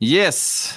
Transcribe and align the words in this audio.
Yes. 0.00 0.72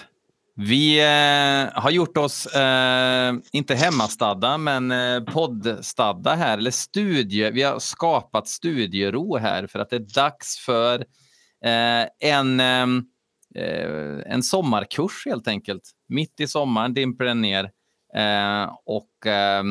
Vi 0.55 0.99
eh, 0.99 1.81
har 1.81 1.91
gjort 1.91 2.17
oss, 2.17 2.45
eh, 2.45 3.33
inte 3.51 3.75
hemmastadda, 3.75 4.57
men 4.57 4.91
eh, 4.91 5.23
poddstadda 5.23 6.35
här, 6.35 6.57
eller 6.57 6.71
studie. 6.71 7.51
Vi 7.51 7.63
har 7.63 7.79
skapat 7.79 8.47
studiero 8.47 9.37
här 9.37 9.67
för 9.67 9.79
att 9.79 9.89
det 9.89 9.95
är 9.95 10.15
dags 10.15 10.59
för 10.65 10.99
eh, 11.65 12.29
en, 12.29 12.59
eh, 12.59 12.87
eh 13.55 14.21
en 14.25 14.43
sommarkurs 14.43 15.25
helt 15.25 15.47
enkelt. 15.47 15.83
Mitt 16.07 16.39
i 16.39 16.47
sommaren 16.47 16.93
dimper 16.93 17.25
den 17.25 17.41
ner. 17.41 17.63
Eh, 18.15 18.75
och 18.85 19.27
eh, 19.27 19.63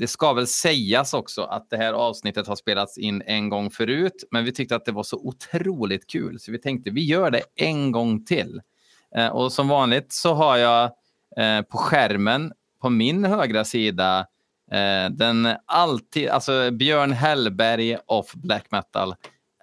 det 0.00 0.06
ska 0.06 0.32
väl 0.32 0.46
sägas 0.46 1.14
också 1.14 1.42
att 1.42 1.70
det 1.70 1.76
här 1.76 1.92
avsnittet 1.92 2.46
har 2.46 2.56
spelats 2.56 2.98
in 2.98 3.22
en 3.26 3.48
gång 3.48 3.70
förut, 3.70 4.24
men 4.30 4.44
vi 4.44 4.52
tyckte 4.52 4.76
att 4.76 4.84
det 4.84 4.92
var 4.92 5.02
så 5.02 5.16
otroligt 5.16 6.10
kul 6.10 6.40
så 6.40 6.52
vi 6.52 6.58
tänkte 6.58 6.90
vi 6.90 7.04
gör 7.04 7.30
det 7.30 7.42
en 7.56 7.92
gång 7.92 8.24
till. 8.24 8.60
Eh, 9.16 9.26
och 9.26 9.52
som 9.52 9.68
vanligt 9.68 10.12
så 10.12 10.34
har 10.34 10.56
jag 10.56 10.84
eh, 11.36 11.62
på 11.62 11.78
skärmen 11.78 12.52
på 12.82 12.90
min 12.90 13.24
högra 13.24 13.64
sida 13.64 14.26
eh, 14.72 15.10
den 15.10 15.48
alltid, 15.66 16.28
alltså 16.28 16.70
Björn 16.70 17.12
Hellberg 17.12 17.96
of 18.06 18.32
Black 18.34 18.70
Metal. 18.70 19.14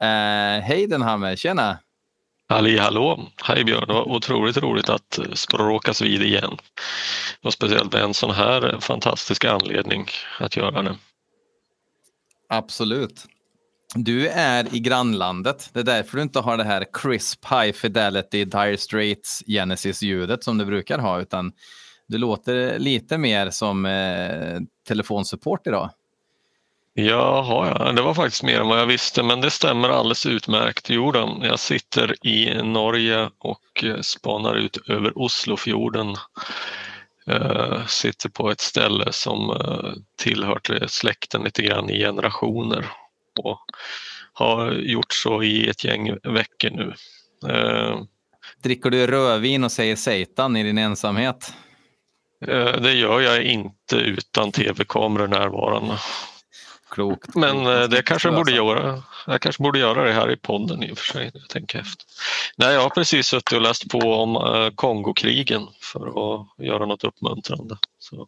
Eh, 0.02 0.64
hej 0.64 0.88
Denhammer, 0.88 1.36
tjena! 1.36 1.78
Halli 2.50 2.78
hallå! 2.78 3.20
Hej 3.44 3.64
Björn, 3.64 3.84
det 3.88 3.94
var 3.94 4.10
otroligt 4.10 4.58
roligt 4.58 4.90
att 4.90 5.18
eh, 5.18 5.32
språkas 5.34 6.02
vid 6.02 6.22
igen. 6.22 6.58
Och 7.42 7.54
speciellt 7.54 7.94
med 7.94 8.02
en 8.02 8.14
sån 8.14 8.32
här 8.32 8.78
fantastisk 8.80 9.46
anledning 9.46 10.06
att 10.40 10.58
göra 10.58 10.82
det. 10.82 10.96
Absolut. 12.50 13.26
Du 13.96 14.28
är 14.28 14.76
i 14.76 14.80
grannlandet. 14.80 15.70
Det 15.74 15.80
är 15.80 15.84
därför 15.84 16.18
du 16.18 16.24
inte 16.24 16.40
har 16.40 16.58
det 16.58 16.64
här 16.64 16.86
crisp 16.94 17.46
high 17.46 17.72
fidelity 17.72 18.46
Dire 18.46 18.78
Straits 18.78 19.44
Genesis-ljudet 19.48 20.44
som 20.44 20.58
du 20.58 20.66
brukar 20.66 21.00
ha, 21.00 21.22
utan 21.22 21.52
du 22.08 22.18
låter 22.18 22.80
lite 22.80 23.18
mer 23.18 23.50
som 23.50 23.86
eh, 23.86 24.60
telefonsupport 24.88 25.68
idag. 25.68 25.90
Jaha, 27.00 27.76
ja, 27.80 27.92
det 27.92 28.02
var 28.02 28.14
faktiskt 28.14 28.44
mer 28.44 28.60
än 28.60 28.68
vad 28.68 28.80
jag 28.80 28.86
visste, 28.86 29.24
men 29.24 29.42
det 29.42 29.52
stämmer 29.52 29.90
alldeles 29.90 30.26
utmärkt. 30.26 30.90
Jorden. 30.90 31.42
Jag 31.42 31.60
sitter 31.60 32.28
i 32.28 32.64
Norge 32.64 33.30
och 33.38 33.84
eh, 33.84 34.00
spanar 34.02 34.56
ut 34.56 34.78
över 34.90 35.18
Oslofjorden. 35.18 36.16
Uh, 37.30 37.86
sitter 37.86 38.30
på 38.30 38.52
ett 38.52 38.60
ställe 38.60 39.12
som 39.12 39.50
uh, 39.50 39.94
tillhört 40.16 40.70
släkten 40.88 41.44
lite 41.44 41.62
grann 41.62 41.90
i 41.90 42.00
generationer 42.00 42.86
och 43.40 43.66
har 44.34 44.72
gjort 44.72 45.14
så 45.14 45.44
i 45.44 45.70
ett 45.70 45.84
gäng 45.84 46.18
veckor 46.24 46.70
nu. 46.70 46.94
Uh, 47.54 48.02
Dricker 48.64 48.90
du 48.90 49.08
rödvin 49.08 49.64
och 49.64 49.72
säger 49.72 49.96
satan 49.96 50.58
i 50.58 50.64
din 50.64 50.78
ensamhet? 50.78 51.54
det 52.82 52.94
gör 52.94 53.22
jag 53.22 53.44
inte 53.44 53.96
utan 53.96 54.52
tv-kameror 54.52 55.28
närvarande. 55.28 55.98
Klokt. 56.98 57.36
Men 57.36 57.64
klokt. 57.64 57.92
det 57.92 58.02
kanske 58.02 58.28
jag 58.28 58.36
borde 58.36 58.52
göra. 58.52 59.04
Jag 59.28 59.42
kanske 59.42 59.64
borde 59.64 59.80
göra 59.80 60.04
det 60.04 60.14
här 60.14 60.32
i 60.32 60.38
podden 60.38 60.84
i 60.84 60.94
och 60.94 60.98
för 60.98 61.06
sig. 61.06 61.32
Jag 61.34 61.50
tänker 61.50 61.80
efter. 61.80 62.06
Nej, 62.56 62.74
jag 62.74 62.82
har 62.82 62.90
precis 62.90 63.28
suttit 63.28 63.52
och 63.52 63.62
läst 63.62 63.90
på 63.90 64.00
om 64.00 64.36
uh, 64.36 64.70
Kongokrigen 64.70 65.68
för 65.82 66.08
att 66.08 66.66
göra 66.66 66.86
något 66.86 67.04
uppmuntrande. 67.04 67.78
Så. 68.00 68.28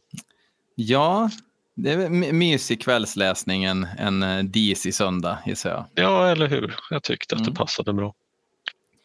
Ja, 0.75 1.30
det 1.75 1.92
är 1.92 2.09
mysig 2.34 2.81
kvällsläsning 2.81 3.64
en, 3.64 3.88
en 3.97 4.52
disig 4.52 4.95
söndag 4.95 5.40
gissar 5.45 5.70
jag. 5.70 5.86
Ja, 6.06 6.28
eller 6.28 6.47
hur. 6.47 6.75
Jag 6.90 7.03
tyckte 7.03 7.36
att 7.36 7.44
det 7.44 7.50
mm. 7.50 7.56
passade 7.56 7.94
bra. 7.94 8.14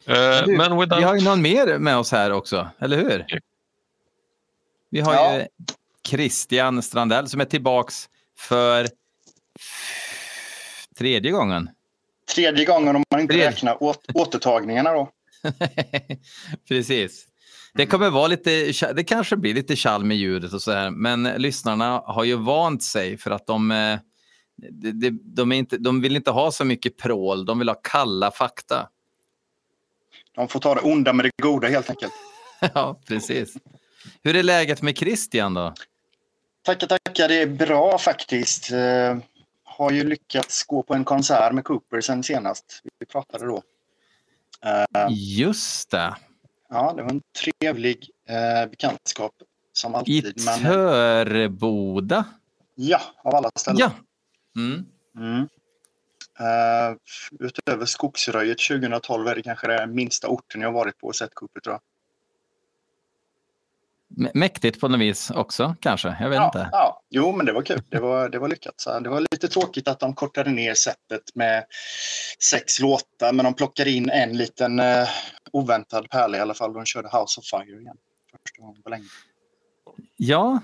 Uh, 0.09 0.45
du, 0.45 0.57
men 0.57 0.77
without... 0.79 0.99
Vi 0.99 1.03
har 1.03 1.15
ju 1.15 1.21
någon 1.21 1.41
mer 1.41 1.77
med 1.77 1.97
oss 1.97 2.11
här 2.11 2.31
också, 2.31 2.69
eller 2.79 2.97
hur? 2.97 3.25
Vi 4.89 4.99
har 4.99 5.13
ja. 5.13 5.35
ju 5.35 5.45
Christian 6.07 6.81
Strandell 6.81 7.29
som 7.29 7.41
är 7.41 7.45
tillbaks 7.45 8.09
för 8.37 8.87
Tredje 10.97 11.31
gången? 11.31 11.69
Tredje 12.35 12.65
gången 12.65 12.95
om 12.95 13.03
man 13.11 13.21
inte 13.21 13.33
Tredje. 13.33 13.49
räknar 13.49 13.83
åt, 13.83 14.05
återtagningarna 14.13 14.93
då. 14.93 15.09
Precis. 16.67 17.27
Det 17.73 17.85
kommer 17.85 18.09
vara 18.09 18.27
lite, 18.27 18.71
det 18.93 19.03
kanske 19.03 19.37
blir 19.37 19.53
lite 19.53 19.75
tjall 19.75 20.03
med 20.03 20.17
ljudet 20.17 20.53
och 20.53 20.61
så 20.61 20.71
här, 20.71 20.89
men 20.89 21.23
lyssnarna 21.23 22.03
har 22.05 22.23
ju 22.23 22.35
vant 22.35 22.83
sig 22.83 23.17
för 23.17 23.31
att 23.31 23.47
de, 23.47 23.71
eh, 23.71 23.99
de, 24.71 25.19
de, 25.23 25.51
inte, 25.51 25.77
de 25.77 26.01
vill 26.01 26.15
inte 26.15 26.31
ha 26.31 26.51
så 26.51 26.65
mycket 26.65 26.97
prål, 26.97 27.45
de 27.45 27.59
vill 27.59 27.69
ha 27.69 27.75
kalla 27.83 28.31
fakta. 28.31 28.89
De 30.35 30.47
får 30.47 30.59
ta 30.59 30.75
det 30.75 30.81
onda 30.81 31.13
med 31.13 31.25
det 31.25 31.31
goda 31.43 31.67
helt 31.67 31.89
enkelt. 31.89 32.13
ja, 32.73 33.01
precis. 33.07 33.53
Hur 34.23 34.35
är 34.35 34.43
läget 34.43 34.81
med 34.81 34.97
Christian 34.97 35.53
då? 35.53 35.73
Tackar, 36.65 36.87
tackar. 36.87 37.27
Det 37.27 37.41
är 37.41 37.47
bra 37.47 37.97
faktiskt. 37.97 38.71
Eh, 39.75 39.81
har 39.81 39.91
ju 39.91 40.03
lyckats 40.03 40.63
gå 40.63 40.83
på 40.83 40.93
en 40.93 41.05
konsert 41.05 41.53
med 41.53 41.63
Cooper 41.63 42.01
sen 42.01 42.23
senast 42.23 42.81
vi 42.99 43.05
pratade 43.05 43.45
då. 43.45 43.63
Uh, 44.65 45.07
Just 45.09 45.91
det. 45.91 46.15
Ja, 46.69 46.93
det 46.97 47.03
var 47.03 47.09
en 47.09 47.21
trevlig 47.43 48.09
uh, 48.29 48.69
bekantskap 48.69 49.33
som 49.73 49.95
alltid. 49.95 50.25
I 50.25 50.33
Töreboda? 50.33 52.25
Men, 52.75 52.87
ja, 52.87 53.01
av 53.23 53.35
alla 53.35 53.51
ställen. 53.55 53.77
Ja. 53.79 53.91
Mm. 54.55 54.85
Mm. 55.17 55.47
Uh, 56.39 56.97
utöver 57.39 57.85
Skogsröjet 57.85 58.57
2012 58.59 59.27
är 59.27 59.35
det 59.35 59.41
kanske 59.41 59.67
den 59.67 59.95
minsta 59.95 60.27
orten 60.27 60.61
jag 60.61 60.71
varit 60.71 60.97
på 60.97 61.07
och 61.07 61.15
sett 61.15 61.33
Cooper 61.33 61.59
tror 61.59 61.73
jag. 61.73 61.81
Mäktigt 64.33 64.79
på 64.79 64.87
något 64.87 64.99
vis 64.99 65.31
också 65.31 65.75
kanske, 65.79 66.17
jag 66.19 66.29
vet 66.29 66.37
ja, 66.37 66.45
inte. 66.45 66.69
Ja, 66.71 67.01
jo 67.09 67.31
men 67.31 67.45
det 67.45 67.53
var 67.53 67.61
kul, 67.61 67.81
det 67.89 67.99
var, 67.99 68.29
det 68.29 68.39
var 68.39 68.47
lyckat. 68.47 68.73
Så 68.77 68.99
det 68.99 69.09
var 69.09 69.19
lite 69.31 69.47
tråkigt 69.47 69.87
att 69.87 69.99
de 69.99 70.13
kortade 70.13 70.51
ner 70.51 70.73
sättet 70.73 71.21
med 71.35 71.65
sex 72.43 72.79
låtar 72.79 73.33
men 73.33 73.45
de 73.45 73.53
plockade 73.53 73.91
in 73.91 74.09
en 74.09 74.37
liten 74.37 74.79
uh, 74.79 75.07
oväntad 75.51 76.09
pärla 76.09 76.37
i 76.37 76.41
alla 76.41 76.53
fall. 76.53 76.73
De 76.73 76.85
körde 76.85 77.07
House 77.07 77.39
of 77.39 77.45
Fire 77.45 77.81
igen. 77.81 77.97
Första 78.31 78.61
gången 78.61 78.81
på 78.81 78.89
länge. 78.89 79.05
Ja, 80.17 80.59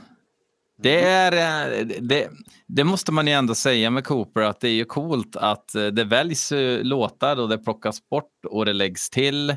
det, 0.77 1.01
mm. 1.01 1.39
är, 1.39 1.79
eh, 1.79 1.85
det, 2.01 2.29
det, 2.67 2.83
måste 2.83 3.11
man 3.11 3.27
ju 3.27 3.33
ändå 3.33 3.55
säga 3.55 3.89
med 3.89 4.03
Cooper 4.03 4.41
att 4.41 4.59
det 4.59 4.67
är 4.67 4.73
ju 4.73 4.85
coolt 4.85 5.35
att 5.35 5.75
eh, 5.75 5.85
det 5.85 6.03
väljs 6.03 6.53
låtar 6.81 7.39
och 7.39 7.49
det 7.49 7.57
plockas 7.57 8.09
bort 8.09 8.45
och 8.49 8.65
det 8.65 8.73
läggs 8.73 9.09
till. 9.09 9.55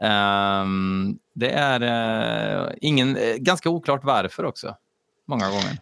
Um, 0.00 1.18
det 1.34 1.50
är 1.50 1.82
uh, 1.82 2.72
ingen, 2.80 3.16
uh, 3.16 3.36
ganska 3.36 3.70
oklart 3.70 4.04
varför 4.04 4.44
också, 4.44 4.76
många 5.26 5.48
gånger. 5.48 5.78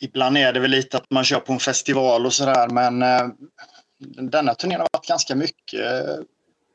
Ibland 0.00 0.38
är 0.38 0.52
det 0.52 0.60
väl 0.60 0.70
lite 0.70 0.96
att 0.96 1.10
man 1.10 1.24
kör 1.24 1.40
på 1.40 1.52
en 1.52 1.58
festival 1.58 2.26
och 2.26 2.32
sådär, 2.32 2.68
men 2.68 3.02
uh, 3.02 3.34
denna 4.30 4.54
turnén 4.54 4.80
har 4.80 4.88
varit 4.92 5.08
ganska 5.08 5.34
mycket 5.34 5.80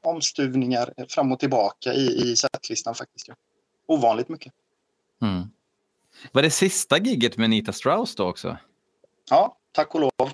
omstuvningar 0.03 0.93
fram 1.09 1.31
och 1.31 1.39
tillbaka 1.39 1.93
i, 1.93 2.31
i 2.31 2.35
setlistan 2.35 2.95
faktiskt. 2.95 3.27
Ja. 3.27 3.35
Ovanligt 3.87 4.29
mycket. 4.29 4.53
Mm. 5.21 5.49
Var 6.31 6.41
det 6.41 6.51
sista 6.51 6.97
gigget 6.97 7.37
med 7.37 7.49
Nita 7.49 7.73
Strauss 7.73 8.15
då 8.15 8.29
också? 8.29 8.57
Ja, 9.29 9.57
tack 9.71 9.95
och 9.95 10.01
lov. 10.01 10.31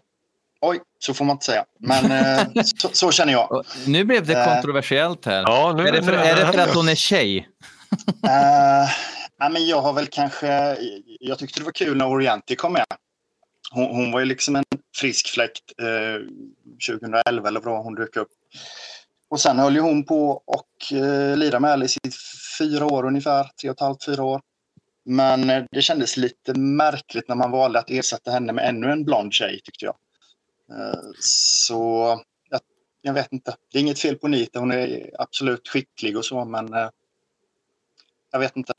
Oj, 0.68 0.80
så 1.00 1.14
får 1.14 1.26
man 1.26 1.34
inte 1.34 1.46
säga. 1.46 1.66
Men 1.80 2.12
eh, 2.12 2.64
så, 2.64 2.90
så, 2.94 3.12
känner 3.12 3.34
jag. 3.34 3.66
Nu 3.88 4.04
blev 4.04 4.26
det 4.26 4.40
eh, 4.40 4.54
kontroversiellt 4.54 5.26
här. 5.26 5.44
Ja, 5.48 5.74
nu, 5.78 5.88
är, 5.88 5.92
det 5.92 6.04
för, 6.04 6.14
är 6.14 6.36
det 6.36 6.52
för 6.52 6.60
att 6.60 6.76
hon 6.76 6.90
är 6.90 6.96
tjej? 6.96 7.50
uh, 8.26 8.90
ja, 9.40 9.50
men 9.50 9.68
jag 9.68 9.82
har 9.82 9.94
väl 9.94 10.08
kanske... 10.08 10.78
Jag 11.20 11.40
tyckte 11.40 11.60
det 11.60 11.66
var 11.66 11.72
kul 11.72 11.98
när 11.98 12.08
Orienti 12.08 12.56
kom 12.56 12.74
med. 12.74 12.86
Hon, 13.72 13.86
hon 13.86 14.12
var 14.12 14.20
ju 14.20 14.26
liksom 14.26 14.56
en 14.56 14.64
frisk 14.98 15.28
fläkt 15.28 15.64
eh, 15.82 16.22
2011 16.88 17.48
eller 17.48 17.60
vad 17.60 17.84
hon 17.84 17.96
dök 17.96 18.16
upp. 18.16 18.30
Och 19.30 19.42
sen 19.42 19.60
höll 19.60 19.76
ju 19.76 19.82
hon 19.82 20.06
på 20.06 20.30
och 20.32 20.98
eh, 20.98 21.38
lirade 21.38 21.60
med 21.60 21.72
Alice 21.72 22.00
i 22.08 22.12
fyra 22.60 22.86
år 22.86 23.06
ungefär. 23.06 23.44
Tre 23.62 23.70
och 23.70 23.76
ett 23.76 23.80
halvt, 23.80 24.06
fyra 24.06 24.24
år. 24.24 24.42
Men 25.06 25.50
eh, 25.50 25.64
det 25.72 25.82
kändes 25.82 26.18
lite 26.18 26.60
märkligt 26.60 27.28
när 27.28 27.36
man 27.36 27.52
valde 27.52 27.80
att 27.80 27.90
ersätta 27.90 28.32
henne 28.32 28.54
med 28.54 28.70
ännu 28.70 28.92
en 28.92 29.06
blond 29.06 29.34
tjej 29.34 29.62
tyckte 29.64 29.86
jag. 29.86 29.96
Så 31.20 32.20
jag, 32.50 32.62
jag, 33.02 33.14
vet 33.14 33.34
inte. 33.34 33.56
Det 33.72 33.78
är 33.78 33.82
inget 33.82 34.00
fel 34.00 34.16
på 34.16 34.28
Nita. 34.28 34.60
Hon 34.60 34.72
är 34.72 35.12
absolut 35.20 35.68
skicklig 35.68 36.18
och 36.18 36.26
så, 36.26 36.46
men 36.46 36.74
eh, 36.74 36.90
jag 38.32 38.40
vet 38.40 38.58
inte. 38.58 38.74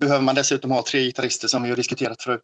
Behöver 0.00 0.22
man 0.22 0.34
dessutom 0.34 0.70
ha 0.70 0.82
tre 0.82 1.00
gitarrister 1.00 1.48
som 1.48 1.62
vi 1.62 1.68
har 1.68 1.76
diskuterat 1.76 2.22
förut? 2.22 2.42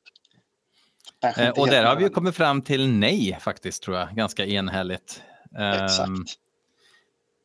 Eh, 1.36 1.48
och 1.48 1.66
där 1.66 1.84
har 1.84 1.96
vi 1.96 2.02
ju 2.02 2.10
kommit 2.10 2.36
fram 2.36 2.62
till 2.62 2.88
nej 2.88 3.38
faktiskt, 3.40 3.82
tror 3.82 3.96
jag, 3.96 4.08
ganska 4.14 4.46
enhälligt. 4.46 5.22
Exakt. 5.58 6.08
Um, 6.08 6.26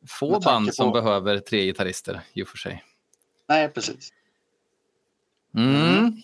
få 0.08 0.40
band 0.40 0.74
som 0.74 0.92
på... 0.92 1.02
behöver 1.02 1.38
tre 1.38 1.64
gitarrister, 1.64 2.20
i 2.32 2.42
och 2.42 2.48
för 2.48 2.56
sig. 2.58 2.84
Nej, 3.48 3.68
precis. 3.68 4.12
Mm. 5.54 6.22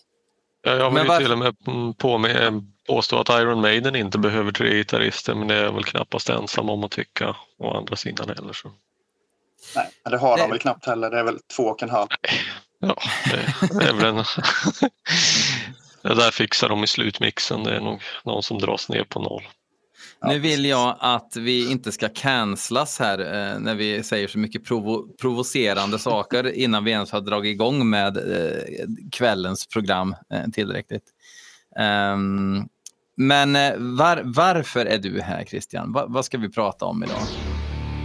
Jag 0.62 0.90
vill 0.90 1.08
var... 1.08 1.18
till 1.18 1.32
och 1.32 1.38
med 1.38 1.56
på 1.98 2.18
med 2.18 2.73
påstå 2.86 3.18
att 3.18 3.28
Iron 3.28 3.60
Maiden 3.60 3.96
inte 3.96 4.18
behöver 4.18 4.52
tre 4.52 4.74
gitarrister 4.74 5.34
men 5.34 5.48
det 5.48 5.54
är 5.54 5.72
väl 5.72 5.84
knappast 5.84 6.30
ensam 6.30 6.70
om 6.70 6.84
att 6.84 6.90
tycka 6.90 7.36
å 7.58 7.76
andra 7.76 7.96
sidan 7.96 8.28
heller. 8.28 8.52
Så. 8.52 8.72
Nej, 9.76 9.90
det 10.10 10.18
har 10.18 10.38
de 10.38 10.50
väl 10.50 10.58
knappt 10.58 10.86
heller. 10.86 11.10
Det 11.10 11.18
är 11.18 11.24
väl 11.24 11.38
två 11.56 11.62
och 11.62 11.82
en 11.82 11.90
halv. 11.90 12.08
Ja, 12.78 12.96
det, 13.30 13.68
det 13.78 13.84
är 13.84 13.92
väl 13.92 14.04
en... 14.04 14.16
det 16.02 16.14
där 16.14 16.30
fixar 16.30 16.68
de 16.68 16.84
i 16.84 16.86
slutmixen. 16.86 17.64
Det 17.64 17.76
är 17.76 17.80
nog 17.80 18.02
någon 18.24 18.42
som 18.42 18.58
dras 18.58 18.88
ner 18.88 19.04
på 19.04 19.20
noll. 19.20 19.42
nu 20.26 20.38
vill 20.38 20.64
jag 20.64 20.96
att 21.00 21.36
vi 21.36 21.70
inte 21.70 21.92
ska 21.92 22.08
cancelas 22.08 22.98
här 22.98 23.18
eh, 23.18 23.58
när 23.58 23.74
vi 23.74 24.02
säger 24.02 24.28
så 24.28 24.38
mycket 24.38 24.64
provo 24.64 25.16
provocerande 25.20 25.98
saker 25.98 26.52
innan 26.54 26.84
vi 26.84 26.90
ens 26.90 27.12
har 27.12 27.20
dragit 27.20 27.50
igång 27.50 27.90
med 27.90 28.16
eh, 28.16 28.62
kvällens 29.12 29.66
program 29.66 30.16
eh, 30.34 30.50
tillräckligt. 30.52 31.04
Um, 32.14 32.68
men 33.16 33.56
eh, 33.56 33.72
var, 33.76 34.22
varför 34.24 34.86
är 34.86 34.98
du 34.98 35.20
här 35.20 35.44
Christian? 35.44 35.92
Va, 35.92 36.06
vad 36.08 36.24
ska 36.24 36.38
vi 36.38 36.48
prata 36.48 36.84
om 36.84 37.04
idag? 37.04 37.22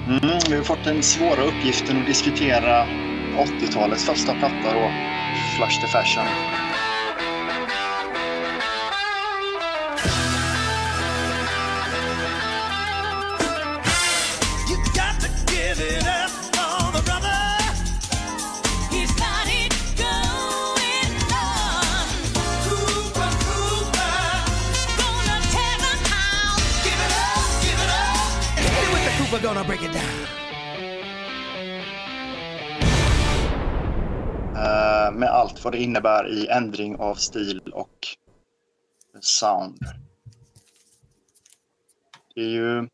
Mm, 0.08 0.40
vi 0.50 0.56
har 0.56 0.64
fått 0.64 0.84
den 0.84 1.04
svåra 1.04 1.44
uppgiften 1.44 2.02
att 2.02 2.08
diskutera 2.08 2.86
80-talets 3.38 4.06
första 4.06 4.34
platta 4.34 4.74
då, 4.74 4.92
Flush 5.58 5.82
the 5.82 5.88
Fashion. 5.88 6.26
Down. 29.94 30.20
Uh, 34.56 35.12
med 35.18 35.30
allt 35.30 35.64
vad 35.64 35.74
det 35.74 35.80
innebär 35.80 36.28
i 36.28 36.48
ändring 36.48 36.96
av 36.96 37.16
stil 37.16 37.62
och 37.74 38.08
sound. 39.22 39.80
Det 42.36 42.42
är 42.42 42.50
ju 42.50 42.88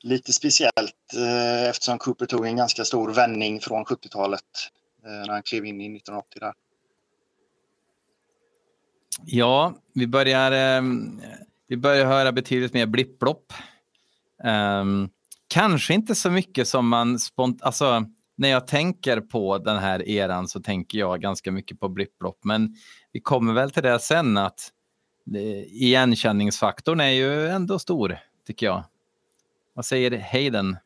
lite 0.00 0.32
speciellt 0.32 1.14
uh, 1.16 1.68
eftersom 1.68 1.98
Cooper 1.98 2.26
tog 2.26 2.46
en 2.46 2.56
ganska 2.56 2.84
stor 2.84 3.12
vändning 3.12 3.60
från 3.60 3.84
70-talet 3.84 4.42
uh, 5.06 5.10
när 5.10 5.28
han 5.28 5.42
klev 5.42 5.64
in 5.64 5.80
i 5.80 5.96
1980 5.96 6.40
där. 6.40 6.52
Ja, 9.24 9.74
vi 9.94 10.06
börjar, 10.06 10.82
vi 11.68 11.76
börjar 11.76 12.06
höra 12.06 12.32
betydligt 12.32 12.74
mer 12.74 12.86
blipplopp. 12.86 13.52
Um, 14.44 15.10
Kanske 15.48 15.94
inte 15.94 16.14
så 16.14 16.30
mycket 16.30 16.68
som 16.68 16.88
man 16.88 17.18
spontant... 17.18 17.62
Alltså, 17.62 18.04
när 18.36 18.48
jag 18.48 18.66
tänker 18.66 19.20
på 19.20 19.58
den 19.58 19.78
här 19.78 20.08
eran 20.08 20.48
så 20.48 20.60
tänker 20.60 20.98
jag 20.98 21.20
ganska 21.20 21.52
mycket 21.52 21.80
på 21.80 21.88
blipplopp. 21.88 22.38
Men 22.44 22.76
vi 23.12 23.20
kommer 23.20 23.52
väl 23.52 23.70
till 23.70 23.82
det 23.82 23.98
sen 23.98 24.36
att 24.36 24.72
eh, 25.34 25.62
igenkänningsfaktorn 25.82 27.00
är 27.00 27.10
ju 27.10 27.48
ändå 27.48 27.78
stor, 27.78 28.18
tycker 28.46 28.66
jag. 28.66 28.84
Vad 29.74 29.84
säger 29.84 30.20
Hayden? 30.32 30.76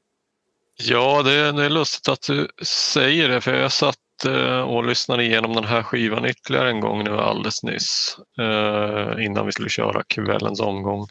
Ja, 0.76 1.22
det 1.22 1.32
är, 1.32 1.52
det 1.52 1.64
är 1.64 1.70
lustigt 1.70 2.08
att 2.08 2.22
du 2.26 2.48
säger 2.64 3.28
det, 3.28 3.40
för 3.40 3.54
jag 3.54 3.72
satt 3.72 3.96
eh, 4.26 4.60
och 4.60 4.86
lyssnade 4.86 5.24
igenom 5.24 5.54
den 5.54 5.64
här 5.64 5.82
skivan 5.82 6.26
ytterligare 6.26 6.70
en 6.70 6.80
gång 6.80 7.04
nu 7.04 7.18
alldeles 7.18 7.62
nyss 7.62 8.16
eh, 8.38 9.24
innan 9.24 9.46
vi 9.46 9.52
skulle 9.52 9.68
köra 9.68 10.02
kvällens 10.02 10.60
omgång 10.60 11.06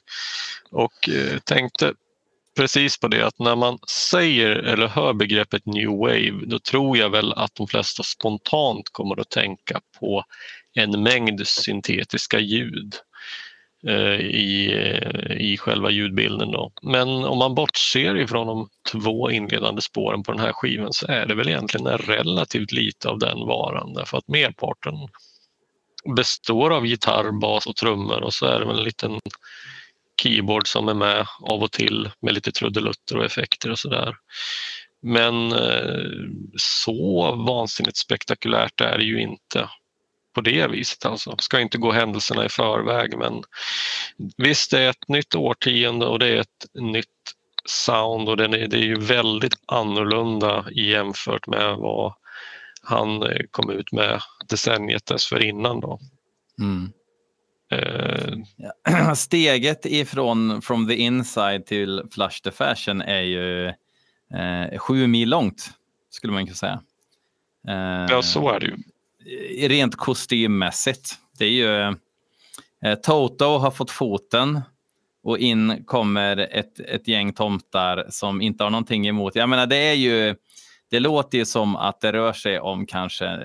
och 0.71 1.09
eh, 1.09 1.39
tänkte 1.39 1.93
precis 2.57 2.99
på 2.99 3.07
det 3.07 3.27
att 3.27 3.39
när 3.39 3.55
man 3.55 3.77
säger 3.89 4.49
eller 4.49 4.87
hör 4.87 5.13
begreppet 5.13 5.65
new 5.65 5.89
wave 5.89 6.45
då 6.45 6.59
tror 6.59 6.97
jag 6.97 7.09
väl 7.09 7.33
att 7.33 7.55
de 7.55 7.67
flesta 7.67 8.03
spontant 8.03 8.89
kommer 8.91 9.19
att 9.19 9.29
tänka 9.29 9.81
på 9.99 10.23
en 10.73 11.03
mängd 11.03 11.47
syntetiska 11.47 12.39
ljud 12.39 12.95
eh, 13.87 14.19
i, 14.25 14.73
eh, 14.73 15.37
i 15.37 15.57
själva 15.57 15.89
ljudbilden. 15.89 16.51
Då. 16.51 16.71
Men 16.81 17.09
om 17.09 17.37
man 17.37 17.55
bortser 17.55 18.17
ifrån 18.17 18.47
de 18.47 18.69
två 18.91 19.31
inledande 19.31 19.81
spåren 19.81 20.23
på 20.23 20.31
den 20.31 20.41
här 20.41 20.53
skivan 20.53 20.93
så 20.93 21.07
är 21.07 21.25
det 21.25 21.35
väl 21.35 21.49
egentligen 21.49 21.97
relativt 21.97 22.71
lite 22.71 23.09
av 23.09 23.19
den 23.19 23.39
varan 23.39 23.93
därför 23.93 24.17
att 24.17 24.27
merparten 24.27 24.93
består 26.15 26.73
av 26.73 26.85
gitarr, 26.85 27.39
bas 27.41 27.67
och 27.67 27.75
trummor 27.75 28.23
och 28.23 28.33
så 28.33 28.45
är 28.45 28.59
det 28.59 28.65
väl 28.65 28.77
en 28.77 28.83
liten 28.83 29.19
keyboard 30.23 30.67
som 30.67 30.89
är 30.89 30.93
med 30.93 31.25
av 31.41 31.63
och 31.63 31.71
till 31.71 32.11
med 32.21 32.33
lite 32.33 32.51
trudelutter 32.51 33.17
och 33.17 33.25
effekter 33.25 33.71
och 33.71 33.79
sådär. 33.79 34.15
Men 35.01 35.51
eh, 35.51 36.09
så 36.57 37.35
vansinnigt 37.35 37.97
spektakulärt 37.97 38.81
är 38.81 38.97
det 38.97 39.03
ju 39.03 39.21
inte 39.21 39.69
på 40.33 40.41
det 40.41 40.67
viset. 40.67 41.05
Alltså. 41.05 41.35
Ska 41.39 41.59
inte 41.59 41.77
gå 41.77 41.91
händelserna 41.91 42.45
i 42.45 42.49
förväg 42.49 43.17
men 43.17 43.43
visst 44.37 44.71
det 44.71 44.79
är 44.79 44.89
ett 44.89 45.07
nytt 45.07 45.35
årtionde 45.35 46.05
och 46.05 46.19
det 46.19 46.27
är 46.27 46.39
ett 46.39 46.65
nytt 46.73 47.07
sound 47.65 48.29
och 48.29 48.37
det 48.37 48.43
är, 48.43 48.67
det 48.67 48.77
är 48.77 48.83
ju 48.83 48.99
väldigt 48.99 49.55
annorlunda 49.65 50.65
jämfört 50.71 51.47
med 51.47 51.75
vad 51.77 52.13
han 52.83 53.23
eh, 53.23 53.41
kom 53.51 53.69
ut 53.69 53.91
med 53.91 54.21
decenniet 54.49 55.05
dessförinnan. 55.05 55.79
Då. 55.79 55.99
Mm. 56.59 56.91
Uh... 57.71 59.13
Steget 59.15 59.85
ifrån 59.85 60.61
From 60.61 60.87
the 60.87 60.95
Inside 60.95 61.65
till 61.65 62.03
Flush 62.11 62.41
the 62.43 62.51
Fashion 62.51 63.01
är 63.01 63.21
ju 63.21 63.67
eh, 64.33 64.77
sju 64.77 65.07
mil 65.07 65.29
långt, 65.29 65.71
skulle 66.09 66.33
man 66.33 66.45
kunna 66.45 66.55
säga. 66.55 66.81
Eh, 67.67 68.05
ja, 68.09 68.21
så 68.21 68.49
är 68.49 68.59
det 68.59 68.65
ju. 68.65 68.77
Rent 69.67 69.95
kostymmässigt. 69.95 71.15
Det 71.39 71.45
är 71.45 71.49
ju... 71.49 71.95
Toto 73.03 73.45
har 73.45 73.71
fått 73.71 73.91
foten 73.91 74.61
och 75.23 75.39
in 75.39 75.83
kommer 75.85 76.37
ett, 76.37 76.79
ett 76.79 77.07
gäng 77.07 77.33
tomtar 77.33 78.05
som 78.09 78.41
inte 78.41 78.63
har 78.63 78.71
någonting 78.71 79.07
emot. 79.07 79.35
Jag 79.35 79.49
menar, 79.49 79.65
det 79.65 79.75
är 79.75 79.93
ju... 79.93 80.35
Det 80.89 80.99
låter 80.99 81.37
ju 81.37 81.45
som 81.45 81.75
att 81.75 82.01
det 82.01 82.13
rör 82.13 82.33
sig 82.33 82.59
om 82.59 82.85
kanske 82.85 83.39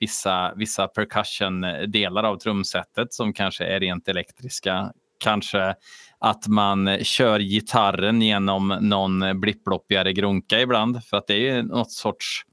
vissa, 0.00 0.54
vissa 0.56 0.88
percussion-delar 0.88 2.22
av 2.24 2.36
trumsetet 2.36 3.12
som 3.12 3.32
kanske 3.32 3.64
är 3.64 3.80
rent 3.80 4.08
elektriska. 4.08 4.92
Kanske 5.20 5.74
att 6.18 6.46
man 6.46 7.04
kör 7.04 7.40
gitarren 7.40 8.22
genom 8.22 8.78
någon 8.80 9.40
blipploppigare 9.40 10.12
grunka 10.12 10.60
ibland 10.60 11.04
för 11.04 11.16
att 11.16 11.26
det 11.26 11.48
är 11.48 11.62
något 11.62 11.92
sorts 11.92 12.44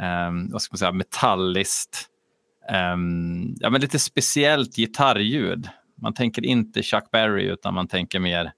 um, 0.00 0.50
vad 0.50 0.62
ska 0.62 0.72
man 0.72 0.78
säga, 0.78 0.92
metalliskt, 0.92 2.08
um, 2.94 3.54
ja, 3.60 3.70
men 3.70 3.80
lite 3.80 3.98
speciellt 3.98 4.76
gitarrljud. 4.76 5.68
Man 6.02 6.14
tänker 6.14 6.44
inte 6.44 6.82
Chuck 6.82 7.10
Berry 7.12 7.44
utan 7.44 7.74
man 7.74 7.88
tänker 7.88 8.20
mer 8.20 8.52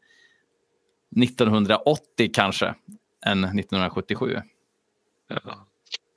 1980 1.22 2.30
kanske 2.34 2.74
än 3.26 3.44
1977. 3.44 4.40
Ja. 5.28 5.66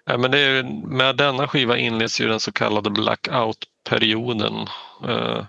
Ja, 0.05 0.17
men 0.17 0.31
det 0.31 0.39
är, 0.39 0.63
med 0.87 1.17
denna 1.17 1.47
skiva 1.47 1.77
inleds 1.77 2.21
ju 2.21 2.27
den 2.27 2.39
så 2.39 2.51
kallade 2.51 2.89
blackout-perioden. 2.89 4.67
Eh, 5.07 5.45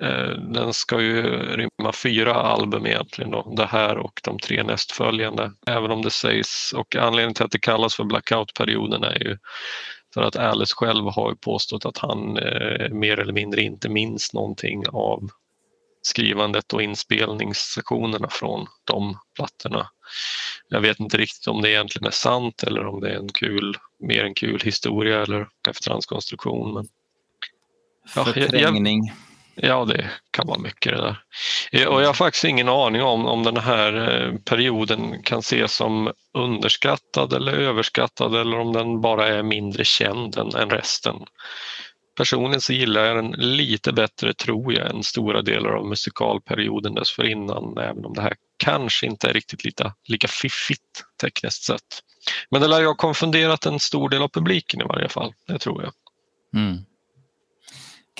eh, 0.00 0.30
den 0.30 0.72
ska 0.72 1.00
ju 1.00 1.22
rymma 1.56 1.92
fyra 1.92 2.34
album 2.34 2.86
egentligen, 2.86 3.30
då, 3.30 3.54
det 3.56 3.66
här 3.66 3.98
och 3.98 4.20
de 4.24 4.38
tre 4.38 4.62
nästföljande. 4.62 5.52
Även 5.66 5.90
om 5.90 6.02
det 6.02 6.10
sägs, 6.10 6.72
och 6.76 6.96
anledningen 6.96 7.34
till 7.34 7.44
att 7.44 7.50
det 7.50 7.58
kallas 7.58 7.96
för 7.96 8.04
blackout-perioden 8.04 9.04
är 9.04 9.24
ju 9.24 9.38
för 10.14 10.22
att 10.22 10.36
Alice 10.36 10.74
själv 10.76 11.04
har 11.04 11.34
påstått 11.34 11.86
att 11.86 11.98
han 11.98 12.38
eh, 12.38 12.88
mer 12.90 13.18
eller 13.18 13.32
mindre 13.32 13.62
inte 13.62 13.88
minns 13.88 14.32
någonting 14.32 14.84
av 14.88 15.28
skrivandet 16.02 16.72
och 16.72 16.82
inspelningssessionerna 16.82 18.28
från 18.28 18.66
de 18.84 19.18
plattorna. 19.36 19.90
Jag 20.68 20.80
vet 20.80 21.00
inte 21.00 21.16
riktigt 21.16 21.46
om 21.46 21.62
det 21.62 21.70
egentligen 21.70 22.06
är 22.06 22.10
sant 22.10 22.62
eller 22.62 22.86
om 22.86 23.00
det 23.00 23.10
är 23.10 23.16
en 23.16 23.32
kul, 23.32 23.76
mer 24.00 24.24
en 24.24 24.34
kul 24.34 24.60
historia 24.60 25.22
eller 25.22 25.48
efterhandskonstruktion. 25.68 26.74
Men, 26.74 26.88
ja, 28.16 28.24
Förträngning. 28.24 29.12
Ja, 29.54 29.84
det 29.84 30.10
kan 30.30 30.46
vara 30.46 30.58
mycket 30.58 30.92
det 30.92 31.00
där. 31.02 31.88
Och 31.88 32.02
jag 32.02 32.06
har 32.06 32.14
faktiskt 32.14 32.44
ingen 32.44 32.68
aning 32.68 33.02
om 33.02 33.26
om 33.26 33.42
den 33.42 33.56
här 33.56 34.10
eh, 34.10 34.38
perioden 34.38 35.22
kan 35.22 35.38
ses 35.38 35.74
som 35.74 36.12
underskattad 36.34 37.32
eller 37.32 37.52
överskattad 37.52 38.36
eller 38.36 38.58
om 38.58 38.72
den 38.72 39.00
bara 39.00 39.28
är 39.28 39.42
mindre 39.42 39.84
känd 39.84 40.38
än, 40.38 40.54
än 40.54 40.70
resten. 40.70 41.16
Personligen 42.16 42.60
så 42.60 42.72
gillar 42.72 43.04
jag 43.04 43.16
den 43.16 43.30
lite 43.30 43.92
bättre, 43.92 44.34
tror 44.34 44.72
jag, 44.72 44.90
än 44.90 45.02
stora 45.02 45.42
delar 45.42 45.70
av 45.70 45.86
musikalperioden 45.86 46.94
dessförinnan, 46.94 47.78
även 47.78 48.04
om 48.04 48.14
det 48.14 48.22
här 48.22 48.34
kanske 48.56 49.06
inte 49.06 49.28
är 49.28 49.32
riktigt 49.32 49.64
lika, 49.64 49.94
lika 50.08 50.28
fiffigt 50.28 51.04
tekniskt 51.20 51.64
sett. 51.64 52.00
Men 52.50 52.60
det 52.60 52.68
lär 52.68 52.80
ju 52.80 52.86
ha 52.86 52.94
konfunderat 52.94 53.66
en 53.66 53.80
stor 53.80 54.08
del 54.08 54.22
av 54.22 54.28
publiken 54.28 54.80
i 54.80 54.84
varje 54.84 55.08
fall, 55.08 55.34
det 55.46 55.58
tror 55.58 55.82
jag. 55.82 55.92
Mm. 56.62 56.78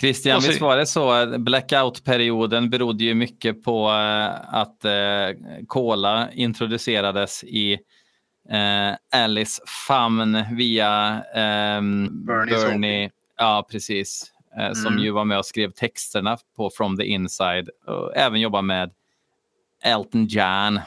Christian, 0.01 0.41
visst 0.41 0.61
var 0.61 0.77
det 0.77 0.87
så 0.87 1.11
att 1.11 1.41
blackout-perioden 1.41 2.71
berodde 2.71 3.05
ju 3.05 3.15
mycket 3.15 3.65
på 3.65 3.89
eh, 3.89 4.55
att 4.55 4.85
eh, 4.85 5.63
Cola 5.67 6.33
introducerades 6.33 7.45
i 7.45 7.73
eh, 8.51 9.21
Alice 9.23 9.63
famn 9.87 10.45
via 10.57 11.23
ehm, 11.35 12.27
Bernie. 12.27 13.11
Ja, 13.43 13.67
precis. 13.71 14.33
Eh, 14.57 14.65
mm. 14.65 14.75
Som 14.75 14.99
ju 14.99 15.11
var 15.11 15.25
med 15.25 15.39
och 15.39 15.47
skrev 15.47 15.71
texterna 15.71 16.39
på 16.57 16.71
From 16.71 16.97
the 16.97 17.05
Inside 17.05 17.69
och 17.87 18.17
även 18.17 18.41
jobbar 18.41 18.63
med 18.63 18.91
Elton 19.85 20.27
John. 20.27 20.81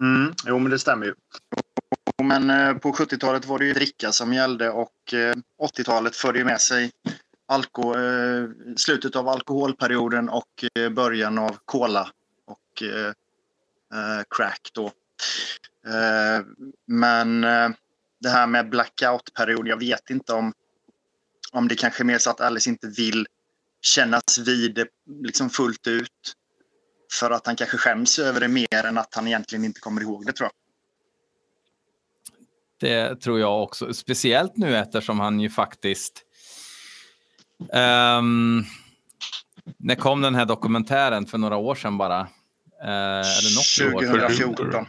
Mm, 0.00 0.34
jo, 0.46 0.58
men 0.58 0.70
det 0.70 0.78
stämmer 0.78 1.06
ju. 1.06 1.14
Men 2.22 2.50
eh, 2.50 2.74
på 2.74 2.92
70-talet 2.92 3.46
var 3.46 3.58
det 3.58 3.64
ju 3.64 3.72
dricka 3.72 4.12
som 4.12 4.32
gällde 4.32 4.70
och 4.70 5.14
eh, 5.14 5.34
80-talet 5.62 6.16
förde 6.16 6.38
ju 6.38 6.44
med 6.44 6.60
sig 6.60 6.90
alko 7.48 7.94
eh, 7.94 8.48
slutet 8.76 9.16
av 9.16 9.28
alkoholperioden 9.28 10.28
och 10.28 10.64
eh, 10.74 10.88
början 10.88 11.38
av 11.38 11.56
cola 11.64 12.10
och 12.46 12.82
eh, 12.82 13.06
eh, 13.98 14.22
crack 14.30 14.70
då. 14.74 14.92
men 16.86 17.40
det 18.20 18.28
här 18.28 18.46
med 18.46 18.68
blackout-period, 18.68 19.68
jag 19.68 19.78
vet 19.78 20.10
inte 20.10 20.32
om, 20.32 20.52
om 21.52 21.68
det 21.68 21.74
kanske 21.74 22.02
är 22.02 22.04
mer 22.04 22.18
så 22.18 22.30
att 22.30 22.40
Alice 22.40 22.70
inte 22.70 22.86
vill 22.86 23.26
kännas 23.82 24.38
vid 24.38 24.74
det 24.74 24.86
liksom 25.22 25.50
fullt 25.50 25.86
ut. 25.86 26.34
För 27.12 27.30
att 27.30 27.46
han 27.46 27.56
kanske 27.56 27.76
skäms 27.76 28.18
över 28.18 28.40
det 28.40 28.48
mer 28.48 28.84
än 28.84 28.98
att 28.98 29.14
han 29.14 29.26
egentligen 29.26 29.64
inte 29.64 29.80
kommer 29.80 30.00
ihåg 30.00 30.26
det 30.26 30.32
tror 30.32 30.46
jag. 30.46 30.52
Det 32.80 33.20
tror 33.20 33.40
jag 33.40 33.62
också, 33.62 33.94
speciellt 33.94 34.56
nu 34.56 34.76
eftersom 34.76 35.20
han 35.20 35.40
ju 35.40 35.50
faktiskt 35.50 36.24
Um, 37.60 38.64
när 39.78 39.94
kom 39.94 40.20
den 40.20 40.34
här 40.34 40.46
dokumentären 40.46 41.26
för 41.26 41.38
några 41.38 41.56
år 41.56 41.74
sedan 41.74 41.98
bara? 41.98 42.20
Uh, 42.20 42.28
eller 42.82 43.54
något 43.56 44.08
2014. 44.08 44.74
År? 44.74 44.88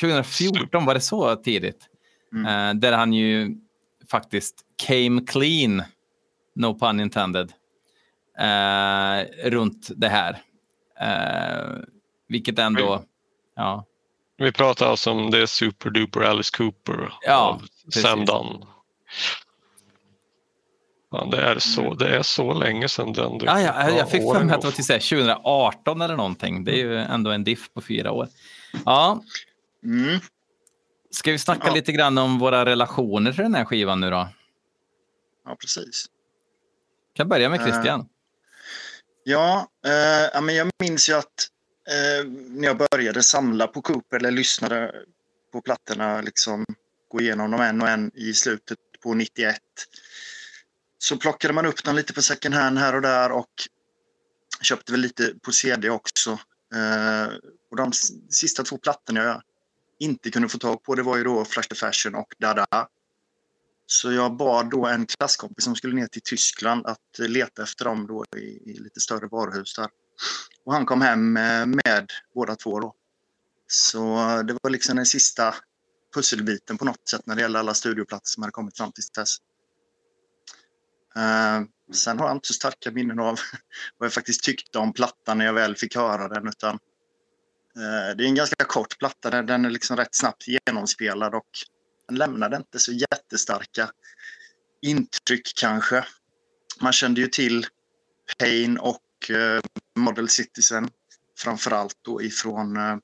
2014, 0.00 0.84
var 0.84 0.94
det 0.94 1.00
så 1.00 1.36
tidigt? 1.36 1.86
Mm. 2.32 2.46
Uh, 2.76 2.80
där 2.80 2.92
han 2.92 3.12
ju 3.12 3.56
faktiskt 4.10 4.54
came 4.86 5.26
clean, 5.26 5.82
no 6.54 6.78
pun 6.78 7.00
intended, 7.00 7.52
uh, 8.40 9.50
runt 9.50 9.90
det 9.96 10.08
här. 10.08 10.42
Uh, 11.02 11.78
vilket 12.28 12.58
ändå, 12.58 12.96
vi, 12.96 13.04
ja. 13.56 13.84
Vi 14.36 14.52
pratar 14.52 14.86
alltså 14.86 15.10
om 15.10 15.30
det 15.30 15.46
Super 15.46 15.90
Duper 15.90 16.20
Alice 16.20 16.56
Cooper 16.56 17.12
ja, 17.22 17.36
av 17.36 17.62
Sam 18.02 18.24
Dunn. 18.24 18.64
Ja, 21.10 21.28
det, 21.30 21.42
är 21.42 21.58
så, 21.58 21.80
mm. 21.80 21.96
det 21.96 22.16
är 22.16 22.22
så 22.22 22.52
länge 22.52 22.88
sedan 22.88 23.12
den 23.12 23.38
Ja, 23.42 23.60
ja, 23.60 23.90
jag 23.90 24.10
fick 24.10 24.22
för 24.22 24.44
mig 24.44 24.54
att 24.54 24.60
det 24.60 24.66
var 24.66 24.72
till 24.72 24.84
2018 24.84 26.02
eller 26.02 26.16
någonting. 26.16 26.64
Det 26.64 26.72
är 26.72 26.76
ju 26.76 26.96
ändå 26.96 27.30
en 27.30 27.44
diff 27.44 27.72
på 27.74 27.80
fyra 27.80 28.12
år. 28.12 28.28
Ja. 28.84 29.22
Mm. 29.84 30.20
Ska 31.10 31.32
vi 31.32 31.38
snacka 31.38 31.66
ja. 31.66 31.74
lite 31.74 31.92
grann 31.92 32.18
om 32.18 32.38
våra 32.38 32.64
relationer 32.64 33.32
till 33.32 33.42
den 33.42 33.54
här 33.54 33.64
skivan 33.64 34.00
nu 34.00 34.10
då? 34.10 34.28
Ja, 35.44 35.56
precis. 35.60 36.06
Jag 37.08 37.16
kan 37.16 37.28
börja 37.28 37.48
med 37.48 37.60
Christian. 37.60 38.00
Uh, 38.00 38.06
ja, 39.24 39.68
uh, 40.34 40.42
men 40.42 40.54
jag 40.54 40.70
minns 40.78 41.08
ju 41.08 41.14
att 41.14 41.48
uh, 41.90 42.30
när 42.30 42.68
jag 42.68 42.76
började 42.76 43.22
samla 43.22 43.66
på 43.66 43.82
Cooper 43.82 44.16
eller 44.16 44.30
lyssnade 44.30 44.94
på 45.52 45.60
plattorna, 45.60 46.20
liksom 46.20 46.64
gå 47.08 47.20
igenom 47.20 47.50
dem 47.50 47.60
en 47.60 47.82
och 47.82 47.88
en 47.88 48.10
i 48.14 48.34
slutet 48.34 48.78
på 49.02 49.14
91 49.14 49.56
så 50.98 51.16
plockade 51.16 51.54
man 51.54 51.66
upp 51.66 51.84
dem 51.84 51.96
lite 51.96 52.12
på 52.12 52.22
second 52.22 52.54
hand 52.54 52.78
här 52.78 52.94
och 52.94 53.02
där 53.02 53.32
och 53.32 53.50
köpte 54.62 54.92
väl 54.92 55.00
lite 55.00 55.34
på 55.42 55.52
CD 55.52 55.90
också. 55.90 56.30
Eh, 56.74 57.26
och 57.70 57.76
de 57.76 57.92
sista 58.30 58.62
två 58.62 58.78
plattorna 58.78 59.22
jag 59.22 59.42
inte 60.00 60.30
kunde 60.30 60.48
få 60.48 60.58
tag 60.58 60.82
på 60.82 60.94
det 60.94 61.02
var 61.02 61.16
ju 61.16 61.24
då 61.24 61.44
Flash 61.44 61.68
the 61.68 61.74
Fashion 61.74 62.14
och 62.14 62.34
Dada. 62.38 62.66
Så 63.86 64.12
jag 64.12 64.36
bad 64.36 64.70
då 64.70 64.86
en 64.86 65.06
klasskompis 65.06 65.64
som 65.64 65.76
skulle 65.76 65.94
ner 65.94 66.06
till 66.06 66.22
Tyskland 66.22 66.86
att 66.86 67.18
leta 67.18 67.62
efter 67.62 67.84
dem 67.84 68.06
då 68.06 68.24
i, 68.36 68.70
i 68.70 68.78
lite 68.78 69.00
större 69.00 69.26
varuhus 69.26 69.74
där. 69.74 69.88
Och 70.64 70.72
han 70.72 70.86
kom 70.86 71.00
hem 71.00 71.36
eh, 71.36 71.66
med, 71.66 72.06
båda 72.34 72.56
två 72.56 72.80
då. 72.80 72.94
Så 73.66 74.16
det 74.42 74.56
var 74.62 74.70
liksom 74.70 74.96
den 74.96 75.06
sista 75.06 75.54
pusselbiten 76.14 76.78
på 76.78 76.84
något 76.84 77.08
sätt 77.08 77.26
när 77.26 77.34
det 77.36 77.42
gäller 77.42 77.58
alla 77.58 77.74
studioplatser 77.74 78.34
som 78.34 78.42
hade 78.42 78.52
kommit 78.52 78.76
fram 78.76 78.92
till 78.92 79.04
dess. 79.14 79.36
Uh, 81.16 81.68
sen 81.92 82.18
har 82.18 82.26
jag 82.26 82.36
inte 82.36 82.46
så 82.46 82.54
starka 82.54 82.90
minnen 82.90 83.18
av 83.18 83.40
vad 83.98 84.06
jag 84.06 84.12
faktiskt 84.12 84.44
tyckte 84.44 84.78
om 84.78 84.92
plattan 84.92 85.38
när 85.38 85.44
jag 85.44 85.52
väl 85.52 85.76
fick 85.76 85.96
höra 85.96 86.28
den. 86.28 86.48
Utan, 86.48 86.78
Eh, 87.76 88.16
det 88.16 88.24
är 88.24 88.28
en 88.28 88.34
ganska 88.34 88.64
kort 88.64 88.98
platta, 88.98 89.42
den, 89.42 89.64
är 89.64 89.70
liksom 89.70 89.96
rätt 89.96 90.14
snabbt 90.14 90.44
genomspelad 90.48 91.34
och 91.34 91.48
den 92.08 92.18
lämnade 92.18 92.56
inte 92.56 92.78
så 92.78 92.92
jättestarka 92.92 93.90
intryck 94.82 95.52
kanske. 95.56 96.04
Man 96.80 96.92
kände 96.92 97.20
ju 97.20 97.26
till 97.26 97.66
Pain 98.38 98.78
och 98.78 99.30
eh, 99.30 99.62
Model 99.96 100.28
Citizen 100.28 100.90
framförallt 101.38 101.96
då 102.02 102.22
ifrån 102.22 102.76
eh, 102.76 102.96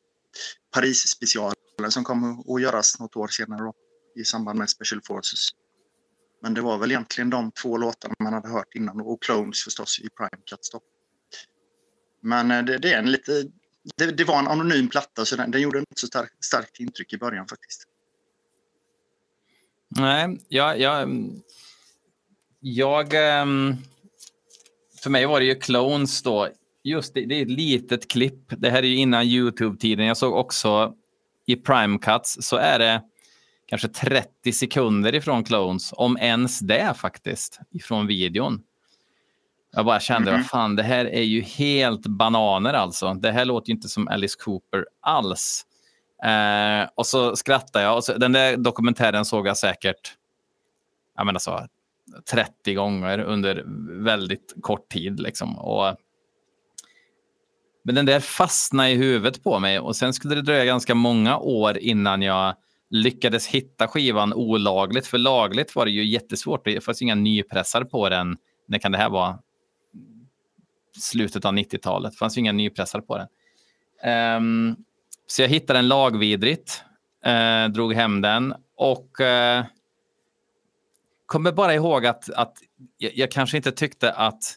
Paris-specialen 0.75 1.57
som 1.89 2.05
kom 2.05 2.41
att 2.41 2.63
göras 2.63 3.01
något 3.01 3.17
år 3.17 3.29
senare 3.29 3.61
då, 3.61 3.73
i 4.17 4.25
samband 4.25 4.59
med 4.59 4.71
Special 4.71 5.01
Forces. 5.07 5.49
Men 6.43 6.55
det 6.55 6.61
var 6.61 6.79
väl 6.79 6.91
egentligen 6.91 7.31
de 7.31 7.53
två 7.53 7.77
låtarna 7.77 8.15
man 8.19 8.33
hade 8.33 8.49
hört 8.49 8.75
innan 8.75 9.01
och 9.01 9.23
Clones 9.23 9.63
förstås 9.63 10.01
i 10.01 10.09
Prime 10.09 10.43
Cuts 10.51 10.71
då. 10.71 10.81
Men 12.23 12.67
det, 12.67 12.79
det 12.79 12.93
är 12.93 12.99
en 12.99 13.11
lite... 13.13 13.45
Det, 13.97 14.07
det, 14.07 14.25
var 14.25 14.39
en 14.39 14.49
anonym 14.49 14.89
platta 14.89 15.25
så 15.25 15.37
den, 15.37 15.51
den 15.51 15.61
gjorde 15.61 15.79
inte 15.79 16.01
så 16.01 16.07
stark, 16.07 16.31
starkt 16.41 16.81
intryck 16.81 17.13
i 17.13 17.19
början 17.19 17.47
faktiskt. 17.49 17.85
Nej, 19.89 20.25
mm, 20.25 20.39
jag... 20.49 20.81
jag, 20.81 21.31
jag 22.61 23.11
för 25.03 25.11
mig 25.11 25.27
var 25.27 25.41
det 25.41 25.47
ju 25.47 25.55
Clones 25.55 26.23
då. 26.23 26.49
Just 26.85 27.15
det, 27.15 27.27
det 27.27 27.35
är 27.35 27.43
ett 27.43 27.51
litet 27.51 28.11
klipp. 28.11 28.45
Det 28.49 28.71
här 28.71 28.83
är 28.83 28.87
ju 28.87 28.97
innan 28.97 29.25
Youtube-tiden. 29.25 30.07
Jag 30.07 30.17
såg 30.17 30.35
också 30.35 30.95
i 31.47 31.57
Prime 31.57 31.99
Cuts 31.99 32.37
så 32.41 32.57
är 32.57 32.79
det 32.79 33.03
kanske 33.67 33.89
30 33.89 34.53
sekunder 34.53 35.15
ifrån 35.15 35.45
Clones, 35.45 35.93
om 35.97 36.17
ens 36.17 36.61
det 36.61 36.95
faktiskt, 36.97 37.61
ifrån 37.73 38.07
videon. 38.07 38.61
Jag 39.77 39.85
bara 39.87 40.01
kände, 40.01 40.31
mm 40.31 40.41
-hmm. 40.41 40.43
vad 40.43 40.51
fan, 40.51 40.77
det 40.77 40.83
här 40.83 41.05
är 41.05 41.23
ju 41.23 41.41
helt 41.41 42.07
bananer 42.07 42.73
alltså. 42.73 43.15
Det 43.15 43.33
här 43.33 43.45
låter 43.45 43.69
ju 43.69 43.75
inte 43.75 43.89
som 43.89 44.09
Alice 44.09 44.37
Cooper 44.45 44.87
alls. 45.01 45.67
Eh, 46.25 46.89
och 46.95 47.07
så 47.07 47.37
skrattade 47.37 47.85
jag. 47.85 47.97
Och 47.97 48.05
så, 48.05 48.19
den 48.19 48.33
där 48.33 48.57
dokumentären 48.57 49.25
såg 49.25 49.47
jag 49.47 49.57
säkert 49.57 50.17
jag 51.17 51.27
menar 51.27 51.39
så, 51.39 51.67
30 52.31 52.75
gånger 52.75 53.19
under 53.19 53.65
väldigt 54.05 54.55
kort 54.61 54.89
tid. 54.89 55.21
Liksom. 55.21 55.59
Och, 55.59 55.97
men 57.85 57.95
den 57.95 58.07
där 58.07 58.21
fastnade 58.21 58.91
i 58.91 58.95
huvudet 58.95 59.45
på 59.45 59.59
mig 59.59 59.79
och 59.81 59.97
sen 59.97 60.13
skulle 60.13 60.35
det 60.35 60.43
dröja 60.43 60.65
ganska 60.65 60.95
många 60.95 61.39
år 61.39 61.79
innan 61.79 62.23
jag 62.23 62.55
lyckades 62.91 63.47
hitta 63.47 63.89
skivan 63.89 64.33
olagligt. 64.33 65.07
För 65.07 65.19
lagligt 65.19 65.77
var 65.77 65.85
det 65.85 65.91
ju 65.91 66.05
jättesvårt. 66.05 66.65
Det 66.65 66.85
fanns 66.85 67.03
inga 67.03 67.15
nypressar 67.15 67.85
på 67.85 68.09
den. 68.09 68.37
När 68.69 68.79
kan 68.79 68.93
det 68.93 68.99
här 68.99 69.11
vara? 69.11 69.39
Slutet 71.01 71.45
av 71.45 71.55
90-talet. 71.55 72.13
Det 72.13 72.19
fanns 72.19 72.37
ju 72.37 72.41
inga 72.41 72.53
nypressar 72.53 73.01
på 73.01 73.19
den. 73.19 73.29
Um, 74.37 74.77
så 75.27 75.43
jag 75.43 75.49
hittade 75.49 75.79
den 75.79 75.89
lagvidrigt, 75.89 76.85
uh, 77.27 77.73
drog 77.73 77.95
hem 77.95 78.21
den 78.21 78.55
och 78.77 79.21
uh, 79.21 79.67
kommer 81.27 81.53
bara 81.53 81.75
ihåg 81.75 82.07
att, 82.07 82.31
att 82.31 82.55
jag, 82.99 83.13
jag, 83.17 83.31
kanske 83.31 83.57
inte 83.57 83.73
tyckte 83.73 84.13
att 84.13 84.55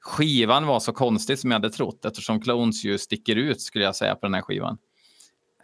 skivan 0.00 0.66
var 0.66 0.80
så 0.80 0.92
konstig 0.92 1.38
som 1.38 1.50
jag 1.50 1.58
hade 1.58 1.70
trott 1.70 2.04
eftersom 2.04 2.40
Clones 2.40 2.84
ju 2.84 2.98
sticker 2.98 3.36
ut 3.36 3.60
skulle 3.60 3.84
jag 3.84 3.96
säga 3.96 4.14
på 4.14 4.26
den 4.26 4.34
här 4.34 4.42
skivan. 4.42 4.78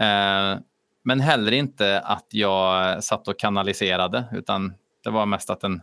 Uh, 0.00 0.60
men 1.04 1.20
heller 1.20 1.52
inte 1.52 2.00
att 2.00 2.26
jag 2.30 3.04
satt 3.04 3.28
och 3.28 3.38
kanaliserade, 3.38 4.24
utan 4.32 4.74
det 5.04 5.10
var 5.10 5.26
mest 5.26 5.50
att 5.50 5.60
den 5.60 5.82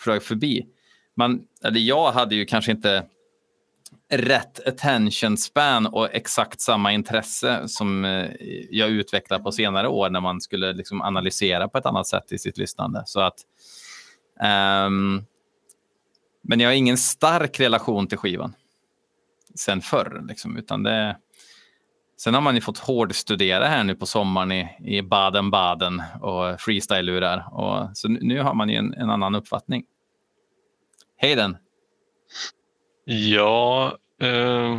flög 0.00 0.22
förbi. 0.22 0.66
Man, 1.14 1.46
eller 1.64 1.80
jag 1.80 2.12
hade 2.12 2.34
ju 2.34 2.44
kanske 2.44 2.72
inte 2.72 3.06
rätt 4.08 4.68
attention 4.68 5.36
span 5.36 5.86
och 5.86 6.08
exakt 6.12 6.60
samma 6.60 6.92
intresse 6.92 7.68
som 7.68 8.04
eh, 8.04 8.30
jag 8.70 8.90
utvecklade 8.90 9.44
på 9.44 9.52
senare 9.52 9.88
år 9.88 10.10
när 10.10 10.20
man 10.20 10.40
skulle 10.40 10.72
liksom 10.72 11.02
analysera 11.02 11.68
på 11.68 11.78
ett 11.78 11.86
annat 11.86 12.06
sätt 12.06 12.32
i 12.32 12.38
sitt 12.38 12.58
lyssnande. 12.58 13.02
Så 13.06 13.20
att, 13.20 13.36
um, 14.86 15.24
men 16.42 16.60
jag 16.60 16.68
har 16.68 16.74
ingen 16.74 16.96
stark 16.96 17.60
relation 17.60 18.06
till 18.06 18.18
skivan 18.18 18.54
sen 19.54 19.80
förr, 19.80 20.24
liksom, 20.28 20.56
utan 20.56 20.82
det, 20.82 21.16
Sen 22.18 22.34
har 22.34 22.40
man 22.40 22.54
ju 22.54 22.60
fått 22.60 22.78
hårdstudera 22.78 23.66
här 23.66 23.84
nu 23.84 23.94
på 23.94 24.06
sommaren 24.06 24.52
i, 24.52 24.68
i 24.84 25.02
Baden-Baden 25.02 26.02
och 26.20 26.60
freestyle-lurar. 26.60 27.44
Så 27.94 28.08
nu 28.08 28.40
har 28.40 28.54
man 28.54 28.68
ju 28.68 28.76
en, 28.76 28.94
en 28.94 29.10
annan 29.10 29.34
uppfattning. 29.34 29.84
Hayden? 31.20 31.56
Ja, 33.08 33.98
eh, 34.20 34.78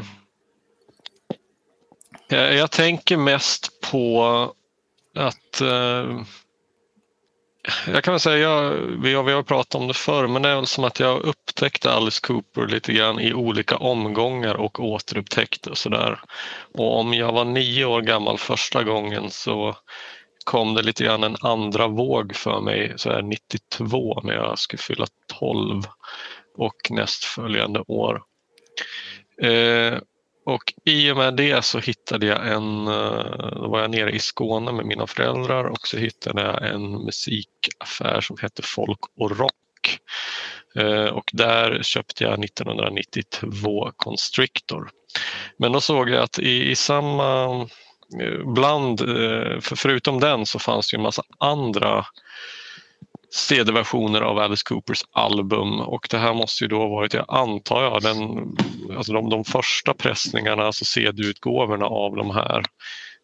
jag, 2.30 2.72
tänker 2.72 3.18
mest 3.18 3.82
på 3.92 4.24
att 5.16 5.62
eh, 5.62 6.22
jag 7.88 8.04
kan 8.04 8.14
väl 8.14 8.20
säga, 8.20 8.38
jag, 8.38 8.72
vi, 9.02 9.14
har, 9.14 9.24
vi 9.24 9.32
har 9.32 9.44
pratat 9.44 9.76
om 9.76 9.88
det 9.88 9.94
förr, 9.94 10.28
men 10.28 10.42
det 10.42 10.50
är 10.50 10.56
väl 10.56 10.66
som 10.66 10.84
att 10.84 11.00
jag 11.00 11.22
upptäckte 11.22 11.92
Alice 11.92 12.28
Cooper 12.28 12.68
lite 12.68 12.94
grann 12.94 13.20
i 13.20 13.34
olika 13.34 13.78
omgångar 13.78 14.56
och 14.56 14.80
återupptäckte 14.80 15.70
och 15.70 15.78
sådär. 15.78 16.20
Och 16.74 17.00
om 17.00 17.14
jag 17.14 17.32
var 17.32 17.46
nio 17.46 17.86
år 17.86 18.02
gammal 18.02 18.38
första 18.38 18.84
gången 18.84 19.32
så 19.32 19.76
kom 20.44 20.74
det 20.74 20.82
lite 20.82 21.04
grann 21.04 21.24
en 21.24 21.38
andra 21.42 21.88
våg 21.88 22.36
för 22.36 22.62
mig 22.62 22.94
så 22.96 23.10
här 23.10 23.22
92 23.22 24.22
när 24.24 24.34
jag 24.34 24.60
skulle 24.60 24.82
fylla 24.82 25.06
12 25.40 25.84
och 26.58 26.76
nästföljande 26.90 27.80
år. 27.88 28.22
Eh, 29.42 30.00
och 30.46 30.74
i 30.86 31.12
och 31.12 31.18
med 31.18 31.36
det 31.36 31.66
så 31.66 31.80
hittade 31.80 32.26
jag 32.26 32.48
en, 32.48 32.88
eh, 32.88 33.52
då 33.52 33.68
var 33.68 33.82
jag 33.82 33.92
nere 33.92 34.12
i 34.12 34.20
Skåne 34.20 34.72
med 34.72 34.86
mina 34.86 35.08
föräldrar 35.08 35.64
och 35.64 35.88
så 35.88 35.98
hittade 35.98 36.42
jag 36.42 36.68
en 36.68 36.92
musikaffär 36.92 38.22
som 38.22 38.38
hette 38.42 38.62
Folk 38.62 39.00
och 39.20 39.38
Rock. 39.38 40.00
Eh, 40.76 41.06
och 41.06 41.30
där 41.34 41.84
köpte 41.84 42.24
jag 42.24 42.40
1992 42.44 43.92
Constrictor. 43.96 44.90
Men 45.58 45.72
då 45.72 45.82
såg 45.82 46.10
jag 46.10 46.24
att 46.24 46.40
i, 46.40 46.72
i 46.72 46.76
samma, 46.76 47.46
eh, 48.22 48.54
bland, 48.54 49.02
eh, 49.02 49.60
för 49.60 49.76
förutom 49.76 50.20
den 50.20 50.46
så 50.46 50.60
fanns 50.60 50.92
det 50.92 50.98
en 50.98 51.04
massa 51.04 51.24
andra 51.40 52.06
CD-versioner 53.32 54.22
av 54.22 54.38
Alice 54.38 54.64
Coopers 54.66 55.04
album 55.12 55.80
och 55.80 56.08
det 56.10 56.18
här 56.18 56.34
måste 56.34 56.64
ju 56.64 56.68
då 56.68 56.78
ha 56.78 56.88
varit, 56.88 57.14
jag 57.14 57.26
antar 57.28 57.84
jag, 57.84 58.02
den, 58.02 58.20
alltså 58.98 59.14
de, 59.14 59.30
de 59.30 59.44
första 59.44 59.94
pressningarna, 59.94 60.64
alltså 60.64 60.86
CD-utgåvorna 60.86 61.86
av 61.86 62.16
de 62.16 62.32
här. 62.32 62.64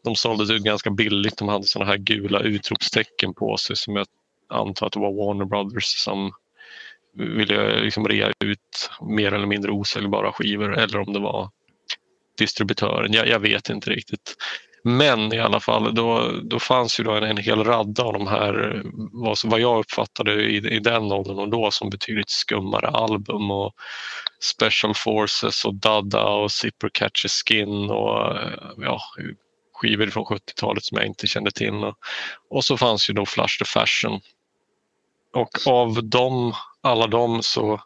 De 0.03 0.15
såldes 0.15 0.49
ut 0.49 0.63
ganska 0.63 0.89
billigt, 0.89 1.37
de 1.37 1.47
hade 1.47 1.63
sådana 1.63 1.91
här 1.91 1.97
gula 1.97 2.39
utropstecken 2.39 3.33
på 3.33 3.57
sig 3.57 3.75
som 3.75 3.95
jag 3.95 4.07
antar 4.49 4.87
att 4.87 4.93
det 4.93 4.99
var 4.99 5.25
Warner 5.25 5.45
Brothers 5.45 5.85
som 5.85 6.31
ville 7.17 7.79
liksom 7.79 8.07
rea 8.07 8.31
ut 8.45 8.89
mer 9.01 9.33
eller 9.33 9.47
mindre 9.47 9.71
osäljbara 9.71 10.31
skivor 10.31 10.77
eller 10.77 10.99
om 10.99 11.13
det 11.13 11.19
var 11.19 11.49
distributören. 12.37 13.13
Jag, 13.13 13.27
jag 13.27 13.39
vet 13.39 13.69
inte 13.69 13.89
riktigt. 13.89 14.35
Men 14.83 15.33
i 15.33 15.39
alla 15.39 15.59
fall, 15.59 15.95
då, 15.95 16.31
då 16.43 16.59
fanns 16.59 16.99
ju 16.99 17.03
då 17.03 17.11
en, 17.11 17.23
en 17.23 17.37
hel 17.37 17.63
radda 17.63 18.03
av 18.03 18.13
de 18.13 18.27
här, 18.27 18.81
vad, 19.11 19.37
vad 19.43 19.59
jag 19.59 19.79
uppfattade 19.79 20.43
i, 20.43 20.55
i 20.55 20.79
den 20.79 21.11
åldern 21.11 21.39
och 21.39 21.49
då 21.49 21.71
som 21.71 21.89
betydligt 21.89 22.29
skummare 22.29 22.87
album 22.87 23.51
och 23.51 23.73
Special 24.39 24.93
Forces 24.95 25.65
och 25.65 25.75
Dada 25.75 26.23
och 26.23 26.51
Zipper 26.51 26.89
Catcher 26.93 27.27
Skin 27.27 27.89
och 27.89 28.37
eh, 28.37 28.59
ja, 28.77 29.01
skivor 29.73 30.07
från 30.07 30.25
70-talet 30.25 30.83
som 30.83 30.97
jag 30.97 31.07
inte 31.07 31.27
kände 31.27 31.51
till. 31.51 31.93
Och 32.49 32.65
så 32.65 32.77
fanns 32.77 33.09
ju 33.09 33.13
då 33.13 33.25
Flash 33.25 33.57
the 33.59 33.65
Fashion. 33.65 34.19
Och 35.33 35.67
av 35.67 36.03
dem, 36.03 36.53
alla 36.81 37.07
dem 37.07 37.43
så 37.43 37.81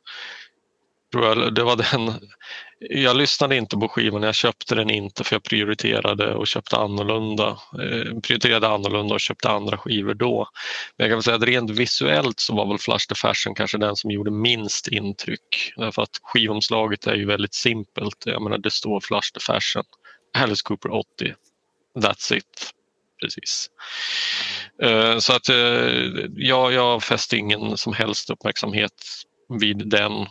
tror 1.11 1.25
jag 1.25 1.55
det 1.55 1.63
var 1.63 1.75
den 1.75 2.29
jag 2.79 3.17
lyssnade 3.17 3.55
inte 3.55 3.77
på 3.77 3.87
skivan, 3.87 4.23
jag 4.23 4.35
köpte 4.35 4.75
den 4.75 4.89
inte 4.89 5.23
för 5.23 5.35
jag 5.35 5.43
prioriterade 5.43 6.35
och 6.35 6.47
köpte 6.47 6.75
annorlunda. 6.75 7.47
Eh, 7.73 8.19
prioriterade 8.19 8.67
annorlunda 8.67 9.13
och 9.13 9.21
köpte 9.21 9.49
andra 9.49 9.77
skivor 9.77 10.13
då. 10.13 10.47
Men 10.97 11.07
jag 11.07 11.15
kan 11.15 11.23
säga 11.23 11.35
att 11.35 11.43
rent 11.43 11.69
visuellt 11.69 12.39
så 12.39 12.55
var 12.55 12.67
väl 12.67 12.77
Flash 12.77 13.07
the 13.09 13.15
Fashion 13.15 13.55
kanske 13.55 13.77
den 13.77 13.95
som 13.95 14.11
gjorde 14.11 14.31
minst 14.31 14.87
intryck. 14.87 15.73
Därför 15.75 16.01
att 16.01 16.19
skivomslaget 16.21 17.07
är 17.07 17.15
ju 17.15 17.25
väldigt 17.25 17.53
simpelt. 17.53 18.23
Jag 18.25 18.41
menar 18.41 18.57
det 18.57 18.71
står 18.71 18.99
Flash 18.99 19.31
the 19.33 19.39
Fashion, 19.39 19.83
Alice 20.37 20.61
Cooper 20.63 20.91
80. 20.91 21.33
That's 21.99 22.33
it. 22.33 22.71
Precis. 23.21 23.69
Eh, 24.83 25.17
så 25.17 25.33
att 25.33 25.49
eh, 25.49 25.55
jag, 26.35 26.73
jag 26.73 27.03
fäste 27.03 27.37
ingen 27.37 27.77
som 27.77 27.93
helst 27.93 28.29
uppmärksamhet 28.29 28.93
vid 29.59 29.89
den 29.89 30.27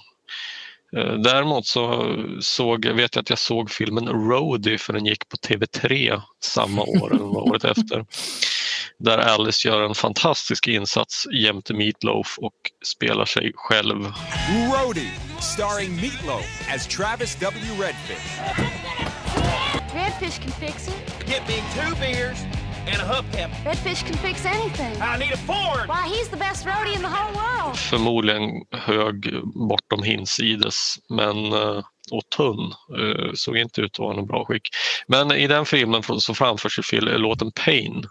däremot 1.23 1.67
så 1.67 2.17
såg, 2.41 2.87
vet 2.87 3.15
jag 3.15 3.23
att 3.23 3.31
jag 3.31 3.39
såg 3.39 3.71
filmen 3.71 4.09
Roadie 4.09 4.79
för 4.79 4.93
den 4.93 5.07
gick 5.07 5.29
på 5.29 5.37
TV3 5.37 6.21
samma 6.45 6.83
år 7.03 7.15
eller 7.15 7.25
året 7.25 7.65
efter. 7.65 8.07
Där 8.99 9.19
Alice 9.19 9.69
gör 9.69 9.83
en 9.83 9.95
fantastisk 9.95 10.69
insats 10.69 11.27
jämte 11.33 11.75
Meatloaf 11.75 12.39
och 12.39 12.55
spelar 12.85 13.25
sig 13.25 13.53
själv. 13.55 14.13
Roadie, 14.73 15.13
starring 15.41 15.97
Meatloaf 15.97 16.69
as 16.75 16.87
Travis 16.87 17.37
W. 17.41 17.67
Redfish. 17.81 18.41
Redfish 19.95 20.43
can 20.43 20.53
fix 20.53 20.89
it. 20.89 21.29
Get 21.29 21.43
me 21.49 21.57
two 21.75 21.95
beers 22.01 22.56
and 22.87 23.03
a 23.03 23.05
hubcap. 23.05 23.51
Redfish 23.65 24.05
can 24.07 24.17
fix 24.17 24.45
anything. 24.47 25.03
I 25.03 25.19
need 25.19 25.33
a 25.33 25.37
Ford! 25.37 25.89
Why, 25.89 26.09
he's 26.09 26.29
the 26.29 26.37
best 26.37 26.67
roadie 26.67 26.95
in 26.97 27.03
the 27.03 27.09
whole 27.09 27.35
world. 27.35 27.79
Förmodligen 27.79 28.51
hög 28.71 29.43
bortom 29.69 30.03
hinsides, 30.03 30.95
men 31.09 31.53
eh, 31.53 31.83
och 32.11 32.23
tunn. 32.37 32.73
Eh, 32.99 33.33
såg 33.35 33.57
inte 33.57 33.81
ut 33.81 33.93
att 33.93 33.99
vara 33.99 34.17
någon 34.17 34.27
bra 34.27 34.45
skick. 34.45 34.69
Men 35.09 35.33
i 35.33 35.47
den 35.47 35.67
filmen 35.67 36.03
så 36.03 36.35
framförs 36.35 36.93
ju 36.93 37.01
låten 37.01 37.53
Pain 37.65 38.05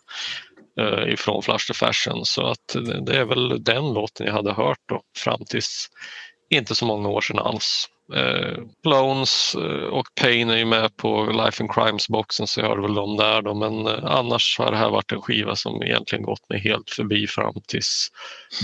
eh, 0.80 1.14
ifrån 1.14 1.44
Flash 1.44 1.68
the 1.68 1.74
Fashion 1.74 2.26
så 2.26 2.48
att 2.48 2.76
det 3.06 3.18
är 3.18 3.26
väl 3.26 3.64
den 3.64 3.94
låten 3.94 4.26
jag 4.26 4.34
hade 4.34 4.54
hört 4.54 4.80
då 4.90 5.02
fram 5.18 5.40
tills 5.50 5.88
inte 6.50 6.76
så 6.76 6.86
många 6.86 7.10
år 7.10 7.22
sedan 7.22 7.40
alls. 7.40 7.90
Eh, 8.14 8.58
Clones 8.84 9.56
eh, 9.56 9.88
och 9.88 10.08
Pain 10.22 10.50
är 10.50 10.58
ju 10.58 10.66
med 10.66 10.98
på 10.98 11.26
Life 11.26 11.64
and 11.64 11.72
Crimes-boxen 11.72 12.48
så 12.48 12.60
jag 12.60 12.68
hörde 12.68 12.82
väl 12.82 12.94
dem 12.94 13.18
där 13.18 13.42
då. 13.42 13.54
men 13.54 13.88
eh, 13.88 14.06
annars 14.06 14.60
har 14.60 14.72
det 14.72 14.78
här 14.78 14.90
varit 14.90 15.12
en 15.12 15.22
skiva 15.22 15.56
som 15.56 15.84
egentligen 15.84 16.24
gått 16.24 16.50
mig 16.50 16.60
helt 16.60 16.90
förbi 16.90 17.28
fram 17.28 17.54
tills 17.68 18.12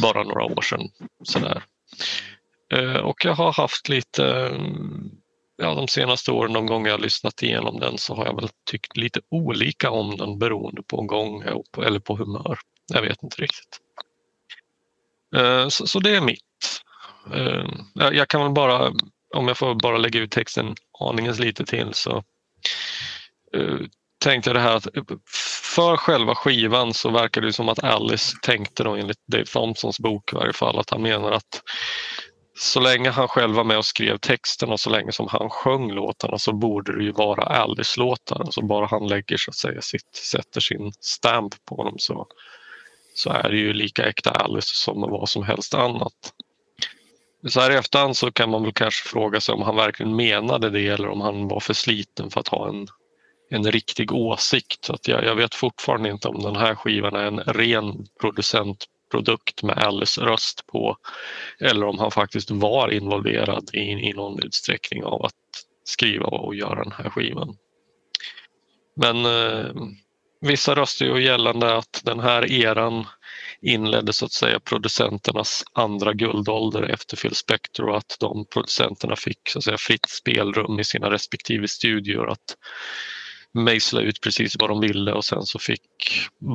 bara 0.02 0.24
några 0.24 0.44
år 0.44 0.62
sedan. 0.62 0.90
Sådär. 1.24 1.64
Eh, 2.74 2.98
och 2.98 3.26
jag 3.26 3.34
har 3.34 3.54
haft 3.54 3.90
lite, 3.90 4.52
ja 5.58 5.74
de 5.74 5.88
senaste 5.88 6.32
åren, 6.32 6.54
de 6.54 6.66
gånger 6.66 6.90
jag 6.90 7.02
lyssnat 7.02 7.44
igenom 7.44 7.80
den 7.80 7.98
så 7.98 8.16
har 8.16 8.26
jag 8.26 8.36
väl 8.36 8.50
tyckt 8.72 8.98
lite 8.98 9.20
olika 9.30 9.92
om 9.92 10.18
den 10.18 10.40
beroende 10.40 10.84
på 10.84 11.02
gång 11.02 11.44
eller 11.78 12.00
på 12.00 12.16
humör. 12.16 12.60
Jag 12.94 13.02
vet 13.02 13.24
inte 13.24 13.42
riktigt. 13.42 13.80
Eh, 15.36 15.68
så, 15.68 15.88
så 15.88 16.00
det 16.00 16.16
är 16.16 16.22
mitt. 16.22 16.81
Eh, 17.34 17.66
jag 17.94 18.28
kan 18.28 18.42
väl 18.42 18.52
bara 18.52 18.92
om 19.36 19.48
jag 19.48 19.58
får 19.58 19.76
bara 19.76 19.98
lägga 19.98 20.20
ut 20.20 20.32
texten 20.32 20.76
aningens 21.00 21.40
lite 21.40 21.66
till 21.66 21.94
så 21.94 22.24
eh, 23.56 23.78
tänkte 24.24 24.50
jag 24.50 24.56
det 24.56 24.62
här 24.62 24.76
att 24.76 24.98
eh, 24.98 25.04
för 25.76 25.98
själva 25.98 26.36
skivan 26.36 26.94
så 26.94 27.10
verkar 27.10 27.42
det 27.42 27.54
som 27.54 27.70
att 27.70 27.84
Alice 27.84 28.38
tänkte 28.42 28.84
då 28.84 28.96
enligt 28.96 29.28
Dave 29.28 29.46
Thompsons 29.46 30.00
bok 30.00 30.34
i 30.34 30.36
varje 30.36 30.54
fall 30.54 30.80
att 30.80 30.90
han 30.90 31.02
menar 31.02 31.32
att 31.32 31.62
så 32.60 32.80
länge 32.80 33.10
han 33.10 33.28
själv 33.28 33.56
var 33.56 33.64
med 33.64 33.78
och 33.78 33.86
skrev 33.86 34.18
texten 34.18 34.70
och 34.70 34.80
så 34.80 34.90
länge 34.90 35.12
som 35.12 35.28
han 35.30 35.50
sjöng 35.50 35.92
låtarna 35.92 36.38
så 36.38 36.54
borde 36.54 36.98
det 36.98 37.04
ju 37.04 37.12
vara 37.12 37.44
Alice-låtar. 37.44 38.40
Alltså 38.40 38.62
bara 38.62 38.86
han 38.86 39.08
lägger 39.08 39.38
så 39.38 39.52
att 39.52 39.56
säga 39.56 39.82
sitt, 39.82 40.16
sätter 40.16 40.62
sin 40.62 40.92
stamp 41.00 41.66
på 41.66 41.84
dem 41.84 41.96
så, 41.98 42.28
så 43.16 43.30
är 43.30 43.50
det 43.50 43.58
ju 43.58 43.74
lika 43.74 44.06
äkta 44.06 44.32
Alice 44.32 44.72
som 44.74 45.02
vad 45.02 45.30
som 45.30 45.44
helst 45.44 45.74
annat. 45.74 46.34
Så 47.48 47.60
här 47.60 47.72
i 47.72 47.76
efterhand 47.76 48.18
så 48.18 48.32
kan 48.32 48.50
man 48.50 48.64
väl 48.64 48.74
kanske 48.74 49.10
fråga 49.10 49.42
sig 49.42 49.54
om 49.54 49.62
han 49.62 49.76
verkligen 49.76 50.16
menade 50.16 50.70
det 50.70 50.88
eller 50.88 51.08
om 51.08 51.22
han 51.22 51.48
var 51.48 51.60
för 51.60 51.74
sliten 51.74 52.30
för 52.30 52.40
att 52.40 52.48
ha 52.48 52.70
en, 52.70 52.88
en 53.50 53.72
riktig 53.72 54.12
åsikt. 54.12 54.86
Så 54.86 54.94
att 54.94 55.08
jag, 55.08 55.26
jag 55.26 55.36
vet 55.36 55.56
fortfarande 55.56 56.10
inte 56.10 56.28
om 56.28 56.42
den 56.42 56.56
här 56.56 56.76
skivan 56.76 57.16
är 57.16 57.26
en 57.26 57.40
ren 57.40 58.06
producentprodukt 58.22 59.64
med 59.64 59.78
Alice 59.78 60.22
röst 60.22 60.68
på 60.68 60.98
eller 61.60 61.86
om 61.88 62.00
han 62.00 62.12
faktiskt 62.12 62.52
var 62.52 62.92
involverad 62.92 63.70
i, 63.74 63.80
i 63.80 64.14
någon 64.14 64.44
utsträckning 64.44 65.04
av 65.04 65.26
att 65.26 65.34
skriva 65.84 66.26
och 66.26 66.56
göra 66.56 66.84
den 66.84 66.94
här 66.94 67.10
skivan. 67.10 67.58
Men 68.96 69.26
eh, 69.26 69.66
vissa 70.42 70.76
röster 70.76 71.06
ju 71.06 71.24
gällande 71.24 71.78
att 71.78 72.02
den 72.04 72.20
här 72.20 72.52
eran 72.52 73.06
inledde 73.62 74.14
så 74.14 74.26
att 74.26 74.32
säga 74.32 74.60
producenternas 74.60 75.64
andra 75.74 76.14
guldålder 76.14 76.84
efter 76.84 77.18
Phil 77.18 77.36
Spector 77.36 77.90
och 77.90 77.98
att 77.98 78.18
de 78.20 78.46
producenterna 78.54 79.16
fick 79.16 79.50
så 79.50 79.58
att 79.58 79.64
säga, 79.64 79.78
fritt 79.78 80.10
spelrum 80.10 80.80
i 80.80 80.84
sina 80.84 81.12
respektive 81.12 81.68
studior 81.68 82.30
att 82.30 82.58
mejsla 83.54 84.02
ut 84.02 84.22
precis 84.22 84.56
vad 84.60 84.70
de 84.70 84.80
ville 84.80 85.14
och 85.14 85.26
sen 85.26 85.44
så 85.44 85.60
fick 85.60 85.82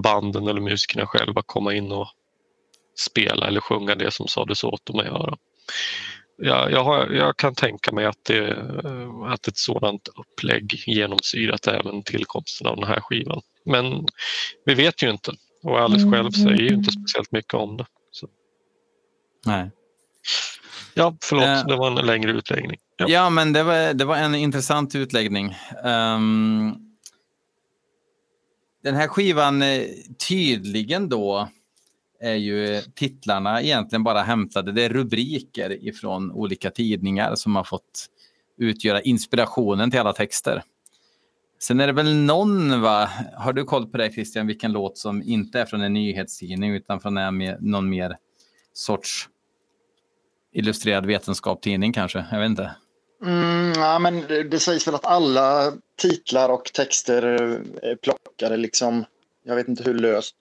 banden 0.02 0.48
eller 0.48 0.60
musikerna 0.60 1.06
själva 1.06 1.42
komma 1.46 1.74
in 1.74 1.92
och 1.92 2.08
spela 2.98 3.46
eller 3.46 3.60
sjunga 3.60 3.94
det 3.94 4.10
som 4.10 4.28
sades 4.28 4.64
åt 4.64 4.86
dem 4.86 4.98
att 4.98 5.06
göra. 5.06 5.36
Jag, 6.38 6.72
jag, 6.72 6.84
har, 6.84 7.10
jag, 7.10 7.36
kan 7.36 7.54
tänka 7.54 7.92
mig 7.92 8.06
att, 8.06 8.24
det, 8.24 8.56
att 9.26 9.48
ett 9.48 9.56
sådant 9.56 10.08
upplägg 10.08 10.82
genomsyrat 10.86 11.66
även 11.66 12.02
tillkomsten 12.02 12.66
av 12.66 12.76
den 12.76 12.88
här 12.88 13.00
skivan. 13.00 13.40
Men 13.64 14.06
vi 14.64 14.74
vet 14.74 15.02
ju 15.02 15.10
inte. 15.10 15.32
Och 15.66 15.78
Alice 15.78 16.10
själv 16.10 16.30
säger 16.30 16.62
ju 16.62 16.74
inte 16.74 16.92
speciellt 16.92 17.32
mycket 17.32 17.54
om 17.54 17.76
det. 17.76 17.86
Så. 18.10 18.28
Nej. 19.46 19.70
Ja, 20.94 21.16
förlåt, 21.22 21.44
uh, 21.44 21.66
det 21.66 21.76
var 21.76 22.00
en 22.00 22.06
längre 22.06 22.30
utläggning. 22.30 22.78
Ja, 22.96 23.06
ja 23.08 23.30
men 23.30 23.52
det 23.52 23.62
var, 23.62 23.94
det 23.94 24.04
var 24.04 24.16
en 24.16 24.34
intressant 24.34 24.94
utläggning. 24.94 25.56
Um, 25.84 26.96
den 28.82 28.94
här 28.94 29.08
skivan 29.08 29.62
eh, 29.62 29.82
tydligen 30.28 31.08
då 31.08 31.48
är 32.20 32.34
ju 32.34 32.82
titlarna 32.94 33.62
egentligen 33.62 34.04
bara 34.04 34.22
hämtade. 34.22 34.72
Det 34.72 34.82
är 34.82 34.88
rubriker 34.88 35.84
ifrån 35.88 36.32
olika 36.32 36.70
tidningar 36.70 37.34
som 37.34 37.56
har 37.56 37.64
fått 37.64 38.06
utgöra 38.58 39.00
inspirationen 39.00 39.90
till 39.90 40.00
alla 40.00 40.12
texter. 40.12 40.62
Sen 41.58 41.80
är 41.80 41.86
det 41.86 41.92
väl 41.92 42.14
någon, 42.14 42.80
va? 42.80 43.10
har 43.36 43.52
du 43.52 43.64
koll 43.64 43.86
på 43.86 43.98
det 43.98 44.12
Christian, 44.12 44.46
vilken 44.46 44.72
låt 44.72 44.98
som 44.98 45.22
inte 45.22 45.60
är 45.60 45.64
från 45.64 45.80
en 45.80 45.92
nyhetstidning 45.92 46.74
utan 46.74 47.00
från 47.00 47.16
en 47.16 47.38
någon 47.60 47.88
mer 47.88 48.16
sorts 48.72 49.28
illustrerad 50.52 51.06
vetenskapstidning 51.06 51.92
kanske? 51.92 52.26
Jag 52.30 52.38
vet 52.38 52.50
inte. 52.50 52.74
Mm, 53.22 53.72
ja, 53.76 53.98
men 53.98 54.26
det, 54.50 54.60
sägs 54.60 54.86
väl 54.86 54.94
att 54.94 55.04
alla 55.04 55.72
titlar 55.96 56.48
och 56.48 56.64
texter 56.64 57.22
eh, 57.22 57.90
är 57.90 57.96
plockade 57.96 58.56
liksom. 58.56 59.04
Jag 59.44 59.56
vet 59.56 59.68
inte 59.68 59.82
hur 59.82 59.94
löst 59.94 60.36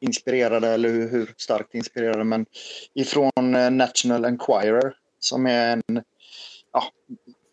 inspirerade 0.00 0.68
eller 0.68 0.88
hur, 0.88 1.34
starkt 1.36 1.74
inspirerade 1.74 2.24
men 2.24 2.46
ifrån 2.94 3.54
eh, 3.54 3.70
National 3.70 4.24
Enquirer 4.24 4.94
som 5.18 5.46
är 5.46 5.72
en 5.72 6.02
ja, 6.72 6.84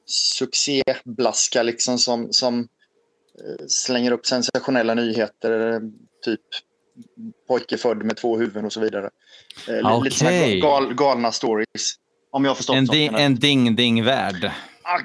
succéblaska 0.06 1.64
liksom 1.64 1.98
som, 1.98 2.34
som 2.34 2.68
slänger 3.68 4.12
upp 4.12 4.26
sensationella 4.26 4.94
nyheter. 4.94 5.82
Typ 6.26 6.42
pojke 7.48 7.78
född 7.78 8.04
med 8.04 8.18
två 8.18 8.38
huvuden 8.38 8.66
och 8.66 8.74
så 8.74 8.80
vidare. 8.80 9.10
Okay. 9.64 9.80
Eh, 9.80 10.04
lite 10.04 10.56
gal, 10.60 10.94
galna 10.94 11.32
stories. 11.32 11.96
Om 12.32 12.46
jag 12.46 12.58
förstått 12.58 12.76
en, 12.76 12.86
ding, 12.86 13.14
en 13.14 13.36
ding-ding-värld. 13.36 14.52
Ah, 14.84 15.00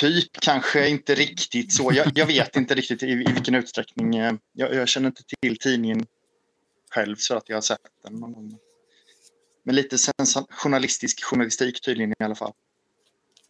typ, 0.00 0.40
kanske 0.40 0.88
inte 0.88 1.14
riktigt 1.14 1.72
så. 1.72 1.92
Jag, 1.94 2.06
jag 2.14 2.26
vet 2.26 2.56
inte 2.56 2.74
riktigt 2.74 3.02
i, 3.02 3.06
i 3.06 3.14
vilken 3.14 3.54
utsträckning. 3.54 4.14
Jag, 4.14 4.38
jag, 4.52 4.88
känner 4.88 5.06
inte 5.06 5.22
till 5.40 5.58
tidningen 5.58 6.06
själv 6.90 7.16
så 7.16 7.36
att 7.36 7.48
jag 7.48 7.56
har 7.56 7.62
sett 7.62 7.78
den. 8.04 8.20
Men 9.64 9.74
lite 9.74 9.96
journalistisk 10.50 11.24
journalistik 11.24 11.80
tydligen 11.80 12.10
i 12.10 12.24
alla 12.24 12.34
fall. 12.34 12.52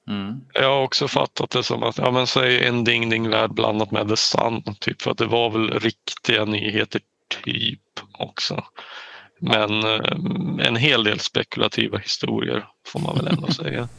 Mm. 0.08 0.40
Jag 0.52 0.68
har 0.68 0.82
också 0.82 1.08
fattat 1.08 1.50
det 1.50 1.62
som 1.62 1.82
att, 1.82 1.98
ja 1.98 2.10
men 2.10 2.26
säg 2.26 2.66
en 2.66 2.84
ding 2.84 3.10
ding 3.10 3.30
värld 3.30 3.54
blandat 3.54 3.90
med 3.90 4.08
The 4.08 4.16
Sun, 4.16 4.62
typ 4.80 5.02
för 5.02 5.10
att 5.10 5.18
det 5.18 5.26
var 5.26 5.50
väl 5.50 5.70
riktiga 5.80 6.44
nyheter 6.44 7.00
typ 7.44 7.80
också. 8.18 8.64
Men 9.40 9.84
eh, 9.84 10.66
en 10.66 10.76
hel 10.76 11.04
del 11.04 11.18
spekulativa 11.18 11.98
historier 11.98 12.64
får 12.86 13.00
man 13.00 13.16
väl 13.16 13.26
ändå 13.26 13.46
säga. 13.46 13.88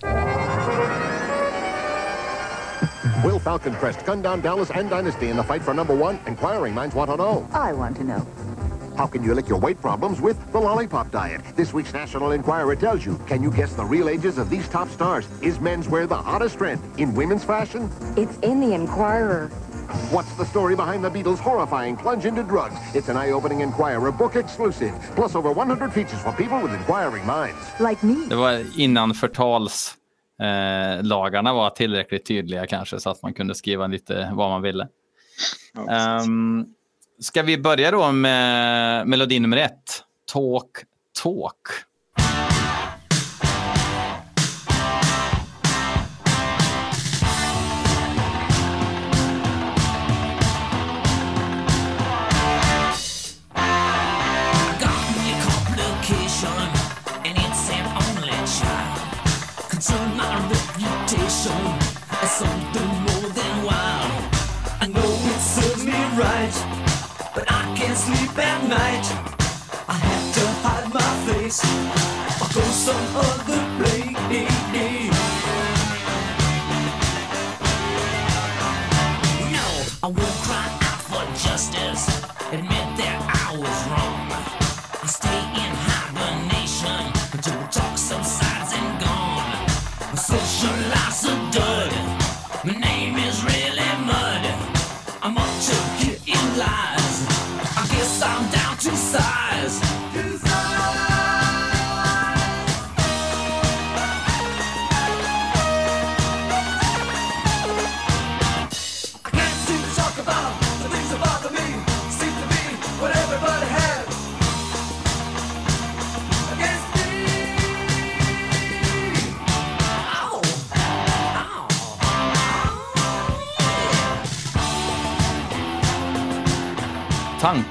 Will 3.26 3.40
Falcon 3.40 3.76
Crest 3.80 4.06
gun 4.06 4.22
down 4.22 4.42
Dallas 4.42 4.72
and 4.72 4.90
Dynasty 4.90 5.30
in 5.30 5.38
the 5.38 5.44
fight 5.44 5.62
for 5.64 5.74
number 5.74 5.94
one? 5.94 6.18
Inquiring 6.28 6.74
minds 6.74 6.96
want 6.96 7.10
to 7.10 7.16
know. 7.16 7.48
I 7.54 7.74
want 7.74 7.98
to 7.98 8.04
know. 8.04 8.22
How 8.98 9.08
can 9.08 9.24
you 9.24 9.34
lick 9.34 9.50
your 9.50 9.60
weight 9.60 9.82
problems 9.82 10.22
with 10.22 10.38
the 10.52 10.60
lollipop 10.60 11.10
diet? 11.10 11.42
This 11.56 11.74
week's 11.74 11.94
National 11.94 12.32
Enquirer 12.32 12.76
tells 12.76 13.06
you. 13.06 13.18
Can 13.28 13.42
you 13.42 13.52
guess 13.52 13.74
the 13.74 13.84
real 13.84 14.08
ages 14.08 14.38
of 14.38 14.50
these 14.50 14.68
top 14.70 14.90
stars? 14.90 15.28
Is 15.42 15.58
menswear 15.58 16.08
the 16.08 16.16
hottest 16.16 16.58
trend 16.58 16.82
in 16.98 17.16
women's 17.16 17.44
fashion? 17.44 17.90
It's 18.16 18.38
in 18.40 18.60
the 18.60 18.74
Enquirer. 18.74 19.50
What's 20.12 20.34
the 20.36 20.46
story 20.46 20.76
behind 20.76 21.04
the 21.04 21.10
Beatles' 21.10 21.40
horrifying 21.40 21.98
plunge 21.98 22.26
into 22.26 22.44
drugs? 22.44 22.76
It's 22.94 23.10
an 23.10 23.18
eye-opening 23.18 23.62
Enquirer 23.62 24.12
book 24.12 24.36
exclusive. 24.36 24.94
Plus 25.16 25.36
over 25.36 25.52
100 25.52 25.92
features 25.92 26.22
for 26.22 26.32
people 26.32 26.62
with 26.62 26.74
inquiring 26.74 27.26
minds. 27.26 27.60
Like 27.80 28.04
me. 28.06 28.16
Det 28.30 28.36
var 28.36 28.80
innan 28.80 29.14
förtals 29.14 29.98
eh, 30.40 31.04
lagarna 31.04 31.54
var 31.54 31.70
tillräckligt 31.70 32.26
tydliga 32.26 32.68
kanske 32.68 33.00
så 33.00 33.10
att 33.10 33.24
man 33.24 33.34
kunde 33.34 33.56
skriva 33.56 33.88
lite 33.88 34.32
vad 34.34 34.50
man 34.50 34.62
ville. 34.62 34.88
Ja, 35.74 36.22
um, 36.22 36.74
Ska 37.24 37.44
vi 37.44 37.58
börja 37.58 37.92
då 37.92 38.12
med 38.12 39.08
melodi 39.08 39.40
nummer 39.40 39.58
ett? 39.58 40.04
Talk, 40.34 40.72
talk. 41.24 41.68
Akıl 72.42 72.62
son 72.86 73.43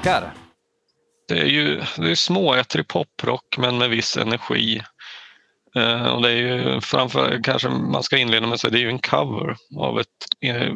tankar? 0.03 0.33
Det 1.27 1.39
är 1.39 1.45
ju 1.45 1.81
det 1.97 2.11
är 2.11 2.15
småättrig 2.15 2.87
poprock 2.87 3.57
men 3.57 3.77
med 3.77 3.89
viss 3.89 4.17
energi. 4.17 4.81
Eh, 5.75 6.05
och 6.05 6.21
det 6.21 6.29
är 6.29 6.35
ju 6.35 6.81
framför, 6.81 7.39
kanske 7.43 7.69
man 7.69 8.03
ska 8.03 8.17
inleda 8.17 8.47
med 8.47 8.53
att 8.53 8.59
säga, 8.59 8.71
det 8.71 8.77
är 8.77 8.81
ju 8.81 8.89
en 8.89 8.99
cover 8.99 9.55
av 9.77 9.99
ett, 9.99 10.07
eh, 10.41 10.71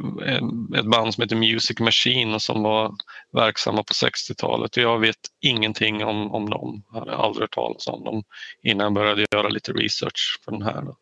ett 0.80 0.86
band 0.86 1.14
som 1.14 1.22
heter 1.22 1.36
Music 1.36 1.80
Machine 1.80 2.40
som 2.40 2.64
var 2.64 2.96
verksamma 3.34 3.84
på 3.84 3.94
60-talet. 3.94 4.78
Jag 4.78 5.00
vet 5.00 5.18
ingenting 5.42 6.04
om, 6.06 6.32
om 6.32 6.50
dem, 6.50 6.84
jag 6.94 7.00
hade 7.00 7.16
aldrig 7.16 7.44
hört 7.44 7.54
talas 7.54 7.88
om 7.88 8.04
dem 8.04 8.24
innan 8.64 8.84
jag 8.84 8.94
började 8.94 9.26
göra 9.32 9.50
lite 9.50 9.72
research 9.72 10.40
för 10.46 10.52
den 10.52 10.62
här. 10.62 10.82
Då. 10.82 10.98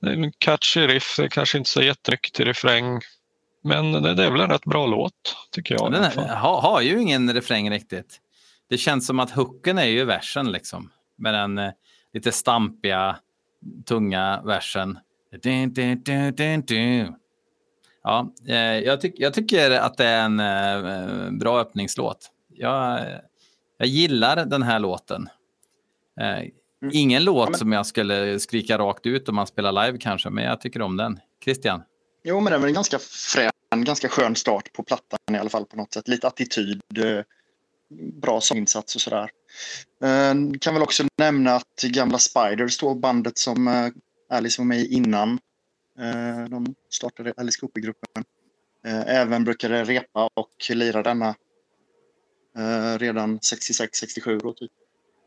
Det 0.00 0.08
är 0.08 0.12
en 0.12 0.32
catchy 0.38 0.86
riff, 0.86 1.14
det 1.18 1.24
är 1.24 1.28
kanske 1.28 1.58
inte 1.58 1.70
så 1.70 1.82
jättemycket 1.82 2.34
till 2.34 2.44
refräng 2.44 3.00
men 3.66 4.02
det, 4.02 4.14
det 4.14 4.24
är 4.24 4.30
väl 4.30 4.40
en 4.40 4.50
rätt 4.50 4.64
bra 4.64 4.86
låt, 4.86 5.12
tycker 5.50 5.74
jag. 5.74 5.92
Den 5.92 6.04
är, 6.04 6.28
har, 6.28 6.60
har 6.60 6.80
ju 6.80 7.02
ingen 7.02 7.34
refräng 7.34 7.70
riktigt. 7.70 8.20
Det 8.68 8.78
känns 8.78 9.06
som 9.06 9.20
att 9.20 9.30
hooken 9.30 9.78
är 9.78 9.86
ju 9.86 10.04
versen 10.04 10.52
liksom. 10.52 10.90
Med 11.18 11.34
den 11.34 11.58
eh, 11.58 11.70
lite 12.12 12.32
stampiga, 12.32 13.16
tunga 13.86 14.42
versen. 14.44 14.98
Du, 15.42 15.66
du, 15.66 15.94
du, 16.66 17.12
ja, 18.02 18.32
eh, 18.48 18.56
jag, 18.56 19.00
tyck, 19.00 19.14
jag, 19.16 19.34
tycker 19.34 19.70
att 19.70 19.96
det 19.96 20.04
är 20.04 20.24
en 20.24 20.40
eh, 20.40 21.30
bra 21.30 21.60
öppningslåt. 21.60 22.30
Jag, 22.48 23.00
jag 23.78 23.88
gillar 23.88 24.44
den 24.44 24.62
här 24.62 24.78
låten. 24.78 25.28
Eh, 26.20 26.36
mm. 26.36 26.50
ingen 26.92 27.24
låt 27.24 27.58
som 27.58 27.72
jag 27.72 27.86
skulle 27.86 28.38
skrika 28.38 28.78
rakt 28.78 29.06
ut 29.06 29.28
om 29.28 29.34
man 29.34 29.46
spelar 29.46 29.86
live 29.86 29.98
kanske, 29.98 30.30
men 30.30 30.44
jag 30.44 30.60
tycker 30.60 30.82
om 30.82 30.96
den. 30.96 31.20
Christian? 31.44 31.82
Jo, 32.28 32.40
men 32.40 32.52
den 32.52 32.64
är 32.64 32.68
ganska 32.68 32.98
frän 32.98 33.50
en 33.70 33.84
ganska 33.84 34.08
skön 34.08 34.36
start 34.36 34.72
på 34.72 34.82
plattan 34.82 35.18
i 35.32 35.36
alla 35.36 35.50
fall 35.50 35.64
på 35.64 35.76
något 35.76 35.92
sätt. 35.92 36.08
Lite 36.08 36.26
attityd, 36.26 36.82
eh, 36.98 37.24
bra 38.12 38.40
sånginsats 38.40 38.94
och 38.94 39.00
sådär. 39.00 39.30
Eh, 40.02 40.34
kan 40.60 40.74
väl 40.74 40.82
också 40.82 41.04
nämna 41.18 41.54
att 41.54 41.82
gamla 41.82 42.18
Spiders, 42.18 42.78
då 42.78 42.94
bandet 42.94 43.38
som 43.38 43.68
eh, 43.68 43.88
Alice 44.30 44.60
var 44.60 44.66
med 44.66 44.78
i 44.78 44.94
innan 44.94 45.38
de 46.50 46.74
startade 46.90 47.32
Alice 47.36 47.60
Cooper-gruppen. 47.60 48.24
Även 49.06 49.44
brukade 49.44 49.84
repa 49.84 50.30
och 50.34 50.70
lira 50.70 51.02
denna 51.02 51.34
redan 52.98 53.38
66-67 53.38 54.40
då 54.42 54.52
typ. 54.52 54.70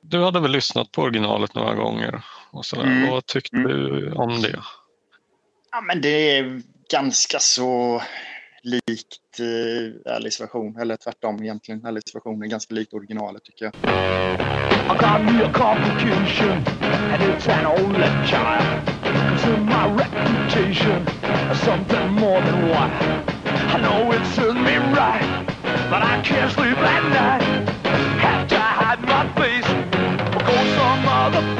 Du 0.01 0.23
hade 0.23 0.39
väl 0.39 0.51
lyssnat 0.51 0.91
på 0.91 1.01
originalet 1.01 1.55
några 1.55 1.75
gånger? 1.75 2.25
Och 2.51 2.65
sådär. 2.65 2.83
Mm. 2.83 3.09
Vad 3.09 3.25
tyckte 3.25 3.55
mm. 3.55 3.67
du 3.67 4.11
om 4.11 4.41
det? 4.41 4.59
Ja, 5.71 5.81
men 5.81 6.01
det 6.01 6.37
är 6.37 6.61
ganska 6.91 7.39
så 7.39 8.01
likt 8.63 9.39
eh, 9.39 10.13
Alice 10.15 10.43
version, 10.43 10.77
eller 10.81 10.95
tvärtom 10.95 11.43
egentligen. 11.43 11.85
Alice 11.85 12.11
version 12.13 12.43
är 12.43 12.47
ganska 12.47 12.73
likt 12.73 12.93
originalet 12.93 13.43
tycker 13.43 13.65
jag. 13.65 13.73
I 14.91 14.97
got 14.97 15.21
me 15.21 15.43
a 15.43 15.51
complication 15.53 16.63
and 17.11 17.21
it's 17.23 17.47
an 17.47 17.65
only 17.65 18.27
child. 18.27 18.89
Cause 19.03 19.53
in 19.53 19.65
my 19.65 19.85
reputation 20.03 21.05
something 21.65 22.11
more 22.11 22.41
than 22.41 22.69
what 22.69 22.91
I 23.75 23.77
know 23.81 24.11
it 24.11 24.25
serves 24.35 24.59
me 24.59 24.77
right, 24.77 25.45
but 25.91 26.01
I 26.03 26.21
can't 26.23 26.51
sleep 26.51 26.77
at 26.77 27.03
night. 27.09 27.69
Have 28.19 28.47
to 28.47 28.59
hide 28.59 29.01
my 29.01 29.23
face 29.39 29.69
or 30.35 30.41
go 30.47 30.57
some 30.77 31.07
other 31.07 31.58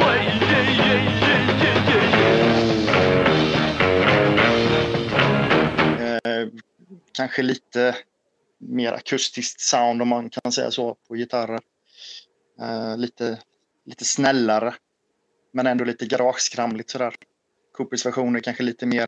kanske 7.20 7.42
lite 7.42 7.96
mer 8.60 8.94
akustiskt 8.94 9.62
sound 9.62 10.02
om 10.02 10.08
man 10.08 10.30
kan 10.30 10.52
säga 10.52 10.72
så 10.72 10.96
på 11.08 11.16
gitarrer. 11.16 11.62
Uh, 12.62 12.98
lite, 12.98 13.40
lite 13.86 14.06
snällare. 14.06 14.74
Men 15.54 15.68
ändå 15.68 15.84
lite 15.86 16.06
garageskramligt 16.06 16.90
sådär. 16.90 17.16
Coopers 17.74 18.06
version 18.06 18.36
är 18.36 18.40
kanske 18.40 18.64
lite 18.64 18.86
mer 18.86 19.08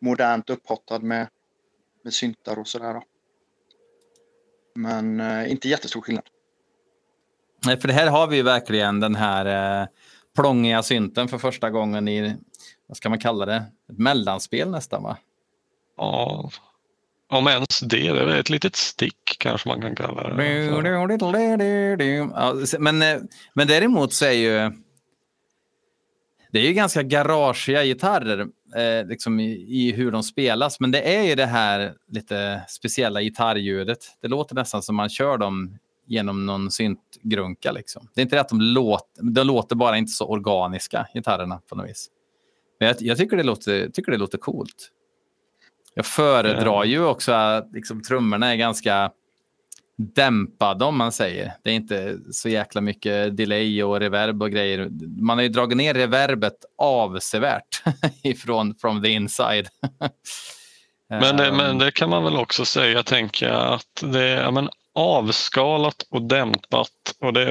modernt 0.00 0.50
upphottad 0.50 0.98
med, 0.98 1.28
med 2.04 2.12
syntar 2.12 2.58
och 2.58 2.68
sådär. 2.68 2.94
Då. 2.94 3.02
Men 4.74 5.20
uh, 5.20 5.50
inte 5.50 5.68
jättestor 5.68 6.00
skillnad. 6.00 6.24
Nej, 7.66 7.80
för 7.80 7.88
det 7.88 7.94
här 7.94 8.10
har 8.10 8.26
vi 8.26 8.36
ju 8.36 8.42
verkligen 8.42 9.00
den 9.00 9.14
här 9.14 9.82
uh, 9.82 9.88
plångiga 10.36 10.82
synten 10.82 11.28
för 11.28 11.38
första 11.38 11.70
gången 11.70 12.08
i, 12.08 12.36
vad 12.86 12.96
ska 12.96 13.08
man 13.08 13.18
kalla 13.18 13.46
det, 13.46 13.64
ett 13.90 13.98
mellanspel 13.98 14.70
nästan 14.70 15.02
va? 15.02 15.18
Ja, 15.96 16.50
om 17.28 17.48
ens 17.48 17.80
det, 17.80 18.12
det 18.12 18.20
är 18.20 18.36
ett 18.36 18.50
litet 18.50 18.76
stick 18.76 19.36
kanske 19.38 19.68
man 19.68 19.80
kan 19.80 19.96
kalla 19.96 20.28
det. 20.28 20.34
Men, 22.78 23.28
men 23.54 23.66
däremot 23.66 24.12
så 24.12 24.24
är 24.24 24.30
ju 24.30 24.72
det 26.52 26.60
är 26.60 26.66
ju 26.66 26.72
ganska 26.72 27.02
garagiga 27.02 27.84
gitarrer 27.84 28.40
eh, 28.76 29.06
liksom 29.06 29.40
i, 29.40 29.52
i, 29.52 29.92
hur 29.92 30.10
de 30.10 30.22
spelas. 30.22 30.80
Men 30.80 30.90
det 30.90 31.16
är 31.16 31.22
ju 31.22 31.34
det 31.34 31.46
här 31.46 31.94
lite 32.08 32.62
speciella 32.68 33.22
gitarrljudet. 33.22 33.98
Det 34.22 34.28
låter 34.28 34.54
nästan 34.54 34.82
som 34.82 34.96
man 34.96 35.08
kör 35.08 35.38
dem 35.38 35.78
genom 36.06 36.46
någon 36.46 36.70
syntgrunka. 36.70 37.72
Liksom. 37.72 38.08
Det 38.14 38.20
är 38.20 38.22
inte 38.22 38.36
det 38.36 38.40
att 38.40 38.48
de 38.48 38.60
låter, 38.60 39.22
de 39.22 39.46
låter 39.46 39.76
bara 39.76 39.98
inte 39.98 40.12
så 40.12 40.28
organiska, 40.28 41.06
gitarrerna 41.14 41.60
på 41.68 41.74
något 41.74 41.88
vis. 41.88 42.08
Men 42.80 42.88
jag, 42.88 42.96
jag 43.00 43.18
tycker, 43.18 43.36
det 43.36 43.42
låter, 43.42 43.88
tycker 43.88 44.12
det 44.12 44.18
låter 44.18 44.38
coolt. 44.38 44.90
Jag 45.98 46.06
föredrar 46.06 46.84
ju 46.84 47.04
också 47.04 47.32
att 47.32 47.72
liksom, 47.72 48.02
trummorna 48.02 48.52
är 48.52 48.56
ganska 48.56 49.10
dämpade 49.98 50.84
om 50.84 50.96
man 50.96 51.12
säger. 51.12 51.52
Det 51.62 51.70
är 51.70 51.74
inte 51.74 52.18
så 52.32 52.48
jäkla 52.48 52.80
mycket 52.80 53.36
delay 53.36 53.82
och 53.82 54.00
reverb 54.00 54.42
och 54.42 54.50
grejer. 54.50 54.88
Man 55.20 55.38
har 55.38 55.42
ju 55.42 55.48
dragit 55.48 55.76
ner 55.76 55.94
reverbet 55.94 56.56
avsevärt 56.78 57.82
ifrån 58.22 58.74
from 58.74 59.02
the 59.02 59.08
inside. 59.08 59.68
men, 61.08 61.36
det, 61.36 61.52
men 61.52 61.78
det 61.78 61.90
kan 61.90 62.10
man 62.10 62.24
väl 62.24 62.36
också 62.36 62.64
säga, 62.64 63.02
tänker 63.02 63.48
jag, 63.48 63.72
att 63.72 64.12
det 64.12 64.22
är 64.22 64.50
men, 64.50 64.68
avskalat 64.96 66.02
och 66.10 66.22
dämpat. 66.22 66.90
Och 67.20 67.32
det, 67.32 67.44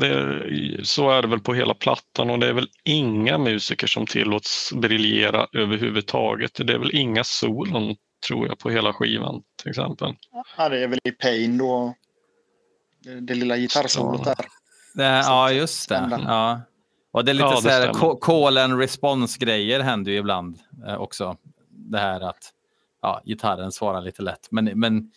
det, 0.00 0.86
så 0.86 1.10
är 1.10 1.22
det 1.22 1.28
väl 1.28 1.40
på 1.40 1.54
hela 1.54 1.74
plattan 1.74 2.30
och 2.30 2.38
det 2.38 2.48
är 2.48 2.52
väl 2.52 2.68
inga 2.84 3.38
musiker 3.38 3.86
som 3.86 4.06
tillåts 4.06 4.72
briljera 4.72 5.46
överhuvudtaget. 5.52 6.50
Det 6.54 6.72
är 6.72 6.78
väl 6.78 6.96
inga 6.96 7.24
solon 7.24 7.96
tror 8.26 8.46
jag 8.48 8.58
på 8.58 8.70
hela 8.70 8.92
skivan 8.92 9.42
till 9.62 9.70
exempel. 9.70 10.14
Ja, 10.56 10.68
det 10.68 10.82
är 10.82 10.88
väl 10.88 10.98
i 11.04 11.10
Pain 11.10 11.58
då. 11.58 11.94
Det, 13.04 13.20
det 13.20 13.34
lilla 13.34 13.56
gitarrsolot 13.56 14.24
där. 14.24 14.36
Det, 14.94 15.04
ja, 15.04 15.52
just 15.52 15.88
det. 15.88 16.20
Ja. 16.26 16.60
Och 17.12 17.24
det 17.24 17.32
är 17.32 17.34
lite 17.34 17.46
ja, 17.46 17.56
så 17.56 17.68
här 17.68 18.20
call 18.20 18.58
and 18.58 18.78
response 18.78 19.38
grejer 19.38 19.80
händer 19.80 20.12
ju 20.12 20.18
ibland 20.18 20.58
eh, 20.86 20.94
också. 20.94 21.36
Det 21.68 21.98
här 21.98 22.20
att 22.20 22.52
ja, 23.02 23.22
gitarren 23.24 23.72
svarar 23.72 24.00
lite 24.00 24.22
lätt. 24.22 24.48
Men, 24.50 24.64
men 24.64 25.10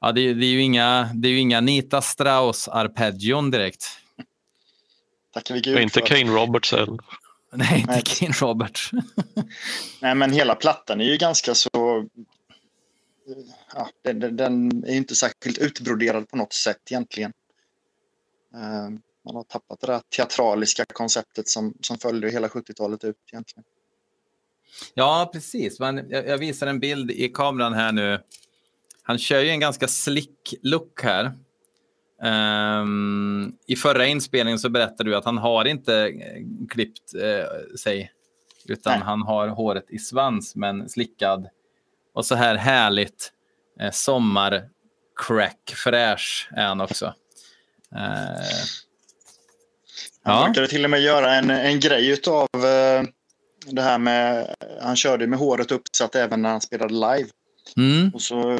Ja, 0.00 0.12
det, 0.12 0.34
det, 0.34 0.46
är 0.46 0.50
ju 0.50 0.62
inga, 0.62 1.10
det 1.14 1.28
är 1.28 1.32
ju 1.32 1.38
inga 1.38 1.60
Nita 1.60 2.00
Strauss-arpeggion 2.00 3.50
direkt. 3.50 3.84
Tackar 5.32 5.54
vi 5.54 5.60
Gud 5.60 5.78
Inte 5.78 6.00
Kane 6.00 6.30
Roberts 6.30 6.72
heller. 6.72 6.98
Nej, 7.52 7.80
inte 7.80 7.92
Nej. 7.92 8.02
Kane 8.04 8.32
Roberts. 8.32 8.90
Nej, 10.00 10.14
men 10.14 10.32
hela 10.32 10.54
plattan 10.54 11.00
är 11.00 11.04
ju 11.04 11.16
ganska 11.16 11.54
så... 11.54 12.06
Ja, 13.74 13.88
den, 14.02 14.36
den 14.36 14.84
är 14.84 14.94
inte 14.94 15.14
särskilt 15.14 15.58
utbroderad 15.58 16.28
på 16.28 16.36
något 16.36 16.52
sätt 16.52 16.80
egentligen. 16.90 17.32
Eh, 18.54 18.90
man 19.24 19.34
har 19.34 19.42
tappat 19.42 19.80
det 19.80 19.86
där 19.86 20.00
teatraliska 20.16 20.84
konceptet 20.84 21.48
som, 21.48 21.74
som 21.80 21.98
följde 21.98 22.30
hela 22.30 22.48
70-talet 22.48 23.04
ut 23.04 23.16
egentligen. 23.32 23.64
Ja, 24.94 25.30
precis. 25.32 25.76
Jag 26.08 26.38
visar 26.38 26.66
en 26.66 26.80
bild 26.80 27.10
i 27.10 27.28
kameran 27.28 27.72
här 27.74 27.92
nu 27.92 28.20
han 29.02 29.18
kör 29.18 29.40
ju 29.40 29.48
en 29.48 29.60
ganska 29.60 29.88
slick 29.88 30.54
look 30.62 31.02
här. 31.02 31.32
Um, 32.22 33.56
I 33.66 33.76
förra 33.76 34.06
inspelningen 34.06 34.58
så 34.58 34.68
berättade 34.68 35.10
du 35.10 35.16
att 35.16 35.24
han 35.24 35.38
har 35.38 35.64
inte 35.64 35.94
eh, 35.96 36.66
klippt 36.70 37.14
uh, 37.14 37.76
sig, 37.76 38.12
utan 38.68 38.92
Nej. 38.92 39.02
han 39.02 39.22
har 39.22 39.48
håret 39.48 39.90
i 39.90 39.98
svans 39.98 40.56
men 40.56 40.88
slickad. 40.88 41.48
Och 42.14 42.26
så 42.26 42.34
här 42.34 42.54
härligt 42.54 43.32
uh, 43.82 43.90
sommar-crack, 43.90 45.74
fräsch 45.76 46.48
är 46.56 46.66
han 46.66 46.80
också. 46.80 47.06
Uh, 47.96 48.02
han 50.22 50.44
brukade 50.44 50.68
till 50.68 50.84
och 50.84 50.90
med 50.90 51.00
göra 51.00 51.34
en, 51.34 51.50
en 51.50 51.80
grej 51.80 52.20
av 52.26 52.48
det 53.66 53.82
här 53.82 53.98
med, 53.98 54.54
han 54.80 54.96
körde 54.96 55.26
med 55.26 55.38
håret 55.38 55.72
uppsatt 55.72 56.14
även 56.14 56.42
när 56.42 56.50
han 56.50 56.60
spelade 56.60 56.94
live. 56.94 57.28
Mm. 57.76 58.10
Och 58.14 58.22
så 58.22 58.58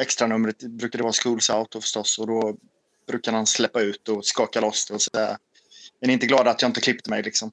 extra 0.00 0.26
numret 0.26 0.62
brukar 0.62 0.98
det 0.98 1.02
vara 1.02 1.12
Schools 1.12 1.50
Out 1.50 1.74
förstås 1.74 2.18
och 2.18 2.26
då 2.26 2.56
brukar 3.08 3.32
han 3.32 3.46
släppa 3.46 3.80
ut 3.80 4.08
och 4.08 4.24
skaka 4.24 4.60
loss 4.60 4.86
det 4.86 4.94
och 4.94 5.02
säga 5.02 5.38
är 6.00 6.06
ni 6.06 6.12
inte 6.12 6.26
glada 6.26 6.50
att 6.50 6.62
jag 6.62 6.68
inte 6.68 6.80
klippte 6.80 7.10
mig 7.10 7.22
liksom? 7.22 7.52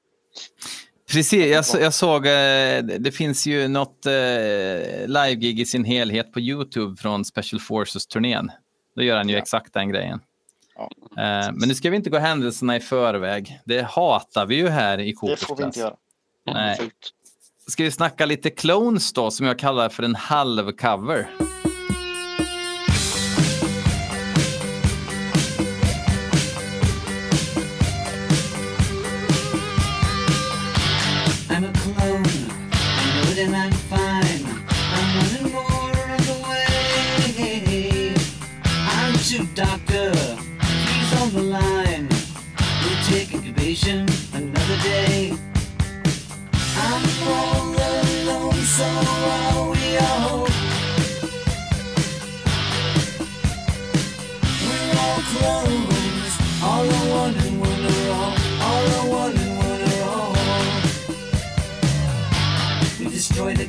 Precis, 1.12 1.73
jag, 1.73 1.81
jag 1.81 1.93
såg, 1.93 2.25
eh, 2.25 2.83
det 2.83 3.12
finns 3.15 3.47
ju 3.47 3.67
något 3.67 4.05
eh, 4.05 4.12
live-gig 5.07 5.60
i 5.60 5.65
sin 5.65 5.86
helhet 5.86 6.33
på 6.33 6.39
YouTube 6.39 6.97
från 7.01 7.25
Special 7.25 7.60
Forces-turnén. 7.60 8.51
Då 8.95 9.03
gör 9.03 9.17
han 9.17 9.29
ju 9.29 9.36
ja. 9.36 9.41
exakt 9.41 9.73
den 9.73 9.89
grejen. 9.89 10.19
Ja, 10.75 10.89
eh, 11.17 11.51
men 11.53 11.67
nu 11.67 11.75
ska 11.75 11.89
vi 11.89 11.95
inte 11.95 12.10
gå 12.10 12.17
händelserna 12.17 12.75
i 12.75 12.79
förväg. 12.79 13.60
Det 13.65 13.81
hatar 13.81 14.45
vi 14.45 14.55
ju 14.55 14.67
här 14.67 14.99
i 14.99 15.13
Coopers 15.13 15.39
Det 15.39 15.45
får 15.45 15.55
vi 15.55 15.63
inte 15.63 15.79
göra. 15.79 15.95
Nej. 16.45 16.79
Ska 17.71 17.84
vi 17.84 17.91
snacka 17.91 18.25
lite 18.25 18.49
clones 18.49 19.13
då, 19.13 19.32
som 19.32 19.45
jag 19.45 19.60
kallar 19.60 19.89
för 19.89 20.03
en 20.03 20.15
halvcover? 20.15 21.46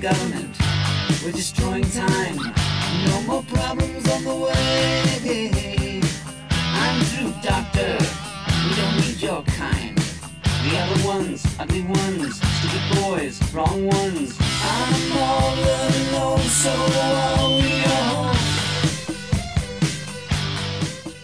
Government, 0.09 0.57
we're 1.23 1.33
destroying 1.33 1.85
time. 1.91 2.37
No 3.09 3.17
more 3.27 3.43
problems 3.43 4.05
on 4.15 4.25
the 4.25 4.37
way. 4.45 6.01
I'm 6.85 6.99
through, 7.11 7.35
doctor. 7.43 7.91
We 8.65 8.71
don't 8.81 8.97
need 9.03 9.19
your 9.29 9.43
kind. 9.61 9.97
The 10.65 10.73
other 10.83 11.01
ones, 11.15 11.39
ugly 11.61 11.83
ones, 11.83 12.41
stupid 12.59 12.85
boys, 13.03 13.35
wrong 13.53 13.81
ones. 13.87 14.39
I'm 14.41 15.13
all 15.27 15.55
alone, 15.79 16.47
so 16.63 16.73
are 17.05 17.51
we 17.61 17.73
all. 17.97 18.35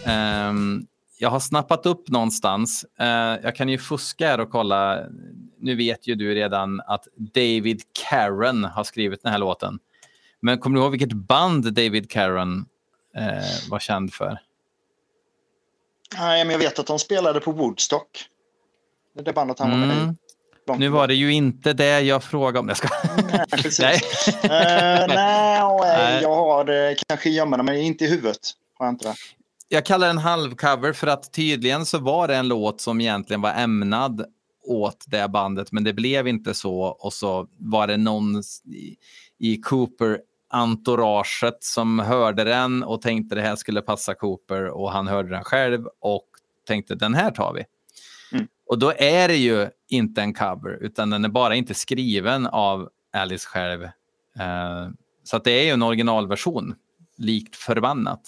Um, 0.05 0.87
jag 1.17 1.29
har 1.29 1.39
snappat 1.39 1.85
upp 1.85 2.09
någonstans. 2.09 2.85
Uh, 3.01 3.07
jag 3.43 3.55
kan 3.55 3.69
ju 3.69 3.77
fuska 3.77 4.27
här 4.27 4.39
och 4.39 4.49
kolla. 4.49 5.05
Nu 5.65 5.75
vet 5.75 6.07
ju 6.07 6.15
du 6.15 6.35
redan 6.35 6.81
att 6.87 7.07
David 7.15 7.81
Karen 8.09 8.63
har 8.63 8.83
skrivit 8.83 9.23
den 9.23 9.31
här 9.31 9.39
låten. 9.39 9.79
Men 10.39 10.59
kommer 10.59 10.75
du 10.75 10.83
ihåg 10.83 10.91
vilket 10.91 11.13
band 11.13 11.73
David 11.73 12.11
Caron 12.11 12.65
eh, 13.15 13.69
var 13.69 13.79
känd 13.79 14.13
för? 14.13 14.39
Nej, 16.17 16.45
men 16.45 16.51
jag 16.51 16.59
vet 16.59 16.79
att 16.79 16.87
de 16.87 16.99
spelade 16.99 17.39
på 17.39 17.51
Woodstock. 17.51 18.25
Det 19.15 19.21
det 19.21 19.33
bandet 19.33 19.59
han 19.59 19.71
var 19.71 19.77
med 19.77 19.97
i. 19.97 19.99
Mm. 19.99 20.79
Nu 20.79 20.89
var 20.89 21.07
det 21.07 21.15
ju 21.15 21.33
inte 21.33 21.73
det 21.73 22.01
jag 22.01 22.23
frågade 22.23 22.59
om. 22.59 22.67
Jag 22.67 22.77
ska... 22.77 22.87
Nej, 23.31 23.45
precis. 23.49 23.79
Nej. 23.79 24.01
Eh, 24.43 25.07
nej, 25.15 26.21
jag 26.21 26.35
har 26.35 26.63
det 26.63 26.95
kanske 27.07 27.29
i 27.29 27.33
gömmarna, 27.33 27.63
men 27.63 27.75
inte 27.75 28.05
i 28.05 28.09
huvudet. 28.09 28.51
Har 28.77 28.85
jag 28.85 28.93
inte 28.93 29.07
det. 29.07 29.15
Jag 29.69 29.85
kallar 29.85 30.07
den 30.07 30.17
halvcover 30.17 30.93
för 30.93 31.07
att 31.07 31.33
tydligen 31.33 31.85
så 31.85 31.99
var 31.99 32.27
det 32.27 32.35
en 32.35 32.47
låt 32.47 32.81
som 32.81 33.01
egentligen 33.01 33.41
var 33.41 33.53
ämnad 33.53 34.25
åt 34.65 35.03
det 35.07 35.27
bandet, 35.29 35.71
men 35.71 35.83
det 35.83 35.93
blev 35.93 36.27
inte 36.27 36.53
så. 36.53 36.79
Och 36.81 37.13
så 37.13 37.47
var 37.57 37.87
det 37.87 37.97
någon 37.97 38.43
i, 38.65 38.95
i 39.39 39.57
Cooper-entouraget 39.61 41.57
som 41.63 41.99
hörde 41.99 42.43
den 42.43 42.83
och 42.83 43.01
tänkte 43.01 43.35
det 43.35 43.41
här 43.41 43.55
skulle 43.55 43.81
passa 43.81 44.13
Cooper 44.15 44.65
och 44.65 44.91
han 44.91 45.07
hörde 45.07 45.29
den 45.29 45.43
själv 45.43 45.85
och 45.99 46.25
tänkte 46.67 46.95
den 46.95 47.13
här 47.13 47.31
tar 47.31 47.53
vi. 47.53 47.65
Mm. 48.37 48.47
Och 48.67 48.79
då 48.79 48.93
är 48.97 49.27
det 49.27 49.35
ju 49.37 49.67
inte 49.89 50.21
en 50.21 50.33
cover, 50.33 50.77
utan 50.81 51.09
den 51.09 51.25
är 51.25 51.29
bara 51.29 51.55
inte 51.55 51.73
skriven 51.73 52.47
av 52.47 52.89
Alice 53.13 53.47
själv. 53.47 53.83
Eh, 53.83 54.89
så 55.23 55.37
att 55.37 55.43
det 55.43 55.51
är 55.51 55.63
ju 55.63 55.69
en 55.69 55.83
originalversion, 55.83 56.75
likt 57.17 57.55
förbannat. 57.55 58.21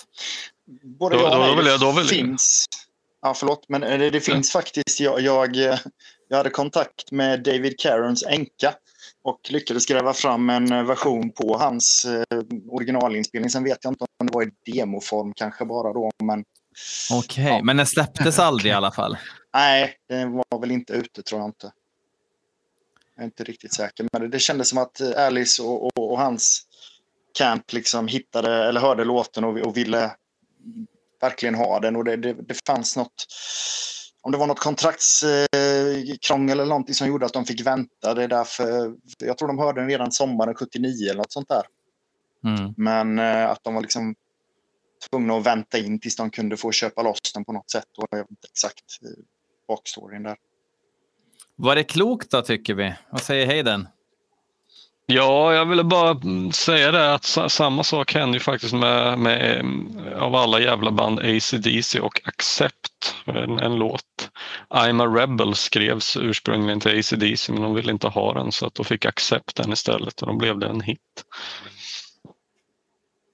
Både 0.84 1.18
Då- 1.18 1.24
och 1.24 1.32
då 1.48 1.56
vill 1.56 1.66
jag- 1.66 1.80
då 1.80 1.92
vill- 1.92 2.06
finns... 2.06 2.66
Ja, 3.22 3.34
förlåt, 3.34 3.66
men 3.70 3.84
eh, 3.84 4.00
det, 4.00 4.10
det 4.10 4.20
finns 4.22 4.52
faktiskt... 4.52 5.00
Jag, 5.00 5.22
jag, 5.22 5.66
eh, 5.66 5.80
jag 6.28 6.38
hade 6.38 6.50
kontakt 6.50 7.12
med 7.12 7.44
David 7.44 7.80
Carons 7.80 8.24
änka 8.24 8.74
och 9.24 9.40
lyckades 9.50 9.86
gräva 9.86 10.14
fram 10.14 10.50
en 10.50 10.72
eh, 10.72 10.84
version 10.84 11.32
på 11.32 11.58
hans 11.58 12.06
eh, 12.06 12.40
originalinspelning. 12.70 13.50
Sen 13.50 13.64
vet 13.64 13.78
jag 13.82 13.92
inte 13.92 14.06
om 14.20 14.28
det 14.28 14.34
var 14.34 14.44
i 14.44 14.52
demoform 14.72 15.34
kanske 15.36 15.66
bara 15.66 15.94
då, 15.94 16.12
men 16.24 16.44
Okej, 17.12 17.46
Ja. 17.46 17.62
men 17.64 17.78
den 17.78 17.86
släpptes 17.86 18.40
aldrig 18.40 18.72
i 18.72 18.76
alla 18.76 18.92
fall. 18.92 19.18
nej, 19.54 19.96
den 20.10 20.32
var 20.50 20.60
väl 20.60 20.72
inte 20.72 20.94
ute 20.94 21.24
tror 21.24 21.42
jag 21.42 21.48
inte. 21.50 21.72
Jag 23.16 23.22
är 23.22 23.26
inte 23.26 23.44
riktigt 23.44 23.74
säker, 23.74 24.08
men 24.12 24.22
det, 24.22 24.28
det 24.28 24.40
kändes 24.40 24.70
som 24.70 24.78
att 24.78 25.02
eh, 25.02 25.26
Alice 25.26 25.62
och, 25.64 25.84
och, 25.86 26.12
och 26.12 26.20
hans 26.20 26.64
camp 27.38 27.74
liksom 27.74 28.08
hittade 28.08 28.66
eller 28.70 28.82
hörde 28.82 29.04
låten 29.04 29.44
och, 29.44 29.58
och 29.58 29.78
ville 29.78 30.12
verkligen 31.22 31.56
ha 31.56 31.80
den 31.80 31.96
och 31.96 32.04
det, 32.04 32.16
det, 32.16 32.34
det 32.34 32.66
fanns 32.68 32.98
något 32.98 33.26
om 34.28 34.32
det 34.32 34.38
var 34.38 34.48
något 34.48 34.60
kontraktskrångel 34.60 36.18
krångel 36.22 36.60
eller 36.60 36.70
någonting 36.70 36.96
som 36.96 37.08
gjorde 37.08 37.26
att 37.26 37.34
de 37.34 37.46
fick 37.46 37.66
vänta. 37.66 38.14
Det 38.14 38.24
är 38.24 38.28
därför, 38.28 38.96
jag 39.18 39.38
tror 39.38 39.48
de 39.48 39.58
hörde 39.58 39.82
den 39.82 39.90
redan 39.90 40.12
sommaren 40.12 40.56
79 40.56 41.10
eller 41.10 41.18
något 41.18 41.32
sånt 41.32 41.48
där. 41.50 41.64
Mm. 42.46 42.74
Men 42.78 43.20
eh, 43.20 43.50
att 43.50 43.64
de 43.64 43.74
var 43.74 43.82
liksom 43.82 44.16
tvungna 45.10 45.34
att 45.34 45.46
vänta 45.46 45.78
in 45.78 46.00
tills 46.00 46.16
de 46.16 46.30
kunde 46.30 46.58
få 46.58 46.72
köpa 46.72 47.02
loss 47.02 47.34
den 47.34 47.46
på 47.46 47.54
något 47.54 47.72
sätt. 47.72 47.98
Och 47.98 48.08
jag 48.10 48.18
vet 48.18 48.32
inte 48.32 48.48
exakt 48.52 48.84
eh, 49.04 49.24
bakstoryn 49.68 50.24
där. 50.24 50.38
Var 51.56 51.76
det 51.76 51.84
klokt 51.84 52.32
då, 52.32 52.42
tycker 52.42 52.74
vi? 52.74 52.96
Vad 53.12 53.22
säger 53.22 53.46
Hayden? 53.46 53.88
Ja, 55.10 55.54
jag 55.54 55.66
ville 55.66 55.84
bara 55.84 56.18
säga 56.52 56.92
det 56.92 57.14
att 57.14 57.24
sa- 57.24 57.50
samma 57.50 57.84
sak 57.84 58.14
hände 58.14 58.38
ju 58.38 58.40
faktiskt 58.40 58.74
med, 58.74 59.20
med 59.20 59.66
av 60.20 60.36
alla 60.36 60.60
jävla 60.60 60.92
band 60.92 61.20
AC/DC 61.20 62.00
och 62.00 62.22
Accept. 62.28 63.16
En, 63.26 63.60
en 63.60 63.76
låt. 63.76 64.30
I'm 64.70 65.04
a 65.04 65.20
Rebel 65.22 65.56
skrevs 65.56 66.18
ursprungligen 66.18 66.80
till 66.80 67.00
AC/DC 67.00 67.54
men 67.54 67.62
de 67.62 67.74
ville 67.74 67.92
inte 67.92 68.08
ha 68.08 68.34
den 68.34 68.52
så 68.52 68.66
att 68.66 68.74
då 68.76 68.84
fick 68.84 69.06
Accept 69.06 69.56
den 69.56 69.72
istället 69.74 70.22
och 70.22 70.28
då 70.28 70.34
blev 70.34 70.60
det 70.60 70.68
en 70.68 70.82
hit. 70.82 71.24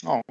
Ja, 0.04 0.24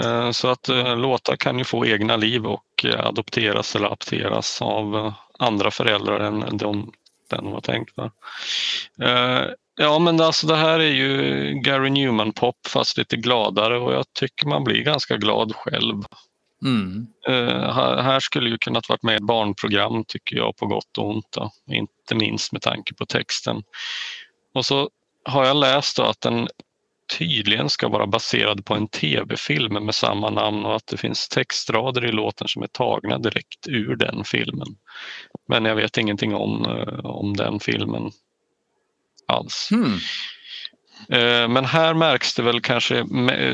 Eh, 0.00 0.30
Så 0.30 0.48
att 0.48 0.68
eh, 0.68 0.96
låtar 0.96 1.36
kan 1.36 1.58
ju 1.58 1.64
få 1.64 1.86
egna 1.86 2.16
liv 2.16 2.46
och 2.46 2.84
eh, 2.84 3.06
adopteras 3.06 3.76
eller 3.76 3.92
apteras 3.92 4.62
av 4.62 5.12
andra 5.38 5.70
föräldrar 5.70 6.20
än 6.20 6.56
de, 6.56 6.92
den 7.30 7.50
var 7.50 7.60
tänkt. 7.60 7.96
Va? 7.96 8.10
Ja 9.76 9.98
men 9.98 10.20
alltså 10.20 10.46
det 10.46 10.56
här 10.56 10.80
är 10.80 10.92
ju 10.92 11.52
Gary 11.54 11.90
Newman-pop 11.90 12.66
fast 12.68 12.98
lite 12.98 13.16
gladare 13.16 13.78
och 13.78 13.92
jag 13.92 14.04
tycker 14.12 14.46
man 14.46 14.64
blir 14.64 14.82
ganska 14.82 15.16
glad 15.16 15.54
själv. 15.54 16.02
Mm. 16.64 17.06
Eh, 17.28 17.72
här, 17.72 18.02
här 18.02 18.20
skulle 18.20 18.50
ju 18.50 18.58
kunnat 18.58 18.88
varit 18.88 19.02
med 19.02 19.12
i 19.12 19.16
ett 19.16 19.22
barnprogram 19.22 20.04
tycker 20.08 20.36
jag 20.36 20.56
på 20.56 20.66
gott 20.66 20.98
och 20.98 21.08
ont. 21.08 21.28
Då. 21.30 21.50
Inte 21.70 22.14
minst 22.14 22.52
med 22.52 22.62
tanke 22.62 22.94
på 22.94 23.06
texten. 23.06 23.62
Och 24.54 24.66
så 24.66 24.90
har 25.24 25.46
jag 25.46 25.56
läst 25.56 25.98
att 25.98 26.20
den 26.20 26.48
tydligen 27.18 27.70
ska 27.70 27.88
vara 27.88 28.06
baserad 28.06 28.64
på 28.64 28.74
en 28.74 28.88
tv-film 28.88 29.84
med 29.84 29.94
samma 29.94 30.30
namn 30.30 30.64
och 30.64 30.76
att 30.76 30.86
det 30.86 30.96
finns 30.96 31.28
textrader 31.28 32.04
i 32.04 32.12
låten 32.12 32.48
som 32.48 32.62
är 32.62 32.66
tagna 32.66 33.18
direkt 33.18 33.68
ur 33.68 33.96
den 33.96 34.24
filmen. 34.24 34.68
Men 35.48 35.64
jag 35.64 35.76
vet 35.76 35.98
ingenting 35.98 36.34
om, 36.34 36.64
eh, 36.64 37.06
om 37.06 37.36
den 37.36 37.60
filmen 37.60 38.10
alls. 39.26 39.68
Eh, 41.08 41.48
Men 41.48 41.64
här 41.64 41.94
märks 41.94 42.34
det 42.34 42.42
väl 42.42 42.60
kanske 42.60 43.04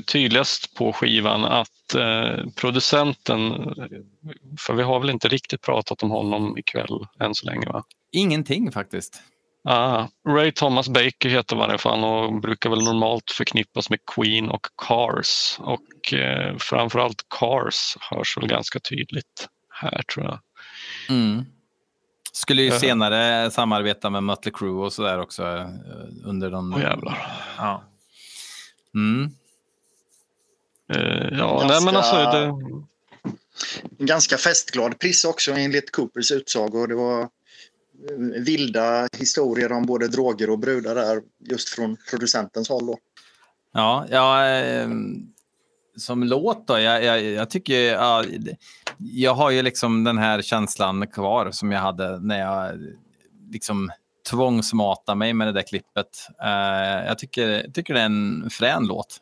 tydligast 0.06 0.74
på 0.74 0.92
skivan 0.92 1.44
att 1.44 1.94
eh, 1.94 2.46
producenten, 2.56 3.74
för 4.60 4.74
vi 4.74 4.82
har 4.82 5.00
väl 5.00 5.10
inte 5.10 5.28
riktigt 5.28 5.62
pratat 5.62 6.02
om 6.02 6.10
honom 6.10 6.58
ikväll 6.58 7.06
än 7.20 7.34
så 7.34 7.46
länge 7.46 7.66
va? 7.66 7.84
Ingenting 8.12 8.72
faktiskt. 8.72 9.22
Ah, 9.64 10.08
Ray 10.28 10.52
Thomas 10.52 10.88
Baker 10.88 11.28
heter 11.28 11.56
alla 11.56 11.78
fall 11.78 12.04
och 12.04 12.40
brukar 12.40 12.70
väl 12.70 12.84
normalt 12.84 13.30
förknippas 13.30 13.90
med 13.90 13.98
Queen 14.14 14.48
och 14.48 14.66
Cars 14.86 15.56
och 15.58 16.14
eh, 16.14 16.56
framförallt 16.58 17.26
Cars 17.28 17.96
hörs 18.10 18.36
väl 18.36 18.48
ganska 18.48 18.80
tydligt 18.80 19.48
här 19.68 20.02
tror 20.02 20.26
jag. 20.26 20.38
Mm. 21.08 21.44
Skulle 22.32 22.62
ju 22.62 22.68
Eh. 22.68 22.78
senare 22.78 23.50
samarbeta 23.50 24.10
med 24.10 24.22
Mötley 24.22 24.52
Crüe 24.52 24.84
och 24.84 24.92
sådär 24.92 25.20
också 25.20 25.42
eh, 25.42 25.68
under 26.24 26.50
de... 26.50 26.72
Åh 26.74 26.80
jävlar. 26.80 27.26
Ja. 27.58 27.82
Mm. 28.94 29.30
Eh, 30.92 31.38
ja, 31.38 31.58
Ganska- 31.60 31.66
nej 31.68 31.84
men 31.84 31.96
alltså 31.96 32.16
det, 32.16 32.44
en 33.98 34.06
ganska 34.06 34.36
festglad 34.36 34.98
priss 34.98 35.24
också 35.24 35.52
enligt 35.52 35.90
Coopers 35.90 36.32
utsago. 36.32 36.86
Det 36.86 36.94
var 36.94 37.20
eh, 37.22 37.28
vilda 38.44 39.08
historier 39.18 39.72
om 39.72 39.86
både 39.86 40.08
droger 40.08 40.50
och 40.50 40.58
brudar 40.58 40.94
där 40.94 41.22
just 41.50 41.68
från 41.68 41.96
producentens 42.10 42.68
håll. 42.68 42.86
Då. 42.86 42.98
Ja, 43.72 44.06
ja 44.10 44.46
eh, 44.48 44.88
som 45.96 46.22
låt 46.22 46.66
då, 46.66 46.78
jag, 46.78 47.04
jag, 47.04 47.22
jag 47.22 47.50
tycker, 47.50 47.80
ja, 47.92 48.24
jag 49.04 49.34
har 49.34 49.50
ju 49.50 49.62
liksom 49.62 50.04
den 50.04 50.18
här 50.18 50.42
känslan 50.42 51.06
kvar 51.06 51.50
som 51.50 51.72
jag 51.72 51.80
hade 51.80 52.18
när 52.20 52.40
jag 52.40 52.78
liksom 53.50 53.90
tvångsmatade 54.30 55.16
mig 55.16 55.34
med 55.34 55.46
det 55.46 55.52
där 55.52 55.62
klippet. 55.62 56.28
Eh, 56.42 57.06
jag 57.06 57.18
tycker, 57.18 57.70
tycker 57.72 57.94
det 57.94 58.00
är 58.00 58.06
en 58.06 58.50
frän 58.50 58.86
låt. 58.86 59.18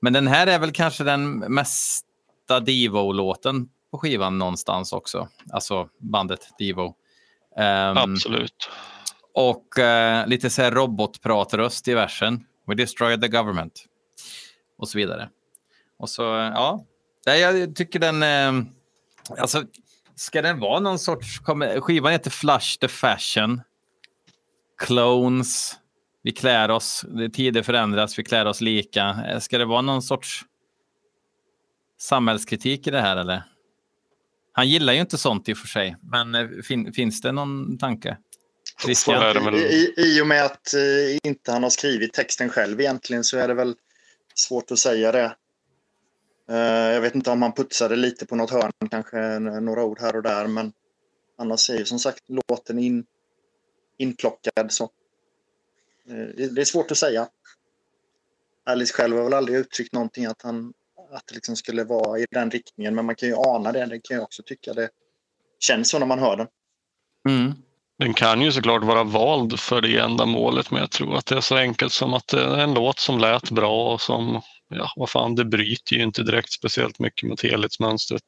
Men 0.00 0.12
den 0.12 0.26
här 0.26 0.46
är 0.46 0.58
väl 0.58 0.72
kanske 0.72 1.04
den 1.04 1.38
mesta 1.38 2.60
Divo-låten 2.60 3.68
på 3.90 3.98
skivan 3.98 4.38
någonstans 4.38 4.92
också. 4.92 5.28
Alltså 5.52 5.88
bandet 5.98 6.40
Divo. 6.58 6.94
Ehm, 7.56 7.96
absolut. 7.96 8.70
och 9.34 9.78
eh, 9.78 10.26
lite 10.26 10.50
så 10.50 10.62
här 10.62 10.70
robotpratröst 10.70 11.88
i 11.88 11.94
versen. 11.94 12.44
We 12.66 12.74
destroyed 12.74 13.22
the 13.22 13.28
government. 13.28 13.84
Och 14.78 14.88
så 14.88 14.98
vidare. 14.98 15.28
Och 15.98 16.10
så, 16.10 16.22
ja. 16.22 16.84
Nej, 17.26 17.40
Jag 17.40 17.76
tycker 17.76 17.98
den... 17.98 18.22
Eh, 18.22 18.66
alltså, 19.38 19.64
ska 20.16 20.42
den 20.42 20.60
vara 20.60 20.80
någon 20.80 20.98
sorts... 20.98 21.40
Skivan 21.80 22.12
heter 22.12 22.30
Flush 22.30 22.78
the 22.80 22.88
Fashion. 22.88 23.60
Clones. 24.78 25.76
Vi 26.22 26.32
klär 26.32 26.70
oss. 26.70 27.04
Tider 27.32 27.62
förändras. 27.62 28.18
Vi 28.18 28.24
klär 28.24 28.46
oss 28.46 28.60
lika. 28.60 29.24
Eh, 29.28 29.38
Ska 29.38 29.58
det 29.58 29.64
vara 29.64 29.82
någon 29.82 30.02
sorts 30.02 30.44
samhällskritik 32.00 32.86
i 32.86 32.90
det 32.90 33.00
här, 33.00 33.16
eller? 33.16 33.42
Han 34.52 34.68
gillar 34.68 34.92
ju 34.92 35.00
inte 35.00 35.18
sånt 35.18 35.48
i 35.48 35.52
och 35.52 35.58
för 35.58 35.68
sig. 35.68 35.96
Men 36.02 36.34
eh, 36.34 36.48
fin, 36.64 36.92
finns 36.92 37.20
det 37.20 37.32
någon 37.32 37.78
tanke? 37.78 38.16
Christian? 38.82 39.34
Det. 39.52 39.58
I, 39.58 39.94
i, 39.96 40.16
I 40.18 40.22
och 40.22 40.26
med 40.26 40.44
att 40.44 40.74
eh, 40.74 41.18
inte 41.24 41.52
han 41.52 41.62
har 41.62 41.70
skrivit 41.70 42.12
texten 42.12 42.48
själv 42.48 42.80
egentligen 42.80 43.24
så 43.24 43.38
är 43.38 43.48
det 43.48 43.54
väl 43.54 43.74
svårt 44.34 44.70
att 44.70 44.78
säga 44.78 45.12
det. 45.12 45.36
Eh, 46.48 46.92
jag 46.92 47.00
vet 47.00 47.14
inte 47.14 47.30
om 47.30 47.42
han 47.42 47.52
putsade 47.52 47.96
lite 47.96 48.26
på 48.26 48.36
något 48.36 48.50
hörn, 48.50 48.72
kanske 48.90 49.38
några 49.38 49.84
ord 49.84 50.00
här 50.00 50.16
och 50.16 50.22
där, 50.22 50.46
men 50.46 50.72
annars 51.38 51.70
är 51.70 51.78
ju 51.78 51.84
som 51.84 51.98
sagt 51.98 52.24
låten 52.28 52.78
in, 52.78 53.04
inplockad. 53.98 54.72
Så. 54.72 54.84
Eh, 56.08 56.26
det, 56.36 56.54
det 56.54 56.60
är 56.60 56.64
svårt 56.64 56.90
att 56.90 56.98
säga. 56.98 57.28
Alice 58.64 58.94
själv 58.94 59.16
har 59.16 59.24
väl 59.24 59.34
aldrig 59.34 59.58
uttryckt 59.58 59.92
någonting 59.92 60.26
att 60.26 60.42
han 60.42 60.72
att 61.12 61.26
det 61.26 61.34
liksom 61.34 61.56
skulle 61.56 61.84
vara 61.84 62.18
i 62.18 62.26
den 62.30 62.50
riktningen, 62.50 62.94
men 62.94 63.06
man 63.06 63.14
kan 63.14 63.28
ju 63.28 63.34
ana 63.34 63.72
det. 63.72 63.86
Det 63.86 64.00
kan 64.00 64.14
jag 64.14 64.24
också 64.24 64.42
tycka 64.42 64.72
det 64.72 64.88
känns 65.60 65.90
så 65.90 65.98
när 65.98 66.06
man 66.06 66.18
hör 66.18 66.36
den. 66.36 66.46
Mm. 67.28 67.54
den 67.98 68.14
kan 68.14 68.42
ju 68.42 68.52
såklart 68.52 68.84
vara 68.84 69.04
vald 69.04 69.60
för 69.60 69.80
det 69.80 69.98
enda 69.98 70.26
målet 70.26 70.70
men 70.70 70.80
jag 70.80 70.90
tror 70.90 71.16
att 71.16 71.26
det 71.26 71.36
är 71.36 71.40
så 71.40 71.56
enkelt 71.56 71.92
som 71.92 72.14
att 72.14 72.28
det 72.28 72.42
är 72.42 72.58
en 72.58 72.74
låt 72.74 72.98
som 72.98 73.18
lät 73.18 73.50
bra 73.50 73.92
och 73.92 74.00
som, 74.00 74.42
ja 74.68 74.92
vad 74.96 75.10
fan, 75.10 75.34
det 75.34 75.44
bryter 75.44 75.96
ju 75.96 76.02
inte 76.02 76.22
direkt 76.22 76.52
speciellt 76.52 76.98
mycket 76.98 77.28
mot 77.28 77.42
helhetsmönstret. 77.42 78.22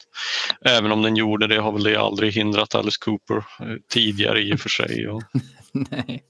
Även 0.64 0.92
om 0.92 1.02
den 1.02 1.16
gjorde 1.16 1.46
det 1.46 1.60
har 1.60 1.72
väl 1.72 1.82
det 1.82 1.96
aldrig 1.96 2.32
hindrat 2.34 2.74
Alice 2.74 2.98
Cooper 3.00 3.36
eh, 3.36 3.76
tidigare 3.90 4.40
i 4.40 4.54
och 4.54 4.60
för 4.60 4.68
sig. 4.68 5.08
Och... 5.08 5.22
Nej. 5.72 6.22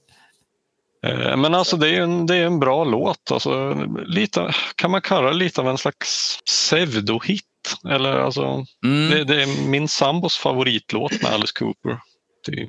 Eh, 1.05 1.37
men 1.37 1.55
alltså 1.55 1.77
det 1.77 1.89
är 1.95 2.01
en, 2.01 2.25
det 2.25 2.35
är 2.35 2.45
en 2.45 2.59
bra 2.59 2.83
låt. 2.83 3.31
Alltså, 3.31 3.73
lite, 4.05 4.53
kan 4.75 4.91
man 4.91 5.01
kalla 5.01 5.27
det 5.27 5.35
lite 5.35 5.61
av 5.61 5.67
en 5.69 5.77
slags 5.77 6.39
pseudohit? 6.45 7.43
Eller 7.89 8.11
alltså, 8.19 8.65
Mm. 8.85 9.09
det, 9.09 9.23
det 9.23 9.43
är 9.43 9.67
min 9.69 9.87
sambos 9.87 10.37
favoritlåt 10.37 11.21
med 11.21 11.31
Alice 11.31 11.53
Cooper. 11.59 11.99
Det, 12.47 12.61
är 12.61 12.67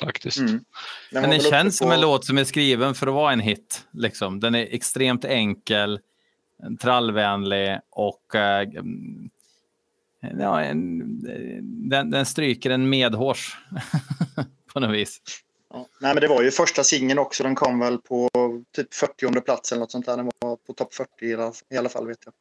faktiskt. 0.00 0.38
Mm. 0.38 0.50
Den 1.10 1.20
Men 1.22 1.30
den 1.30 1.40
känns 1.40 1.78
som 1.78 1.86
på- 1.88 1.92
en 1.94 2.00
låt 2.00 2.24
som 2.24 2.38
är 2.38 2.44
skriven 2.44 2.94
för 2.94 3.06
att 3.06 3.14
vara 3.14 3.32
en 3.32 3.40
hit. 3.40 3.82
Liksom. 3.92 4.40
Den 4.40 4.54
är 4.54 4.68
extremt 4.74 5.24
enkel, 5.24 5.98
trallvänlig 6.80 7.78
och 7.90 8.34
eh, 8.34 8.68
ja, 10.38 10.60
en, 10.60 11.00
den, 11.88 12.10
den 12.10 12.26
stryker 12.26 12.70
en 12.70 12.88
medhårs 12.88 13.58
på 14.72 14.80
något 14.80 14.90
vis. 14.90 15.20
Ja. 15.72 15.86
Nej, 16.00 16.14
men 16.14 16.20
det 16.20 16.28
var 16.28 16.42
ju 16.42 16.50
första 16.50 16.84
singeln 16.84 17.18
också. 17.18 17.42
Den 17.42 17.54
kom 17.54 17.78
väl 17.78 17.98
på 17.98 18.28
typ 18.76 18.94
40 18.94 19.40
plats 19.40 19.72
eller 19.72 19.80
något 19.80 19.90
sånt 19.90 20.06
där. 20.06 20.16
Den 20.16 20.30
var 20.38 20.56
på 20.56 20.72
topp 20.72 20.94
40 20.94 21.10
i 21.20 21.34
alla, 21.34 21.52
i 21.70 21.76
alla 21.76 21.88
fall 21.88 22.06
vet 22.06 22.18
jag. 22.24 22.34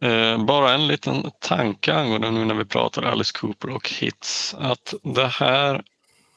Eh, 0.00 0.44
bara 0.44 0.74
en 0.74 0.86
liten 0.86 1.30
tanke 1.38 1.94
angående 1.94 2.30
nu 2.30 2.44
när 2.44 2.54
vi 2.54 2.64
pratar 2.64 3.02
Alice 3.02 3.32
Cooper 3.38 3.70
och 3.70 3.88
hits. 3.88 4.54
Att 4.58 4.94
det 5.02 5.26
här, 5.26 5.82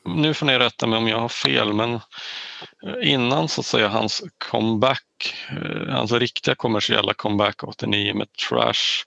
nu 0.05 0.33
får 0.33 0.45
ni 0.45 0.59
rätta 0.59 0.87
mig 0.87 0.97
om 0.97 1.07
jag 1.07 1.19
har 1.19 1.29
fel, 1.29 1.73
men 1.73 1.93
eh, 1.93 3.11
innan 3.11 3.47
så 3.47 3.61
att 3.61 3.65
säga 3.65 3.87
hans 3.87 4.23
comeback, 4.37 5.35
eh, 5.49 5.93
hans 5.93 6.11
riktiga 6.11 6.55
kommersiella 6.55 7.13
comeback 7.13 7.63
89 7.63 8.13
med 8.13 8.27
Trash, 8.49 9.03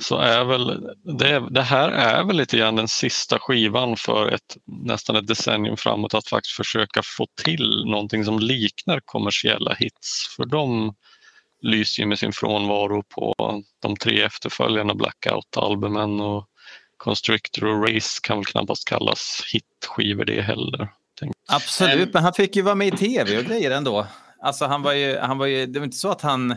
så 0.00 0.16
är 0.16 0.44
väl 0.44 0.86
det, 1.18 1.48
det 1.50 1.62
här 1.62 1.88
är 1.88 2.24
väl 2.24 2.36
lite 2.36 2.56
grann 2.56 2.76
den 2.76 2.88
sista 2.88 3.38
skivan 3.38 3.96
för 3.96 4.28
ett, 4.30 4.56
nästan 4.66 5.16
ett 5.16 5.26
decennium 5.26 5.76
framåt 5.76 6.14
att 6.14 6.28
faktiskt 6.28 6.56
försöka 6.56 7.00
få 7.04 7.26
till 7.44 7.84
någonting 7.86 8.24
som 8.24 8.38
liknar 8.38 9.00
kommersiella 9.04 9.74
hits. 9.74 10.34
För 10.36 10.44
de 10.46 10.94
lyser 11.62 12.02
ju 12.02 12.08
med 12.08 12.18
sin 12.18 12.32
frånvaro 12.32 13.02
på 13.02 13.34
de 13.82 13.96
tre 13.96 14.22
efterföljande 14.22 14.94
Blackout-albumen 14.94 16.20
och 16.20 16.48
Constrictor 16.96 17.64
och 17.64 17.88
Race 17.88 18.20
kan 18.22 18.36
väl 18.36 18.44
knappast 18.44 18.88
kallas 18.88 19.42
hitskivor 19.52 20.24
det 20.24 20.40
heller. 20.40 20.88
Tänk- 21.18 21.32
Absolut, 21.48 22.14
men 22.14 22.22
han 22.22 22.32
fick 22.32 22.56
ju 22.56 22.62
vara 22.62 22.74
med 22.74 22.88
i 22.88 22.96
tv 22.96 23.38
och 23.38 23.44
grejer 23.44 23.70
ändå. 23.70 24.06
Alltså 24.40 24.64
han 24.64 24.82
var 24.82 24.92
ju, 24.92 25.18
han 25.18 25.38
var 25.38 25.46
ju, 25.46 25.66
det 25.66 25.78
var 25.78 25.84
inte 25.84 25.96
så 25.96 26.10
att 26.10 26.20
han... 26.20 26.56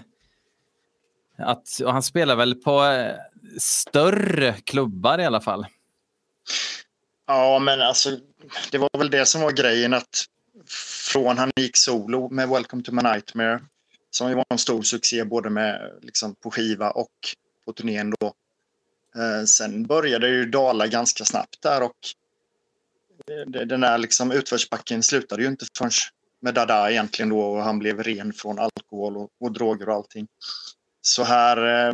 Att, 1.39 1.79
och 1.83 1.93
han 1.93 2.03
spelar 2.03 2.35
väl 2.35 2.55
på 2.55 2.83
eh, 2.83 3.15
större 3.59 4.53
klubbar 4.53 5.19
i 5.19 5.25
alla 5.25 5.41
fall. 5.41 5.65
Ja, 7.27 7.59
men 7.59 7.81
alltså 7.81 8.17
det 8.71 8.77
var 8.77 8.89
väl 8.97 9.09
det 9.09 9.25
som 9.25 9.41
var 9.41 9.51
grejen 9.51 9.93
att 9.93 10.25
från 11.11 11.37
han 11.37 11.51
gick 11.55 11.77
solo 11.77 12.29
med 12.29 12.49
Welcome 12.49 12.83
to 12.83 12.91
my 12.91 13.01
nightmare 13.01 13.59
som 14.09 14.29
ju 14.29 14.35
var 14.35 14.45
en 14.49 14.57
stor 14.57 14.81
succé 14.81 15.23
både 15.23 15.49
med 15.49 15.99
liksom 16.01 16.35
på 16.35 16.51
skiva 16.51 16.91
och 16.91 17.11
på 17.65 17.73
turnén 17.73 18.13
då. 18.19 18.33
Eh, 19.17 19.45
sen 19.45 19.83
började 19.83 20.27
det 20.27 20.33
ju 20.33 20.45
dala 20.45 20.87
ganska 20.87 21.25
snabbt 21.25 21.61
där 21.61 21.83
och 21.83 21.97
den 23.47 23.81
där 23.81 23.97
liksom 23.97 24.31
utförsbacken 24.31 25.03
slutade 25.03 25.41
ju 25.41 25.47
inte 25.47 25.65
förrän 25.77 25.91
med 26.39 26.53
Dada 26.53 26.91
egentligen 26.91 27.29
då 27.29 27.39
och 27.39 27.63
han 27.63 27.79
blev 27.79 28.03
ren 28.03 28.33
från 28.33 28.59
alkohol 28.59 29.17
och, 29.17 29.29
och 29.39 29.51
droger 29.51 29.89
och 29.89 29.95
allting. 29.95 30.27
Så 31.01 31.23
här, 31.23 31.87
eh, 31.87 31.93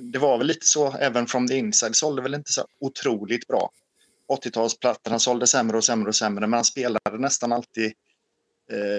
det 0.00 0.18
var 0.18 0.38
väl 0.38 0.46
lite 0.46 0.66
så, 0.66 0.92
även 0.92 1.26
från 1.26 1.48
the 1.48 1.56
inside 1.56 1.96
sålde 1.96 2.22
väl 2.22 2.34
inte 2.34 2.52
så 2.52 2.66
otroligt 2.80 3.46
bra. 3.46 3.70
80-talsplattorna 4.28 5.18
sålde 5.18 5.46
sämre 5.46 5.76
och 5.76 5.84
sämre 5.84 6.08
och 6.08 6.14
sämre, 6.14 6.46
men 6.46 6.52
han 6.52 6.64
spelade 6.64 7.18
nästan 7.18 7.52
alltid 7.52 7.86
eh, 7.86 7.92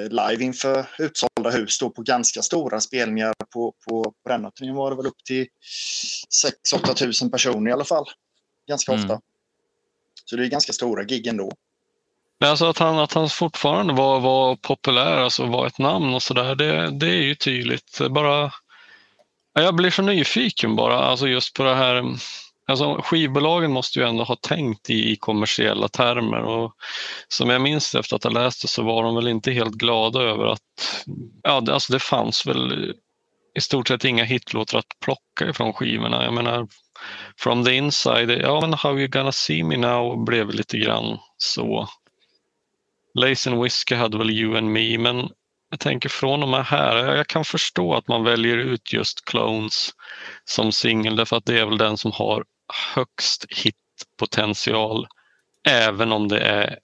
live 0.09 0.43
inför 0.43 0.85
utsålda 0.99 1.49
hus 1.49 1.79
då 1.79 1.89
på 1.89 2.01
ganska 2.01 2.41
stora 2.41 2.79
spelningar. 2.81 3.33
På, 3.53 3.73
på, 3.87 4.03
på 4.03 4.29
denna 4.29 4.51
turnén 4.51 4.75
var 4.75 4.89
det 4.89 4.97
väl 4.97 5.07
upp 5.07 5.23
till 5.27 5.47
6-8 6.75 6.93
tusen 6.93 7.31
personer 7.31 7.69
i 7.69 7.73
alla 7.73 7.85
fall. 7.85 8.05
Ganska 8.67 8.91
Mm. 8.91 9.03
ofta. 9.03 9.21
Så 10.25 10.35
det 10.35 10.45
är 10.45 10.49
ganska 10.49 10.73
stora 10.73 11.03
gig 11.03 11.27
ändå. 11.27 11.51
Men 12.39 12.49
alltså 12.49 12.65
att 12.65 12.77
han, 12.77 12.99
att 12.99 13.13
han 13.13 13.29
fortfarande 13.29 13.93
var, 13.93 14.19
var 14.19 14.55
populär, 14.55 15.17
alltså 15.17 15.45
var 15.45 15.67
ett 15.67 15.77
namn 15.77 16.13
och 16.13 16.23
sådär, 16.23 16.55
det, 16.55 16.91
det 16.99 17.07
är 17.07 17.21
ju 17.21 17.35
tydligt. 17.35 17.99
Bara, 18.09 18.53
ja, 19.53 19.61
jag 19.61 19.75
blir 19.75 19.91
så 19.91 20.01
nyfiken 20.01 20.75
bara, 20.75 20.97
alltså 20.99 21.27
just 21.27 21.53
på 21.53 21.63
det 21.63 21.75
här. 21.75 22.03
Alltså 22.67 23.01
skivbolagen 23.03 23.71
måste 23.71 23.99
ju 23.99 24.05
ändå 24.05 24.23
ha 24.23 24.35
tänkt 24.35 24.89
i, 24.89 25.11
i 25.11 25.15
kommersiella 25.15 25.87
termer 25.87 26.41
och 26.41 26.73
som 27.27 27.49
jag 27.49 27.61
minns 27.61 27.95
efter 27.95 28.15
att 28.15 28.23
ha 28.23 28.31
läst 28.31 28.61
det 28.61 28.67
så 28.67 28.83
var 28.83 29.03
de 29.03 29.15
väl 29.15 29.27
inte 29.27 29.51
helt 29.51 29.73
glada 29.73 30.21
över 30.21 30.45
att, 30.45 30.61
ja 31.43 31.61
det, 31.61 31.73
alltså 31.73 31.93
det 31.93 31.99
fanns 31.99 32.45
väl 32.45 32.93
i 33.55 33.61
stort 33.61 33.87
sett 33.87 34.05
inga 34.05 34.23
hitlåtar 34.23 34.77
att 34.77 34.99
plocka 35.01 35.49
ifrån 35.49 35.73
skivorna. 35.73 36.23
Jag 36.23 36.33
menar, 36.33 36.67
From 37.37 37.65
the 37.65 37.73
inside, 37.73 38.29
ja 38.29 38.61
men 38.61 38.73
How 38.73 38.99
you 38.99 39.07
gonna 39.07 39.31
see 39.31 39.63
me 39.63 39.77
now 39.77 40.23
blev 40.25 40.49
lite 40.49 40.77
grann 40.77 41.17
så. 41.37 41.87
Lace 43.19 43.49
and 43.49 43.63
Whiskey 43.63 43.95
hade 43.95 44.17
väl 44.17 44.29
You 44.29 44.57
and 44.57 44.71
Me, 44.71 44.97
men 44.97 45.29
jag 45.69 45.79
tänker 45.79 46.09
från 46.09 46.39
de 46.39 46.53
här, 46.53 46.95
jag 46.97 47.17
jag 47.17 47.27
kan 47.27 47.45
förstå 47.45 47.93
att 47.93 48.07
man 48.07 48.23
väljer 48.23 48.57
ut 48.57 48.93
just 48.93 49.25
Clones 49.25 49.89
som 50.45 50.71
singel 50.71 51.15
därför 51.15 51.37
att 51.37 51.45
det 51.45 51.59
är 51.59 51.65
väl 51.65 51.77
den 51.77 51.97
som 51.97 52.11
har 52.11 52.43
högst 52.95 53.45
hitpotential 53.49 55.07
även 55.67 56.11
om 56.11 56.27
det 56.27 56.39
är 56.39 56.79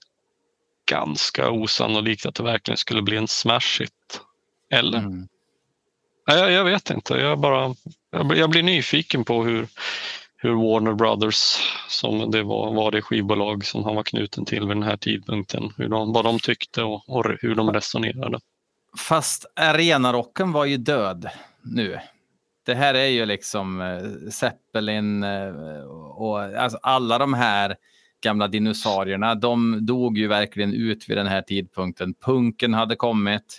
ganska 0.90 1.50
osannolikt 1.50 2.26
att 2.26 2.34
det 2.34 2.42
verkligen 2.42 2.78
skulle 2.78 3.02
bli 3.02 3.16
en 3.16 3.28
smash 3.28 3.80
hit. 3.80 4.20
Eller? 4.70 4.98
Mm. 4.98 5.28
Jag, 6.26 6.52
jag 6.52 6.64
vet 6.64 6.90
inte. 6.90 7.14
Jag, 7.14 7.38
bara, 7.38 7.74
jag 8.10 8.50
blir 8.50 8.62
nyfiken 8.62 9.24
på 9.24 9.44
hur, 9.44 9.68
hur 10.36 10.54
Warner 10.54 10.94
Brothers, 10.94 11.58
som 11.88 12.30
det 12.30 12.42
var, 12.42 12.74
var 12.74 12.90
det 12.90 13.02
skivbolag 13.02 13.64
som 13.64 13.84
han 13.84 13.96
var 13.96 14.02
knuten 14.02 14.44
till 14.44 14.60
vid 14.60 14.76
den 14.76 14.82
här 14.82 14.96
tidpunkten, 14.96 15.72
hur 15.76 15.88
de, 15.88 16.12
vad 16.12 16.24
de 16.24 16.38
tyckte 16.38 16.82
och, 16.82 17.08
och 17.08 17.24
hur 17.40 17.54
de 17.54 17.72
resonerade. 17.72 18.40
Fast 18.98 19.46
arenarocken 19.56 20.52
var 20.52 20.64
ju 20.64 20.76
död 20.76 21.30
nu. 21.62 22.00
Det 22.70 22.76
här 22.76 22.94
är 22.94 23.06
ju 23.06 23.26
liksom 23.26 23.80
eh, 23.80 24.30
Zeppelin 24.30 25.22
eh, 25.22 25.82
och 26.16 26.40
alltså 26.40 26.78
alla 26.82 27.18
de 27.18 27.34
här 27.34 27.76
gamla 28.22 28.48
dinosaurierna. 28.48 29.34
De 29.34 29.86
dog 29.86 30.18
ju 30.18 30.26
verkligen 30.26 30.74
ut 30.74 31.08
vid 31.08 31.16
den 31.16 31.26
här 31.26 31.42
tidpunkten. 31.42 32.14
Punken 32.14 32.74
hade 32.74 32.96
kommit. 32.96 33.58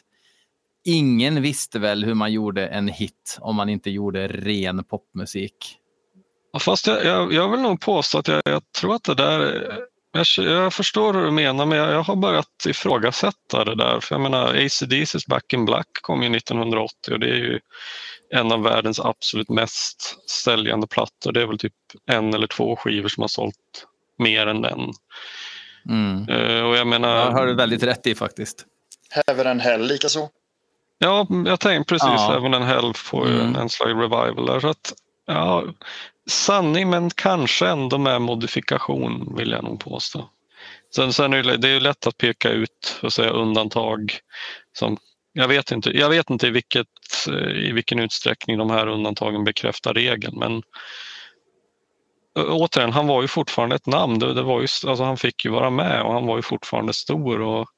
Ingen 0.85 1.41
visste 1.41 1.79
väl 1.79 2.03
hur 2.03 2.13
man 2.13 2.31
gjorde 2.31 2.67
en 2.67 2.87
hit 2.87 3.37
om 3.41 3.55
man 3.55 3.69
inte 3.69 3.89
gjorde 3.89 4.27
ren 4.27 4.83
popmusik. 4.83 5.77
Fast 6.59 6.87
jag, 6.87 7.05
jag, 7.05 7.33
jag 7.33 7.51
vill 7.51 7.61
nog 7.61 7.81
påstå 7.81 8.17
att 8.17 8.27
jag, 8.27 8.41
jag 8.45 8.61
tror 8.71 8.95
att 8.95 9.03
det 9.03 9.15
där 9.15 9.67
jag, 10.11 10.25
jag 10.45 10.73
förstår 10.73 11.13
hur 11.13 11.25
du 11.25 11.31
menar 11.31 11.65
men 11.65 11.77
jag, 11.77 11.91
jag 11.91 12.03
har 12.03 12.15
börjat 12.15 12.65
ifrågasätta 12.67 13.65
det 13.65 13.75
där. 13.75 13.99
För 13.99 14.15
jag 14.15 14.21
menar 14.21 14.53
ACDC's 14.53 15.29
Back 15.29 15.53
in 15.53 15.65
Black 15.65 15.87
kom 16.01 16.23
ju 16.23 16.35
1980 16.35 17.13
och 17.13 17.19
det 17.19 17.29
är 17.29 17.35
ju 17.35 17.59
en 18.33 18.51
av 18.51 18.63
världens 18.63 18.99
absolut 18.99 19.49
mest 19.49 20.29
säljande 20.29 20.87
plattor. 20.87 21.31
Det 21.31 21.41
är 21.41 21.45
väl 21.45 21.57
typ 21.59 21.73
en 22.11 22.33
eller 22.33 22.47
två 22.47 22.75
skivor 22.75 23.09
som 23.09 23.21
har 23.21 23.27
sålt 23.27 23.87
mer 24.17 24.47
än 24.47 24.61
den. 24.61 24.79
Mm. 25.89 26.29
Eh, 26.29 26.63
och 26.63 26.77
jag 26.77 26.87
menar, 26.87 27.17
Jag 27.17 27.31
har 27.31 27.45
du 27.47 27.53
väldigt 27.55 27.83
rätt 27.83 28.07
i 28.07 28.15
faktiskt. 28.15 28.65
Heaven 29.27 29.47
and 29.47 29.61
Hell 29.61 29.87
likaså. 29.87 30.29
Ja, 30.97 31.27
jag 31.45 31.59
tänkte 31.59 31.89
precis. 31.93 32.07
Ja. 32.07 32.35
Även 32.37 32.53
en 32.53 32.63
Hell 32.63 32.93
får 32.93 33.27
ju 33.27 33.33
en, 33.33 33.41
Mm. 33.41 33.55
en 33.61 33.69
slags 33.69 33.89
revival 33.91 34.45
där. 34.45 34.59
Så 34.59 34.67
att, 34.67 34.93
ja, 35.27 35.63
sanning 36.29 36.89
men 36.89 37.09
kanske 37.09 37.67
ändå 37.67 37.97
med 37.97 38.21
modifikation 38.21 39.35
vill 39.37 39.51
jag 39.51 39.63
nog 39.63 39.79
påstå. 39.79 40.29
Sen, 40.95 41.13
sen 41.13 41.33
är 41.33 41.43
det, 41.43 41.57
det 41.57 41.67
är 41.69 41.73
ju 41.73 41.79
lätt 41.79 42.07
att 42.07 42.17
peka 42.17 42.49
ut 42.49 42.99
och 43.01 43.13
säga 43.13 43.29
undantag. 43.29 44.19
Som, 44.73 44.97
jag, 45.33 45.47
vet 45.47 45.71
inte, 45.71 45.97
jag 45.97 46.09
vet 46.09 46.29
inte 46.29 46.47
i, 46.47 46.49
vilket, 46.49 46.87
Eh, 47.27 47.69
i 47.69 47.71
vilken 47.71 47.99
utsträckning 47.99 48.57
de 48.57 48.69
här 48.69 48.87
undantagen 48.87 49.43
bekräftar 49.43 49.93
regeln 49.93 50.39
men 50.39 50.63
återigen, 52.35 52.91
han 52.91 53.07
var 53.07 53.21
ju 53.21 53.27
fortfarande 53.27 53.75
ett 53.75 53.87
namn. 53.87 54.19
Det, 54.19 54.33
det 54.33 54.43
var 54.43 54.61
ju, 54.61 54.67
alltså 54.87 55.03
han 55.03 55.17
fick 55.17 55.45
ju 55.45 55.51
vara 55.51 55.69
med 55.69 56.01
och 56.01 56.13
han 56.13 56.25
var 56.25 56.35
ju 56.35 56.41
fortfarande 56.41 56.93
stor. 56.93 57.41
Och, 57.41 57.69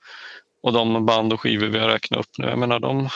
och 0.63 0.73
de 0.73 1.05
band 1.05 1.33
och 1.33 1.41
skivor 1.41 1.67
vi 1.67 1.79
har 1.79 1.87
räknat 1.87 2.19
upp 2.19 2.37
nu, 2.37 2.47
jag 2.47 2.59
menar 2.59 2.79
de... 2.79 3.09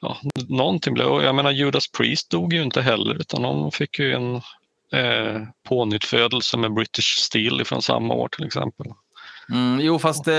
Ja, 0.00 0.16
någonting 0.48 0.94
blev... 0.94 1.06
Jag 1.06 1.34
menar 1.34 1.50
Judas 1.50 1.88
Priest 1.88 2.30
dog 2.30 2.52
ju 2.52 2.62
inte 2.62 2.82
heller 2.82 3.14
utan 3.14 3.42
de 3.42 3.70
fick 3.70 3.98
ju 3.98 4.12
en 4.12 4.34
eh, 4.92 5.42
pånyttfödelse 5.68 6.56
med 6.56 6.74
British 6.74 7.18
Steel 7.18 7.64
från 7.64 7.82
samma 7.82 8.14
år 8.14 8.28
till 8.28 8.46
exempel. 8.46 8.86
Mm, 9.52 9.80
jo, 9.80 9.98
fast 9.98 10.28
uh, 10.28 10.32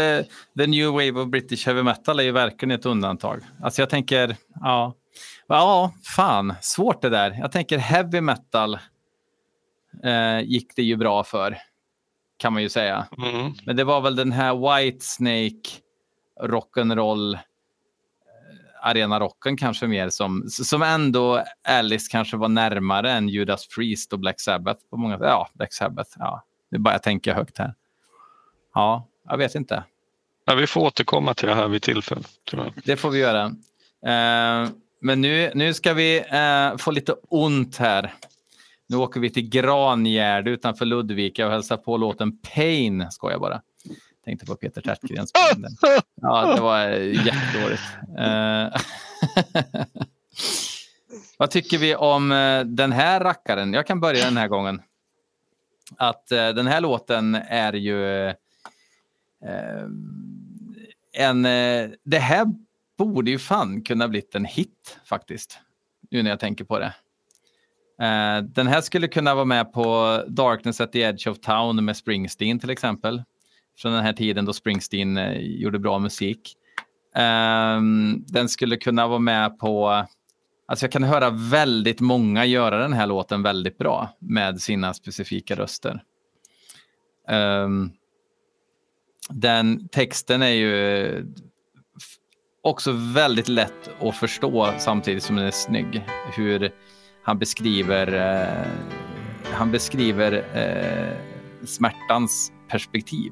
The 0.57 0.67
New 0.67 0.91
Wave 0.91 1.11
of 1.11 1.27
British 1.27 1.65
Heavy 1.65 1.83
Metal 1.83 2.19
är 2.19 2.23
ju 2.23 2.31
verkligen 2.31 2.71
ett 2.71 2.85
undantag. 2.85 3.41
Alltså 3.63 3.81
jag 3.81 3.89
tänker, 3.89 4.35
ja, 4.61 4.93
ja, 5.47 5.93
fan, 6.15 6.53
svårt 6.61 7.01
det 7.01 7.09
där. 7.09 7.37
Jag 7.39 7.51
tänker 7.51 7.77
heavy 7.77 8.21
metal 8.21 8.79
uh, 10.05 10.41
gick 10.43 10.75
det 10.75 10.83
ju 10.83 10.95
bra 10.95 11.23
för, 11.23 11.57
kan 12.37 12.53
man 12.53 12.61
ju 12.61 12.69
säga. 12.69 13.07
Mm. 13.17 13.53
Men 13.65 13.75
det 13.75 13.83
var 13.83 14.01
väl 14.01 14.15
den 14.15 14.31
här 14.31 14.81
White 14.81 15.05
Snake 15.05 15.69
rock'n'roll 16.41 17.37
arena 18.81 19.19
rocken 19.19 19.57
kanske 19.57 19.87
mer 19.87 20.09
som, 20.09 20.43
som 20.49 20.81
ändå 20.81 21.43
Alice 21.67 22.07
kanske 22.11 22.37
var 22.37 22.49
närmare 22.49 23.11
än 23.11 23.29
Judas 23.29 23.67
Priest 23.67 24.13
och 24.13 24.19
Black 24.19 24.41
Sabbath 24.41 24.79
på 24.89 24.97
många 24.97 25.17
Ja, 25.21 25.49
Black 25.53 25.73
Sabbath. 25.73 26.11
Ja, 26.19 26.43
det 26.71 26.75
är 26.75 26.79
bara 26.79 26.93
jag 26.93 27.03
tänker 27.03 27.33
högt 27.33 27.57
här. 27.57 27.73
Ja, 28.73 29.07
jag 29.29 29.37
vet 29.37 29.55
inte. 29.55 29.83
Ja, 30.45 30.55
vi 30.55 30.67
får 30.67 30.81
återkomma 30.81 31.33
till 31.33 31.47
det 31.47 31.55
här 31.55 31.67
vid 31.67 31.81
tillfälle. 31.81 32.21
Det 32.85 32.97
får 32.97 33.09
vi 33.09 33.19
göra. 33.19 33.45
Uh, 33.45 34.71
men 35.01 35.21
nu, 35.21 35.51
nu 35.55 35.73
ska 35.73 35.93
vi 35.93 36.19
uh, 36.19 36.77
få 36.77 36.91
lite 36.91 37.15
ont 37.29 37.77
här. 37.77 38.13
Nu 38.87 38.97
åker 38.97 39.19
vi 39.19 39.29
till 39.29 39.49
Grangärde 39.49 40.51
utanför 40.51 40.85
Ludvika 40.85 41.45
och 41.45 41.51
hälsar 41.51 41.77
på 41.77 41.97
låten 41.97 42.37
Pain, 42.37 43.11
ska 43.11 43.31
jag 43.31 43.41
bara. 43.41 43.61
Tänkte 44.25 44.45
på 44.45 44.55
Peter 44.55 44.81
Tertgrens 44.81 45.31
Ja, 46.21 46.55
det 46.55 46.61
var 46.61 46.87
jättedåligt. 46.99 47.83
Uh, 48.19 48.81
vad 51.37 51.51
tycker 51.51 51.77
vi 51.77 51.95
om 51.95 52.29
den 52.65 52.91
här 52.91 53.19
rackaren? 53.19 53.73
Jag 53.73 53.87
kan 53.87 53.99
börja 53.99 54.25
den 54.25 54.37
här 54.37 54.47
gången. 54.47 54.81
Att 55.97 56.27
den 56.27 56.67
här 56.67 56.81
låten 56.81 57.35
är 57.35 57.73
ju 57.73 58.33
Eh, 59.45 59.87
en... 61.13 61.45
Eh, 61.45 61.89
det 62.03 62.19
här 62.19 62.47
borde 62.97 63.31
ju 63.31 63.39
fan 63.39 63.81
kunna 63.81 64.07
blivit 64.07 64.35
en 64.35 64.45
hit 64.45 64.99
faktiskt. 65.05 65.59
Nu 66.11 66.23
när 66.23 66.29
jag 66.29 66.39
tänker 66.39 66.65
på 66.65 66.79
det. 66.79 66.93
Eh, 68.01 68.43
den 68.43 68.67
här 68.67 68.81
skulle 68.81 69.07
kunna 69.07 69.35
vara 69.35 69.45
med 69.45 69.73
på 69.73 70.19
Darkness 70.27 70.81
at 70.81 70.91
the 70.91 71.01
Edge 71.01 71.27
of 71.27 71.39
Town 71.39 71.85
med 71.85 71.97
Springsteen 71.97 72.59
till 72.59 72.69
exempel 72.69 73.23
från 73.77 73.93
den 73.93 74.03
här 74.03 74.13
tiden 74.13 74.45
då 74.45 74.53
Springsteen 74.53 75.17
eh, 75.17 75.37
gjorde 75.39 75.79
bra 75.79 75.99
musik. 75.99 76.55
Ehm, 77.15 78.23
den 78.27 78.49
skulle 78.49 78.77
kunna 78.77 79.07
vara 79.07 79.19
med 79.19 79.59
på... 79.59 80.05
Alltså 80.65 80.85
jag 80.85 80.91
kan 80.91 81.03
höra 81.03 81.29
väldigt 81.29 81.99
många 81.99 82.45
göra 82.45 82.77
den 82.77 82.93
här 82.93 83.07
låten 83.07 83.43
väldigt 83.43 83.77
bra 83.77 84.09
med 84.19 84.61
sina 84.61 84.93
specifika 84.93 85.55
röster. 85.55 86.03
Ehm, 87.27 87.91
den 89.29 89.87
texten 89.87 90.41
är 90.41 90.47
ju 90.47 91.05
eh, 91.05 91.23
också 92.61 92.91
väldigt 92.91 93.47
lätt 93.47 94.01
att 94.01 94.15
förstå 94.15 94.73
samtidigt 94.77 95.23
som 95.23 95.35
den 95.35 95.45
är 95.45 95.51
snygg. 95.51 96.03
Hur 96.35 96.71
han 97.23 97.39
beskriver, 97.39 98.13
eh, 98.13 98.67
han 99.53 99.71
beskriver 99.71 100.33
eh, 100.33 101.17
smärtans 101.65 102.51
perspektiv. 102.67 103.31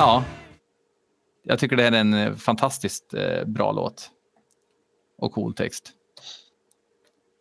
Ja, 0.00 0.24
jag 1.42 1.58
tycker 1.58 1.76
det 1.76 1.84
är 1.84 1.92
en 1.92 2.14
eh, 2.14 2.36
fantastiskt 2.36 3.14
eh, 3.14 3.44
bra 3.44 3.72
låt. 3.72 4.10
Och 5.18 5.32
cool 5.32 5.54
text. 5.54 5.92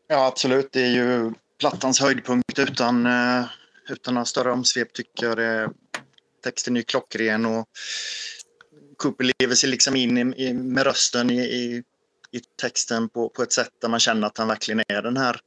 Ja, 0.07 0.27
absolut. 0.27 0.69
Det 0.71 0.81
är 0.81 0.89
ju 0.89 1.33
plattans 1.59 1.99
höjdpunkt 1.99 2.59
utan, 2.59 3.05
eh, 3.05 3.45
utan 3.89 4.13
några 4.13 4.25
större 4.25 4.51
omsvep 4.51 4.93
tycker 4.93 5.25
jag. 5.25 5.37
Det, 5.37 5.69
texten 6.43 6.77
är 6.77 6.81
klockren 6.81 7.45
och 7.45 7.67
Cooper 8.97 9.31
lever 9.39 9.55
sig 9.55 9.69
liksom 9.69 9.95
in 9.95 10.17
i, 10.17 10.45
i, 10.47 10.53
med 10.53 10.83
rösten 10.83 11.29
i, 11.29 11.39
i, 11.39 11.83
i, 12.31 12.39
texten 12.61 13.09
på, 13.09 13.29
på 13.29 13.43
ett 13.43 13.53
sätt 13.53 13.71
där 13.81 13.89
man 13.89 13.99
känner 13.99 14.27
att 14.27 14.37
han 14.37 14.47
verkligen 14.47 14.83
är 14.87 15.01
den 15.01 15.17
här 15.17 15.39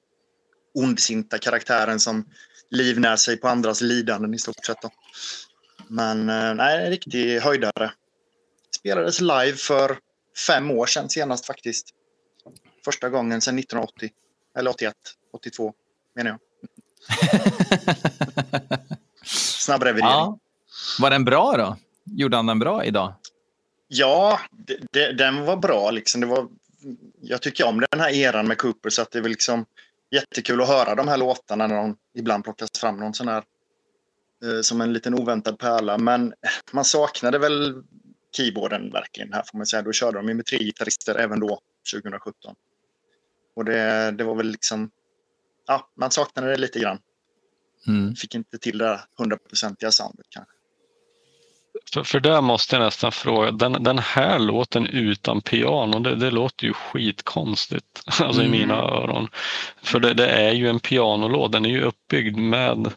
ondsinta 0.75 1.39
karaktären 1.39 2.01
som 2.01 2.29
livnär 2.71 3.17
sig 3.17 3.37
på 3.37 3.49
andras 3.49 3.81
lidanden 3.81 4.35
i 4.35 4.39
stort 4.39 4.65
sett. 4.65 4.83
Då. 4.83 4.91
Men 5.89 6.29
eh, 6.29 6.55
nej, 6.55 6.85
en 6.85 6.91
riktig 6.91 7.41
höjdare. 7.41 7.93
Spelades 8.79 9.21
live 9.21 9.53
för 9.57 9.99
fem 10.47 10.71
år 10.71 10.87
sedan 10.87 11.09
senast 11.09 11.47
faktiskt. 11.47 11.89
Första 12.85 13.09
gången 13.09 13.41
sedan 13.41 13.59
1980. 13.59 14.11
Eller 14.59 14.71
81, 14.71 14.95
82 15.33 15.73
menar 16.15 16.31
jag. 16.31 16.41
Snabb 19.25 19.83
revidering. 19.83 20.11
Ja. 20.11 20.39
Var 21.01 21.11
den 21.11 21.25
bra 21.25 21.57
då? 21.57 21.77
Gjorde 22.05 22.37
han 22.37 22.47
den 22.47 22.59
bra 22.59 22.85
idag? 22.85 23.15
Ja, 23.89 24.41
det, 24.51 24.79
det, 24.91 25.13
den 25.13 25.45
var 25.45 25.57
bra. 25.57 25.91
Liksom. 25.91 26.21
Det 26.21 26.27
var, 26.27 26.49
jag 27.21 27.43
tycker 27.43 27.67
om 27.67 27.85
den 27.91 28.01
här 28.01 28.11
eran 28.11 28.49
med 28.49 28.59
Cooper 28.59 28.91
så 28.91 29.03
att 29.03 29.11
det 29.11 29.19
är 29.19 29.23
liksom 29.23 29.65
jättekul 30.11 30.63
att 30.63 30.69
höra 30.69 30.95
de 30.95 31.09
här 31.09 31.17
låtarna 31.17 31.67
när 31.67 31.77
de 31.77 31.97
ibland 32.15 32.45
plockas 32.45 32.71
fram 32.79 32.97
någon 32.97 33.15
sån 33.15 33.29
här 33.29 33.45
som 34.63 34.81
en 34.81 34.93
liten 34.93 35.15
oväntad 35.15 35.59
pärla. 35.59 35.99
Men 35.99 36.35
man 36.73 36.85
saknade 36.85 37.39
väl 37.39 37.83
keyboarden 38.37 38.91
verkligen 38.91 39.33
här 39.33 39.43
får 39.51 39.59
man 39.59 39.67
säga. 39.67 39.83
Då 39.83 39.93
körde 39.93 40.19
de 40.19 40.27
med 40.27 40.47
tre 40.47 40.59
gitarrister 40.59 41.15
även 41.15 41.41
då, 41.41 41.59
2017. 41.95 42.55
Och 43.57 43.65
det, 43.65 44.11
det 44.11 44.25
var 44.25 44.35
väl 44.35 44.47
liksom, 44.47 44.91
ja, 45.67 45.91
man 45.97 46.11
saknade 46.11 46.51
det 46.51 46.57
lite 46.57 46.79
grann. 46.79 46.99
Mm. 47.87 48.15
Fick 48.15 48.35
inte 48.35 48.59
till 48.59 48.79
det 48.79 49.01
hundraprocentiga 49.19 49.91
soundet 49.91 50.27
kanske. 50.29 50.53
För, 51.93 52.05
för 52.05 52.21
där 52.21 52.41
måste 52.41 52.77
jag 52.77 52.85
nästan 52.85 53.13
fråga, 53.13 53.51
den, 53.51 53.73
den 53.73 53.99
här 53.99 54.39
låten 54.39 54.87
utan 54.87 55.41
piano, 55.41 55.99
det, 55.99 56.17
det 56.17 56.31
låter 56.31 56.67
ju 56.67 56.73
skitkonstigt 56.73 58.03
alltså 58.07 58.41
mm. 58.41 58.55
i 58.55 58.59
mina 58.59 58.75
öron. 58.75 59.29
För 59.83 60.01
det, 60.01 60.15
det, 60.15 60.27
är 60.27 60.53
ju 60.53 60.69
en 60.69 60.81
pianolåt, 60.81 61.53
den 61.53 61.65
är 61.65 61.71
ju 61.71 61.83
uppbyggd 61.83 62.37
med 62.37 62.93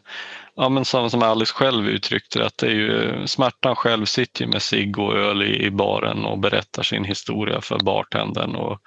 Ja, 0.58 0.68
men 0.68 0.84
som, 0.84 1.10
som 1.10 1.22
Alice 1.22 1.52
själv 1.52 1.88
uttryckte 1.88 2.46
att 2.46 2.58
det 2.58 2.66
är 2.66 2.74
ju, 2.74 3.26
smärtan 3.26 3.76
själv 3.76 4.04
sitter 4.04 4.46
med 4.46 4.62
cigg 4.62 4.98
och 4.98 5.16
öl 5.16 5.42
i, 5.42 5.64
i, 5.64 5.70
baren 5.70 6.24
och 6.24 6.38
berättar 6.38 6.82
sin 6.82 7.04
historia 7.04 7.60
för 7.60 7.78
bartendern. 7.78 8.54
Och 8.54 8.78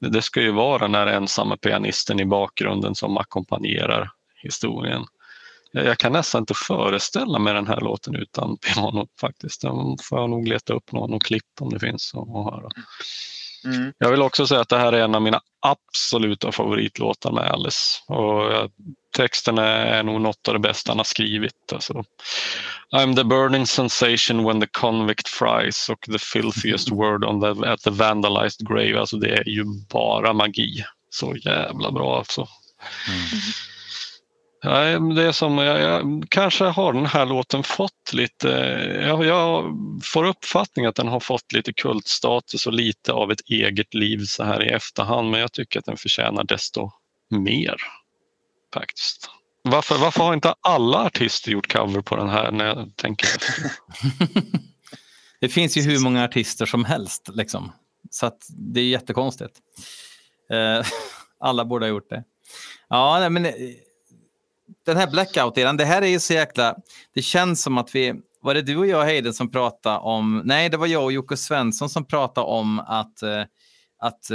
det, 0.00 0.08
det 0.08 0.22
ska 0.22 0.40
ju 0.40 0.50
vara 0.50 0.78
den 0.78 0.94
här 0.94 1.06
ensamma 1.06 1.56
pianisten 1.56 2.20
i 2.20 2.24
bakgrunden 2.24 2.94
som 2.94 3.18
ackompanjerar 3.18 4.10
historien. 4.42 5.04
Jag, 5.72 5.86
jag 5.86 5.98
kan 5.98 6.12
nästan 6.12 6.42
inte 6.42 6.54
föreställa 6.54 7.38
mig 7.38 7.54
den 7.54 7.66
här 7.66 7.80
låten 7.80 8.14
utan 8.14 8.56
piano 8.56 9.06
faktiskt. 9.20 9.62
Den 9.62 9.96
får 10.02 10.20
jag 10.20 10.30
nog 10.30 10.48
leta 10.48 10.72
upp 10.72 10.92
någon 10.92 11.14
och 11.14 11.22
klipp 11.22 11.44
om 11.60 11.70
det 11.70 11.80
finns 11.80 12.12
att 12.14 12.28
höra. 12.28 12.70
Mm. 13.64 13.92
Jag 13.98 14.10
vill 14.10 14.22
också 14.22 14.46
säga 14.46 14.60
att 14.60 14.68
det 14.68 14.78
här 14.78 14.92
är 14.92 15.00
en 15.00 15.14
av 15.14 15.22
mina 15.22 15.40
absoluta 15.60 16.52
favoritlåtar 16.52 17.32
med 17.32 17.50
Alice. 17.50 17.78
Och 18.08 18.70
texten 19.18 19.58
är 19.58 20.02
nog 20.02 20.20
något 20.20 20.48
av 20.48 20.54
det 20.54 20.60
bästa 20.60 20.90
han 20.90 20.98
har 20.98 21.04
skrivit. 21.04 21.72
Alltså, 21.72 22.04
I'm 22.96 23.16
the 23.16 23.24
burning 23.24 23.66
sensation 23.66 24.44
when 24.44 24.60
the 24.60 24.66
convict 24.66 25.28
fries 25.28 25.88
och 25.88 26.00
the 26.12 26.18
filthiest 26.18 26.90
word 26.92 27.24
on 27.24 27.40
the, 27.40 27.68
at 27.68 27.80
the 27.80 27.90
vandalized 27.90 28.68
grave. 28.68 29.00
Alltså 29.00 29.16
det 29.16 29.36
är 29.36 29.48
ju 29.48 29.64
bara 29.90 30.32
magi. 30.32 30.84
Så 31.10 31.36
jävla 31.36 31.90
bra 31.92 32.18
alltså. 32.18 32.40
Mm. 33.08 33.28
Ja, 34.62 34.98
det 35.14 35.22
är 35.22 35.32
som, 35.32 35.58
jag, 35.58 35.80
jag, 35.80 36.24
kanske 36.30 36.64
har 36.64 36.92
den 36.92 37.06
här 37.06 37.26
låten 37.26 37.62
fått 37.62 38.12
lite, 38.12 38.48
jag, 39.06 39.24
jag 39.24 39.64
får 40.04 40.24
uppfattning 40.24 40.86
att 40.86 40.96
den 40.96 41.08
har 41.08 41.20
fått 41.20 41.52
lite 41.52 41.72
kultstatus 41.72 42.66
och 42.66 42.72
lite 42.72 43.12
av 43.12 43.30
ett 43.32 43.40
eget 43.50 43.94
liv 43.94 44.18
så 44.26 44.44
här 44.44 44.64
i 44.64 44.68
efterhand 44.68 45.30
men 45.30 45.40
jag 45.40 45.52
tycker 45.52 45.78
att 45.78 45.84
den 45.84 45.96
förtjänar 45.96 46.44
desto 46.44 46.90
mer 47.30 47.76
faktiskt. 48.74 49.30
Varför, 49.62 49.98
varför 49.98 50.24
har 50.24 50.34
inte 50.34 50.54
alla 50.60 51.04
artister 51.04 51.50
gjort 51.50 51.72
cover 51.72 52.00
på 52.00 52.16
den 52.16 52.28
här 52.28 52.50
när 52.50 52.64
jag 52.64 52.96
tänker 52.96 53.28
det 55.40 55.48
finns 55.48 55.76
ju 55.76 55.82
hur 55.82 56.00
många 56.00 56.24
artister 56.24 56.66
som 56.66 56.84
helst 56.84 57.28
liksom. 57.32 57.72
Så 58.10 58.26
att 58.26 58.46
det 58.48 58.80
är 58.80 58.84
jättekonstigt. 58.84 59.58
Eh, 60.50 60.86
alla 61.40 61.64
borde 61.64 61.86
ha 61.86 61.90
gjort 61.90 62.10
det. 62.10 62.24
Ja, 62.88 63.28
men 63.28 63.46
eh, 63.46 63.52
den 64.86 64.96
här 64.96 65.06
blackout-eran, 65.06 65.76
det 65.76 65.84
här 65.84 66.02
är 66.02 66.06
ju 66.06 66.20
så 66.20 66.34
jäkla... 66.34 66.76
Det 67.14 67.22
känns 67.22 67.62
som 67.62 67.78
att 67.78 67.94
vi... 67.94 68.14
Var 68.40 68.54
det 68.54 68.62
du 68.62 68.76
och 68.76 68.86
jag, 68.86 69.04
Heiden, 69.04 69.34
som 69.34 69.50
pratade 69.50 69.98
om... 69.98 70.42
Nej, 70.44 70.68
det 70.68 70.76
var 70.76 70.86
jag 70.86 71.04
och 71.04 71.12
Jocke 71.12 71.36
Svensson 71.36 71.88
som 71.88 72.04
pratade 72.04 72.46
om 72.46 72.80
att, 72.80 73.22
eh, 73.22 73.42
att 73.98 74.30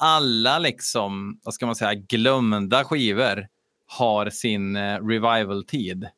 alla 0.00 0.58
liksom, 0.58 1.40
vad 1.42 1.54
ska 1.54 1.66
man 1.66 1.76
säga, 1.76 1.94
glömda 1.94 2.84
skivor 2.84 3.46
har 3.86 4.30
sin 4.30 4.76
eh, 4.76 5.06
revival-tid. 5.06 6.08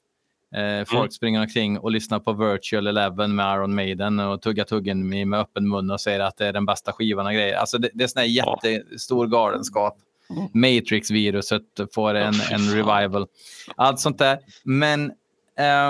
folk 0.87 1.01
mm. 1.01 1.11
springer 1.11 1.41
omkring 1.41 1.79
och 1.79 1.91
lyssnar 1.91 2.19
på 2.19 2.33
Virtual 2.33 2.87
Eleven 2.87 3.35
med 3.35 3.55
Iron 3.55 3.75
Maiden 3.75 4.21
och 4.21 4.43
tuggar 4.43 4.65
tuggen 4.65 5.29
med 5.29 5.41
öppen 5.41 5.69
mun 5.69 5.91
och 5.91 6.01
säger 6.01 6.21
att 6.21 6.37
det 6.37 6.47
är 6.47 6.53
den 6.53 6.67
bästa 6.67 6.93
skivan 6.93 7.27
och 7.27 7.33
grejer. 7.33 7.57
Alltså 7.57 7.79
det, 7.79 7.91
det 7.95 8.05
är 8.05 8.09
sån 8.09 8.21
här 8.21 8.27
jättestor 8.27 9.27
galenskap. 9.27 9.99
Matrix-viruset 10.53 11.93
får 11.95 12.15
en, 12.15 12.35
en 12.51 12.75
revival. 12.75 13.27
Allt 13.77 14.01
sånt 14.01 14.19
där. 14.19 14.39
Men 14.65 15.13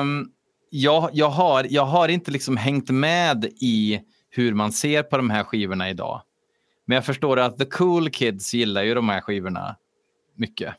um, 0.00 0.30
jag, 0.70 1.10
jag, 1.12 1.30
har, 1.30 1.66
jag 1.70 1.84
har 1.84 2.08
inte 2.08 2.30
liksom 2.30 2.56
hängt 2.56 2.90
med 2.90 3.44
i 3.44 4.00
hur 4.30 4.54
man 4.54 4.72
ser 4.72 5.02
på 5.02 5.16
de 5.16 5.30
här 5.30 5.44
skivorna 5.44 5.90
idag. 5.90 6.22
Men 6.90 6.94
jag 6.94 7.04
förstår 7.04 7.38
att 7.38 7.58
the 7.58 7.64
cool 7.64 8.10
kids 8.10 8.54
gillar 8.54 8.82
ju 8.82 8.94
de 8.94 9.08
här 9.08 9.20
skivorna 9.20 9.76
mycket. 10.34 10.74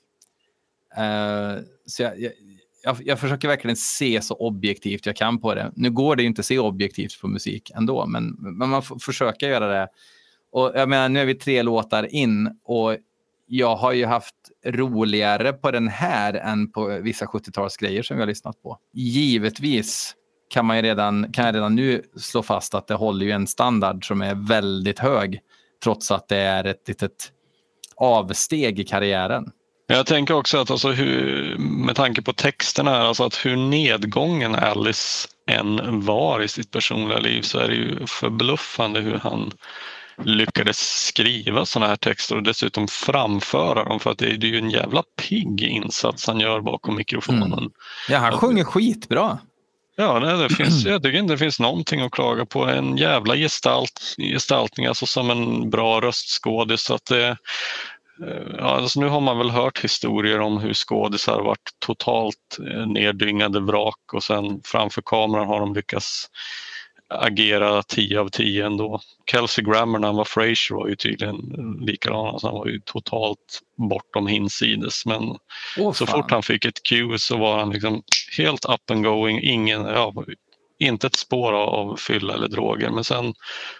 Uh, 0.97 1.63
så 1.85 2.03
jag, 2.03 2.19
jag, 2.19 2.31
jag, 2.83 2.97
jag, 3.03 3.19
försöker 3.19 3.47
verkligen 3.47 3.75
se 3.75 4.21
så 4.21 4.35
objektivt 4.35 5.05
jag 5.05 5.15
kan 5.15 5.39
på 5.39 5.55
det. 5.55 5.71
Nu 5.75 5.91
går 5.91 6.15
det 6.15 6.21
ju 6.21 6.27
inte 6.27 6.39
att 6.39 6.45
se 6.45 6.59
objektivt 6.59 7.21
på 7.21 7.27
musik 7.27 7.71
ändå, 7.75 8.05
men, 8.05 8.35
men 8.39 8.69
man 8.69 8.83
får 8.83 8.99
försöka 8.99 9.47
göra 9.47 9.67
det. 9.67 9.87
Och 10.51 10.71
jag 10.75 10.89
menar, 10.89 11.09
nu 11.09 11.19
är 11.19 11.25
vi 11.25 11.35
tre 11.35 11.63
låtar 11.63 12.15
in 12.15 12.59
och 12.63 12.97
jag 13.47 13.75
har 13.75 13.91
ju 13.91 14.05
haft 14.05 14.35
roligare 14.65 15.53
på 15.53 15.71
den 15.71 15.87
här 15.87 16.33
än 16.33 16.71
på 16.71 16.99
vissa 17.01 17.25
70-talsgrejer 17.25 18.01
som 18.01 18.17
vi 18.17 18.21
har 18.21 18.27
lyssnat 18.27 18.63
på. 18.63 18.77
Givetvis 18.93 20.15
kan, 20.49 20.65
man 20.65 20.81
redan, 20.81 21.31
kan 21.31 21.45
jag 21.45 21.55
redan 21.55 21.75
nu 21.75 22.03
slå 22.15 22.43
fast 22.43 22.75
att 22.75 22.87
det 22.87 22.95
håller 22.95 23.25
ju 23.25 23.31
en 23.31 23.47
standard 23.47 24.07
som 24.07 24.21
är 24.21 24.35
väldigt 24.35 24.99
hög 24.99 25.41
trots 25.83 26.11
att 26.11 26.27
det 26.27 26.37
är 26.37 26.63
ett 26.63 26.87
litet 26.87 27.31
avsteg 27.95 28.79
i 28.79 28.83
karriären. 28.83 29.51
Jag 29.87 30.05
tänker 30.05 30.33
också 30.33 30.57
att 30.57 30.71
alltså 30.71 30.91
hur, 30.91 31.57
med 31.57 31.95
tanke 31.95 32.21
på 32.21 32.33
texterna, 32.33 32.97
alltså 32.97 33.23
att 33.23 33.45
hur 33.45 33.55
nedgången 33.55 34.55
Alice 34.55 35.27
än 35.51 36.01
var 36.05 36.41
i 36.41 36.47
sitt 36.47 36.71
personliga 36.71 37.19
liv 37.19 37.41
så 37.41 37.59
är 37.59 37.67
det 37.67 37.75
ju 37.75 38.07
förbluffande 38.07 38.99
hur 38.99 39.17
han 39.17 39.51
lyckades 40.23 41.05
skriva 41.05 41.65
sådana 41.65 41.89
här 41.89 41.95
texter 41.95 42.35
och 42.35 42.43
dessutom 42.43 42.87
framföra 42.87 43.83
dem 43.83 43.99
för 43.99 44.11
att 44.11 44.17
det 44.17 44.25
är, 44.25 44.45
ju 44.45 44.57
en 44.57 44.69
jävla 44.69 45.03
pigg 45.21 45.61
insats 45.61 46.27
han 46.27 46.39
gör 46.39 46.61
bakom 46.61 46.95
mikrofonen. 46.95 47.53
Mm. 47.53 47.71
Ja, 48.09 48.17
han 48.17 48.31
sjunger 48.31 48.63
skitbra. 48.63 49.39
Ja, 50.01 50.19
nej, 50.19 50.37
det 50.37 50.55
finns, 50.55 50.85
jag 50.85 51.03
tycker 51.03 51.19
inte 51.19 51.33
det 51.33 51.37
finns 51.37 51.59
någonting 51.59 52.01
att 52.01 52.11
klaga 52.11 52.45
på. 52.45 52.65
En 52.65 52.97
jävla 52.97 53.35
gestalt, 53.35 54.15
gestaltning, 54.17 54.85
alltså 54.85 55.05
som 55.05 55.29
en 55.29 55.69
bra 55.69 56.01
röstskådis. 56.01 56.91
Att 56.91 57.05
det, 57.05 57.27
eh, 57.27 57.35
ja, 58.57 58.63
alltså 58.63 58.99
nu 58.99 59.07
har 59.07 59.21
man 59.21 59.37
väl 59.37 59.49
hört 59.49 59.83
historier 59.83 60.39
om 60.39 60.57
hur 60.57 60.73
skådisar 60.73 61.41
varit 61.41 61.69
totalt 61.85 62.57
eh, 62.71 62.87
neddyngade 62.87 63.59
vrak 63.59 64.13
och 64.13 64.23
sen 64.23 64.61
framför 64.65 65.01
kameran 65.05 65.47
har 65.47 65.59
de 65.59 65.73
lyckats 65.73 66.27
agera 67.11 67.83
10 67.83 68.19
av 68.19 68.29
10 68.29 68.65
ändå. 68.65 69.01
Kelsey 69.31 69.65
Grammer 69.65 69.99
när 69.99 70.07
han 70.07 70.15
var 70.15 70.25
Fraser 70.25 70.75
var 70.75 70.87
ju 70.87 70.95
tydligen 70.95 71.37
likadan. 71.81 72.27
Alltså 72.27 72.47
han 72.47 72.55
var 72.55 72.67
ju 72.67 72.79
totalt 72.85 73.61
bortom 73.89 74.27
hinsides. 74.27 75.05
Men 75.05 75.37
oh, 75.77 75.93
så 75.93 76.05
fort 76.05 76.31
han 76.31 76.43
fick 76.43 76.65
ett 76.65 76.83
cue 76.83 77.19
så 77.19 77.37
var 77.37 77.59
han 77.59 77.69
liksom 77.69 78.03
helt 78.37 78.65
up 78.65 78.91
and 78.91 79.03
going. 79.03 79.39
Ingen, 79.41 79.81
ja, 79.81 80.13
inte 80.79 81.07
ett 81.07 81.15
spår 81.15 81.53
av 81.53 81.95
fylla 81.95 82.33
eller 82.33 82.47
droger. 82.47 82.89
Men 82.89 83.03
sen 83.03 83.33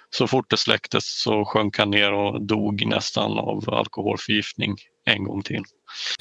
så 0.10 0.28
fort 0.28 0.50
det 0.50 0.58
släcktes 0.58 1.22
så 1.22 1.46
sjönk 1.46 1.78
han 1.78 1.90
ner 1.90 2.14
och 2.14 2.42
dog 2.42 2.86
nästan 2.86 3.40
av 3.40 3.70
alkoholförgiftning 3.70 4.76
en 5.06 5.24
gång 5.24 5.44
till. 5.44 5.64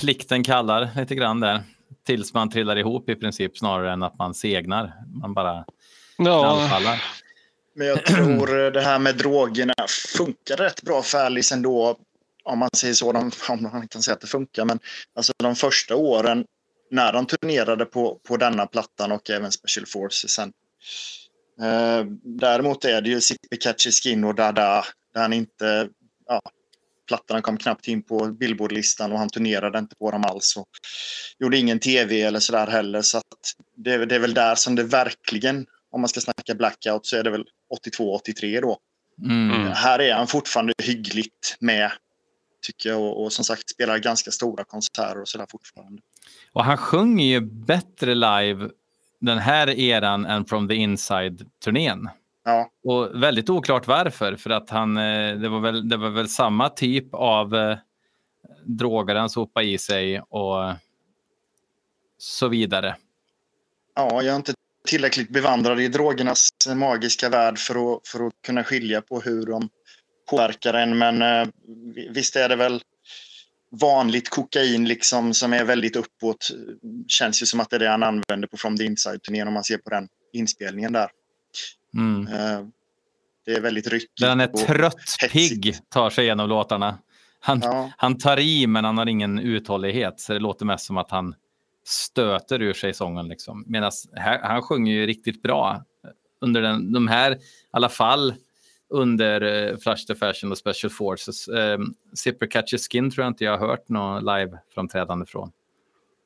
Plikten 0.01 0.45
kallar 0.45 0.89
lite 0.97 1.15
grann 1.15 1.41
där. 1.41 1.63
Tills 2.07 2.35
man 2.35 2.51
trillar 2.51 2.77
ihop 2.77 3.09
i 3.11 3.15
princip 3.15 3.59
snarare 3.59 3.93
än 3.93 4.03
att 4.03 4.19
man 4.19 4.35
segnar. 4.35 4.93
Man 5.21 5.35
bara 5.35 5.65
Ja. 6.25 6.99
Men 7.75 7.87
jag 7.87 8.07
tror 8.07 8.71
det 8.71 8.81
här 8.81 8.99
med 8.99 9.17
drogerna 9.17 9.75
funkar 10.17 10.57
rätt 10.57 10.83
bra 10.83 11.03
för 11.03 11.19
Alice 11.19 11.55
ändå. 11.55 11.97
Om 12.45 12.59
man 12.59 12.69
säger 12.77 12.95
så, 12.95 13.11
om 13.11 13.63
man 13.63 13.89
kan 13.89 14.03
säga 14.03 14.15
att 14.15 14.21
det 14.21 14.27
funkar. 14.27 14.65
Men 14.65 14.79
alltså 15.15 15.33
de 15.37 15.57
första 15.57 15.97
åren 15.97 16.45
när 16.91 17.13
de 17.13 17.27
turnerade 17.27 17.85
på, 17.85 18.21
på 18.29 18.37
denna 18.37 18.67
plattan 18.67 19.13
och 19.13 19.31
även 19.31 19.53
Special 19.53 19.87
Forces 19.87 20.31
sen. 20.31 20.53
Eh, 21.61 22.05
däremot 22.25 22.85
är 22.85 23.01
det 23.01 23.11
ju 23.11 23.21
Sippy 23.21 23.57
Catchy 23.57 23.91
Skin 23.91 24.25
och 24.25 24.35
Dada 24.35 24.85
där 25.15 25.21
han 25.21 25.33
inte... 25.33 25.89
Ja, 26.29 26.41
plattorna 27.09 27.41
kom 27.41 27.57
knappt 27.57 27.89
in 27.89 28.03
på 28.03 28.27
Billboardlistan 28.27 29.13
och 29.13 29.19
han 29.19 29.29
turnerade 29.29 29.79
inte 29.79 29.97
på 29.97 30.11
dem 30.11 30.25
alls. 30.25 30.57
Och 30.57 30.69
gjorde 31.39 31.57
ingen 31.57 31.79
tv 31.79 32.23
eller 32.23 32.41
sådär 32.41 32.67
heller. 32.67 33.03
Så 33.03 33.21
det, 33.77 34.07
det 34.07 34.15
är 34.15 34.19
väl 34.19 34.35
där 34.35 34.55
som 34.55 34.75
det 34.75 34.83
verkligen 34.83 35.67
om 35.91 36.01
man 36.01 36.09
ska 36.09 36.21
snacka 36.21 36.55
blackout 36.55 37.07
så 37.07 37.17
är 37.17 37.23
det 37.23 37.31
väl 37.31 37.45
82-83 37.99 38.61
då. 38.61 38.79
Mm. 39.25 39.67
Här 39.73 39.99
är 39.99 40.15
han 40.15 40.27
fortfarande 40.27 40.73
hyggligt 40.83 41.57
med, 41.61 41.93
tycker 42.67 42.89
jag. 42.89 43.01
Och, 43.01 43.25
och 43.25 43.33
som 43.33 43.45
sagt 43.45 43.71
spelar 43.71 43.99
ganska 43.99 44.31
stora 44.31 44.65
konserter 44.65 45.21
och 45.21 45.29
sådär 45.29 45.47
fortfarande. 45.51 46.03
Och 46.53 46.65
han 46.65 46.77
sjunger 46.77 47.25
ju 47.25 47.41
bättre 47.41 48.15
live 48.15 48.71
den 49.21 49.39
här 49.39 49.71
eran 49.71 50.27
än 50.27 50.45
From 50.45 50.69
the 50.69 50.75
Inside-turnén. 50.75 52.09
Ja. 52.45 52.71
Och 52.85 53.23
väldigt 53.23 53.51
oklart 53.51 53.87
varför, 53.87 54.37
för 54.37 54.51
att 54.51 54.71
han, 54.71 54.97
eh, 54.97 55.37
det 55.37 55.49
var 55.49 55.61
väl, 55.61 55.89
det 55.89 55.97
var 55.97 56.11
väl 56.11 56.29
samma 56.29 56.69
typ 56.69 57.15
av 57.15 57.55
eh, 57.55 57.79
droger 58.65 59.15
han 59.15 59.31
sopade 59.31 59.67
i 59.67 59.79
sig 59.79 60.21
och 60.21 60.73
så 62.19 62.49
vidare. 62.49 62.97
Ja, 63.95 64.23
jag 64.23 64.33
har 64.33 64.37
inte 64.37 64.53
tillräckligt 64.87 65.29
bevandrad 65.29 65.81
i 65.81 65.89
drogernas 65.89 66.49
magiska 66.75 67.29
värld 67.29 67.59
för 67.59 67.95
att, 67.95 68.09
för 68.09 68.27
att 68.27 68.33
kunna 68.47 68.65
skilja 68.65 69.03
på 69.03 69.21
hur 69.21 69.47
de 69.47 69.69
påverkar 70.31 70.75
en. 70.75 70.99
Men 70.99 71.23
eh, 71.23 71.49
visst 72.11 72.37
är 72.37 72.49
det 72.49 72.57
väl 72.57 72.83
vanligt 73.71 74.29
kokain 74.29 74.89
liksom 74.89 75.35
som 75.35 75.53
är 75.53 75.65
väldigt 75.65 75.97
uppåt. 75.97 76.51
Känns 77.09 77.43
ju 77.43 77.47
som 77.47 77.61
att 77.61 77.71
det 77.71 77.77
är 77.77 77.81
det 77.81 77.89
han 77.89 78.03
använder 78.03 78.49
på 78.49 78.57
From 78.57 78.77
the 78.77 78.85
Inside-turnén 78.85 79.49
om 79.49 79.55
man 79.55 79.65
ser 79.65 79.79
på 79.79 79.91
den 79.91 80.09
inspelningen 80.33 80.93
där. 80.93 81.11
Mm. 81.95 82.27
Eh, 82.27 82.67
det 83.47 83.53
är 83.53 83.61
väldigt 83.61 83.87
ryckigt. 83.87 84.23
Han 84.23 84.41
är 84.41 84.47
trött, 84.47 84.97
pigg, 85.33 85.77
tar 85.89 86.11
sig 86.11 86.25
igenom 86.25 86.49
låtarna. 86.49 86.99
Han, 87.41 87.61
ja. 87.63 87.91
han 87.97 88.19
tar 88.19 88.39
i 88.41 88.67
men 88.67 88.85
han 88.85 88.99
har 88.99 89.07
ingen 89.07 89.39
uthållighet 89.39 90.21
så 90.21 90.33
det 90.33 90.39
låter 90.39 90.65
mest 90.65 90.87
som 90.87 90.99
att 90.99 91.11
han 91.11 91.35
stöter 91.85 92.63
ur 92.63 92.73
sig 92.73 92.95
sången. 92.95 93.29
Liksom. 93.29 93.65
Medan 93.67 93.93
han 94.43 94.63
sjunger 94.63 94.93
ju 94.93 95.07
riktigt 95.07 95.43
bra 95.43 95.85
under 96.41 96.63
den, 96.63 96.93
de 96.93 97.09
här, 97.09 97.33
i 97.33 97.39
alla 97.71 97.89
fall 97.89 98.35
under 98.91 99.43
uh, 99.43 99.79
Flash 99.79 100.07
the 100.07 100.15
Fashion 100.15 100.53
och 100.53 100.59
Special 100.59 100.91
Forces. 100.91 101.49
Um, 101.49 101.95
Zipper 102.15 102.47
Catch 102.47 102.75
Skin 102.91 103.11
tror 103.11 103.25
jag 103.25 103.31
inte 103.31 103.45
jag 103.45 103.59
har 103.59 103.69
hört 103.69 103.89
något 103.89 104.23
live-framträdande 104.23 105.27
från. 105.27 105.53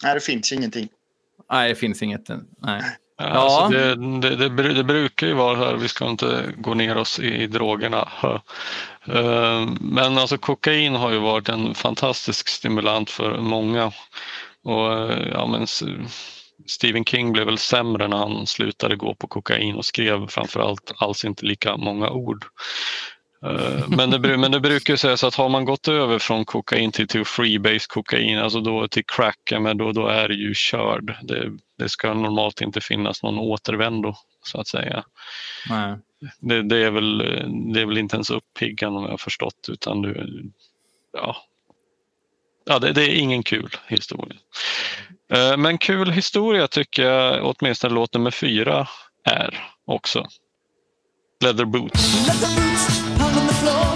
Nej, 0.02 0.14
det 0.14 0.20
finns 0.20 0.52
ingenting. 0.52 0.88
Nej, 1.50 1.68
det 1.68 1.74
finns 1.74 2.02
inget. 2.02 2.28
Nej. 2.58 2.82
Ja. 3.16 3.24
Alltså 3.24 3.68
det, 3.68 4.20
det, 4.20 4.48
det, 4.48 4.74
det, 4.74 4.84
brukar 4.84 5.26
ju 5.26 5.32
vara 5.32 5.56
här, 5.56 5.74
vi 5.74 5.88
ska 5.88 6.10
inte 6.10 6.54
gå 6.56 6.74
ner 6.74 6.96
oss 6.96 7.18
i, 7.18 7.42
i 7.42 7.46
drogerna. 7.46 8.08
Ehm, 9.06 9.78
men 9.80 10.18
alltså 10.18 10.38
kokain 10.38 10.94
har 10.94 11.10
ju 11.10 11.18
varit 11.18 11.48
en 11.48 11.74
fantastisk 11.74 12.48
stimulant 12.48 13.10
för 13.10 13.38
många. 13.38 13.92
Och, 14.64 15.12
ja, 15.32 15.46
men, 15.46 15.66
Stephen 16.66 17.04
King 17.04 17.32
blev 17.32 17.46
väl 17.46 17.58
sämre 17.58 18.08
när 18.08 18.16
han 18.16 18.46
slutade 18.46 18.96
gå 18.96 19.14
på 19.14 19.26
kokain 19.26 19.76
och 19.76 19.84
skrev 19.84 20.26
framförallt 20.28 20.92
alls 20.96 21.24
inte 21.24 21.46
lika 21.46 21.76
många 21.76 22.10
ord. 22.10 22.44
Eh, 23.44 23.88
men 23.96 24.10
det, 24.10 24.36
men 24.38 24.52
det 24.52 24.60
brukar 24.60 24.96
sägas 24.96 25.24
att 25.24 25.34
har 25.34 25.48
man 25.48 25.64
gått 25.64 25.88
över 25.88 26.18
från 26.18 26.44
kokain 26.44 26.92
till, 26.92 27.08
till 27.08 27.24
freebase 27.24 27.86
kokain, 27.88 28.38
alltså 28.38 28.60
då 28.60 28.88
till 28.88 29.04
crack, 29.06 29.52
men 29.60 29.78
då, 29.78 29.92
då 29.92 30.06
är 30.06 30.28
det 30.28 30.34
ju 30.34 30.54
körd. 30.54 31.16
Det, 31.22 31.52
det 31.78 31.88
ska 31.88 32.14
normalt 32.14 32.60
inte 32.60 32.80
finnas 32.80 33.22
någon 33.22 33.38
återvändo 33.38 34.14
så 34.42 34.60
att 34.60 34.68
säga. 34.68 35.04
Nej. 35.70 35.96
Det, 36.40 36.62
det, 36.62 36.76
är 36.76 36.90
väl, 36.90 37.18
det 37.72 37.80
är 37.80 37.86
väl 37.86 37.98
inte 37.98 38.16
ens 38.16 38.30
uppiggande 38.30 38.98
om 38.98 39.04
jag 39.04 39.10
har 39.10 39.18
förstått 39.18 39.68
utan 39.68 40.02
du, 40.02 40.42
ja, 41.12 41.36
ja 42.64 42.78
det, 42.78 42.92
det, 42.92 43.02
är 43.02 43.14
ingen 43.14 43.42
kul 43.42 43.76
historia. 43.86 44.38
Eh, 45.32 45.56
men 45.56 45.78
kul 45.78 46.10
historia 46.10 46.68
tycker 46.68 47.02
jag 47.02 47.44
åtminstone 47.44 47.94
låt 47.94 48.14
nummer 48.14 48.30
fyra 48.30 48.88
är 49.24 49.64
också. 49.86 50.26
Leather 51.40 51.64
boots. 51.64 52.26
Leather 52.26 52.48
boots 52.56 53.00
hung 53.18 53.34
on 53.40 53.46
the 53.46 53.54
floor, 53.54 53.86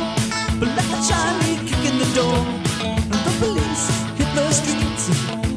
but 0.60 0.68
let 0.68 0.86
the 0.94 1.00
Chinese 1.08 1.60
kick 1.68 1.92
in 1.92 1.98
the 1.98 2.10
door. 2.20 2.38
The 3.24 3.32
police 3.40 3.86
hit 4.18 4.30
the 4.34 4.52
streets, 4.52 5.04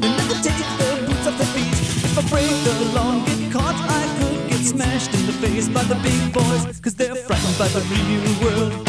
they 0.00 0.10
never 0.20 0.36
take 0.46 0.66
the 0.78 1.06
boots 1.06 1.26
off 1.26 1.36
their 1.38 1.52
feet. 1.54 1.76
If 2.04 2.18
I 2.18 2.22
break 2.30 2.48
the 2.64 2.92
law, 2.94 3.12
get 3.26 3.52
caught, 3.52 3.76
I 4.00 4.02
could 4.18 4.50
get 4.50 4.62
smashed 4.64 5.12
in 5.14 5.26
the 5.26 5.32
face 5.32 5.68
by 5.68 5.82
the 5.82 5.96
big 5.96 6.32
boys, 6.32 6.80
cause 6.80 6.94
they're 6.94 7.14
frightened 7.14 7.58
by 7.58 7.68
the 7.68 7.82
real 7.92 8.24
world. 8.44 8.88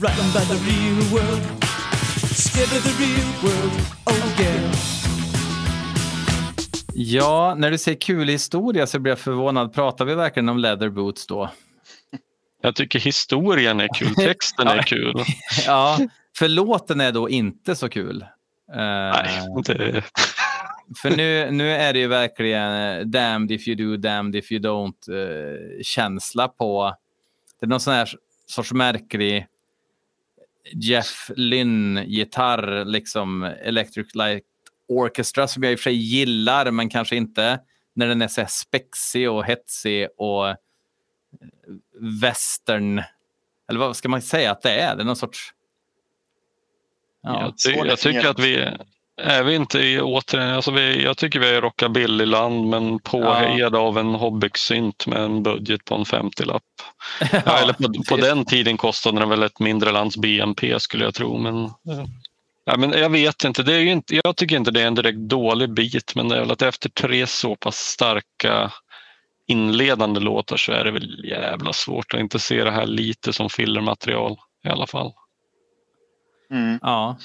Frightened 0.00 0.34
by 0.34 0.44
the 0.44 0.58
real 0.68 1.14
world. 1.14 1.69
Scared 2.40 2.72
of 2.78 2.84
the 2.84 3.04
real 3.04 3.32
world, 3.42 3.80
oh 4.06 4.40
yeah. 4.40 4.72
Ja, 6.94 7.54
när 7.58 7.70
du 7.70 7.78
säger 7.78 8.00
kul 8.00 8.28
historia 8.28 8.86
så 8.86 8.98
blir 8.98 9.12
jag 9.12 9.18
förvånad. 9.18 9.72
Pratar 9.74 10.04
vi 10.04 10.14
verkligen 10.14 10.48
om 10.48 10.58
leather 10.58 10.88
boots 10.88 11.26
då? 11.26 11.50
Jag 12.62 12.76
tycker 12.76 12.98
historien 12.98 13.80
är 13.80 13.88
kul, 13.94 14.14
texten 14.14 14.68
är 14.68 14.82
kul. 14.86 15.14
ja, 15.66 15.98
för 16.38 16.48
låten 16.48 17.00
är 17.00 17.12
då 17.12 17.28
inte 17.28 17.76
så 17.76 17.88
kul. 17.88 18.24
Nej, 18.74 19.46
inte. 19.56 20.02
För 21.02 21.10
nu, 21.10 21.50
nu 21.50 21.70
är 21.70 21.92
det 21.92 21.98
ju 21.98 22.06
verkligen 22.06 22.72
eh, 22.72 23.06
damned 23.06 23.50
if 23.50 23.68
you 23.68 23.76
do, 23.76 23.96
damned 23.96 24.36
if 24.36 24.52
you 24.52 24.62
don't 24.62 25.10
uh, 25.10 25.82
känsla 25.82 26.48
på. 26.48 26.94
Det 27.60 27.66
är 27.66 27.68
någon 27.68 27.80
sån 27.80 27.94
här 27.94 28.08
sorts 28.46 28.72
märklig 28.72 29.46
Jeff 30.64 31.30
Lynne-gitarr, 31.36 32.84
liksom 32.84 33.42
Electric 33.42 34.14
Light 34.14 34.44
Orchestra 34.88 35.48
som 35.48 35.62
jag 35.62 35.72
i 35.72 35.74
och 35.74 35.78
för 35.78 35.82
sig 35.82 35.94
gillar, 35.94 36.70
men 36.70 36.88
kanske 36.88 37.16
inte 37.16 37.60
när 37.94 38.08
den 38.08 38.22
är 38.22 38.28
så 38.28 38.40
här 38.40 38.48
spexig 38.48 39.30
och 39.30 39.44
hetsig 39.44 40.08
och 40.16 40.56
western, 42.22 43.02
eller 43.68 43.80
vad 43.80 43.96
ska 43.96 44.08
man 44.08 44.22
säga 44.22 44.50
att 44.52 44.62
det 44.62 44.70
är? 44.70 44.96
Det 44.96 45.02
är 45.02 45.04
någon 45.04 45.16
sorts... 45.16 45.54
Ja, 47.22 47.40
jag, 47.40 47.58
ty 47.58 47.88
jag 47.88 47.98
tycker 47.98 48.28
att 48.28 48.38
vi 48.38 48.68
är 49.22 49.42
vi 49.42 49.54
inte 49.54 49.78
i 49.78 50.00
återigen, 50.00 50.54
alltså 50.54 50.70
vi, 50.70 51.04
jag 51.04 51.16
tycker 51.16 51.40
vi 51.40 51.48
är 51.48 51.54
i 51.54 51.60
rockabillyland 51.60 52.66
men 52.66 52.98
påhejade 52.98 53.78
ja. 53.78 53.82
av 53.82 53.98
en 53.98 54.14
hobbysynt 54.14 55.06
med 55.06 55.22
en 55.22 55.42
budget 55.42 55.84
på 55.84 55.94
en 55.94 56.04
50-lapp. 56.04 56.62
ja, 57.46 57.58
eller 57.58 57.72
på, 57.72 58.02
på 58.08 58.16
den 58.16 58.44
tiden 58.44 58.76
kostade 58.76 59.20
den 59.20 59.28
väl 59.28 59.42
ett 59.42 59.60
mindre 59.60 59.92
lands 59.92 60.16
BNP 60.16 60.80
skulle 60.80 61.04
jag 61.04 61.14
tro. 61.14 61.38
Men, 61.38 61.70
ja, 62.64 62.76
men 62.76 62.90
jag 62.90 63.10
vet 63.10 63.44
inte, 63.44 63.62
det 63.62 63.74
är 63.74 63.80
inte, 63.80 64.20
jag 64.24 64.36
tycker 64.36 64.56
inte 64.56 64.70
det 64.70 64.82
är 64.82 64.86
en 64.86 64.94
direkt 64.94 65.18
dålig 65.18 65.74
bit 65.74 66.14
men 66.14 66.28
det 66.28 66.36
är 66.36 66.40
väl 66.40 66.50
att 66.50 66.62
efter 66.62 66.88
tre 66.88 67.26
så 67.26 67.56
pass 67.56 67.76
starka 67.76 68.72
inledande 69.46 70.20
låtar 70.20 70.56
så 70.56 70.72
är 70.72 70.84
det 70.84 70.90
väl 70.90 71.24
jävla 71.24 71.72
svårt 71.72 72.14
att 72.14 72.20
inte 72.20 72.38
se 72.38 72.64
det 72.64 72.70
här 72.70 72.86
lite 72.86 73.32
som 73.32 73.50
fillermaterial 73.50 74.36
i 74.64 74.68
alla 74.68 74.86
fall. 74.86 75.12
Mm. 76.50 76.78
Ja. 76.82 77.16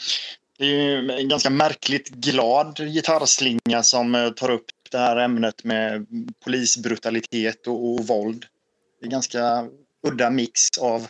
Det 0.57 0.65
är 0.65 1.09
en 1.19 1.29
ganska 1.29 1.49
märkligt 1.49 2.09
glad 2.09 2.77
gitarrslinga 2.77 3.83
som 3.83 4.15
eh, 4.15 4.29
tar 4.29 4.51
upp 4.51 4.65
det 4.91 4.97
här 4.97 5.17
ämnet 5.17 5.63
med 5.63 6.05
polisbrutalitet 6.43 7.67
och, 7.67 7.93
och 7.93 8.07
våld. 8.07 8.45
Det 8.99 9.03
är 9.03 9.07
en 9.07 9.11
ganska 9.11 9.67
udda 10.07 10.29
mix 10.29 10.77
av 10.81 11.07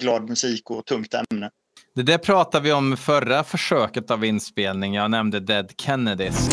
glad 0.00 0.28
musik 0.28 0.70
och 0.70 0.86
tungt 0.86 1.14
ämne. 1.14 1.50
Det 1.94 2.02
där 2.02 2.18
pratade 2.18 2.64
vi 2.64 2.72
om 2.72 2.96
förra 2.96 3.44
försöket 3.44 4.10
av 4.10 4.24
inspelning. 4.24 4.94
Jag 4.94 5.10
nämnde 5.10 5.40
Dead 5.40 5.72
Kennedys. 5.76 6.48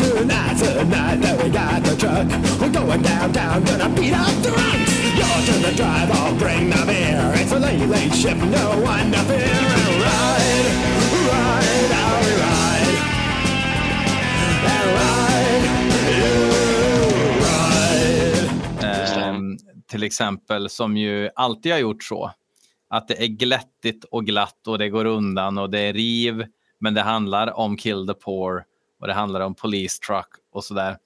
Till 19.86 20.02
exempel, 20.02 20.68
som 20.68 20.96
ju 20.96 21.30
alltid 21.34 21.72
har 21.72 21.78
gjort 21.78 22.04
så 22.04 22.30
att 22.88 23.08
det 23.08 23.22
är 23.22 23.26
glättigt 23.26 24.04
och 24.04 24.26
glatt 24.26 24.66
och 24.66 24.78
det 24.78 24.88
går 24.88 25.04
undan 25.04 25.58
och 25.58 25.70
det 25.70 25.80
är 25.80 25.92
riv. 25.92 26.46
Men 26.78 26.94
det 26.94 27.00
handlar 27.00 27.58
om 27.58 27.76
Kill 27.76 28.06
the 28.06 28.14
Poor 28.14 28.64
och 29.00 29.06
det 29.06 29.12
handlar 29.12 29.40
om 29.40 29.54
Police 29.54 30.00
Truck 30.06 30.28
och 30.52 30.64
sådär. 30.64 30.96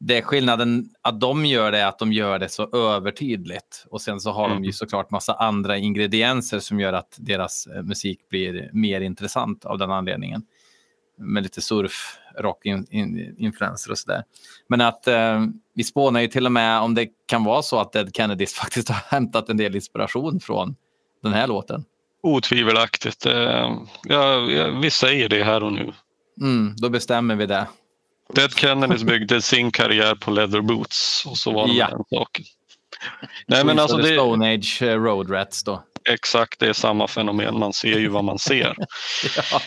Det 0.00 0.18
är 0.18 0.22
skillnaden 0.22 0.90
att 1.02 1.20
de 1.20 1.46
gör 1.46 1.72
det 1.72 1.88
att 1.88 1.98
de 1.98 2.12
gör 2.12 2.38
det 2.38 2.48
så 2.48 2.76
övertydligt 2.76 3.86
och 3.90 4.00
sen 4.00 4.20
så 4.20 4.30
har 4.30 4.44
mm. 4.44 4.56
de 4.56 4.62
ju 4.62 4.68
mm. 4.68 4.72
såklart 4.72 5.10
massa 5.10 5.34
andra 5.34 5.78
ingredienser 5.78 6.58
som 6.58 6.80
gör 6.80 6.92
att 6.92 7.16
deras 7.18 7.66
eh, 7.66 7.82
musik 7.82 8.28
blir 8.28 8.70
mer 8.72 9.00
intressant 9.00 9.64
av 9.64 9.78
den 9.78 9.90
anledningen. 9.90 10.42
Med 11.18 11.42
lite 11.42 11.60
surf, 11.60 12.18
rock 12.38 12.66
influenser 13.38 13.90
och 13.90 13.98
sådär. 13.98 14.22
Men 14.68 14.80
att 14.80 15.08
eh, 15.08 15.40
vi 15.74 15.84
spånar 15.84 16.20
ju 16.20 16.28
till 16.28 16.46
och 16.46 16.52
med 16.52 16.80
om 16.80 16.94
det 16.94 17.08
kan 17.26 17.44
vara 17.44 17.62
så 17.62 17.80
att 17.80 17.92
Dead 17.92 18.16
Kennedys 18.16 18.54
faktiskt 18.60 18.88
har 18.88 19.16
hämtat 19.16 19.48
en 19.48 19.56
del 19.56 19.74
inspiration 19.74 20.40
från 20.40 20.76
den 21.22 21.32
här 21.32 21.46
låten? 21.46 21.84
Otvivelaktigt. 22.22 23.26
Eh, 23.26 23.76
ja, 24.02 24.38
vi 24.82 24.90
säger 24.90 25.28
det 25.28 25.44
här 25.44 25.62
och 25.62 25.72
nu. 25.72 25.92
Mm, 26.40 26.74
då 26.76 26.88
bestämmer 26.88 27.36
vi 27.36 27.46
det. 27.46 27.66
Dead 28.34 28.52
Kennedys 28.52 29.04
byggde 29.04 29.42
sin 29.42 29.70
karriär 29.70 30.14
på 30.14 30.30
leather 30.30 30.60
boots 30.60 31.26
och 31.26 31.38
så 31.38 31.52
var 31.52 31.66
det 31.66 31.72
ja. 31.72 31.88
den 31.88 32.04
saken. 32.10 32.44
Nej, 33.46 33.64
men 33.64 33.78
alltså 33.78 33.96
det... 33.96 34.14
Stone 34.14 34.54
Age 34.54 34.82
eh, 34.82 35.02
Road 35.02 35.30
Rats 35.30 35.64
då. 35.64 35.82
Exakt, 36.08 36.60
det 36.60 36.68
är 36.68 36.72
samma 36.72 37.08
fenomen. 37.08 37.58
Man 37.58 37.72
ser 37.72 37.98
ju 37.98 38.08
vad 38.08 38.24
man 38.24 38.38
ser. 38.38 38.76
ja. 39.52 39.60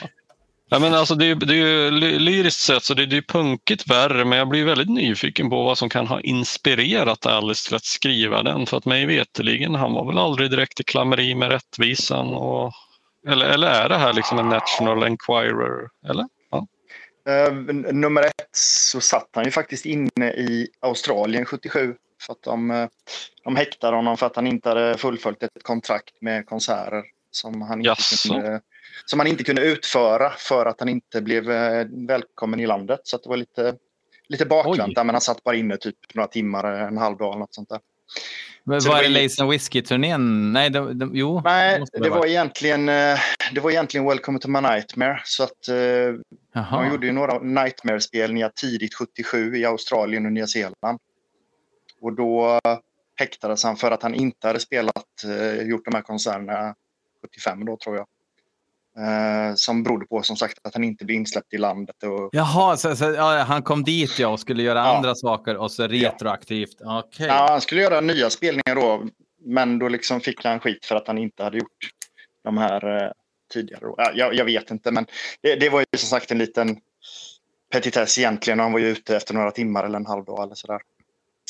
Ja, 0.70 0.80
men 0.80 0.94
alltså 0.94 1.16
det, 1.16 1.26
är, 1.26 1.36
det 1.36 1.54
är 1.54 1.58
ju 1.58 1.92
lyriskt 2.20 2.62
sett 2.62 2.84
så 2.84 2.94
det, 2.94 3.06
det 3.06 3.18
är 3.18 3.22
punkigt 3.22 3.90
värre 3.90 4.26
men 4.26 4.38
jag 4.38 4.48
blir 4.48 4.66
väldigt 4.66 4.90
nyfiken 4.90 5.50
på 5.50 5.64
vad 5.64 5.78
som 5.78 5.90
kan 5.90 6.08
ha 6.08 6.22
inspirerat 6.22 7.26
Alice 7.26 7.68
till 7.68 7.76
att 7.76 7.86
skriva 7.86 8.44
den. 8.44 8.66
För 8.66 8.78
att 8.78 8.86
mig 8.86 9.06
veterligen, 9.06 9.76
han 9.76 9.94
var 9.94 10.06
väl 10.06 10.18
aldrig 10.18 10.52
direkt 10.52 10.80
i 10.80 10.84
klammeri 10.84 11.36
med 11.36 11.50
rättvisan. 11.50 12.28
Och, 12.28 12.74
eller, 13.28 13.46
eller 13.46 13.68
är 13.68 13.90
det 13.90 13.98
här 13.98 14.14
liksom 14.14 14.40
en 14.40 14.50
National 14.50 15.04
Enquirer? 15.04 15.90
Eller? 16.10 16.26
Ja. 16.52 16.68
Uh, 17.30 17.54
nummer 17.94 18.22
ett 18.22 18.50
så 18.52 19.02
satt 19.02 19.30
han 19.34 19.46
ju 19.46 19.52
faktiskt 19.52 19.86
inne 19.86 20.32
i 20.38 20.68
Australien 20.80 21.46
77. 21.46 21.96
För 22.22 22.34
att 22.34 22.44
de, 22.44 22.72
eh, 22.72 22.88
de 23.44 23.56
häktade 23.56 23.96
honom 23.96 24.18
för 24.18 24.26
att 24.26 24.36
han 24.36 24.48
inte 24.48 24.70
hade 24.70 24.98
fullföljt 24.98 25.44
ett 25.44 25.64
kontrakt 25.64 26.22
med 26.22 26.46
konserter 26.46 27.04
som 27.32 27.62
han 27.62 27.80
inte 27.80 27.88
Jaså. 27.88 28.34
kunde 28.34 28.62
som 29.06 29.20
han 29.20 29.28
inte 29.28 29.44
kunde 29.44 29.62
utföra 29.62 30.30
för 30.30 30.66
att 30.66 30.80
han 30.80 30.90
inte 30.90 31.22
blev 31.22 31.52
eh, 31.52 31.86
välkommen 32.08 32.60
i 32.60 32.68
landet. 32.68 33.00
Så 33.04 33.18
det 33.18 33.30
var 33.30 33.38
lite, 33.38 33.76
lite 34.28 34.46
bakvänt 34.46 34.96
där, 34.96 35.04
men 35.04 35.16
han 35.16 35.22
satt 35.22 35.44
bara 35.44 35.56
inne 35.56 35.78
typ 35.78 35.96
några 36.14 36.28
timmar, 36.28 36.64
en 36.64 36.98
halv 36.98 37.18
dag 37.18 37.28
eller 37.28 37.40
något 37.40 37.56
sånt 37.56 37.70
där. 37.70 37.80
Men 38.64 38.80
var 38.80 39.02
det, 39.02 39.10
det 39.10 39.24
Lace 39.24 39.42
and 39.44 39.52
Whiskey-turnén? 39.52 40.54
Nej, 40.54 40.70
det, 40.70 40.94
det, 40.94 41.10
jo. 41.14 41.42
Nej, 41.44 41.84
det, 41.92 42.00
det 42.00 42.10
var, 42.10 42.26
egentligen, 42.26 42.90
eh, 42.90 43.20
det 43.54 43.60
var 43.60 43.72
egentligen 43.72 44.08
Welcome 44.08 44.40
to 44.40 44.48
my 44.48 44.62
nightmare. 44.62 45.22
Så 45.24 45.44
att, 45.44 45.68
eh, 45.68 46.66
de 46.72 46.90
gjorde 46.92 47.06
ju 47.06 47.12
några 47.12 47.40
Nightmare-spelningar 47.40 48.52
tidigt 48.56 48.94
77 48.94 49.58
i 49.58 49.66
Australien 49.66 50.26
och 50.26 50.32
Nya 50.32 50.48
Zeeland. 50.48 51.00
Och 52.02 52.14
då 52.14 52.60
häktades 53.16 53.64
han 53.64 53.78
för 53.78 53.92
att 53.92 54.04
han 54.04 54.16
inte 54.16 54.48
hade 54.48 54.60
spelat, 54.60 55.06
gjort 55.64 55.86
de 55.86 55.96
här 55.96 56.02
konserterna 56.02 56.76
75 57.22 57.66
då 57.66 57.78
tror 57.78 57.96
jag. 57.96 58.06
Eh, 58.98 59.56
som 59.56 59.84
berodde 59.84 60.06
på 60.06 60.22
som 60.22 60.38
sagt 60.38 60.60
att 60.64 60.74
han 60.74 60.84
inte 60.84 61.06
blev 61.06 61.16
insläppt 61.18 61.54
i 61.54 61.58
landet. 61.58 62.04
Och... 62.04 62.30
Jaha, 62.32 62.78
så, 62.78 62.96
så 62.96 63.04
ja, 63.04 63.44
han 63.48 63.64
kom 63.64 63.84
dit 63.84 64.20
ja, 64.20 64.28
och 64.28 64.40
skulle 64.40 64.64
göra 64.64 64.80
ja. 64.80 64.96
andra 64.96 65.16
saker 65.16 65.58
och 65.58 65.72
så 65.72 65.88
retroaktivt. 65.88 66.76
Ja. 66.80 67.04
Okay. 67.04 67.28
ja, 67.28 67.48
han 67.50 67.62
skulle 67.62 67.82
göra 67.82 68.02
nya 68.02 68.30
spelningar 68.30 68.76
då, 68.76 69.04
men 69.46 69.80
då 69.80 69.90
liksom 69.90 70.22
fick 70.22 70.46
han 70.46 70.60
skit 70.60 70.86
för 70.86 70.96
att 70.96 71.08
han 71.08 71.18
inte 71.18 71.44
hade 71.44 71.58
gjort 71.58 71.90
de 72.44 72.58
här 72.58 73.04
eh, 73.04 73.12
tidigare. 73.54 73.82
Ja, 73.98 74.12
jag, 74.16 74.34
jag, 74.34 74.46
vet 74.46 74.72
inte, 74.72 74.92
men 74.92 75.06
det, 75.42 75.56
det, 75.56 75.70
var 75.70 75.80
ju 75.80 75.98
som 75.98 76.10
sagt 76.10 76.32
en 76.32 76.38
liten 76.38 76.78
petitess 77.72 78.18
egentligen. 78.18 78.60
Han 78.60 78.72
var 78.72 78.80
ju 78.80 78.88
ute 78.88 79.18
efter 79.18 79.34
några 79.34 79.52
timmar 79.52 79.84
eller 79.84 80.00
en 80.00 80.06
halv 80.06 80.26
dag 80.26 80.44
eller 80.44 80.56
sådär. 80.56 80.82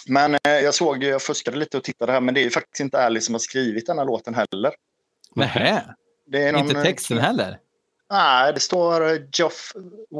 Men 0.08 0.34
eh, 0.34 0.39
jag 0.64 0.74
såg, 0.74 1.04
jag 1.04 1.22
fuskade 1.22 1.58
lite 1.58 1.78
och 1.78 1.84
tittade 1.84 2.12
här, 2.12 2.22
men 2.22 2.34
det 2.34 2.41
är 2.41 2.43
ju 2.43 2.50
faktiskt 2.50 2.80
inte 2.80 3.06
Alice 3.06 3.26
som 3.26 3.36
har 3.36 3.39
skrivit 3.39 3.86
den 3.86 3.98
här 3.98 4.06
låten 4.06 4.36
heller. 4.36 4.74
Nähä? 5.36 5.96
Det 6.26 6.43
är 6.43 6.51
någon, 6.53 6.61
Inte 6.69 6.82
texten 6.82 7.17
heller? 7.17 7.59
Nej, 8.09 8.53
det 8.53 8.59
står 8.59 9.07
eh, 9.13 9.17
Geoff 9.34 9.73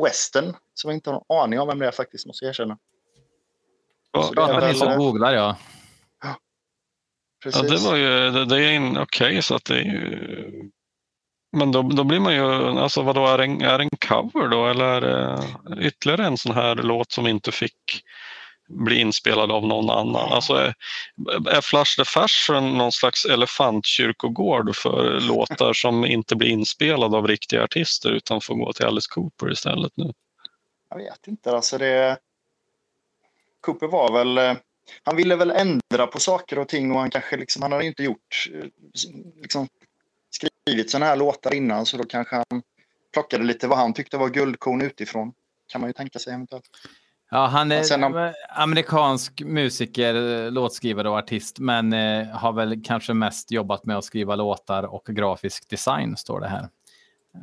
Weston, 0.04 0.56
som 0.74 0.90
jag 0.90 0.98
inte 0.98 1.10
har 1.10 1.24
någon 1.30 1.44
aning 1.44 1.60
om 1.60 1.68
vem 1.68 1.80
det 1.80 1.88
är 1.88 1.92
faktiskt, 1.92 2.26
måste 2.26 2.46
jag 2.46 2.50
erkänna. 2.50 2.78
Ja, 4.12 4.24
Så 4.24 4.34
det 4.34 4.42
är 4.42 4.48
Ja, 4.50 4.60
väl- 4.60 4.68
ni 4.74 4.80
som 4.80 4.98
googlar, 4.98 5.34
ja. 5.34 5.58
ja, 6.24 6.36
Precis. 7.44 7.62
det 7.84 7.90
var 7.90 7.96
ju 7.96 8.32
det, 8.32 8.46
det 8.46 8.62
är 8.64 8.72
en 8.72 8.98
okej 8.98 9.42
så 9.42 9.56
att 9.56 9.66
det 9.66 9.76
är 9.76 9.84
ju... 9.84 10.72
Men 11.58 11.72
då, 11.72 11.82
då 11.82 12.04
blir 12.04 12.20
man 12.20 12.34
ju, 12.36 12.42
alltså 12.80 13.02
vadå, 13.02 13.28
är 13.28 13.38
det 13.38 13.44
en, 13.44 13.62
är 13.62 13.78
det 13.78 13.84
en 13.84 13.90
cover 14.08 14.48
då 14.48 14.68
eller 14.68 14.86
är 14.86 15.02
det 15.02 15.44
ytterligare 15.88 16.26
en 16.26 16.38
sån 16.38 16.56
här 16.56 16.76
låt 16.76 17.12
som 17.12 17.28
inte 17.28 17.52
fick 17.52 18.04
bli 18.68 19.00
inspelad 19.00 19.52
av 19.52 19.68
någon 19.68 19.90
annan? 19.90 20.34
Alltså 20.34 20.54
är, 20.54 21.62
Flash 21.62 21.96
the 21.98 22.06
Fashion 22.06 22.78
någon 22.78 22.92
slags 22.92 23.26
elefantkyrkogård 23.26 24.76
för 24.76 25.20
låtar 25.28 25.74
som 25.74 26.06
inte 26.06 26.36
blir 26.36 26.50
inspelade 26.50 27.18
av 27.18 27.28
riktiga 27.28 27.64
artister 27.64 28.12
utan 28.12 28.42
får 28.42 28.56
gå 28.56 28.74
till 28.74 28.86
Alice 28.86 29.08
Cooper 29.12 29.52
istället 29.52 29.92
nu? 29.96 30.14
Jag 30.90 30.98
vet 30.98 31.28
inte. 31.28 31.52
Alltså 31.52 31.78
det... 31.78 32.18
Cooper 33.62 33.88
var 33.88 34.12
väl... 34.14 34.38
eh, 34.38 34.54
Han 35.04 35.16
ville 35.16 35.36
väl 35.36 35.52
ändra 35.52 36.08
på 36.08 36.20
saker 36.20 36.60
och 36.60 36.68
ting 36.68 36.92
och 36.92 37.00
han 37.00 37.10
kanske 37.10 37.38
liksom... 37.38 37.62
Han 37.62 37.72
har 37.72 37.82
ju 37.82 37.88
inte 37.88 38.04
gjort... 38.04 38.50
eh, 38.54 38.66
Liksom, 39.42 39.68
skrivit 40.30 40.92
sådana 40.92 41.06
här 41.06 41.16
låtar 41.16 41.54
innan 41.54 41.86
så 41.86 41.98
då 41.98 42.04
kanske 42.04 42.36
han 42.36 42.62
plockade 43.14 43.44
lite 43.44 43.68
vad 43.68 43.78
han 43.78 43.94
tyckte 43.94 44.18
var 44.18 44.30
guldkorn 44.30 44.82
utifrån. 44.82 45.34
Kan 45.68 45.82
man 45.82 45.90
ju 45.90 45.94
tänka 45.94 46.20
sig 46.20 46.34
eventuellt. 46.34 46.66
Ja, 47.32 47.46
han 47.46 47.72
är 47.72 47.84
om- 48.06 48.34
amerikansk 48.50 49.42
musiker, 49.46 50.52
låtskrivare 50.52 51.10
och 51.10 51.18
artist, 51.18 51.60
men 51.60 51.94
eh, 51.94 52.28
har 52.28 52.54
väl 52.54 52.82
kanske 52.86 53.14
mest 53.14 53.52
jobbat 53.52 53.86
med 53.86 53.98
att 53.98 54.06
skriva 54.06 54.36
låtar 54.36 54.84
och 54.84 55.06
grafisk 55.06 55.70
design, 55.70 56.18
står 56.18 56.40
det 56.40 56.48
här. 56.48 56.70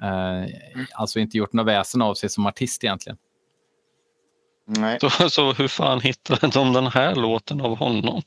Eh, 0.03 0.49
Alltså 0.95 1.19
inte 1.19 1.37
gjort 1.39 1.53
något 1.53 1.67
väsen 1.67 2.03
av 2.03 2.15
sig 2.15 2.29
som 2.29 2.47
artist 2.47 2.85
egentligen. 2.85 3.17
Nej. 4.67 4.99
Så, 5.01 5.11
så 5.31 5.53
hur 5.53 5.69
fan 5.69 6.01
hittade 6.01 6.49
de 6.49 6.73
den 6.73 6.87
här 6.87 7.15
låten 7.15 7.61
av 7.61 7.77
honom? 7.77 8.23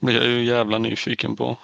blir 0.00 0.16
jag 0.16 0.26
ju 0.26 0.44
jävla 0.44 0.78
nyfiken 0.78 1.36
på. 1.36 1.56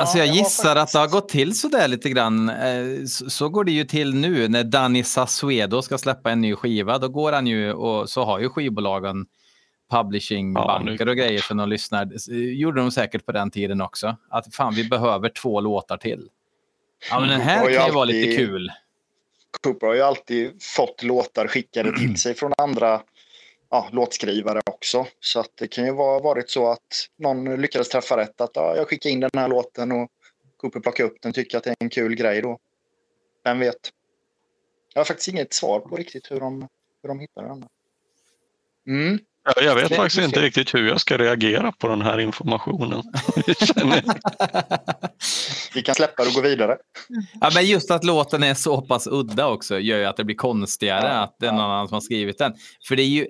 Alltså 0.00 0.18
jag 0.18 0.26
gissar 0.26 0.76
att 0.76 0.92
det 0.92 0.98
har 0.98 1.08
gått 1.08 1.28
till 1.28 1.58
så 1.58 1.68
där 1.68 1.88
lite 1.88 2.10
grann. 2.10 2.48
Eh, 2.48 3.04
Så, 3.06 3.48
går 3.48 3.64
det 3.64 3.72
ju 3.72 3.84
till 3.84 4.14
nu 4.14 4.48
när 4.48 4.64
Danny 4.64 5.04
Sasuedo 5.04 5.82
ska 5.82 5.98
släppa 5.98 6.30
en 6.30 6.40
ny 6.40 6.54
skiva. 6.54 6.98
Då 6.98 7.08
går 7.08 7.32
han 7.32 7.46
ju 7.46 7.72
och 7.72 8.10
så 8.10 8.24
har 8.24 8.40
ju 8.40 8.48
skivbolagen 8.48 9.26
publishingbanker 9.90 11.08
och 11.08 11.16
grejer 11.16 11.40
för 11.40 11.54
någon 11.54 11.68
lyssnar. 11.68 12.04
Det 12.04 12.34
gjorde 12.36 12.80
de 12.80 12.90
säkert 12.90 13.26
på 13.26 13.32
den 13.32 13.50
tiden 13.50 13.80
också. 13.80 14.16
Att 14.30 14.54
fan, 14.54 14.74
vi 14.74 14.88
behöver 14.88 15.28
två 15.28 15.60
låtar 15.60 15.96
till. 15.96 16.28
Ja, 17.10 17.20
men 17.20 17.28
den 17.28 17.40
här 17.40 17.68
ju 17.70 17.76
kan 17.76 17.86
ju 17.86 17.92
vara 17.92 18.04
lite 18.04 18.18
alltid- 18.28 18.36
kul. 18.38 18.70
Cooper 19.62 19.86
har 19.86 19.94
ju 19.94 20.02
alltid 20.02 20.62
fått 20.62 21.02
låtar 21.02 21.46
skickade 21.46 21.98
till 21.98 22.16
sig 22.20 22.34
från 22.34 22.52
andra 22.58 23.00
ja, 23.70 23.88
låtskrivare 23.92 24.60
också. 24.66 25.06
Så 25.20 25.40
att 25.40 25.50
det 25.54 25.68
kan 25.68 25.84
ju 25.84 25.92
vara 25.92 26.20
varit 26.20 26.50
så 26.50 26.70
att 26.70 27.08
någon 27.18 27.60
lyckades 27.60 27.88
träffa 27.88 28.16
rätt. 28.16 28.40
Att 28.40 28.50
ja, 28.54 28.76
jag 28.76 28.88
skickar 28.88 29.10
in 29.10 29.20
den 29.20 29.30
här 29.34 29.48
låten 29.48 29.92
och 29.92 30.10
Cooper 30.56 30.80
plockar 30.80 31.04
upp 31.04 31.16
den 31.22 31.32
tycker 31.32 31.58
att 31.58 31.64
det 31.64 31.70
är 31.70 31.76
en 31.78 31.90
kul 31.90 32.14
grej 32.14 32.42
då. 32.42 32.58
Vem 33.44 33.58
vet? 33.58 33.90
Jag 34.94 35.00
har 35.00 35.04
faktiskt 35.04 35.28
inget 35.28 35.54
svar 35.54 35.80
på 35.80 35.96
riktigt 35.96 36.30
hur 36.30 36.40
de, 36.40 36.68
hur 37.02 37.08
de 37.08 37.20
hittade 37.20 37.48
den. 37.48 37.64
Mm. 38.86 39.18
Ja, 39.44 39.52
Jag 39.62 39.74
vet 39.74 39.96
faktiskt 39.96 40.22
inte 40.22 40.40
riktigt 40.40 40.74
hur 40.74 40.88
jag 40.88 41.00
ska 41.00 41.18
reagera 41.18 41.72
på 41.72 41.88
den 41.88 42.02
här 42.02 42.18
informationen. 42.18 43.02
Vi 45.74 45.82
kan 45.82 45.94
släppa 45.94 46.22
det 46.22 46.28
och 46.28 46.34
gå 46.34 46.40
vidare. 46.40 46.76
Ja, 47.40 47.50
men 47.54 47.66
just 47.66 47.90
att 47.90 48.04
låten 48.04 48.42
är 48.42 48.54
så 48.54 48.82
pass 48.82 49.06
udda 49.06 49.46
också 49.46 49.78
gör 49.78 49.98
ju 49.98 50.04
att 50.04 50.16
det 50.16 50.24
blir 50.24 50.36
konstigare 50.36 51.08
Ja, 51.08 51.20
att 51.20 51.36
det 51.38 51.46
är 51.46 51.52
någon 51.52 51.60
annan 51.60 51.88
som 51.88 51.94
har 51.94 52.00
skrivit 52.00 52.38
den. 52.38 52.54
För 52.88 52.96
det 52.96 53.02
är 53.02 53.08
ju, 53.08 53.26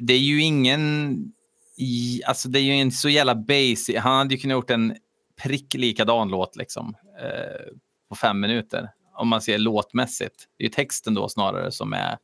det 0.00 0.14
är 0.14 0.18
ju 0.18 0.42
ingen... 0.42 1.18
Alltså 2.26 2.48
det 2.48 2.58
är 2.58 2.62
ju 2.62 2.72
en 2.72 2.92
så 2.92 3.08
jävla 3.08 3.34
basic... 3.34 3.96
Han 3.96 4.18
hade 4.18 4.34
ju 4.34 4.40
kunnat 4.40 4.54
gjort 4.54 4.70
en 4.70 4.96
prick 5.42 5.74
likadan 5.74 6.28
låt 6.28 6.56
liksom 6.56 6.94
eh, 7.22 7.72
på 8.08 8.14
fem 8.14 8.40
minuter. 8.40 8.90
Om 9.14 9.28
man 9.28 9.42
ser 9.42 9.58
låtmässigt. 9.58 10.48
Det 10.58 10.64
är 10.64 10.68
ju 10.68 10.72
texten 10.72 11.14
då 11.14 11.28
snarare 11.28 11.72
som 11.72 11.92
är... 11.92 12.18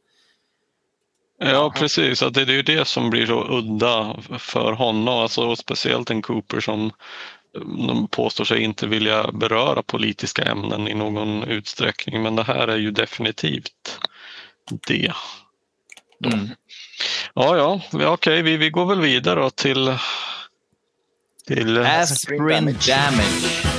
Ja, 1.38 1.74
precis. 1.76 2.22
Att 2.22 2.34
det 2.34 2.42
är 2.42 2.50
ju 2.50 2.62
det 2.62 2.84
som 2.88 3.10
blir 3.10 3.26
så 3.26 3.58
udda 3.58 4.16
för 4.38 4.72
honom. 4.72 5.08
Alltså, 5.14 5.56
speciellt 5.56 6.10
en 6.10 6.22
Cooper 6.22 6.60
som 6.60 6.92
de 7.86 8.08
påstår 8.08 8.44
sig 8.44 8.62
inte 8.62 8.86
vilja 8.86 9.32
beröra 9.32 9.82
politiska 9.82 10.42
ämnen 10.42 10.88
i 10.88 10.94
någon 10.94 11.42
utsträckning. 11.42 12.22
Men 12.22 12.36
det 12.36 12.42
här 12.42 12.68
är 12.68 12.76
ju 12.76 12.90
definitivt 12.90 13.98
det. 14.86 15.12
Mm. 16.24 16.48
Ja, 17.34 17.56
ja, 17.56 17.80
ja 17.92 18.10
okej, 18.10 18.42
vi, 18.42 18.56
vi 18.56 18.70
går 18.70 18.86
väl 18.86 19.00
vidare 19.00 19.40
då 19.40 19.50
till... 19.50 19.98
till 21.46 21.78
Aspirin 21.78 22.48
damage. 22.48 22.88
damage. 22.88 23.73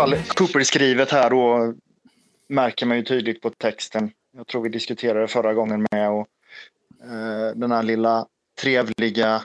Fall 0.00 0.16
Cooper-skrivet 0.28 1.10
här 1.10 1.30
då 1.30 1.74
märker 2.48 2.86
man 2.86 2.96
ju 2.96 3.02
tydligt 3.02 3.40
på 3.40 3.50
texten. 3.50 4.10
Jag 4.36 4.46
tror 4.46 4.62
vi 4.62 4.68
diskuterade 4.68 5.20
det 5.20 5.28
förra 5.28 5.54
gången 5.54 5.86
med. 5.90 6.10
Och, 6.10 6.26
eh, 7.04 7.50
den 7.54 7.72
här 7.72 7.82
lilla 7.82 8.26
trevliga 8.60 9.42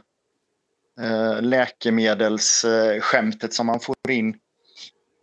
eh, 1.01 1.41
läkemedelsskämtet 1.41 3.53
som 3.53 3.65
man 3.65 3.79
får 3.79 3.95
in. 4.09 4.29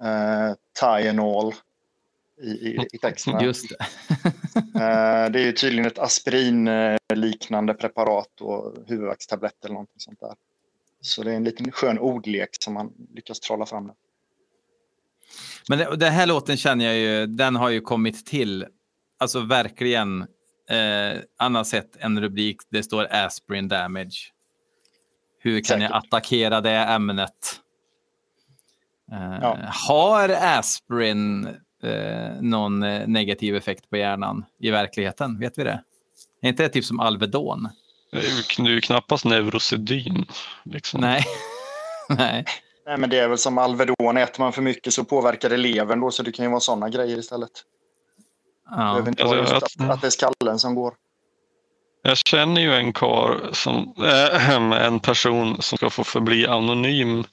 Eh, 0.03 0.53
Tylenol 0.80 1.55
i, 2.43 2.51
i, 2.51 2.78
i 2.93 2.99
texten. 3.03 3.45
Just 3.45 3.68
det. 3.68 3.76
Eh, 4.74 5.30
det 5.30 5.41
är 5.41 5.45
ju 5.45 5.53
tydligen 5.53 5.87
ett 5.87 5.99
aspirin-liknande 5.99 7.74
preparat 7.74 8.41
och 8.41 8.74
huvudvärkstablett 8.87 9.64
eller 9.64 9.72
någonting 9.72 10.01
sånt 10.01 10.20
där. 10.20 10.35
Så 11.01 11.22
det 11.22 11.33
är 11.33 11.37
en 11.37 11.45
liten 11.45 11.72
skön 11.72 11.99
ordlek 11.99 12.49
som 12.61 12.74
man 12.74 12.93
lyckas 13.14 13.41
trolla 13.41 13.66
fram. 13.66 13.87
Där. 13.87 13.95
Men 15.68 15.78
det, 15.78 15.96
den 15.96 16.12
här 16.12 16.26
låten 16.26 16.56
känner 16.56 16.84
jag 16.84 16.96
ju, 16.96 17.26
den 17.26 17.56
har 17.56 17.68
ju 17.68 17.80
kommit 17.80 18.26
till, 18.26 18.66
alltså 19.20 19.40
verkligen, 19.40 20.20
eh, 20.70 21.20
annat 21.38 21.66
sett 21.66 21.96
en 21.96 22.20
rubrik, 22.20 22.56
det 22.70 22.82
står 22.82 23.08
aspirin 23.10 23.68
damage. 23.68 24.32
Hur 25.40 25.60
kan 25.60 25.80
jag 25.80 25.90
Säkert. 25.90 26.04
attackera 26.06 26.60
det 26.60 26.70
ämnet? 26.76 27.60
Eh, 29.12 29.38
Ja. 29.42 29.58
Har 29.88 30.28
aspirin 30.28 31.46
eh, 31.82 32.30
någon 32.40 32.82
eh, 32.82 33.06
negativ 33.08 33.56
effekt 33.56 33.90
på 33.90 33.96
hjärnan 33.96 34.44
i 34.60 34.70
verkligheten? 34.70 35.38
Vet 35.38 35.58
vi 35.58 35.64
det? 35.64 35.82
Är 36.42 36.48
inte 36.48 36.62
det 36.62 36.68
typ 36.68 36.84
som 36.84 37.00
Alvedon? 37.00 37.68
Det 38.12 38.18
är 38.58 38.68
ju 38.68 38.80
knappast 38.80 39.24
neurosedyn. 39.24 40.26
Liksom. 40.64 41.00
Nej. 41.00 41.24
Nej. 42.08 42.44
Nej, 42.93 42.99
men 43.01 43.11
det 43.11 43.18
är 43.18 43.28
väl 43.28 43.38
som 43.38 43.59
Alvedon, 43.59 44.16
äter 44.16 44.40
man 44.43 44.53
för 44.53 44.62
mycket 44.62 44.93
så 44.95 45.05
påverkar 45.05 45.51
det 45.51 45.57
levern 45.57 46.01
då, 46.01 46.11
så 46.11 46.22
det 46.22 46.32
kan 46.32 46.45
ju 46.45 46.51
vara 46.51 46.61
sådana 46.61 46.88
grejer 46.88 47.18
istället. 47.18 47.51
Det 47.55 48.70
Ja. 48.70 48.76
behöver 48.76 49.09
inte 49.09 49.22
Alltså, 49.24 49.55
att- 49.55 49.62
att, 49.62 49.90
att 49.90 50.01
det 50.01 50.07
är 50.07 50.11
skallen 50.11 50.59
som 50.59 50.74
går. 50.74 50.95
Jag 52.03 52.16
känner 52.16 52.61
ju 52.61 52.74
en 52.74 52.93
kar 52.93 53.51
som, 53.53 53.95
äh, 53.99 54.82
en 54.86 55.01
person 55.01 55.62
som 55.62 55.78
ska 55.78 55.90
få 55.90 56.05
förbli 56.05 56.47
anonym. 56.47 57.24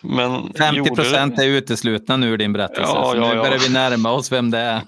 Men 0.00 0.52
50 0.52 0.76
gjorde 0.76 0.90
procent 0.94 1.36
det- 1.36 1.44
är 1.44 1.48
uteslutna 1.48 2.16
nu 2.16 2.28
ur 2.28 2.36
din 2.38 2.52
berättelse. 2.52 2.92
Ja, 2.94 3.10
så 3.12 3.16
ja, 3.18 3.20
nu 3.30 3.36
ja. 3.36 3.42
börjar 3.42 3.58
vi 3.58 3.68
närma 3.72 4.10
oss 4.12 4.32
vem 4.32 4.50
det 4.50 4.58
är. 4.58 4.80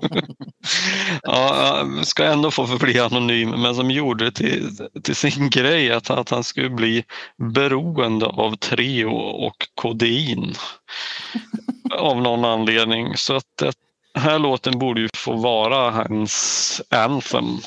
Ja, 1.22 1.86
ska 2.04 2.24
ändå 2.24 2.50
få 2.50 2.66
förbli 2.66 3.00
anonym, 3.00 3.50
men 3.50 3.74
som 3.74 3.90
gjorde 3.90 4.24
det 4.24 4.32
till, 4.32 4.88
till 5.02 5.16
sin 5.16 5.50
grej 5.50 5.92
att, 5.92 6.10
att 6.10 6.30
han 6.30 6.44
skulle 6.44 6.70
bli 6.70 7.04
beroende 7.36 8.26
av 8.26 8.56
Treo 8.56 9.10
och 9.16 9.56
kodein. 9.74 10.54
Av 11.98 12.22
någon 12.22 12.44
anledning. 12.44 13.16
Så 13.16 13.36
att 13.36 13.56
den 13.56 14.22
här 14.22 14.38
låten 14.38 14.78
borde 14.78 15.00
ju 15.00 15.08
få 15.14 15.32
vara 15.36 15.90
hans 15.90 16.82
anthem. 16.90 17.58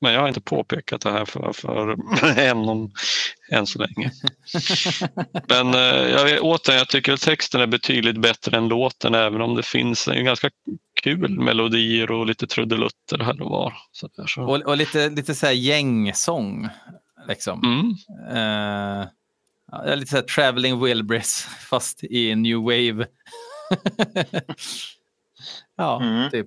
Men 0.00 0.12
jag 0.12 0.20
har 0.20 0.28
inte 0.28 0.40
påpekat 0.40 1.00
det 1.00 1.10
här 1.10 1.24
för, 1.24 1.52
för 1.52 1.96
än, 2.38 2.90
än 3.52 3.66
så 3.66 3.78
länge. 3.78 4.10
Men 5.48 5.74
eh, 5.74 6.10
jag, 6.10 6.38
återigen, 6.42 6.78
jag 6.78 6.88
tycker 6.88 7.12
att 7.12 7.20
texten 7.20 7.60
är 7.60 7.66
betydligt 7.66 8.20
bättre 8.20 8.56
än 8.56 8.68
låten 8.68 9.14
även 9.14 9.40
om 9.40 9.54
det 9.54 9.62
finns 9.62 10.08
en 10.08 10.24
ganska 10.24 10.50
kul 11.04 11.40
melodier 11.40 12.10
och 12.10 12.26
lite 12.26 12.46
trudelutter 12.46 13.18
här 13.18 13.42
och 13.42 13.50
var. 13.50 13.74
Så 13.92 14.08
där, 14.16 14.26
så. 14.26 14.42
Och, 14.42 14.56
och 14.62 14.76
lite, 14.76 15.08
lite 15.10 15.34
så 15.34 15.46
här 15.46 15.52
gängsång. 15.52 16.68
Liksom. 17.28 17.62
Mm. 17.64 17.94
Ja, 19.72 19.94
lite 19.94 20.10
så 20.10 20.16
här 20.16 20.22
Traveling 20.22 20.84
Wilburys 20.84 21.42
fast 21.70 22.04
i 22.04 22.34
New 22.34 22.58
Wave. 22.58 23.06
ja, 25.76 26.02
Mm. 26.02 26.30
typ. 26.30 26.46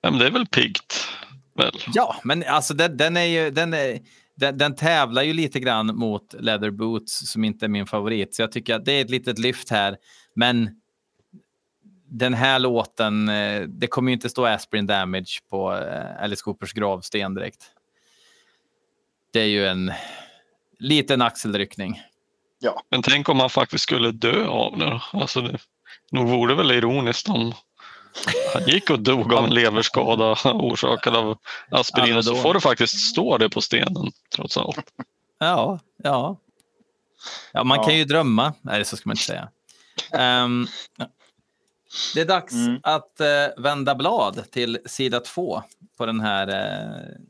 Ja, 0.00 0.10
men 0.10 0.20
det 0.20 0.26
är 0.26 0.30
väl 0.30 0.46
piggt? 0.46 1.08
Väl? 1.56 1.72
Ja, 1.94 2.16
men 2.24 2.44
alltså 2.48 2.74
den, 2.74 2.96
den 2.96 3.16
är 3.16 3.24
ju... 3.24 3.50
Den, 3.50 3.74
är, 3.74 3.98
den, 4.36 4.58
den 4.58 4.74
tävlar 4.76 5.22
ju 5.22 5.32
lite 5.32 5.60
grann 5.60 5.86
mot 5.86 6.34
Leather 6.38 6.70
Boots 6.70 7.32
som 7.32 7.44
inte 7.44 7.66
är 7.66 7.68
min 7.68 7.86
favorit. 7.86 8.34
Så 8.34 8.42
jag 8.42 8.52
tycker 8.52 8.74
att 8.74 8.84
det 8.84 8.92
är 8.92 9.04
ett 9.04 9.10
litet 9.10 9.38
lyft 9.38 9.70
här. 9.70 9.96
Men 10.34 10.79
den 12.10 12.34
här 12.34 12.58
låten, 12.58 13.28
eh, 13.28 13.62
det 13.62 13.86
kommer 13.86 14.10
ju 14.10 14.12
inte 14.14 14.28
stå 14.28 14.46
Aspirin 14.46 14.86
Damage 14.86 15.40
på 15.50 15.74
eh, 15.76 16.22
Alice 16.22 16.42
Coopers 16.42 16.72
gravsten 16.72 17.34
direkt. 17.34 17.64
Det 19.32 19.40
är 19.40 19.46
ju 19.46 19.66
en 19.66 19.92
liten 20.78 21.22
axelryckning. 21.22 22.02
Men 22.90 23.02
tänk 23.02 23.28
om 23.28 23.40
han 23.40 23.50
faktiskt 23.50 23.82
skulle 23.82 24.10
dö 24.12 24.46
av 24.46 24.78
det. 24.78 25.00
Alltså 25.12 25.40
det 25.40 25.58
nog 26.12 26.28
vore 26.28 26.54
väl 26.54 26.70
ironiskt 26.70 27.28
om 27.28 27.54
han 28.54 28.64
gick 28.66 28.90
och 28.90 29.00
dog 29.00 29.34
av 29.34 29.44
en 29.44 29.54
leverskada 29.54 30.36
orsakad 30.44 31.16
av 31.16 31.38
aspirin. 31.70 32.16
Och 32.16 32.24
så 32.24 32.34
får 32.34 32.54
det 32.54 32.60
faktiskt 32.60 33.00
stå 33.10 33.38
det 33.38 33.48
på 33.50 33.60
stenen 33.60 34.12
trots 34.34 34.56
allt. 34.56 34.92
Ja, 35.38 35.78
ja. 35.96 36.36
Ja, 37.52 37.64
man 37.64 37.78
Ja. 37.78 37.84
kan 37.84 37.96
ju 37.98 38.04
drömma. 38.04 38.54
Nej, 38.62 38.84
så 38.84 38.96
ska 38.96 39.08
man 39.08 39.14
inte 39.14 39.24
säga. 39.24 39.48
Ehm, 40.12 40.66
det 42.14 42.20
är 42.20 42.24
dags 42.26 42.54
Mm. 42.54 42.80
att 42.82 43.20
eh, 43.20 43.46
vända 43.56 43.94
blad 43.94 44.50
till 44.50 44.78
sida 44.86 45.20
två 45.20 45.62
på 45.96 46.06
den 46.06 46.20
här 46.20 46.48
eh, 46.48 47.20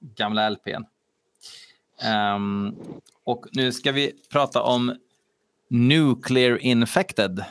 gamla 0.00 0.50
LPn. 0.50 0.84
Ehm, 2.02 2.76
och 3.24 3.46
nu 3.52 3.72
ska 3.72 3.92
vi 3.92 4.12
prata 4.30 4.62
om 4.62 4.96
Nuclear 5.68 6.58
Infected. 6.58 7.44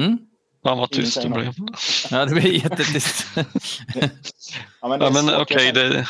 Mm? 0.00 0.18
Fan 0.64 0.78
vad 0.78 0.90
tyst 0.90 1.22
det 1.22 1.28
blev. 1.28 1.54
Ja, 2.10 2.24
det 2.24 2.34
blir 2.34 2.52
jättetyst. 2.64 3.26
Ja, 4.80 4.88
men 4.88 5.00
Ja, 5.00 5.10
men 5.10 5.34
okej, 5.40 5.64
jag- 5.66 5.74
det, 5.74 6.08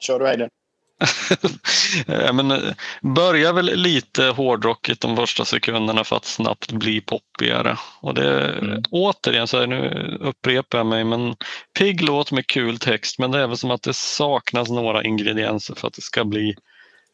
Kör 0.00 0.18
du 0.18 0.26
Hayden. 0.26 0.50
Ja, 2.06 2.32
men, 2.32 2.50
eh, 2.50 2.58
börjar 3.02 3.52
väl 3.52 3.66
lite 3.74 4.24
hårdrockigt 4.24 5.00
de 5.00 5.16
första 5.16 5.44
sekunderna 5.44 6.04
för 6.04 6.16
att 6.16 6.24
snabbt 6.24 6.72
bli 6.72 7.00
poppigare. 7.00 7.76
Och 8.00 8.14
det, 8.14 8.48
Mm. 8.58 8.82
Återigen, 8.90 9.48
så 9.48 9.58
här, 9.60 9.66
nu 9.66 10.18
upprepar 10.20 10.78
jag 10.78 10.86
mig, 10.86 11.04
men 11.04 11.36
pigg 11.78 12.02
låt 12.02 12.32
med 12.32 12.46
kul 12.46 12.78
text 12.78 13.18
men 13.18 13.30
det 13.30 13.38
är 13.42 13.46
väl 13.46 13.56
som 13.56 13.70
att 13.70 13.82
det 13.82 13.94
saknas 13.96 14.68
några 14.70 15.04
ingredienser 15.04 15.74
för 15.74 15.88
att 15.88 15.94
det 15.94 16.02
ska 16.02 16.24
bli 16.24 16.54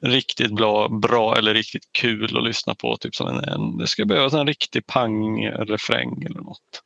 riktigt 0.02 0.54
bra, 0.54 0.88
bra 0.88 1.36
eller 1.36 1.54
riktigt 1.54 1.92
kul 1.92 2.36
att 2.36 2.44
lyssna 2.44 2.74
på. 2.74 2.96
Typ 2.96 3.14
som 3.14 3.26
en, 3.28 3.44
en, 3.44 3.78
det 3.78 3.86
ska 3.86 4.04
behövas 4.04 4.34
en 4.34 4.46
riktig 4.46 4.86
pang-refräng 4.86 6.22
eller 6.22 6.40
något. 6.40 6.82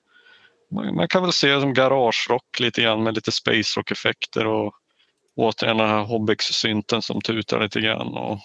Man, 0.71 0.95
man 0.95 1.09
kan 1.09 1.23
väl 1.23 1.33
se 1.33 1.55
det 1.55 1.61
som 1.61 1.75
garagerock 1.75 2.61
lite 2.61 2.83
grann 2.83 3.03
med 3.03 3.15
lite 3.15 3.33
space 3.33 3.81
rock-effekter 3.81 4.47
och 4.47 4.75
återigen 5.37 5.77
den 5.77 5.89
här 5.89 6.05
Hobbex-synten 6.05 7.03
som 7.03 7.21
tutar 7.21 7.61
lite 7.61 7.81
grann. 7.81 8.09
Och... 8.09 8.39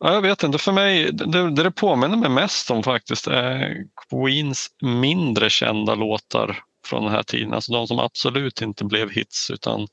Ja, 0.00 0.12
jag 0.12 0.22
vet 0.22 0.42
inte, 0.42 0.58
för 0.58 0.72
mig, 0.72 1.12
det, 1.12 1.50
det 1.50 1.62
det 1.62 1.70
påminner 1.70 2.16
mig 2.16 2.30
mest 2.30 2.70
om 2.70 2.82
faktiskt 2.82 3.26
är 3.26 3.76
Queens 4.10 4.68
mindre 4.82 5.50
kända 5.50 5.94
låtar 5.94 6.62
från 6.86 7.04
den 7.04 7.12
här 7.12 7.22
tiden. 7.22 7.54
Alltså 7.54 7.72
de 7.72 7.86
som 7.86 7.98
absolut 7.98 8.62
inte 8.62 8.84
blev 8.84 9.10
hits 9.10 9.50
utan 9.50 9.86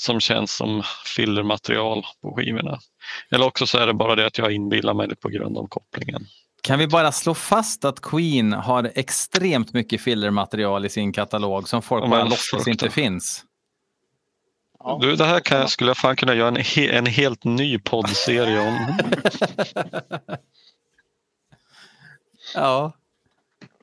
som 0.00 0.20
känns 0.20 0.52
som 0.56 0.82
fillermaterial 1.16 2.04
på 2.22 2.34
skivorna. 2.36 2.78
Eller 3.30 3.46
också 3.46 3.66
så 3.66 3.78
är 3.78 3.86
det 3.86 3.94
bara 3.94 4.14
det 4.14 4.26
att 4.26 4.38
jag 4.38 4.52
inbillar 4.52 4.94
mig 4.94 5.08
det 5.08 5.16
på 5.16 5.28
grund 5.28 5.58
av 5.58 5.66
kopplingen. 5.68 6.26
Kan 6.62 6.78
vi 6.78 6.86
bara 6.86 7.12
slå 7.12 7.34
fast 7.34 7.84
att 7.84 8.00
Queen 8.00 8.52
har 8.52 8.92
extremt 8.94 9.72
mycket 9.72 10.00
fillermaterial 10.00 10.84
i 10.86 10.88
sin 10.88 11.12
katalog 11.12 11.68
som 11.68 11.82
folk 11.82 12.10
bara 12.10 12.24
låtsas 12.24 12.68
inte 12.68 12.90
finns? 12.90 13.44
Ja. 14.78 14.98
Du, 15.02 15.16
det 15.16 15.24
här 15.24 15.40
kan 15.40 15.58
jag, 15.58 15.70
skulle 15.70 15.90
jag 15.90 15.96
fan 15.96 16.16
kunna 16.16 16.34
göra 16.34 16.48
en, 16.48 16.56
he, 16.56 16.88
en 16.98 17.06
helt 17.06 17.44
ny 17.44 17.78
poddserie 17.78 18.68
om. 18.68 18.86
Ja. 22.54 22.92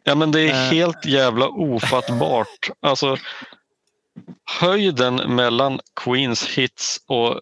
Ja 0.03 0.15
men 0.15 0.31
det 0.31 0.41
är 0.41 0.49
Eh. 0.49 0.71
helt 0.71 1.05
jävla 1.05 1.47
ofattbart. 1.47 2.69
Alltså 2.81 3.17
höjden 4.59 5.15
mellan 5.15 5.79
Queens 6.03 6.47
hits 6.47 7.01
och 7.07 7.41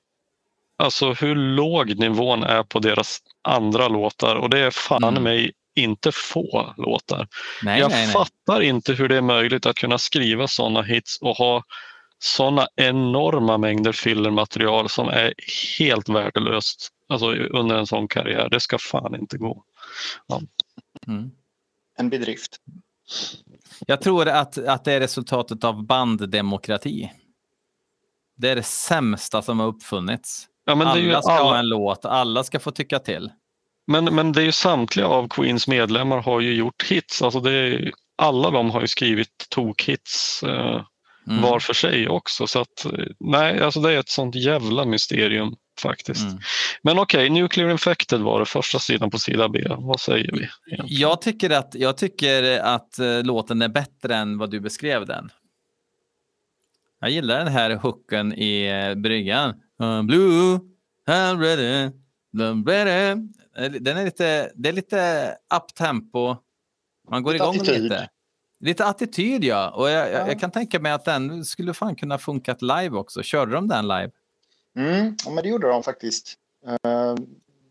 alltså 0.77 1.13
hur 1.13 1.35
låg 1.35 1.99
nivån 1.99 2.43
är 2.43 2.63
på 2.63 2.79
deras 2.79 3.19
andra 3.41 3.87
låtar 3.87 4.35
och 4.35 4.49
det 4.49 4.59
är 4.59 4.71
fan 4.71 5.03
Mm. 5.03 5.23
mig 5.23 5.51
inte 5.75 6.11
få 6.11 6.73
låtar. 6.77 7.27
Nej, 7.63 7.79
jag 7.79 7.91
nej, 7.91 8.05
nej. 8.05 8.13
fattar 8.13 8.61
inte 8.61 8.93
hur 8.93 9.09
det 9.09 9.17
är 9.17 9.21
möjligt 9.21 9.65
att 9.65 9.75
kunna 9.75 9.97
skriva 9.97 10.47
sådana 10.47 10.81
hits 10.81 11.17
och 11.21 11.37
ha 11.37 11.63
sådana 12.19 12.67
enorma 12.75 13.57
mängder 13.57 13.91
fillermaterial 13.91 14.89
som 14.89 15.07
är 15.07 15.33
helt 15.79 16.09
värdelöst 16.09 16.89
alltså, 17.09 17.31
under 17.33 17.75
en 17.75 17.87
sån 17.87 18.07
karriär. 18.07 18.49
Det 18.49 18.59
ska 18.59 18.77
fan 18.77 19.15
inte 19.15 19.37
gå. 19.37 19.63
Mm. 21.07 21.31
En 21.97 22.09
bedrift. 22.09 22.57
Jag 23.87 24.01
tror 24.01 24.27
att, 24.27 24.57
att 24.57 24.83
det 24.85 24.93
är 24.93 24.99
resultatet 24.99 25.63
av 25.63 25.85
banddemokrati. 25.85 27.11
Det 28.37 28.49
är 28.49 28.55
det 28.55 28.63
sämsta 28.63 29.41
som 29.41 29.59
har 29.59 29.67
uppfunnits. 29.67 30.47
Ja, 30.65 30.75
är 30.87 30.97
ju 30.97 31.09
alla 31.09 31.21
ska 31.21 31.31
ha 31.31 31.39
alla- 31.39 31.59
en 31.59 31.69
låt, 31.69 32.05
alla 32.05 32.43
ska 32.43 32.59
få 32.59 32.71
tycka 32.71 32.99
till. 32.99 33.31
Men, 33.87 34.05
men 34.05 34.31
det 34.31 34.41
är 34.41 34.45
ju 34.45 34.51
samtliga 34.51 35.07
av 35.07 35.27
Queens 35.27 35.67
medlemmar 35.67 36.21
har 36.21 36.39
ju 36.39 36.53
gjort 36.55 36.83
hits. 36.83 37.21
Alltså 37.21 37.39
det 37.39 37.51
är, 37.51 37.91
alla 38.17 38.51
de 38.51 38.71
har 38.71 38.81
ju 38.81 38.87
skrivit 38.87 39.47
tokhits 39.49 40.43
eh, 40.43 40.81
Mm. 41.27 41.41
var 41.41 41.59
för 41.59 41.73
sig 41.73 42.09
också. 42.09 42.47
Så 42.47 42.59
att, 42.59 42.85
eh, 42.85 42.91
nej, 43.19 43.61
alltså 43.61 43.79
det 43.79 43.93
är 43.93 43.99
ett 43.99 44.09
sånt 44.09 44.35
jävla 44.35 44.85
mysterium 44.85 45.55
faktiskt. 45.81 46.23
Mm. 46.23 46.39
Men 46.81 46.99
okej, 46.99 47.29
Nuclear 47.29 47.69
Infected 47.69 48.21
var 48.21 48.39
det 48.39 48.45
första 48.45 48.79
sidan 48.79 49.09
på 49.11 49.19
sida 49.19 49.49
B. 49.49 49.63
Vad 49.69 49.99
säger 49.99 50.31
vi? 50.31 50.49
egentligen? 50.71 50.85
Jag 51.01 51.21
tycker 51.21 51.49
att, 51.49 51.75
jag 51.75 51.97
tycker 51.97 52.59
att 52.59 52.99
eh, 52.99 53.23
låten 53.23 53.61
är 53.61 53.67
bättre 53.69 54.15
än 54.15 54.37
vad 54.37 54.51
du 54.51 54.59
beskrev 54.59 55.05
den. 55.05 55.29
Jag 56.99 57.09
gillar 57.09 57.37
den 57.37 57.47
här 57.53 57.75
hooken 57.75 58.33
i 58.33 58.65
eh, 58.67 58.95
bryggan. 59.01 59.53
I'm 59.79 60.05
blue, 60.05 60.59
I'm 61.07 61.39
ready, 61.39 61.91
I'm 62.37 62.65
ready. 62.67 63.21
Eh, 63.57 63.71
Den 63.71 63.97
är 63.97 64.05
lite, 64.05 64.51
det 64.55 64.69
är 64.69 64.73
lite 64.73 65.31
uptempo. 65.55 66.35
Man 67.09 67.23
går 67.23 67.33
Lite 67.33 67.43
igång 67.43 67.55
attityd. 67.55 67.81
lite. 67.83 68.09
Lite 68.59 68.85
attityd, 68.85 69.43
ja. 69.43 69.69
Och 69.69 69.89
jag, 69.89 70.11
jag, 70.11 70.21
Ja. 70.21 70.27
jag 70.27 70.39
kan 70.39 70.51
tänka 70.51 70.79
mig 70.79 70.91
att 70.91 71.05
den 71.05 71.45
skulle 71.45 71.73
fan 71.73 71.95
kunna 71.95 72.17
funkat 72.17 72.61
live 72.61 72.89
också. 72.89 73.23
Körde 73.23 73.51
de 73.51 73.67
den 73.67 73.87
live? 73.87 74.11
Mm, 74.75 75.15
ja, 75.25 75.31
men 75.31 75.43
det 75.43 75.49
gjorde 75.49 75.67
de 75.67 75.83
faktiskt. 75.83 76.33
Eh, 76.67 77.15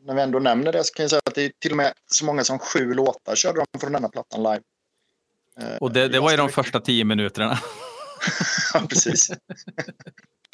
när 0.04 0.14
vi 0.14 0.22
ändå 0.22 0.38
nämner 0.38 0.72
det 0.72 0.84
så 0.84 0.94
kan 0.94 1.02
jag 1.04 1.10
säga 1.10 1.22
att 1.24 1.34
det 1.34 1.42
är 1.42 1.52
till 1.58 1.70
och 1.70 1.76
med 1.76 1.92
så 2.06 2.24
många 2.24 2.44
som 2.44 2.58
sju 2.58 2.94
låtar 2.94 3.34
körde 3.34 3.64
de 3.72 3.80
från 3.80 3.92
denna 3.92 4.08
plattan 4.08 4.42
live. 4.42 4.62
Eh, 5.60 5.76
Och 5.80 5.92
det, 5.92 6.08
det 6.08 6.20
var 6.20 6.30
ju 6.30 6.36
de 6.36 6.48
första 6.48 6.80
tio 6.80 7.04
minuterna. 7.04 7.58
Ja, 8.74 8.86
precis. 8.88 9.30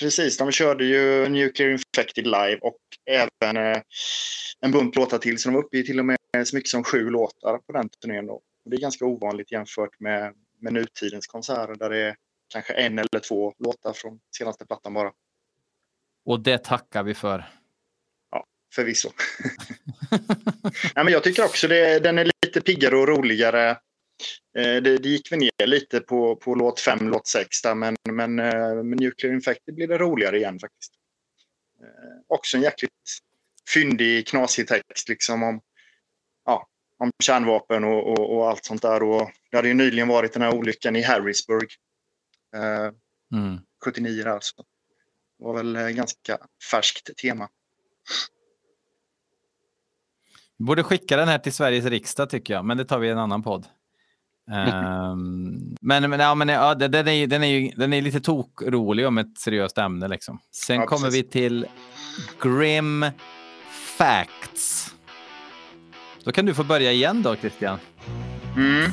precis, 0.00 0.36
de 0.36 0.52
körde 0.52 0.84
ju 0.84 1.28
Nuclear 1.28 1.70
Infected 1.70 2.24
live 2.24 2.58
och 2.62 2.78
även 3.06 3.56
eh, 3.56 3.82
en 4.60 4.72
bunt 4.72 4.96
låtar 4.96 5.18
till. 5.18 5.38
Så 5.38 5.48
de 5.48 5.54
var 5.54 5.62
uppe 5.62 5.78
i 5.78 5.86
till 5.86 5.98
och 5.98 6.04
med 6.04 6.18
så 6.44 6.56
mycket 6.56 6.70
som 6.70 6.84
sju 6.84 7.10
låtar 7.10 7.58
på 7.58 7.72
den 7.72 7.88
turnén. 7.88 8.26
Då. 8.26 8.32
Och 8.32 8.70
det 8.70 8.76
är 8.76 8.80
ganska 8.80 9.04
ovanligt 9.04 9.52
jämfört 9.52 10.00
med, 10.00 10.34
med 10.60 10.72
nutidens 10.72 11.26
konserter 11.26 11.74
där 11.74 11.90
det 11.90 11.98
är 11.98 12.16
kanske 12.48 12.72
en 12.72 12.98
eller 12.98 13.20
två 13.28 13.54
låtar 13.58 13.92
från 13.92 14.20
senaste 14.38 14.66
plattan 14.66 14.94
bara. 14.94 15.12
Och 16.28 16.40
det 16.40 16.58
tackar 16.58 17.02
vi 17.02 17.14
för. 17.14 17.44
Förvisso. 18.74 19.10
Nej, 20.94 21.04
men 21.04 21.08
jag 21.08 21.24
tycker 21.24 21.44
också 21.44 21.68
det, 21.68 21.98
den 21.98 22.18
är 22.18 22.30
lite 22.42 22.60
piggare 22.60 22.96
och 22.96 23.08
roligare. 23.08 23.70
Eh, 24.58 24.82
det, 24.82 24.98
det 24.98 25.08
gick 25.08 25.32
vi 25.32 25.36
ner 25.36 25.66
lite 25.66 26.00
på, 26.00 26.36
på 26.36 26.54
låt 26.54 26.80
5, 26.80 27.08
låt 27.08 27.26
6 27.26 27.62
där, 27.62 27.74
men, 27.74 27.96
men 28.10 28.38
eh, 28.38 28.82
med 28.82 29.00
Nuclear 29.00 29.34
Infected 29.34 29.74
blir 29.74 29.88
det 29.88 29.98
roligare 29.98 30.38
igen 30.38 30.58
faktiskt. 30.58 30.92
Eh, 31.82 32.20
också 32.26 32.56
en 32.56 32.62
jäkligt 32.62 32.92
fyndig, 33.74 34.26
knasig 34.26 34.68
text 34.68 35.08
liksom 35.08 35.42
om, 35.42 35.60
ja, 36.44 36.68
om 36.98 37.10
kärnvapen 37.22 37.84
och, 37.84 38.12
och, 38.12 38.36
och 38.36 38.48
allt 38.48 38.64
sånt 38.64 38.82
där. 38.82 39.02
Och 39.02 39.30
det 39.50 39.56
hade 39.56 39.68
ju 39.68 39.74
nyligen 39.74 40.08
varit 40.08 40.32
den 40.32 40.42
här 40.42 40.54
olyckan 40.54 40.96
i 40.96 41.02
Harrisburg. 41.02 41.68
Eh, 42.56 42.92
Mm. 43.32 43.58
79 43.84 44.24
där 44.24 44.30
alltså. 44.30 44.64
Det 45.38 45.44
var 45.44 45.54
väl 45.54 45.76
eh, 45.76 45.88
ganska 45.88 46.38
färskt 46.70 47.16
tema. 47.16 47.48
Vi 50.58 50.64
borde 50.64 50.82
skicka 50.82 51.16
den 51.16 51.28
här 51.28 51.38
till 51.38 51.52
Sveriges 51.52 51.84
riksdag 51.84 52.30
tycker 52.30 52.54
jag, 52.54 52.64
men 52.64 52.76
det 52.76 52.84
tar 52.84 52.98
vi 52.98 53.08
i 53.08 53.10
en 53.10 53.18
annan 53.18 53.42
podd. 53.42 53.66
Ehm, 54.50 55.76
men 55.80 56.10
men, 56.10 56.20
ja, 56.20 56.34
men 56.34 56.48
ja, 56.48 56.74
den, 56.74 57.08
är, 57.08 57.26
den, 57.26 57.42
är 57.42 57.46
ju, 57.46 57.70
den 57.76 57.92
är 57.92 58.02
lite 58.02 58.20
tokrolig 58.20 59.06
om 59.06 59.18
ett 59.18 59.38
seriöst 59.38 59.78
ämne. 59.78 60.08
Liksom. 60.08 60.40
Sen 60.50 60.76
Ja, 60.76 60.86
kommer 60.86 61.10
vi 61.10 61.22
till 61.22 61.66
Grim 62.42 63.06
Facts. 63.98 64.94
Då 66.24 66.32
kan 66.32 66.46
du 66.46 66.54
få 66.54 66.64
börja 66.64 66.92
igen 66.92 67.22
då, 67.22 67.36
Christian. 67.36 67.78
Mm. 68.56 68.90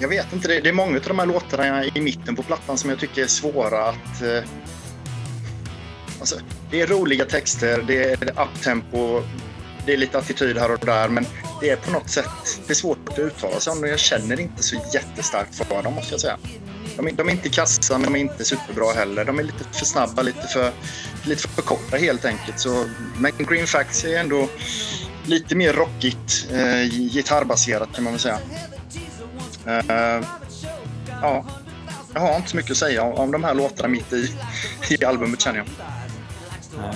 Jag 0.00 0.08
vet 0.08 0.32
inte, 0.32 0.48
det 0.48 0.60
det 0.60 0.68
är 0.68 0.72
många 0.72 0.96
av 0.96 1.02
de 1.02 1.18
här 1.18 1.26
låtarna 1.26 1.84
i 1.84 2.00
mitten 2.00 2.36
på 2.36 2.42
plattan 2.42 2.78
som 2.78 2.90
jag 2.90 2.98
tycker 2.98 3.22
är 3.22 3.26
svåra 3.26 3.88
att... 3.88 4.22
Eh, 4.22 4.50
alltså, 6.20 6.36
det 6.70 6.80
är 6.80 6.86
roliga 6.86 7.24
texter, 7.24 7.84
det 7.86 8.04
är 8.04 8.42
uptempo, 8.42 9.22
det 9.86 9.92
är 9.92 9.96
lite 9.96 10.18
attityd 10.18 10.58
här 10.58 10.72
och 10.72 10.78
där, 10.78 11.08
men 11.08 11.26
det 11.60 11.70
är 11.70 11.76
på 11.76 11.90
något 11.90 12.10
sätt 12.10 12.60
det 12.66 12.72
är 12.72 12.74
svårt 12.74 13.08
att 13.08 13.18
uttala 13.18 13.60
sig 13.60 13.72
om 13.72 13.80
det. 13.80 13.88
Jag 13.88 13.98
känner 13.98 14.40
inte 14.40 14.62
så 14.62 14.76
jättestarkt 14.94 15.54
för 15.54 15.82
dem, 15.82 15.94
måste 15.94 16.14
jag 16.14 16.20
säga. 16.20 16.38
De 16.96 17.06
är, 17.06 17.12
de 17.12 17.28
är 17.28 17.32
inte 17.32 17.48
kassa, 17.48 17.98
men 17.98 18.12
de 18.12 18.16
är 18.16 18.20
inte 18.20 18.44
superbra 18.44 18.92
heller. 18.92 19.24
De 19.24 19.38
är 19.38 19.42
lite 19.42 19.64
för 19.72 19.86
snabba, 19.86 20.22
lite 20.22 20.48
för, 20.48 20.72
lite 21.24 21.48
för 21.48 21.62
korta 21.62 21.96
helt 21.96 22.24
enkelt. 22.24 22.60
Så, 22.60 22.84
men 23.18 23.32
Green 23.38 23.66
Facts 23.66 24.04
är 24.04 24.18
ändå 24.18 24.48
lite 25.26 25.54
mer 25.54 25.72
rockigt, 25.72 26.48
eh, 26.52 26.84
gitarrbaserat 26.90 27.88
kan 27.94 28.04
man 28.04 28.12
väl 28.12 28.20
säga. 28.20 28.38
Eh, 29.68 30.24
ja, 31.22 31.44
jag 32.14 32.20
har 32.20 32.36
inte 32.36 32.50
så 32.50 32.56
mycket 32.56 32.70
att 32.70 32.76
säga 32.76 33.02
om, 33.02 33.12
om 33.14 33.30
de 33.32 33.44
här 33.44 33.54
låtarna 33.54 33.88
mitt 33.88 34.12
i, 34.12 34.34
i 34.90 35.04
albumet 35.04 35.40
känner 35.40 35.58
jag. 35.58 35.66
Nej. 36.78 36.94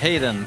Hayden. 0.00 0.46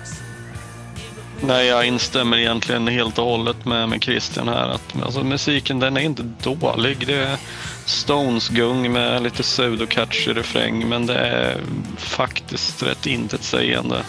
Nej, 1.41 1.67
jag 1.67 1.85
instämmer 1.85 2.37
egentligen 2.37 2.87
helt 2.87 3.17
och 3.19 3.25
hållet 3.25 3.65
med, 3.65 3.89
med 3.89 4.03
Christian 4.03 4.47
här. 4.47 4.67
Att, 4.67 5.01
alltså, 5.03 5.23
musiken 5.23 5.79
den 5.79 5.97
är 5.97 6.01
inte 6.01 6.23
dålig. 6.43 7.07
Det 7.07 7.13
är 7.15 7.37
Stones-gung 7.85 8.91
med 8.91 9.23
lite 9.23 9.43
pseudo-catchy 9.43 10.33
refräng, 10.33 10.89
men 10.89 11.05
det 11.05 11.17
är 11.17 11.61
faktiskt 11.97 12.83
rätt 12.83 13.05
intetsägande. 13.05 14.01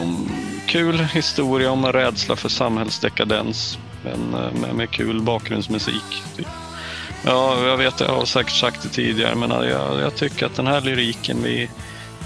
Om- 0.00 0.30
Kul 0.66 0.98
historia 0.98 1.70
om 1.70 1.84
en 1.84 1.92
rädsla 1.92 2.36
för 2.36 2.48
samhällsdekadens, 2.48 3.78
men 4.04 4.34
eh, 4.34 4.60
med, 4.60 4.74
med 4.74 4.90
kul 4.90 5.22
bakgrundsmusik. 5.22 6.22
Typ. 6.36 6.46
Ja, 7.24 7.66
jag 7.66 7.76
vet, 7.76 8.00
jag 8.00 8.08
har 8.08 8.24
säkert 8.24 8.52
sagt 8.52 8.82
det 8.82 8.88
tidigare, 8.88 9.34
men 9.34 9.52
eh, 9.52 9.68
jag, 9.68 10.00
jag 10.00 10.14
tycker 10.14 10.46
att 10.46 10.54
den 10.54 10.66
här 10.66 10.80
lyriken 10.80 11.42
vid 11.42 11.68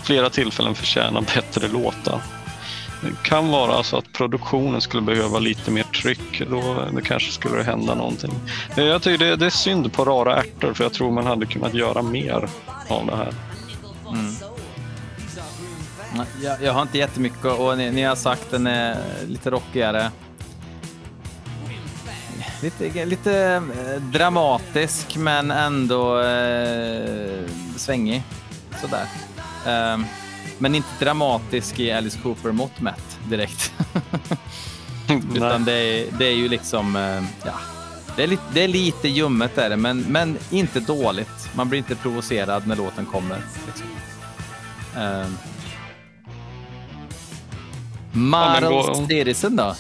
flera 0.05 0.31
tillfällen 0.31 0.75
förtjänar 0.75 1.21
bättre 1.21 1.69
låtar. 1.69 2.21
Det 3.03 3.29
kan 3.29 3.51
vara 3.51 3.83
så 3.83 3.97
att 3.97 4.13
produktionen 4.13 4.81
skulle 4.81 5.03
behöva 5.03 5.39
lite 5.39 5.71
mer 5.71 5.83
tryck. 5.83 6.43
Då 6.51 6.59
eh, 6.59 6.93
det 6.95 7.03
kanske 7.03 7.33
skulle 7.33 7.63
hända 7.63 7.95
någonting. 7.95 8.33
Jag 8.77 9.03
tycker 9.03 9.25
det, 9.25 9.37
det 9.37 9.47
är 9.47 9.51
synd 9.51 9.93
på 9.93 10.05
rara 10.05 10.37
ärtor 10.37 10.73
för 10.73 10.85
jag 10.85 10.93
tror 10.93 11.11
man 11.11 11.27
hade 11.27 11.47
kunnat 11.47 11.75
göra 11.75 12.03
mer 12.03 12.49
av 12.89 13.07
det 13.07 13.17
här. 13.17 13.33
Mm. 14.09 14.35
Jag, 16.43 16.63
jag 16.63 16.73
har 16.73 16.83
inte 16.83 16.99
jättemycket 16.99 17.45
och 17.45 17.79
ni, 17.79 17.91
ni 17.91 18.03
har 18.03 18.17
sagt 18.17 18.51
den 18.51 18.67
är 18.67 18.99
lite 19.29 19.51
rockigare. 19.51 20.11
Lite, 22.63 23.05
lite 23.05 23.63
eh, 23.87 24.03
dramatisk 24.03 25.17
men 25.17 25.51
ändå 25.51 26.21
eh, 26.21 27.45
svängig. 27.77 28.23
Sådär. 28.81 29.07
Ehm, 29.67 30.05
men 30.59 30.75
inte 30.75 30.89
dramatisk 31.05 31.81
i 31.81 31.93
Alice 31.93 32.19
Cooper-mått 32.23 32.81
mätt 32.81 33.19
direkt. 33.29 33.73
Utan 35.35 35.65
det 35.65 35.73
är, 35.73 36.07
det 36.19 36.25
är 36.27 36.35
ju 36.35 36.49
liksom, 36.49 36.97
eh, 36.97 37.23
ja, 37.45 37.53
det 38.17 38.23
är, 38.23 38.27
lite, 38.27 38.43
det 38.53 38.61
är 38.65 38.69
lite 38.69 39.09
ljummet 39.09 39.55
där, 39.55 39.71
det, 39.71 39.77
men, 39.77 40.01
men 40.01 40.39
inte 40.51 40.81
dåligt. 40.81 41.49
Man 41.55 41.69
blir 41.69 41.79
inte 41.79 41.95
provocerad 41.97 42.67
när 42.67 42.77
låten 42.77 43.07
kommer. 43.07 43.41
Liksom. 43.67 43.87
Ehm. 44.97 45.37
Model 48.13 48.65
gå- 48.65 49.07
Citizen 49.09 49.57
då? 49.57 49.75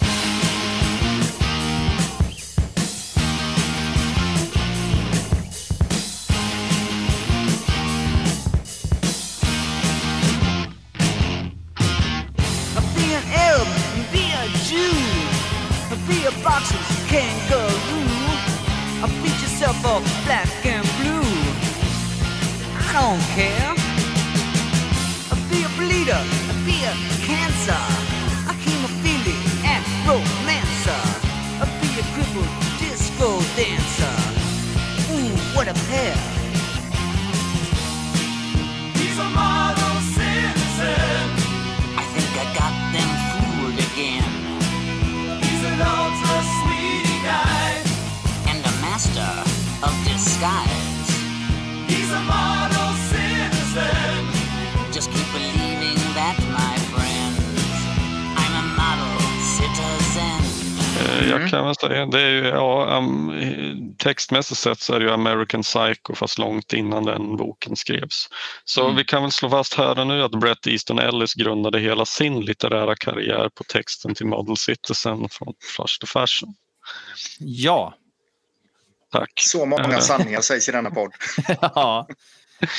Väl 61.89 61.97
säga, 61.97 62.07
det 62.07 62.21
är 62.23 62.31
ju, 62.31 62.47
ja, 62.47 62.97
um, 62.99 63.95
textmässigt 63.99 64.61
sett 64.61 64.81
så 64.81 64.95
är 64.95 64.99
det 65.01 65.05
ju 65.05 65.13
American 65.13 65.63
Psycho 65.63 66.15
fast 66.15 66.39
långt 66.39 66.73
innan 66.73 67.05
den 67.05 67.37
boken 67.37 67.77
skrevs. 67.77 68.29
Så 68.65 68.85
Mm. 68.85 68.97
vi 68.97 69.05
kan 69.05 69.23
väl 69.23 69.33
slå 69.33 69.51
fast 69.51 69.75
här 69.75 69.99
och 69.99 70.07
nu 70.07 70.23
att 70.23 70.31
Bret 70.41 70.67
Easton 70.67 70.99
Ellis 70.99 71.35
grundade 71.35 71.79
hela 71.81 72.05
sin 72.05 72.41
litterära 72.41 72.95
karriär 72.97 73.49
på 73.55 73.65
texten 73.65 74.15
till 74.15 74.27
Model 74.27 74.57
Citizen 74.57 75.29
från 75.31 75.55
Flush 75.77 75.99
to 76.01 76.07
Fashion. 76.07 76.55
Ja. 77.39 77.95
Tack. 79.13 79.33
Så 79.37 79.67
många 79.67 79.95
Eh. 79.95 79.99
sanningar 80.01 80.41
sägs 80.41 80.69
i 80.69 80.73
denna 80.73 80.91
podd. 80.91 81.13
ja. 81.61 82.07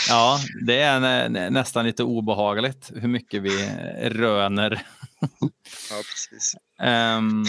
Ja, 0.09 0.39
det 0.65 0.79
är 0.79 0.99
nä, 0.99 1.29
nä, 1.29 1.49
nästan 1.49 1.85
lite 1.85 2.03
obehagligt 2.03 2.91
hur 2.95 3.07
mycket 3.07 3.41
vi 3.41 3.69
röner. 4.03 4.81
Ja, 5.89 5.95
precis. 5.95 6.55
Ehm, 6.81 7.45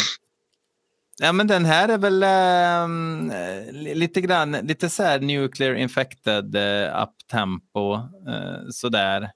Ja, 1.20 1.32
men 1.32 1.46
den 1.46 1.64
här 1.64 1.88
är 1.88 1.98
väl 1.98 2.22
ehm, 2.22 3.32
lite 3.72 4.20
grann, 4.20 4.52
lite 4.52 4.90
så 4.90 5.02
här 5.02 5.20
nuclear 5.20 5.74
infected 5.74 6.56
eh, 6.56 7.02
up-tempo, 7.02 7.94
eh, 8.28 8.68
sådär. 8.70 9.30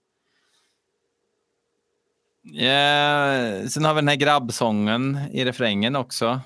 Yeah. 2.44 3.66
sen 3.66 3.84
har 3.84 3.94
vi 3.94 4.00
den 4.00 4.08
här 4.08 4.16
grabbsången 4.16 5.18
i 5.32 5.44
refrängen 5.44 5.96
också. 5.96 6.40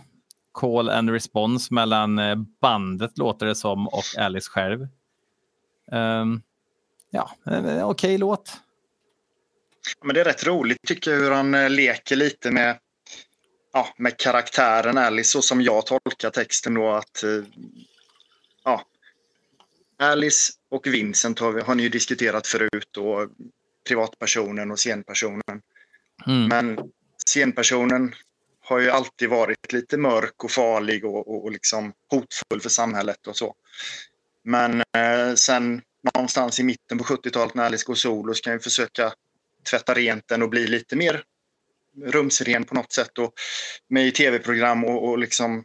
Call 0.52 0.88
and 0.88 1.10
response 1.10 1.74
mellan 1.74 2.18
eh, 2.18 2.36
bandet 2.60 3.18
låter 3.18 3.46
det 3.46 3.54
som 3.54 3.88
och 3.88 4.04
Alice 4.18 4.50
själv. 4.50 4.88
Um, 5.92 6.42
ja, 7.10 7.30
eh, 7.46 7.58
okej 7.60 7.84
okay 7.84 8.18
låt. 8.18 8.60
Men 10.04 10.14
det 10.14 10.20
är 10.20 10.24
rätt 10.24 10.46
roligt 10.46 10.78
tycker 10.86 11.10
jag 11.10 11.18
hur 11.18 11.30
han 11.30 11.74
leker 11.74 12.16
lite 12.16 12.50
med, 12.50 12.78
ja, 13.76 13.94
med 13.96 14.16
karaktären 14.16 14.98
Alice 14.98 15.30
så 15.30 15.42
som 15.42 15.62
jag 15.62 15.86
tolkar 15.86 16.30
texten 16.30 16.74
då 16.74 16.90
att 16.92 17.22
eh, 17.22 17.44
ja, 18.64 18.84
Alice 19.98 20.52
och 20.70 20.86
Vincent 20.86 21.38
har, 21.38 21.60
har 21.60 21.74
ni 21.74 21.82
ju 21.82 21.88
diskuterat 21.88 22.46
förut 22.46 22.96
och 22.96 23.28
privatpersonen 23.88 24.70
och 24.70 24.78
scenpersonen. 24.78 25.62
Mm. 26.26 26.48
Men 26.48 26.90
scenpersonen 27.26 28.14
har 28.60 28.78
ju 28.78 28.90
alltid 28.90 29.28
varit 29.28 29.72
lite 29.72 29.96
mörk 29.96 30.44
och 30.44 30.50
farlig 30.50 31.04
och, 31.04 31.28
och, 31.28 31.44
och 31.44 31.52
liksom 31.52 31.92
hotfull 32.10 32.60
för 32.60 32.68
samhället 32.68 33.26
och 33.26 33.36
så. 33.36 33.54
Men 34.42 34.80
eh, 34.80 35.34
sen 35.34 35.82
någonstans 36.14 36.60
i 36.60 36.62
mitten 36.62 36.98
på 36.98 37.04
70-talet 37.04 37.54
när 37.54 37.64
Alice 37.64 37.86
går 37.86 37.94
solo 37.94 38.34
så 38.34 38.42
kan 38.42 38.52
jag 38.52 38.62
försöka 38.62 39.12
tvätta 39.70 39.94
rent 39.94 40.28
den 40.28 40.42
och 40.42 40.50
bli 40.50 40.66
lite 40.66 40.96
mer 40.96 41.24
rumsren 42.04 42.64
på 42.64 42.74
något 42.74 42.92
sätt 42.92 43.18
och 43.18 43.32
med 43.88 44.06
i 44.06 44.10
tv-program 44.10 44.84
och, 44.84 45.08
och 45.08 45.18
liksom 45.18 45.64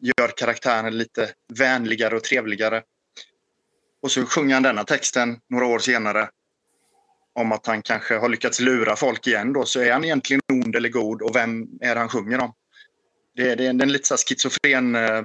gör 0.00 0.28
karaktären 0.36 0.98
lite 0.98 1.30
vänligare 1.58 2.16
och 2.16 2.24
trevligare. 2.24 2.82
Och 4.02 4.10
så 4.10 4.26
sjunger 4.26 4.54
han 4.54 4.62
denna 4.62 4.84
texten 4.84 5.40
några 5.48 5.66
år 5.66 5.78
senare 5.78 6.28
om 7.34 7.52
att 7.52 7.66
han 7.66 7.82
kanske 7.82 8.18
har 8.18 8.28
lyckats 8.28 8.60
lura 8.60 8.96
folk 8.96 9.26
igen 9.26 9.52
då, 9.52 9.64
så 9.64 9.80
är 9.80 9.92
han 9.92 10.04
egentligen 10.04 10.40
ond 10.52 10.76
eller 10.76 10.88
god 10.88 11.22
och 11.22 11.36
vem 11.36 11.68
är 11.80 11.94
det 11.94 12.00
han 12.00 12.08
sjunger 12.08 12.40
om? 12.40 12.54
Det, 13.36 13.42
det, 13.42 13.54
det 13.54 13.64
är 13.64 13.82
en 13.82 13.92
lite 13.92 14.08
så 14.08 14.16
schizofren, 14.16 14.94
eh, 14.94 15.24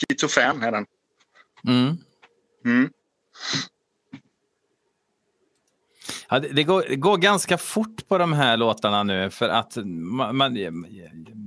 schizofren 0.00 0.62
är 0.62 0.72
den. 0.72 0.86
Mm. 1.68 1.96
Mm. 2.64 2.90
Ja, 6.30 6.38
det, 6.38 6.64
går, 6.64 6.84
det 6.88 6.96
går 6.96 7.16
ganska 7.16 7.58
fort 7.58 8.08
på 8.08 8.18
de 8.18 8.32
här 8.32 8.56
låtarna 8.56 9.02
nu 9.02 9.30
för 9.30 9.48
att 9.48 9.76
man, 9.84 10.36
man, 10.36 10.56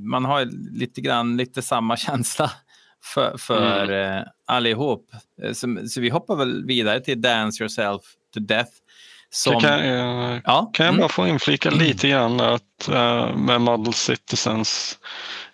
man 0.05 0.25
har 0.25 0.45
lite 0.79 1.01
grann 1.01 1.37
lite 1.37 1.61
samma 1.61 1.97
känsla 1.97 2.51
för, 3.03 3.37
för 3.37 3.83
Mm. 3.83 4.17
eh, 4.17 4.23
allihop. 4.45 5.09
Eh, 5.43 5.53
Så, 5.53 5.77
så 5.87 6.01
vi 6.01 6.09
hoppar 6.09 6.35
väl 6.35 6.65
vidare 6.65 6.99
till 6.99 7.21
Dance 7.21 7.63
yourself 7.63 8.01
to 8.33 8.39
death. 8.39 8.71
Som, 9.29 9.61
kan, 9.61 9.79
eh, 9.79 10.39
ja, 10.43 10.71
kan 10.73 10.85
jag 10.85 10.93
mm. 10.93 10.99
bara 10.99 11.09
få 11.09 11.27
inflika 11.27 11.69
lite 11.69 12.09
grann 12.09 12.39
att, 12.39 12.89
med 13.35 13.61
Model 13.61 13.93
Citizens. 13.93 14.99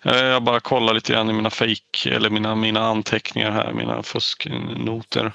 Jag 0.02 0.42
bara 0.42 0.60
kollar 0.60 0.94
lite 0.94 1.12
grann 1.12 1.30
i 1.30 1.32
mina 1.32 1.50
fake 1.50 2.10
eller 2.10 2.30
mina, 2.30 2.54
mina 2.54 2.80
anteckningar 2.80 3.50
här, 3.50 3.72
mina 3.72 4.02
fusknoter. 4.02 5.32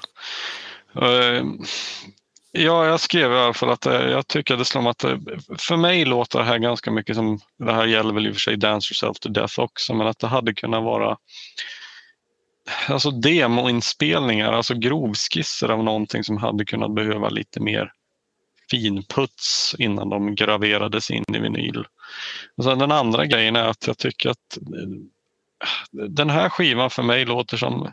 Ja, 2.58 2.86
jag 2.86 3.00
skrev 3.00 3.32
i 3.32 3.34
alla 3.34 3.54
fall 3.54 3.70
att 3.70 3.86
eh, 3.86 3.92
jag 3.92 4.26
tycker 4.26 4.54
att 4.54 4.60
det 4.60 4.64
slår 4.64 4.82
mig 4.82 4.90
att 4.90 5.04
eh, 5.04 5.18
för 5.58 5.76
mig 5.76 6.04
låter 6.04 6.38
det 6.38 6.44
här 6.44 6.58
ganska 6.58 6.90
mycket 6.90 7.16
som, 7.16 7.40
det 7.58 7.72
här 7.72 7.86
gäller 7.86 8.14
väl 8.14 8.26
i 8.26 8.30
och 8.30 8.34
för 8.34 8.40
sig 8.40 8.56
Dance 8.56 8.92
yourself 8.92 9.18
to 9.18 9.28
death 9.28 9.60
också, 9.60 9.94
men 9.94 10.06
att 10.06 10.18
det 10.18 10.26
hade 10.26 10.54
kunnat 10.54 10.82
vara 10.82 11.16
alltså 12.88 13.10
demoinspelningar, 13.10 14.52
alltså 14.52 14.74
grovskisser 14.74 15.68
av 15.68 15.84
någonting 15.84 16.24
som 16.24 16.36
hade 16.36 16.64
kunnat 16.64 16.94
behöva 16.94 17.28
lite 17.28 17.60
mer 17.60 17.92
finputs 18.70 19.76
innan 19.78 20.08
de 20.08 20.34
graverades 20.34 21.10
in 21.10 21.24
i 21.34 21.38
vinyl. 21.38 21.84
Och 22.56 22.64
sen 22.64 22.78
den 22.78 22.92
andra 22.92 23.26
grejen 23.26 23.56
är 23.56 23.64
att 23.64 23.86
jag 23.86 23.98
tycker 23.98 24.30
att 24.30 24.56
eh, 24.56 26.06
den 26.08 26.30
här 26.30 26.48
skivan 26.48 26.90
för 26.90 27.02
mig 27.02 27.24
låter 27.24 27.56
som 27.56 27.92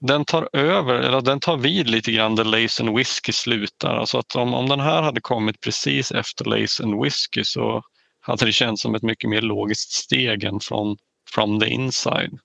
den 0.00 0.24
tar 0.24 0.48
över, 0.52 0.94
eller 0.94 1.20
den 1.20 1.40
tar 1.40 1.56
vid 1.56 1.88
lite 1.88 2.12
grann 2.12 2.36
där 2.36 2.44
Lace 2.44 2.82
and 2.82 2.96
Whiskey 2.96 3.32
slutar. 3.32 3.96
Alltså 3.96 4.18
att 4.18 4.36
om, 4.36 4.54
om 4.54 4.68
den 4.68 4.80
här 4.80 5.02
hade 5.02 5.20
kommit 5.20 5.60
precis 5.60 6.12
efter 6.12 6.44
Lace 6.44 6.82
and 6.84 7.02
Whiskey 7.04 7.44
så 7.44 7.82
hade 8.20 8.44
det 8.44 8.52
känts 8.52 8.82
som 8.82 8.94
ett 8.94 9.02
mycket 9.02 9.30
mer 9.30 9.40
logiskt 9.42 9.92
steg 9.92 10.44
än 10.44 10.60
från 10.60 10.96
From 11.34 11.60
the 11.60 11.66
Inside. 11.66 12.38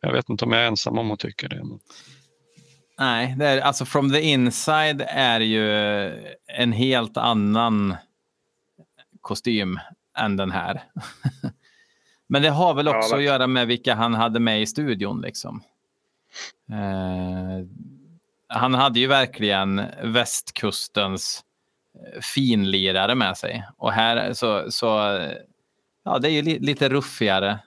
Jag 0.00 0.12
vet 0.12 0.28
inte 0.28 0.44
om 0.44 0.52
jag 0.52 0.62
är 0.62 0.66
ensam 0.66 0.98
om 0.98 1.10
att 1.10 1.18
tycka 1.20 1.48
det. 1.48 1.56
Men... 1.64 1.78
Nej, 2.98 3.34
det 3.38 3.46
är, 3.46 3.60
alltså 3.60 3.84
From 3.84 4.12
the 4.12 4.20
Inside 4.20 5.04
är 5.08 5.40
ju 5.40 5.72
en 6.46 6.72
helt 6.72 7.16
annan 7.16 7.96
kostym 9.20 9.78
än 10.18 10.36
den 10.36 10.50
här. 10.50 10.82
Men 12.28 12.42
det 12.42 12.50
har 12.50 12.74
väl 12.74 12.86
Ja, 12.86 12.96
också 12.98 13.06
att 13.06 13.12
verkligen. 13.12 13.32
göra 13.32 13.46
med 13.46 13.66
vilka 13.66 13.94
han 13.94 14.14
hade 14.14 14.40
med 14.40 14.62
i 14.62 14.66
studion. 14.66 15.20
Liksom. 15.20 15.62
Eh, 16.72 17.66
han 18.48 18.74
hade 18.74 19.00
ju 19.00 19.06
verkligen 19.06 19.82
västkustens 20.02 21.44
eh, 21.94 22.20
finlirare 22.20 23.14
med 23.14 23.36
sig. 23.36 23.64
Och 23.76 23.92
här 23.92 24.32
så, 24.32 24.70
så 24.70 24.86
ja, 26.04 26.18
det 26.18 26.28
är 26.28 26.32
ju 26.32 26.42
li, 26.42 26.58
lite 26.58 26.88
ruffigare, 26.88 27.58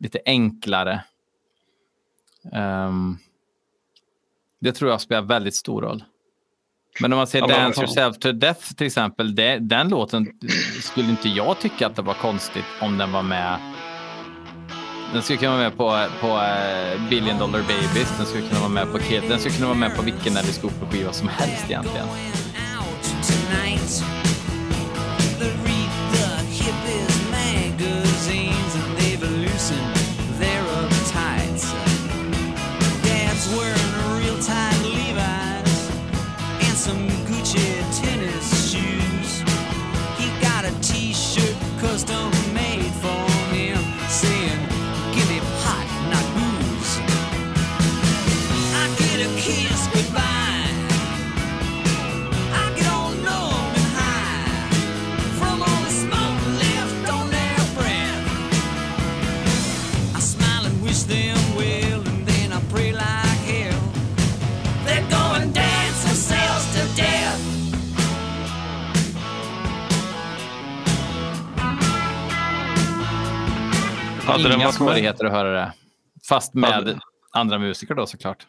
lite 0.00 0.18
enklare. 0.26 1.04
Ehm, 2.52 3.18
det 4.60 4.72
tror 4.72 4.90
jag 4.90 5.00
spelar 5.00 5.22
väldigt 5.22 5.54
stor 5.54 5.82
roll. 5.82 6.04
Men 7.00 7.12
om 7.12 7.16
man 7.16 7.26
ser 7.26 7.38
Ja, 7.38 7.46
Dance 7.46 7.80
yourself 7.80 8.18
to 8.18 8.32
death 8.32 8.74
till 8.74 8.86
exempel, 8.86 9.34
det, 9.34 9.58
den 9.58 9.88
låten 9.88 10.26
skulle 10.82 11.08
inte 11.08 11.28
jag 11.28 11.60
tycka 11.60 11.86
att 11.86 11.96
det 11.96 12.02
var 12.02 12.14
konstigt 12.14 12.64
om 12.80 12.98
den 12.98 13.12
var 13.12 13.22
med. 13.22 13.75
Den 15.12 15.22
skulle 15.22 15.38
kunna 15.38 15.50
vara 15.50 15.62
med 15.62 15.76
på, 15.76 16.06
på 16.20 16.26
eh, 16.26 17.08
Billion 17.10 17.38
Dollar 17.38 17.60
Babies, 17.60 18.16
den 18.18 18.26
skulle 18.26 18.48
kunna 18.48 18.60
vara 18.60 18.68
med 18.68 18.92
på 18.92 18.98
Kid, 18.98 19.22
den 19.28 19.38
skulle 19.38 19.54
kunna 19.54 19.66
vara 19.66 19.78
med 19.78 19.96
på 19.96 20.02
vilken 20.02 20.36
Alice 20.36 20.60
Cooper-skiva 20.60 21.12
som 21.12 21.28
helst 21.28 21.64
egentligen. 21.70 22.06
Hade 74.26 74.40
Inga 74.40 74.48
varit 74.50 74.58
med, 74.64 74.74
svårigheter 74.74 75.24
att 75.24 75.32
höra 75.32 75.52
det. 75.52 75.72
Fast 76.28 76.54
med 76.54 76.70
Hade- 76.70 77.00
andra 77.32 77.58
musiker 77.58 77.94
då 77.94 78.06
såklart. 78.06 78.46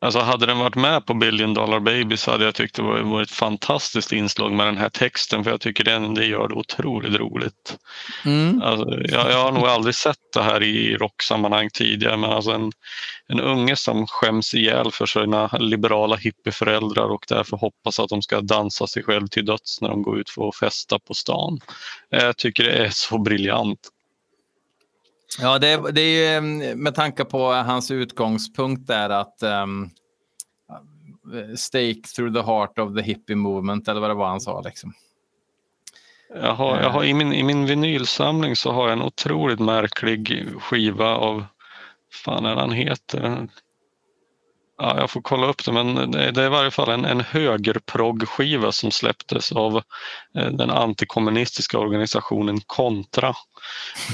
alltså 0.00 0.20
hade 0.20 0.46
den 0.46 0.58
varit 0.58 0.74
med 0.74 1.06
på 1.06 1.14
Billion 1.14 1.54
Dollar 1.54 1.80
Baby 1.80 2.16
så 2.16 2.30
hade 2.30 2.44
jag 2.44 2.54
tyckt 2.54 2.74
det 2.76 2.82
var, 2.82 3.00
var 3.00 3.22
ett 3.22 3.30
fantastiskt 3.30 4.12
inslag 4.12 4.52
med 4.52 4.66
den 4.66 4.76
här 4.76 4.88
texten 4.88 5.44
för 5.44 5.50
jag 5.50 5.60
tycker 5.60 5.84
den, 5.84 6.14
det 6.14 6.24
gör 6.26 6.48
det 6.48 6.54
otroligt 6.54 7.14
roligt. 7.14 7.76
Mm. 8.24 8.62
Alltså, 8.62 8.86
jag, 9.00 9.30
jag 9.30 9.44
har 9.44 9.52
nog 9.52 9.64
aldrig 9.64 9.94
sett 9.94 10.18
det 10.34 10.42
här 10.42 10.62
i 10.62 10.96
rocksammanhang 10.96 11.70
tidigare 11.72 12.16
men 12.16 12.30
alltså 12.30 12.50
en, 12.50 12.72
en 13.28 13.40
unge 13.40 13.76
som 13.76 14.06
skäms 14.06 14.54
ihjäl 14.54 14.92
för 14.92 15.06
sina 15.06 15.46
liberala 15.58 16.16
hippieföräldrar 16.16 17.08
och 17.08 17.24
därför 17.28 17.56
hoppas 17.56 18.00
att 18.00 18.08
de 18.08 18.22
ska 18.22 18.40
dansa 18.40 18.86
sig 18.86 19.02
själv 19.02 19.26
till 19.26 19.44
döds 19.44 19.80
när 19.80 19.88
de 19.88 20.02
går 20.02 20.18
ut 20.18 20.30
för 20.30 20.48
att 20.48 20.56
festa 20.56 20.98
på 20.98 21.14
stan. 21.14 21.60
Jag 22.08 22.36
tycker 22.36 22.64
det 22.64 22.72
är 22.72 22.90
så 22.90 23.18
briljant. 23.18 23.78
Ja, 25.40 25.58
det 25.58 25.68
är, 25.68 25.92
det 25.92 26.00
är 26.00 26.34
ju 26.34 26.40
med 26.74 26.94
tanke 26.94 27.24
på 27.24 27.52
hans 27.52 27.90
utgångspunkt 27.90 28.86
där 28.86 29.10
att 29.10 29.42
um, 29.42 29.90
stake 31.56 32.00
through 32.16 32.34
the 32.34 32.42
heart 32.42 32.78
of 32.78 32.96
the 32.96 33.02
hippie 33.02 33.36
movement 33.36 33.88
eller 33.88 34.00
vad 34.00 34.10
det 34.10 34.14
var 34.14 34.28
han 34.28 34.40
sa. 34.40 34.60
Liksom. 34.60 34.92
Jag 36.34 36.54
har, 36.54 36.80
jag 36.80 36.90
har, 36.90 37.04
i, 37.04 37.14
min, 37.14 37.32
I 37.32 37.42
min 37.42 37.66
vinylsamling 37.66 38.56
så 38.56 38.72
har 38.72 38.88
jag 38.88 38.92
en 38.92 39.02
otroligt 39.02 39.60
märklig 39.60 40.48
skiva 40.60 41.16
av, 41.16 41.44
fan 42.12 42.46
är 42.46 42.56
han 42.56 42.72
heter? 42.72 43.48
Ja, 44.84 45.00
jag 45.00 45.10
får 45.10 45.22
kolla 45.22 45.46
upp 45.46 45.64
det 45.64 45.72
men 45.72 46.10
det, 46.10 46.42
är 46.42 46.46
i 46.46 46.48
varje 46.48 46.70
fall 46.70 46.90
en, 46.90 47.04
en 47.04 47.20
högerproggskiva 47.20 48.72
som 48.72 48.90
släpptes 48.90 49.52
av 49.52 49.76
eh, 50.38 50.50
den 50.50 50.70
antikommunistiska 50.70 51.78
organisationen 51.78 52.60
Kontra. 52.66 53.34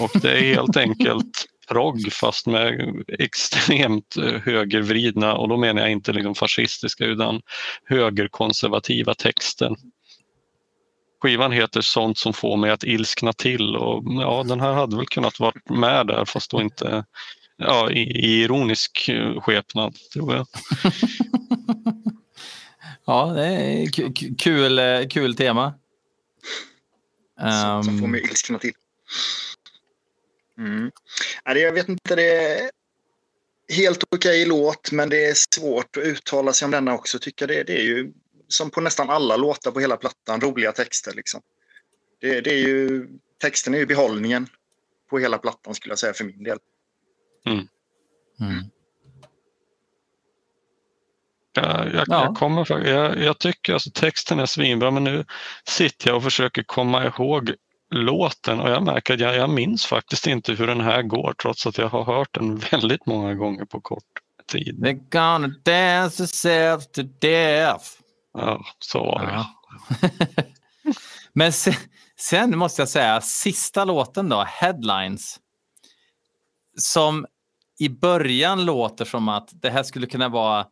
Och 0.00 0.10
det 0.22 0.32
är 0.32 0.54
helt 0.54 0.76
enkelt 0.86 1.46
progg 1.68 2.12
fast 2.12 2.46
med 2.46 2.94
extremt 3.18 4.16
eh, 4.16 4.40
högervridna 4.44 5.34
och 5.34 5.48
då 5.48 5.56
menar 5.56 5.82
jag 5.82 5.90
inte 5.90 6.12
liksom 6.12 6.34
fascistiska 6.34 7.04
utan 7.04 7.40
högerkonservativa 7.84 9.14
texter. 9.14 9.74
Skivan 11.22 11.52
heter 11.52 11.80
Sånt 11.80 12.18
som 12.18 12.32
får 12.32 12.56
mig 12.56 12.70
att 12.70 12.84
ilskna 12.84 13.32
till 13.32 13.76
och 13.76 14.02
ja, 14.20 14.42
den 14.46 14.60
här 14.60 14.72
hade 14.72 14.96
väl 14.96 15.06
kunnat 15.06 15.40
vara 15.40 15.54
med 15.70 16.06
där 16.06 16.24
fast 16.24 16.50
då 16.50 16.60
inte 16.62 17.04
ja, 17.60 17.90
i, 17.90 18.00
i 18.00 18.42
ironisk 18.42 19.08
eh, 19.08 19.40
skepnad 19.40 19.94
tror 20.12 20.34
jag. 20.34 20.46
Ja, 23.04 23.32
det 23.36 23.46
är 23.46 23.86
ku- 23.86 24.12
ku- 24.12 24.36
kul, 24.38 24.78
eh, 24.78 25.08
kul 25.08 25.36
tema. 25.36 25.74
Som, 27.38 27.84
som 27.84 27.98
får 27.98 28.04
Ehm, 28.04 28.10
mig 28.10 28.20
ilskna 28.20 28.58
till. 28.58 28.72
Mm. 30.58 30.90
Jag 31.44 31.72
vet 31.72 31.88
inte, 31.88 32.16
det 32.16 32.36
är 32.36 32.70
helt 33.68 34.04
okej 34.10 34.46
låt 34.46 34.92
men 34.92 35.08
det 35.08 35.24
är 35.24 35.34
svårt 35.54 35.96
att 35.96 36.02
uttala 36.02 36.52
sig 36.52 36.64
om 36.64 36.70
denna 36.70 36.94
också. 36.94 37.18
Tycker 37.18 37.46
det, 37.46 37.62
det 37.62 37.78
är 37.78 37.82
ju 37.82 38.12
som 38.48 38.70
på 38.70 38.80
nästan 38.80 39.10
alla 39.10 39.36
låtar 39.36 39.70
på 39.70 39.80
hela 39.80 39.96
plattan, 39.96 40.40
roliga 40.40 40.72
texter. 40.72 41.14
Liksom. 41.14 41.40
Det, 42.20 42.40
det 42.40 42.50
är 42.50 42.58
ju, 42.68 43.08
texten 43.42 43.74
är 43.74 43.78
ju 43.78 43.86
behållningen 43.86 44.46
på 45.10 45.18
hela 45.18 45.38
plattan 45.38 45.74
skulle 45.74 45.92
jag 45.92 45.98
säga 45.98 46.12
för 46.14 46.24
min 46.24 46.42
del. 46.42 46.58
Mm. 47.46 47.68
Jag, 51.52 51.94
jag, 51.94 52.04
Ja. 52.08 52.24
jag, 52.24 52.36
kommer, 52.36 52.86
jag, 52.86 53.18
jag 53.18 53.38
tycker 53.38 53.72
alltså 53.72 53.90
texten 53.90 54.38
är 54.40 54.46
svinbra 54.46 54.90
men 54.90 55.04
nu 55.04 55.24
sitter 55.68 56.08
jag 56.08 56.16
och 56.16 56.22
försöker 56.22 56.62
komma 56.62 57.04
ihåg 57.06 57.54
låten 57.90 58.60
och 58.60 58.70
jag 58.70 58.82
märker 58.82 59.14
att 59.14 59.20
jag, 59.20 59.36
jag 59.36 59.50
minns 59.50 59.86
faktiskt 59.86 60.26
inte 60.26 60.52
hur 60.52 60.66
den 60.66 60.80
här 60.80 61.02
går 61.02 61.34
trots 61.42 61.66
att 61.66 61.78
jag 61.78 61.88
har 61.88 62.04
hört 62.04 62.28
den 62.34 62.56
väldigt 62.70 63.06
många 63.06 63.34
gånger 63.34 63.64
på 63.64 63.80
kort 63.80 64.04
tid. 64.46 64.78
They're 64.84 65.08
gonna 65.10 65.54
dance 65.64 66.16
themselves 66.16 66.90
to 66.90 67.02
death. 67.20 67.84
Ja, 68.34 68.64
så 68.78 68.98
var 68.98 69.26
det. 69.26 69.32
Ja. 69.32 69.46
Men 71.32 71.52
sen, 71.52 71.74
sen 72.16 72.58
måste 72.58 72.82
jag 72.82 72.88
säga, 72.88 73.20
sista 73.20 73.84
låten 73.84 74.28
då, 74.28 74.44
Headlines. 74.48 75.40
Som 76.80 77.26
i 77.78 77.88
början 77.88 78.64
låter 78.64 79.04
som 79.04 79.28
att 79.28 79.50
det 79.52 79.70
här 79.70 79.82
skulle 79.82 80.06
kunna 80.06 80.28
vara 80.28 80.66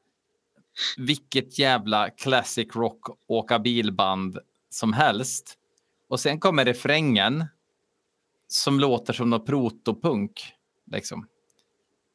vilket 0.96 1.58
jävla 1.58 2.10
classic 2.10 2.76
rock 2.76 3.00
åka 3.26 3.58
bilband 3.58 4.38
som 4.70 4.92
helst. 4.92 5.54
Och 6.08 6.20
sen 6.20 6.40
kommer 6.40 6.64
refrängen 6.64 7.44
som 8.48 8.80
låter 8.80 9.12
som 9.12 9.30
något 9.30 9.46
protopunk. 9.46 10.52
Liksom. 10.92 11.26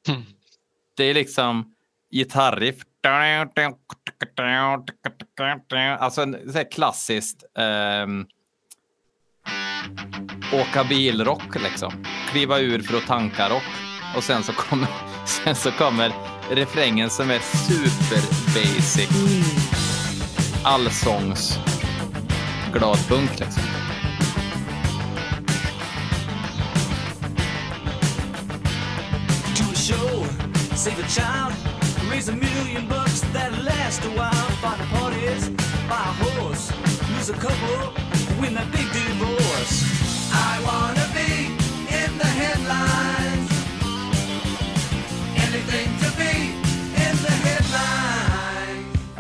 Mm. 0.07 0.21
Det 0.93 1.03
är 1.03 1.13
liksom 1.13 1.75
gitarriff. 2.11 2.83
Alltså 5.99 6.21
en 6.21 6.51
så 6.51 6.57
här 6.57 6.71
klassiskt 6.71 7.43
ehm, 7.57 8.27
åka 10.53 10.83
bilrock 10.83 11.55
liksom. 11.55 12.05
Kliva 12.33 12.59
ur 12.59 12.81
för 12.81 12.97
att 12.97 13.07
tanka 13.07 13.49
rock. 13.49 13.63
Och 14.15 14.23
sen 14.23 14.43
så 14.43 14.53
kommer, 14.53 14.87
sen 15.25 15.55
så 15.55 15.71
kommer 15.71 16.11
refrängen 16.51 17.09
som 17.09 17.29
är 17.29 17.39
super 17.39 18.21
basic. 18.53 19.09
Allsångs 20.63 21.59
glad 22.73 23.07
punk 23.07 23.39
liksom. 23.39 23.63
to 29.55 29.63
a 29.63 29.75
show, 29.75 30.23
save 30.75 30.99
a 30.99 31.07
child, 31.07 31.53
raise 32.09 32.29
a 32.29 32.35
million 32.35 32.87
bucks 32.87 33.21
that 33.33 33.51
last 33.63 34.03
a 34.05 34.09
while. 34.09 34.49
Find 34.61 34.79
the 34.81 34.85
parties, 34.85 35.49
buy 35.89 36.03
a 36.03 36.13
horse, 36.23 36.71
lose 37.11 37.29
a 37.29 37.33
couple, 37.33 37.93
win 38.41 38.55
that 38.55 38.71
big 38.71 38.92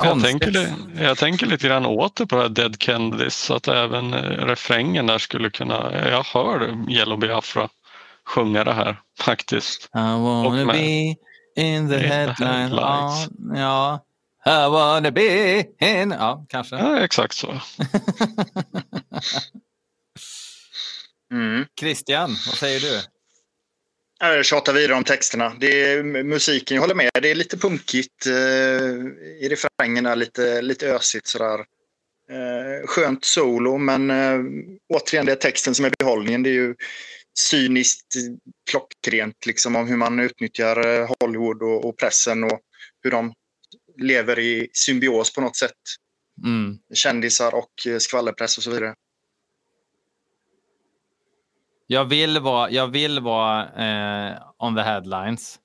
headlines. 0.03 0.23
Jag 0.33 0.41
Konstigt. 0.41 0.53
tänker, 0.53 1.03
jag 1.03 1.17
tänker 1.17 1.45
lite 1.45 1.67
grann 1.67 1.85
åter 1.85 2.25
på 2.25 2.35
det 2.35 2.41
här 2.41 2.49
Dead 2.49 2.75
Kennedys 2.81 3.35
så 3.35 3.53
att 3.53 3.67
även 3.67 4.13
eh, 4.13 4.19
refrängen 4.21 5.07
där 5.07 5.17
skulle 5.17 5.49
kunna, 5.49 5.91
jag 6.09 6.23
hör 6.23 6.89
Yellow 6.91 7.19
Biafra 7.19 7.69
sjunga 8.25 8.63
det 8.63 8.73
här 8.73 9.01
faktiskt. 9.19 9.89
I 9.95 9.97
wanna 9.97 10.65
be 10.73 11.15
in 11.55 11.89
the 11.89 11.97
headline. 11.97 13.55
Ja. 13.55 14.05
I 14.45 14.69
wanna 14.69 15.11
be 15.11 15.59
in... 15.79 16.11
Ja, 16.11 16.45
kanske. 16.49 16.75
Ja, 16.75 16.99
exakt 16.99 17.35
så. 17.35 17.53
Mm. 21.33 21.65
Christian, 21.79 22.29
vad 22.29 22.55
säger 22.57 22.79
du? 22.79 23.01
Jag 24.27 24.45
tjatar 24.45 24.73
vidare 24.73 24.93
om 24.93 25.03
texterna. 25.03 25.55
Det 25.59 25.83
är 25.83 26.03
musiken, 26.03 26.75
jag 26.75 26.81
håller 26.81 26.95
med. 26.95 27.09
Det 27.21 27.31
är 27.31 27.35
lite 27.35 27.57
punkigt 27.57 28.25
eh, 28.25 28.33
i 29.41 29.49
refrängerna, 29.49 30.15
lite, 30.15 30.61
lite 30.61 30.95
ösigt 30.95 31.27
sådär. 31.27 31.59
Eh, 32.29 32.87
skönt 32.87 33.25
solo, 33.25 33.77
men 33.77 34.11
eh, 34.11 34.39
återigen 34.93 35.25
det 35.25 35.31
är 35.31 35.35
texten 35.35 35.75
som 35.75 35.85
är 35.85 35.93
behållningen. 35.99 36.43
Det 36.43 36.49
är 36.49 36.53
ju 36.53 36.75
cyniskt 37.39 38.13
klockrent 38.69 39.45
liksom 39.45 39.75
om 39.75 39.87
hur 39.87 39.97
man 39.97 40.19
utnyttjar 40.19 40.87
eh, 40.87 41.09
Hollywood 41.19 41.63
och, 41.63 41.85
och 41.85 41.97
pressen 41.97 42.43
och 42.43 42.59
hur 43.03 43.11
de 43.11 43.33
lever 44.01 44.39
i 44.39 44.69
symbios 44.73 45.33
på 45.33 45.41
något 45.41 45.57
sätt. 45.57 45.71
Mm. 46.45 46.77
Kändisar 46.93 47.55
och 47.55 47.87
eh, 47.87 47.97
skvallerpress 47.97 48.57
och 48.57 48.63
så 48.63 48.71
vidare. 48.71 48.93
Jag 51.87 52.05
vill 52.05 52.39
vara, 52.39 52.69
jag 52.71 52.87
vill 52.87 53.19
vara 53.19 53.69
eh, 54.31 54.37
on 54.59 54.75
the 54.75 54.81
headlines. 54.81 55.59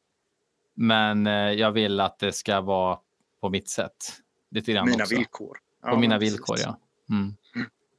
Men 0.74 1.26
eh, 1.26 1.32
jag 1.32 1.72
vill 1.72 2.00
att 2.00 2.18
det 2.18 2.32
ska 2.32 2.60
vara 2.60 2.98
på 3.40 3.50
mitt 3.50 3.68
sätt. 3.68 3.92
Lite 4.50 4.72
grann 4.72 4.86
Mina 4.90 5.02
också. 5.04 5.14
villkor. 5.16 5.58
På 5.82 5.88
Ja, 5.88 5.96
mina 5.98 6.18
precis. 6.18 6.32
villkor, 6.34 6.56
ja. 6.62 6.78
Mm. 7.10 7.34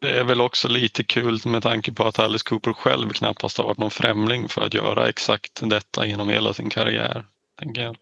Det 0.02 0.20
är 0.20 0.24
väl 0.24 0.42
också 0.42 0.68
lite 0.68 1.04
kul 1.04 1.40
med 1.46 1.64
tanke 1.64 1.92
på 1.94 2.04
att 2.08 2.20
Alice 2.20 2.44
Cooper 2.50 2.74
själv 2.74 3.10
knappast 3.10 3.58
har 3.58 3.66
varit 3.66 3.78
någon 3.78 3.92
främling 3.92 4.50
för 4.50 4.62
att 4.62 4.74
göra 4.74 5.10
exakt 5.10 5.60
detta 5.64 6.06
genom 6.06 6.30
hela 6.30 6.54
sin 6.54 6.70
karriär. 6.70 7.26
Tänker 7.60 7.82
jag. 7.82 7.98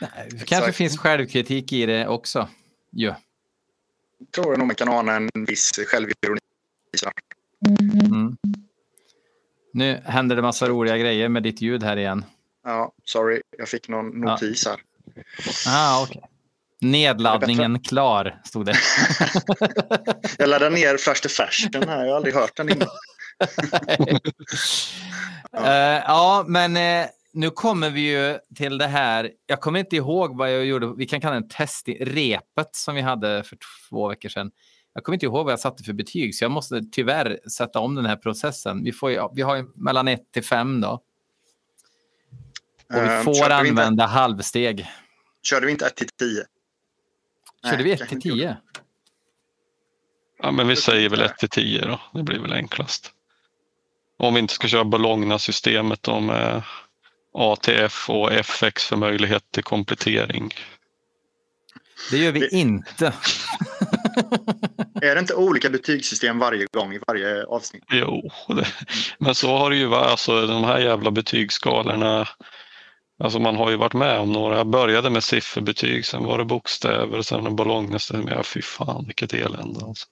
Nej, 0.00 0.28
Det 0.30 0.44
kanske 0.46 0.72
finns 0.72 0.98
självkritik 0.98 1.72
i 1.72 1.86
det 1.86 2.06
också. 2.08 2.48
Ja. 2.90 3.16
tror 4.34 4.46
jag 4.52 4.58
nog 4.58 4.66
man 4.66 4.76
kan 4.76 4.88
ana 4.88 5.16
en 5.16 5.30
viss 5.46 5.70
självironi. 5.86 6.40
här. 7.04 7.12
Mm. 8.06 8.23
Nu 9.74 10.00
händer 10.04 10.36
det 10.36 10.42
massa 10.42 10.68
roliga 10.68 10.98
grejer 10.98 11.28
med 11.28 11.42
ditt 11.42 11.60
ljud 11.60 11.82
här 11.82 11.96
igen. 11.96 12.24
Ja, 12.64 12.92
sorry, 13.04 13.40
jag 13.58 13.68
fick 13.68 13.88
någon 13.88 14.20
notis 14.20 14.66
här. 14.66 14.80
Ah, 15.66 16.02
okay. 16.02 16.22
Nedladdningen 16.80 17.80
klar, 17.80 18.40
stod 18.44 18.66
det. 18.66 18.76
Jag 20.38 20.48
laddar 20.48 20.70
ner 20.70 20.96
Flash 20.96 21.22
to 21.22 21.28
Fashion 21.28 21.88
här, 21.88 22.04
jag 22.04 22.10
har 22.10 22.16
aldrig 22.16 22.34
hört 22.34 22.56
den 22.56 22.68
innan. 22.68 22.88
Eh, 25.56 26.02
ja, 26.06 26.44
men 26.48 26.76
eh, 26.76 27.06
nu 27.32 27.50
kommer 27.50 27.90
vi 27.90 28.00
ju 28.00 28.38
till 28.56 28.78
det 28.78 28.86
här. 28.86 29.30
Jag 29.46 29.60
kommer 29.60 29.80
inte 29.80 29.96
ihåg 29.96 30.36
vad 30.36 30.52
jag 30.52 30.64
gjorde. 30.64 30.92
Vi 30.96 31.06
kan 31.06 31.20
kalla 31.20 31.40
det 31.40 31.48
test 31.50 31.88
repet 32.00 32.68
som 32.72 32.94
vi 32.94 33.00
hade 33.00 33.44
för 33.44 33.58
två 33.88 34.08
veckor 34.08 34.28
sedan. 34.28 34.50
Jag 34.94 35.04
kommer 35.04 35.14
inte 35.16 35.26
ihåg 35.26 35.44
vad 35.44 35.52
jag 35.52 35.60
satte 35.60 35.82
för 35.84 35.92
betyg, 35.92 36.34
så 36.34 36.44
jag 36.44 36.50
måste 36.50 36.82
tyvärr 36.92 37.38
sätta 37.50 37.78
om 37.78 37.94
den 37.94 38.06
här 38.06 38.16
processen. 38.16 38.84
Vi, 38.84 38.92
får 38.92 39.10
ju, 39.10 39.28
vi 39.34 39.42
har 39.42 39.56
ju 39.56 39.64
mellan 39.74 40.08
1 40.08 40.32
till 40.32 40.44
5 40.44 40.80
då. 40.80 40.88
Och 40.90 41.02
vi 42.94 42.98
Eh, 42.98 43.22
får 43.22 43.34
körde 43.34 43.62
vi 43.62 43.68
inte- 43.68 43.82
använda 43.82 44.06
halvsteg. 44.06 44.86
Körde 45.42 45.66
vi 45.66 45.72
inte 45.72 45.86
1 45.86 45.96
till 45.96 46.08
10? 46.08 46.44
Körde 47.64 47.76
Nej, 47.76 47.84
vi 47.84 47.92
1 47.92 47.98
kanske 47.98 48.20
till 48.20 48.30
inte 48.32 48.38
10? 48.44 48.56
Ja, 50.42 50.50
men 50.50 50.68
vi 50.68 50.76
säger 50.76 51.08
väl 51.08 51.20
inte 51.22 51.32
1 51.32 51.38
till 51.38 51.48
10 51.48 51.80
då. 51.86 52.00
Det 52.14 52.22
blir 52.22 52.38
väl 52.38 52.52
enklast. 52.52 53.12
Om 54.16 54.34
vi 54.34 54.40
inte 54.40 54.54
ska 54.54 54.68
köra 54.68 54.84
Bologna-systemet 54.84 56.02
då 56.02 56.20
med 56.20 56.62
ATF 57.34 58.10
och 58.10 58.32
FX 58.32 58.84
för 58.84 58.96
möjlighet 58.96 59.50
till 59.50 59.64
komplettering. 59.64 60.50
Det 62.10 62.16
gör 62.18 62.32
vi 62.32 62.40
Det- 62.40 62.52
inte. 62.56 63.12
Är 65.02 65.14
det 65.14 65.20
inte 65.20 65.34
olika 65.34 65.70
betygssystem 65.70 66.38
varje 66.38 66.66
gång 66.72 66.94
i 66.94 67.00
varje 67.06 67.44
avsnitt? 67.44 67.84
Jo, 67.92 68.30
det, 68.48 68.66
men 69.18 69.34
så 69.34 69.56
har 69.56 69.70
det 69.70 69.76
ju 69.76 69.86
varit. 69.86 70.10
Alltså, 70.10 70.46
de 70.46 70.64
här 70.64 70.78
jävla 70.78 71.10
betygsskalorna. 71.10 72.28
Alltså 73.24 73.38
man 73.38 73.56
har 73.56 73.70
ju 73.70 73.76
varit 73.76 73.94
med 73.94 74.18
om 74.20 74.32
några. 74.32 74.56
Jag 74.56 74.66
började 74.66 75.10
med 75.10 75.24
sifferbetyg, 75.24 76.06
sen 76.06 76.24
var 76.24 76.38
det 76.38 76.44
bokstäver, 76.44 77.22
sen 77.22 77.46
en 77.46 77.56
Bologna-system. 77.56 78.28
Ja, 78.28 78.42
fy 78.42 78.62
fan 78.62 79.04
vilket 79.06 79.32
elände. 79.34 79.84
Alltså. 79.84 80.06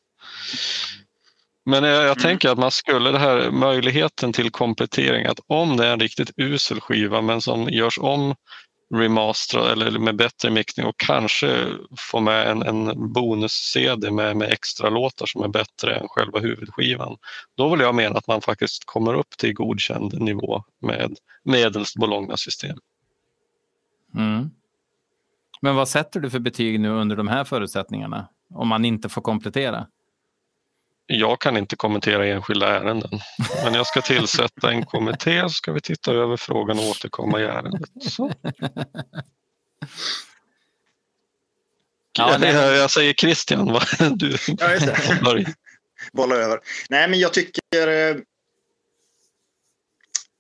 Men 1.67 1.85
jag, 1.85 1.95
jag 1.97 2.05
Mm. 2.05 2.23
tänker 2.23 2.49
att 2.49 2.59
man 2.59 2.71
skulle 2.71 3.11
det 3.11 3.19
här 3.19 3.51
möjligheten 3.51 4.33
till 4.33 4.51
komplettering, 4.51 5.27
att 5.27 5.41
om 5.47 5.77
det 5.77 5.87
är 5.87 5.93
en 5.93 6.01
riktigt 6.01 6.31
usel 6.37 6.81
skiva 6.81 7.21
men 7.21 7.41
som 7.41 7.69
görs 7.69 7.99
om 7.99 8.35
remasterad 8.93 9.83
eller 9.83 9.99
med 9.99 10.17
bättre 10.17 10.51
mixning 10.51 10.87
och 10.87 10.97
kanske 10.97 11.67
få 11.99 12.21
med 12.21 12.49
en, 12.49 12.63
en 12.63 13.13
bonus-CD 13.13 14.11
med, 14.11 14.37
med 14.37 14.53
extra 14.53 14.91
låtar 14.91 15.27
som 15.27 15.43
är 15.43 15.49
bättre 15.49 15.97
än 15.97 16.09
själva 16.09 16.39
huvudskivan. 16.39 17.17
Då 17.57 17.71
vill 17.71 17.81
jag 17.81 17.95
mena 17.95 18.19
att 18.19 18.27
man 18.27 18.41
faktiskt 18.41 18.85
kommer 18.85 19.15
upp 19.15 19.31
till 19.39 19.55
godkänd 19.55 20.21
nivå 20.21 20.65
med 20.81 21.17
medelst 21.45 21.97
Bologna-system. 21.97 22.79
Mm. 24.15 24.51
Men 25.61 25.77
vad 25.77 25.89
sätter 25.89 26.21
du 26.21 26.31
för 26.31 26.39
betyg 26.39 26.81
nu 26.81 26.89
under 26.89 27.17
de 27.17 27.29
här 27.29 27.45
förutsättningarna? 27.45 28.29
Om 28.55 28.69
man 28.69 28.85
inte 28.85 29.09
får 29.09 29.23
komplettera? 29.23 29.87
Jag 31.19 31.41
kan 31.41 31.57
inte 31.57 31.77
kommentera 31.77 32.27
enskilda 32.27 32.69
ärenden, 32.81 33.21
men 33.65 33.75
jag 33.75 33.87
ska 33.87 34.01
tillsätta 34.01 34.71
en 34.71 34.85
kommitté 34.87 35.43
så 35.43 35.49
ska 35.49 35.73
vi 35.73 35.81
titta 35.81 36.13
över 36.13 36.37
frågan 36.37 36.79
och 36.79 36.85
återkomma 36.85 37.41
i 37.41 37.45
ärendet. 37.45 37.83
Så. 38.11 38.33
Ja, 42.19 42.39
det- 42.39 42.77
jag, 42.77 42.91
säger 42.91 43.13
Christian, 43.13 43.73
vad 43.73 44.19
du 44.19 44.37
Ja, 44.59 44.73
just 44.73 44.87
det. 44.87 45.19
börja. 45.25 45.49
bolla 46.13 46.35
över. 46.37 46.61
Nej, 46.91 47.09
men 47.09 47.19
jag 47.21 47.33
tycker 47.33 47.61
eh, 47.89 48.17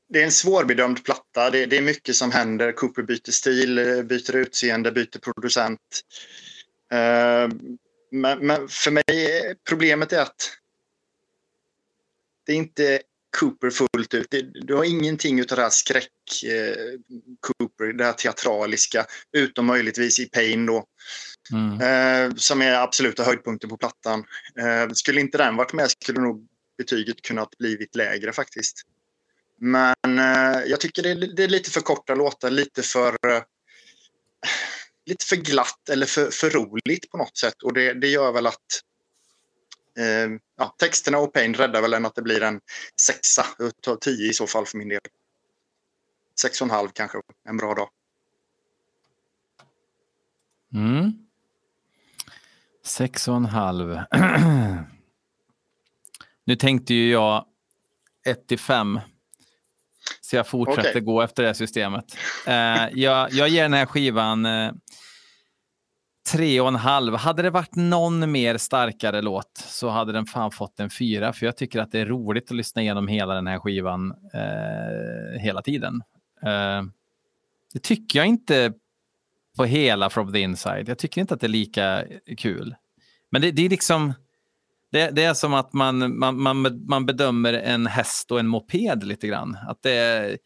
det 0.08 0.20
är 0.20 0.24
en 0.24 0.32
svårbedömd 0.32 1.04
platta. 1.04 1.50
Det, 1.50 1.66
det 1.66 1.76
är 1.76 1.82
mycket 1.82 2.16
som 2.16 2.32
händer. 2.32 2.72
Cooper 2.72 3.02
byter 3.02 3.30
stil, 3.30 3.78
eh, 3.78 4.02
byter 4.02 4.36
utseende, 4.36 4.92
byter 4.92 5.18
producent. 5.18 5.80
Eh, 6.92 7.48
men, 8.10 8.46
men 8.46 8.68
för 8.68 8.90
mig, 8.90 9.02
är- 9.08 9.54
problemet 9.68 10.12
är 10.12 10.22
att 10.22 10.50
det 12.46 12.52
är 12.52 12.56
inte 12.56 13.00
Cooper 13.38 13.70
fullt 13.70 14.14
ut. 14.14 14.26
Du 14.54 14.74
har 14.74 14.84
ingenting 14.84 15.40
av 15.40 15.46
det 15.46 15.62
här 15.62 15.70
skräck 15.70 16.42
eh, 16.44 16.76
Cooper, 17.40 17.92
det 17.92 18.04
här 18.04 18.12
teatraliska, 18.12 19.06
utom 19.32 19.66
möjligtvis 19.66 20.20
i 20.20 20.26
Pain 20.26 20.66
då. 20.66 20.84
Mm. 21.52 21.80
Eh, 21.80 22.34
som 22.36 22.62
är 22.62 22.74
absoluta 22.74 23.24
höjdpunkten 23.24 23.70
på 23.70 23.76
plattan. 23.76 24.24
Eh, 24.58 24.92
skulle 24.92 25.20
inte 25.20 25.38
den 25.38 25.56
varit 25.56 25.72
med 25.72 25.90
skulle 25.90 26.20
nog 26.20 26.46
betyget 26.78 27.22
kunnat 27.22 27.58
blivit 27.58 27.96
lägre 27.96 28.32
faktiskt. 28.32 28.82
Men 29.60 29.94
jag 30.66 30.80
tycker 30.80 31.02
det 31.02 31.10
är, 31.10 31.36
det 31.36 31.44
är 31.44 31.48
lite 31.48 31.70
för 31.70 31.80
korta 31.80 32.14
låtar, 32.14 32.50
lite 32.50 32.82
för 32.82 33.16
lite 35.06 35.24
för 35.26 35.36
glatt 35.36 35.88
eller 35.90 36.06
för, 36.06 36.30
för 36.30 36.50
roligt 36.50 37.10
på 37.10 37.16
något 37.16 37.36
sätt. 37.36 37.62
Och 37.62 37.72
det, 37.72 37.92
det 37.94 38.08
gör 38.08 38.32
väl 38.32 38.46
att 38.46 38.82
ja, 40.58 40.74
texterna 40.78 41.18
och 41.18 41.32
Pain 41.32 41.54
räddar 41.54 41.82
väl 41.82 41.94
en 41.94 42.06
att 42.06 42.14
det 42.14 42.22
blir 42.22 42.42
en 42.42 42.60
sexa 43.00 43.46
utav 43.58 43.96
tio 43.96 44.30
i 44.30 44.32
så 44.32 44.46
fall 44.46 44.66
för 44.66 44.78
min 44.78 44.88
del. 44.88 45.00
Sex 46.40 46.60
och 46.60 46.66
en 46.66 46.70
halv 46.70 46.88
kanske, 46.88 47.18
en 47.48 47.56
bra 47.56 47.74
dag. 47.74 47.88
Mm. 50.74 51.12
Sex 52.84 53.28
och 53.28 53.36
en 53.36 53.44
halv. 53.44 53.88
nu 56.44 56.56
tänkte 56.56 56.94
ju 56.94 57.10
jag 57.10 57.46
1 58.26 58.46
till 58.48 58.58
5. 58.58 59.00
Så 60.20 60.36
jag 60.36 60.46
fortsätter 60.46 60.90
Okej. 60.90 61.00
gå 61.00 61.22
efter 61.22 61.42
det 61.42 61.54
systemet. 61.54 62.04
Eh, 62.46 62.88
jag, 62.92 63.32
jag 63.32 63.48
ger 63.48 63.62
den 63.62 63.72
här 63.72 63.86
skivan 63.86 64.46
eh, 64.46 64.72
tre 66.30 66.60
och 66.60 66.68
en 66.68 66.74
halv. 66.74 67.14
Hade 67.14 67.42
det 67.42 67.50
varit 67.50 67.76
någon 67.76 68.32
mer 68.32 68.58
starkare 68.58 69.22
låt 69.22 69.56
så 69.56 69.88
hade 69.88 70.12
den 70.12 70.26
fan 70.26 70.50
fått 70.50 70.80
en 70.80 70.90
fyra. 70.90 71.32
För 71.32 71.46
jag 71.46 71.56
tycker 71.56 71.80
att 71.80 71.92
det 71.92 72.00
är 72.00 72.06
roligt 72.06 72.50
att 72.50 72.56
lyssna 72.56 72.82
igenom 72.82 73.08
hela 73.08 73.34
den 73.34 73.46
här 73.46 73.58
skivan 73.58 74.14
eh, 74.34 75.40
hela 75.40 75.62
tiden. 75.62 76.02
Eh, 76.42 76.82
det 77.72 77.82
tycker 77.82 78.18
jag 78.18 78.28
inte 78.28 78.72
på 79.56 79.64
hela 79.64 80.10
From 80.10 80.32
the 80.32 80.40
Inside. 80.40 80.88
Jag 80.88 80.98
tycker 80.98 81.20
inte 81.20 81.34
att 81.34 81.40
det 81.40 81.46
är 81.46 81.48
lika 81.48 82.04
kul. 82.38 82.74
Men 83.30 83.42
det, 83.42 83.50
det 83.50 83.62
är 83.62 83.68
liksom... 83.68 84.12
Det, 84.90 85.10
det 85.10 85.24
är 85.24 85.34
som 85.34 85.54
att 85.54 85.72
man, 85.72 86.18
man, 86.18 86.40
man, 86.40 86.86
man 86.88 87.06
bedömer 87.06 87.52
en 87.52 87.86
häst 87.86 88.30
och 88.30 88.40
en 88.40 88.46
moped 88.48 89.04
lite 89.04 89.26
grann. 89.26 89.56
Att 89.68 89.82
det 89.82 89.92
är, 89.92 90.38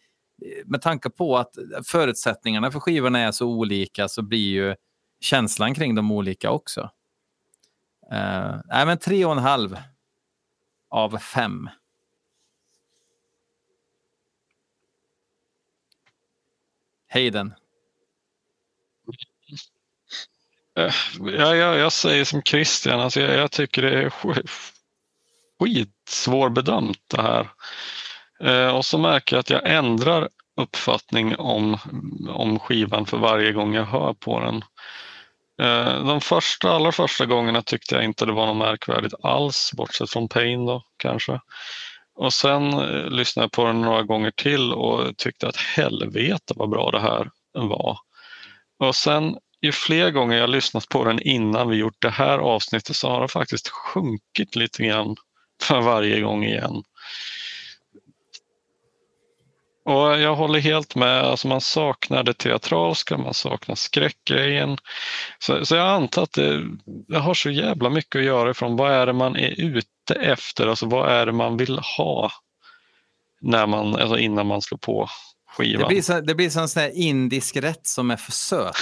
med 0.64 0.82
tanke 0.82 1.10
på 1.10 1.36
att 1.36 1.50
förutsättningarna 1.86 2.70
för 2.70 2.80
skivorna 2.80 3.18
är 3.18 3.32
så 3.32 3.46
olika 3.46 4.08
så 4.08 4.22
blir 4.22 4.48
ju 4.48 4.74
känslan 5.20 5.74
kring 5.74 5.94
de 5.94 6.12
olika 6.12 6.50
också. 6.50 6.90
Uh, 8.12 8.60
nej, 8.64 8.86
men 8.86 8.98
tre 8.98 9.24
och 9.24 9.32
en 9.32 9.38
halv 9.38 9.76
av 10.90 11.18
fem. 11.18 11.68
Hayden. 17.08 17.54
Eh, 20.76 20.94
ja, 21.20 21.56
jag, 21.56 21.78
jag 21.78 21.92
säger 21.92 22.24
som 22.24 22.42
Christian, 22.42 23.00
alltså 23.00 23.20
jag, 23.20 23.34
jag 23.34 23.50
tycker 23.50 23.82
det 23.82 24.02
är 24.02 24.12
skitsvårbedömt 25.60 27.02
det 27.06 27.22
här. 27.22 27.48
Eh, 28.40 28.76
och 28.76 28.86
så 28.86 28.98
märker 28.98 29.36
jag 29.36 29.40
att 29.40 29.50
jag 29.50 29.70
ändrar 29.70 30.28
uppfattning 30.56 31.36
om, 31.36 31.78
om 32.28 32.58
skivan 32.58 33.06
för 33.06 33.18
varje 33.18 33.52
gång 33.52 33.74
jag 33.74 33.84
hör 33.84 34.14
på 34.14 34.40
den. 34.40 34.64
Eh, 35.62 36.04
de 36.04 36.20
första, 36.20 36.70
allra 36.70 36.92
första 36.92 37.26
gångerna 37.26 37.62
tyckte 37.62 37.94
jag 37.94 38.04
inte 38.04 38.26
det 38.26 38.32
var 38.32 38.46
något 38.46 38.56
märkvärdigt 38.56 39.14
alls, 39.22 39.70
bortsett 39.76 40.10
från 40.10 40.28
Pain 40.28 40.66
då 40.66 40.82
kanske. 40.96 41.40
Och 42.16 42.32
sen 42.32 42.72
eh, 42.72 43.10
lyssnade 43.10 43.44
jag 43.44 43.52
på 43.52 43.64
den 43.64 43.80
några 43.80 44.02
gånger 44.02 44.30
till 44.30 44.72
och 44.72 45.16
tyckte 45.16 45.48
att 45.48 45.56
helvete 45.56 46.54
vad 46.56 46.70
bra 46.70 46.90
det 46.90 47.00
här 47.00 47.30
var. 47.52 47.98
Och 48.78 48.96
sen 48.96 49.36
ju 49.62 49.72
fler 49.72 50.10
gånger 50.10 50.36
jag 50.36 50.50
lyssnat 50.50 50.88
på 50.88 51.04
den 51.04 51.20
innan 51.22 51.68
vi 51.68 51.76
gjort 51.76 52.02
det 52.02 52.10
här 52.10 52.38
avsnittet 52.38 52.96
så 52.96 53.08
har 53.08 53.22
det 53.22 53.28
faktiskt 53.28 53.68
sjunkit 53.68 54.56
lite 54.56 54.82
grann 54.82 55.16
för 55.62 55.80
varje 55.80 56.20
gång 56.20 56.44
igen. 56.44 56.82
Och 59.86 60.20
jag 60.20 60.36
håller 60.36 60.58
helt 60.58 60.94
med, 60.94 61.22
alltså 61.22 61.48
man 61.48 61.60
saknar 61.60 62.22
det 62.22 62.34
teatralska, 62.34 63.18
man 63.18 63.34
saknar 63.34 63.74
skräckgrejen. 63.74 64.78
Så, 65.38 65.66
så 65.66 65.76
jag 65.76 65.88
antar 65.88 66.22
att 66.22 66.32
det, 66.32 66.62
det 67.08 67.18
har 67.18 67.34
så 67.34 67.50
jävla 67.50 67.90
mycket 67.90 68.18
att 68.18 68.24
göra 68.24 68.50
ifrån 68.50 68.76
vad 68.76 68.92
är 68.92 69.06
det 69.06 69.12
man 69.12 69.36
är 69.36 69.60
ute 69.60 70.14
efter, 70.14 70.66
alltså 70.66 70.86
vad 70.86 71.10
är 71.10 71.26
det 71.26 71.32
man 71.32 71.56
vill 71.56 71.78
ha 71.78 72.30
när 73.40 73.66
man, 73.66 73.96
alltså 73.96 74.18
innan 74.18 74.46
man 74.46 74.62
slår 74.62 74.78
på 74.78 75.08
skivan. 75.56 75.82
Det 75.82 75.88
blir, 75.88 76.02
så, 76.02 76.20
det 76.20 76.34
blir 76.34 76.50
sån 76.50 76.68
sån 76.68 76.82
här 76.82 76.92
indisk 76.94 77.56
rätt 77.56 77.86
som 77.86 78.10
är 78.10 78.16
för 78.16 78.32
söt. 78.32 78.76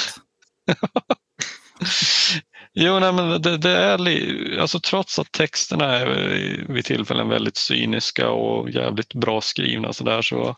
Jo, 2.76 2.98
nej, 2.98 3.12
men 3.12 3.42
det, 3.42 3.56
det 3.56 3.70
är 3.70 3.98
li- 3.98 4.58
alltså 4.60 4.80
trots 4.80 5.18
att 5.18 5.32
texterna 5.32 5.84
är 5.84 6.06
vid 6.68 6.84
tillfällen 6.84 7.28
väldigt 7.28 7.56
cyniska 7.56 8.30
och 8.30 8.70
jävligt 8.70 9.14
bra 9.14 9.40
skrivna 9.40 9.92
så 9.92 10.04
där 10.04 10.22
så 10.22 10.56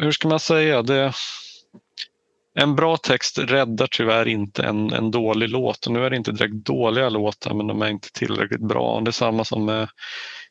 hur 0.00 0.12
ska 0.12 0.28
man 0.28 0.40
säga? 0.40 0.82
Det, 0.82 1.12
en 2.54 2.76
bra 2.76 2.96
text 2.96 3.38
räddar 3.38 3.88
tyvärr 3.90 4.28
inte 4.28 4.62
en, 4.62 4.92
en 4.92 5.10
dålig 5.10 5.48
låt 5.48 5.86
och 5.86 5.92
nu 5.92 6.04
är 6.04 6.10
det 6.10 6.16
inte 6.16 6.32
direkt 6.32 6.54
dåliga 6.54 7.08
låtar 7.08 7.54
men 7.54 7.66
de 7.66 7.82
är 7.82 7.88
inte 7.88 8.12
tillräckligt 8.12 8.68
bra. 8.68 9.00
Det 9.00 9.10
är 9.10 9.12
samma 9.12 9.44
som 9.44 9.64
med, 9.64 9.88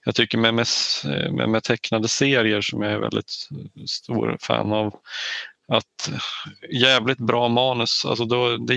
jag 0.06 0.16
tycker 0.16 0.38
med, 0.38 0.54
med, 0.54 1.50
med, 1.50 1.64
tecknade 1.64 2.08
serier 2.08 2.62
som 2.62 2.82
jag 2.82 2.92
är 2.92 3.00
väldigt 3.00 3.30
stor 3.90 4.38
fan 4.42 4.74
av. 4.74 4.94
Att 5.68 6.12
jävligt 6.72 7.18
bra 7.18 7.48
manus, 7.48 8.06
alltså 8.06 8.26
då, 8.26 8.58
det 8.58 8.76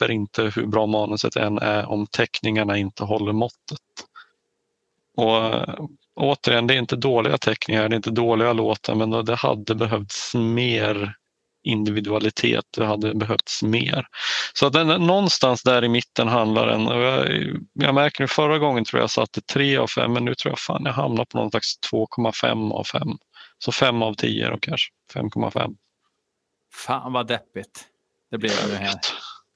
hjälper 0.00 0.14
inte 0.14 0.42
hur 0.42 0.66
bra 0.66 0.86
manuset 0.86 1.36
än 1.36 1.58
är 1.58 1.86
om 1.86 2.06
teckningarna 2.06 2.76
inte 2.76 3.04
håller 3.04 3.32
måttet. 3.32 3.80
Och 5.16 5.36
äh, 5.36 5.74
återigen, 6.16 6.66
det 6.66 6.74
är 6.74 6.78
inte 6.78 6.96
dåliga 6.96 7.38
teckningar, 7.38 7.88
det 7.88 7.94
är 7.94 7.96
inte 7.96 8.10
dåliga 8.10 8.52
låtar 8.52 8.94
men 8.94 9.10
det 9.10 9.34
hade 9.34 9.74
behövts 9.74 10.34
mer 10.34 11.14
individualitet, 11.66 12.64
det 12.76 12.86
hade 12.86 13.14
behövts 13.14 13.62
mer. 13.62 14.06
Så 14.54 14.66
att 14.66 14.72
den, 14.72 14.88
någonstans 14.88 15.62
där 15.62 15.84
i 15.84 15.88
mitten 15.88 16.28
handlar 16.28 16.66
den, 16.66 16.84
jag, 16.84 17.28
jag 17.72 17.94
märker 17.94 18.22
nu 18.22 18.28
förra 18.28 18.58
gången 18.58 18.84
tror 18.84 19.00
jag 19.00 19.10
satte 19.10 19.40
3 19.40 19.76
av 19.76 19.86
5 19.86 20.12
men 20.12 20.24
nu 20.24 20.34
tror 20.34 20.52
jag 20.52 20.58
fan 20.58 20.82
jag 20.84 20.92
hamnar 20.92 21.24
på 21.24 21.38
någon 21.38 21.50
slags 21.50 21.78
2,5 21.92 22.72
av 22.72 22.84
5. 22.84 23.00
Så 23.58 23.72
5 23.72 24.02
av 24.02 24.14
10 24.14 24.50
då 24.50 24.58
kanske, 24.60 24.90
5,5. 25.14 25.74
Fan 26.86 27.12
vad 27.12 27.26
deppigt 27.26 27.86
det 28.30 28.38
blev 28.38 28.52
nu 28.68 28.74
här. 28.74 28.94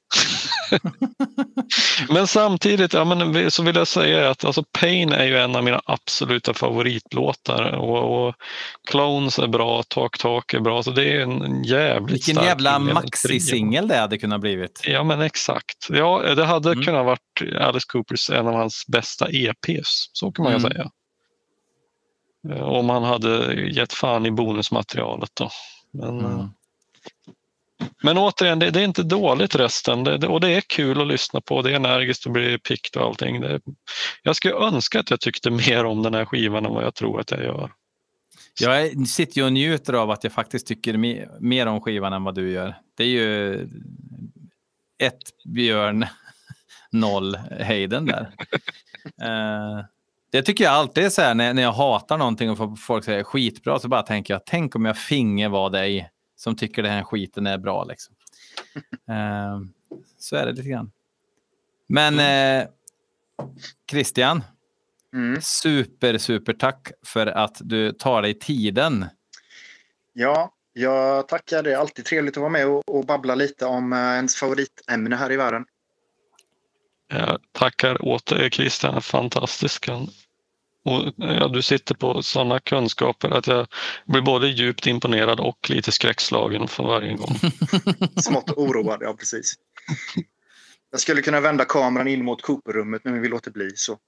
Men 2.09 2.27
samtidigt 2.27 2.93
ja, 2.93 3.05
men 3.05 3.51
så 3.51 3.63
vill 3.63 3.77
jag 3.77 3.89
säga 3.89 4.31
att 4.31 4.45
alltså, 4.45 4.65
Pain 4.81 5.13
är 5.13 5.25
ju 5.25 5.39
en 5.39 5.57
av 5.57 5.65
mina 5.65 5.81
absoluta 5.85 6.55
favoritlåtar 6.55 7.73
och, 7.73 8.29
och 8.29 8.35
Clones 8.91 9.39
är 9.39 9.47
bra, 9.47 9.83
Talk 9.83 10.19
Talk 10.19 10.55
är 10.55 10.61
bra, 10.61 10.83
så 10.83 10.91
det 10.91 11.13
är 11.13 11.21
en 11.21 11.65
jävligt 11.65 12.15
Vilken 12.15 12.35
stark 12.35 12.47
jävla 12.47 12.79
maxi-singel 12.79 13.89
det 13.89 13.97
hade 13.97 14.19
kunnat 14.19 14.41
blivit. 14.41 14.81
Ja 14.85 15.05
men 15.05 15.21
exakt. 15.21 15.87
Ja, 15.89 16.35
det 16.35 16.45
hade 16.45 16.73
Mm. 16.73 16.85
kunnat 16.85 17.07
varit 17.07 17.55
Alice 17.61 17.87
Coopers 17.89 18.31
en 18.31 18.47
av 18.47 18.55
hans 18.55 18.85
bästa 18.87 19.29
EPs, 19.31 20.11
så 20.13 20.33
kan 20.33 20.43
man 20.43 20.53
ju 20.53 20.59
Mm. 20.59 20.71
säga. 20.71 20.91
Eh, 22.51 22.63
Om 22.63 22.91
han 22.91 23.05
hade 23.05 23.55
gett 23.55 23.93
fan 23.93 24.27
i 24.27 24.31
bonusmaterialet 24.31 25.31
då. 25.35 25.51
Men, 25.93 26.21
eh, 26.21 26.27
Mm. 26.33 26.49
Men 28.03 28.19
återigen, 28.19 28.59
det, 28.59 28.71
det 28.71 28.81
är 28.81 28.85
inte 28.85 29.03
dåligt 29.03 29.55
resten 29.55 30.05
det, 30.05 30.19
det, 30.19 30.27
och 30.27 30.41
det 30.41 30.49
är 30.51 30.61
kul 30.61 31.01
att 31.01 31.07
lyssna 31.07 31.41
på. 31.41 31.63
Det 31.63 31.71
är 31.71 31.75
energiskt 31.75 32.27
och 32.27 32.33
blir 32.33 32.59
pickt 32.59 32.97
och 32.97 33.03
allting. 33.03 33.45
Jag 34.23 34.37
skulle 34.37 34.55
önska 34.55 35.01
att 35.01 35.11
jag 35.11 35.21
tyckte 35.21 35.51
mer 35.69 35.85
om 35.85 36.03
den 36.03 36.15
här 36.15 36.25
skivan 36.25 36.67
än 36.67 36.75
vad 36.75 36.85
jag 36.85 36.95
tror 36.95 37.21
att 37.21 37.31
jag 37.31 37.41
gör. 37.41 37.73
Jag 38.61 39.09
sitter 39.09 39.39
ju 39.39 39.45
och 39.45 39.53
njuter 39.53 39.93
av 39.93 40.11
att 40.11 40.25
jag 40.25 40.33
faktiskt 40.33 40.67
tycker 40.67 40.95
me- 40.95 41.29
mer 41.41 41.67
om 41.67 41.81
skivan 41.81 42.13
än 42.13 42.25
vad 42.25 42.35
du 42.35 42.51
gör. 42.51 42.75
Det 42.97 43.05
är 43.05 43.09
ju 43.09 43.55
ett 44.99 45.23
Björn, 45.45 46.07
noll 46.91 47.37
Hayden 47.37 48.07
där. 48.07 48.31
Eh, 49.23 49.85
det 50.33 50.43
tycker 50.43 50.65
jag 50.65 50.73
alltid 50.73 51.05
är 51.05 51.11
så 51.11 51.23
här 51.23 51.35
när, 51.35 51.55
när 51.55 51.63
jag 51.63 51.73
hatar 51.73 52.19
någonting 52.19 52.51
och 52.51 52.57
får 52.57 52.77
folk 52.77 53.05
säger 53.05 53.23
skitbra 53.23 53.79
så 53.79 53.89
bara 53.89 54.03
tänker 54.03 54.35
jag 54.35 54.47
tänk 54.47 54.77
om 54.77 54.85
jag 54.85 54.99
finge 54.99 55.49
var 55.49 55.71
dig 55.71 56.11
som 56.39 56.57
tycker 56.57 56.83
den 56.83 56.93
här 56.93 57.03
skiten 57.05 57.47
är 57.47 57.59
bra. 57.59 57.85
Liksom. 57.85 58.15
Eh, 59.09 59.61
så 60.19 60.37
är 60.37 60.47
det 60.47 60.53
lite 60.53 60.69
grann. 60.69 60.93
Men 61.87 62.19
eh, 62.19 62.69
Christian, 63.91 64.43
Mm. 65.13 65.41
super, 65.43 66.19
super 66.19 66.53
tack 66.53 66.91
för 67.07 67.27
att 67.27 67.57
du 67.61 67.93
tar 67.93 68.23
dig 68.23 68.35
tiden. 68.39 69.07
Ja, 70.13 70.53
jag 70.73 71.29
tackar. 71.29 71.63
Det 71.63 71.73
är 71.73 71.77
alltid 71.77 72.05
trevligt 72.05 72.37
att 72.37 72.41
vara 72.41 72.51
med 72.51 72.67
och, 72.67 72.89
och 72.89 73.07
babbla 73.07 73.35
lite 73.35 73.67
om 73.67 73.93
eh, 73.93 73.99
ens 73.99 74.37
favoritämne 74.37 75.17
här 75.17 75.33
i 75.33 75.37
världen. 75.37 75.65
Jag 77.09 77.39
tackar 77.53 78.05
åter 78.05 78.51
Christian, 78.51 79.03
fantastisk. 79.03 79.89
Och, 80.85 81.13
ja, 81.17 81.49
du 81.49 81.63
sitter 81.63 81.95
på 81.95 82.23
sådana 82.23 82.61
kunskaper 82.61 83.31
att 83.31 83.47
jag 83.47 83.67
blir 84.07 84.23
både 84.23 84.49
djupt 84.49 84.87
imponerad 84.87 85.41
och 85.41 85.71
lite 85.71 85.93
skräckslagen 85.93 86.69
för 86.69 86.85
varje 86.85 87.15
gång. 87.15 87.35
Smått 88.17 88.51
oroad, 88.51 88.99
ja 89.03 89.15
precis. 89.15 89.55
Jag 90.91 91.01
skulle 91.01 91.23
kunna 91.23 91.41
vända 91.41 91.65
kameran 91.65 92.09
in 92.09 92.25
mot 92.25 92.43
Cooper-rummet 92.43 93.05
men 93.05 93.23
vi 93.23 93.29
låter 93.29 93.51
bli. 93.51 93.71
Så. 93.77 93.99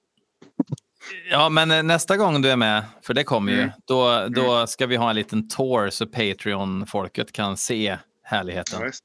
Ja, 1.29 1.49
men 1.49 1.71
eh, 1.71 1.83
nästa 1.83 2.17
gång 2.17 2.41
du 2.41 2.49
är 2.49 2.55
med, 2.55 2.83
för 3.01 3.13
det 3.13 3.23
kommer 3.23 3.51
ju, 3.51 3.57
Mm. 3.57 3.71
då, 3.87 4.27
då 4.27 4.67
ska 4.67 4.85
vi 4.87 4.95
ha 4.95 5.09
en 5.09 5.15
liten 5.15 5.47
tour 5.49 5.89
så 5.89 6.05
Patreon-folket 6.05 7.31
kan 7.31 7.57
se 7.57 7.83
Ja, 7.83 7.97
härligheten. 8.23 8.81
just, 8.81 9.03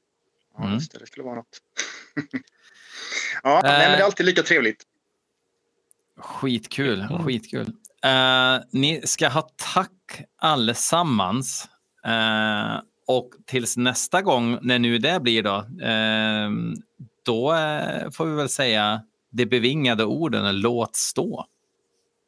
ja, 0.57 0.63
Mm. 0.63 0.73
just 0.73 0.91
det. 0.91 0.99
Det 0.99 1.07
skulle 1.07 1.23
vara 1.23 1.35
något. 1.35 1.57
ja, 3.43 3.61
nej, 3.63 3.79
men 3.79 3.91
det 3.91 3.97
är 3.97 4.03
alltid 4.03 4.25
lika 4.25 4.43
trevligt. 4.43 4.83
Skitkul, 6.17 7.07
Ja. 7.09 7.19
skitkul. 7.23 7.67
Eh, 8.03 8.59
ni 8.71 9.01
ska 9.05 9.29
ha 9.29 9.49
tack 9.73 10.21
allesammans. 10.41 11.69
Eh, 12.05 12.81
och 13.07 13.29
tills 13.45 13.77
nästa 13.77 14.21
gång, 14.21 14.57
när 14.61 14.79
nu 14.79 14.97
det 14.97 15.19
blir 15.19 15.43
då, 15.43 15.55
eh, 15.85 16.49
då 17.25 17.47
får 18.13 18.25
vi 18.25 18.35
väl 18.35 18.49
säga 18.49 19.01
de 19.29 19.45
bevingade 19.45 20.05
orden 20.05 20.59
låt 20.61 20.95
stå. 20.95 21.45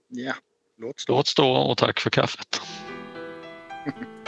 Ja, 0.08 0.34
låt 0.78 1.00
stå. 1.00 1.14
Låt 1.16 1.28
stå 1.28 1.52
och 1.52 1.78
tack 1.78 2.00
för 2.00 2.10
kaffet. 2.10 2.62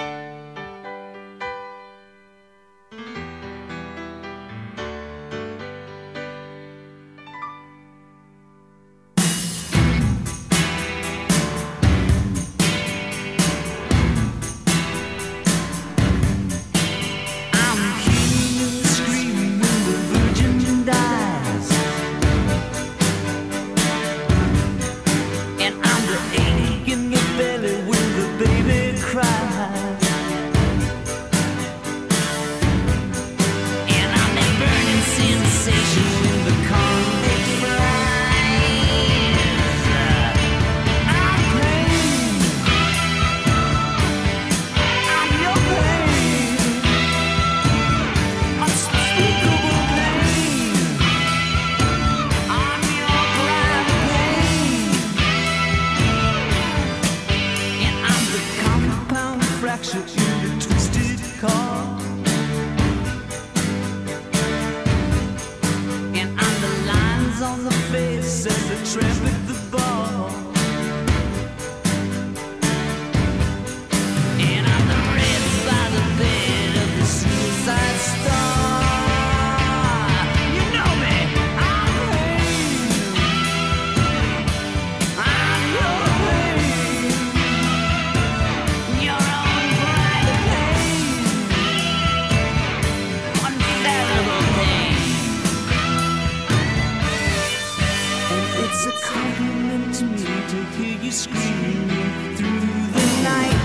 It's 98.84 98.88
a 98.88 99.06
compliment 99.06 99.94
to 99.94 100.06
me 100.06 100.24
to 100.24 100.64
hear 100.76 100.98
you 101.04 101.12
screaming 101.12 102.36
through 102.36 102.62
the 102.62 103.22
night. 103.22 103.61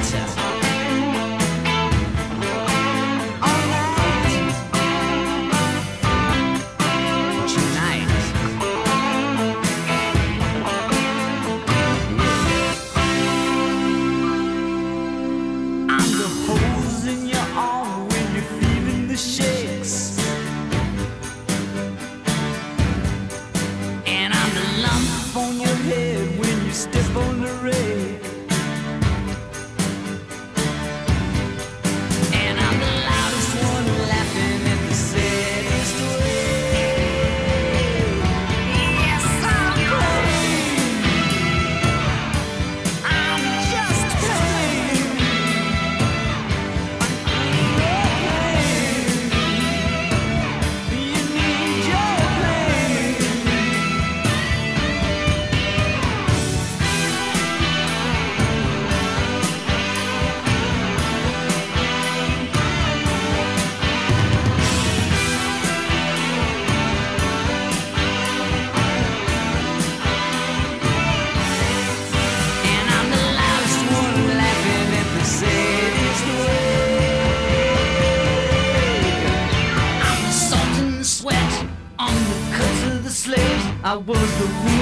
Was 84.06 84.38
the 84.38 84.75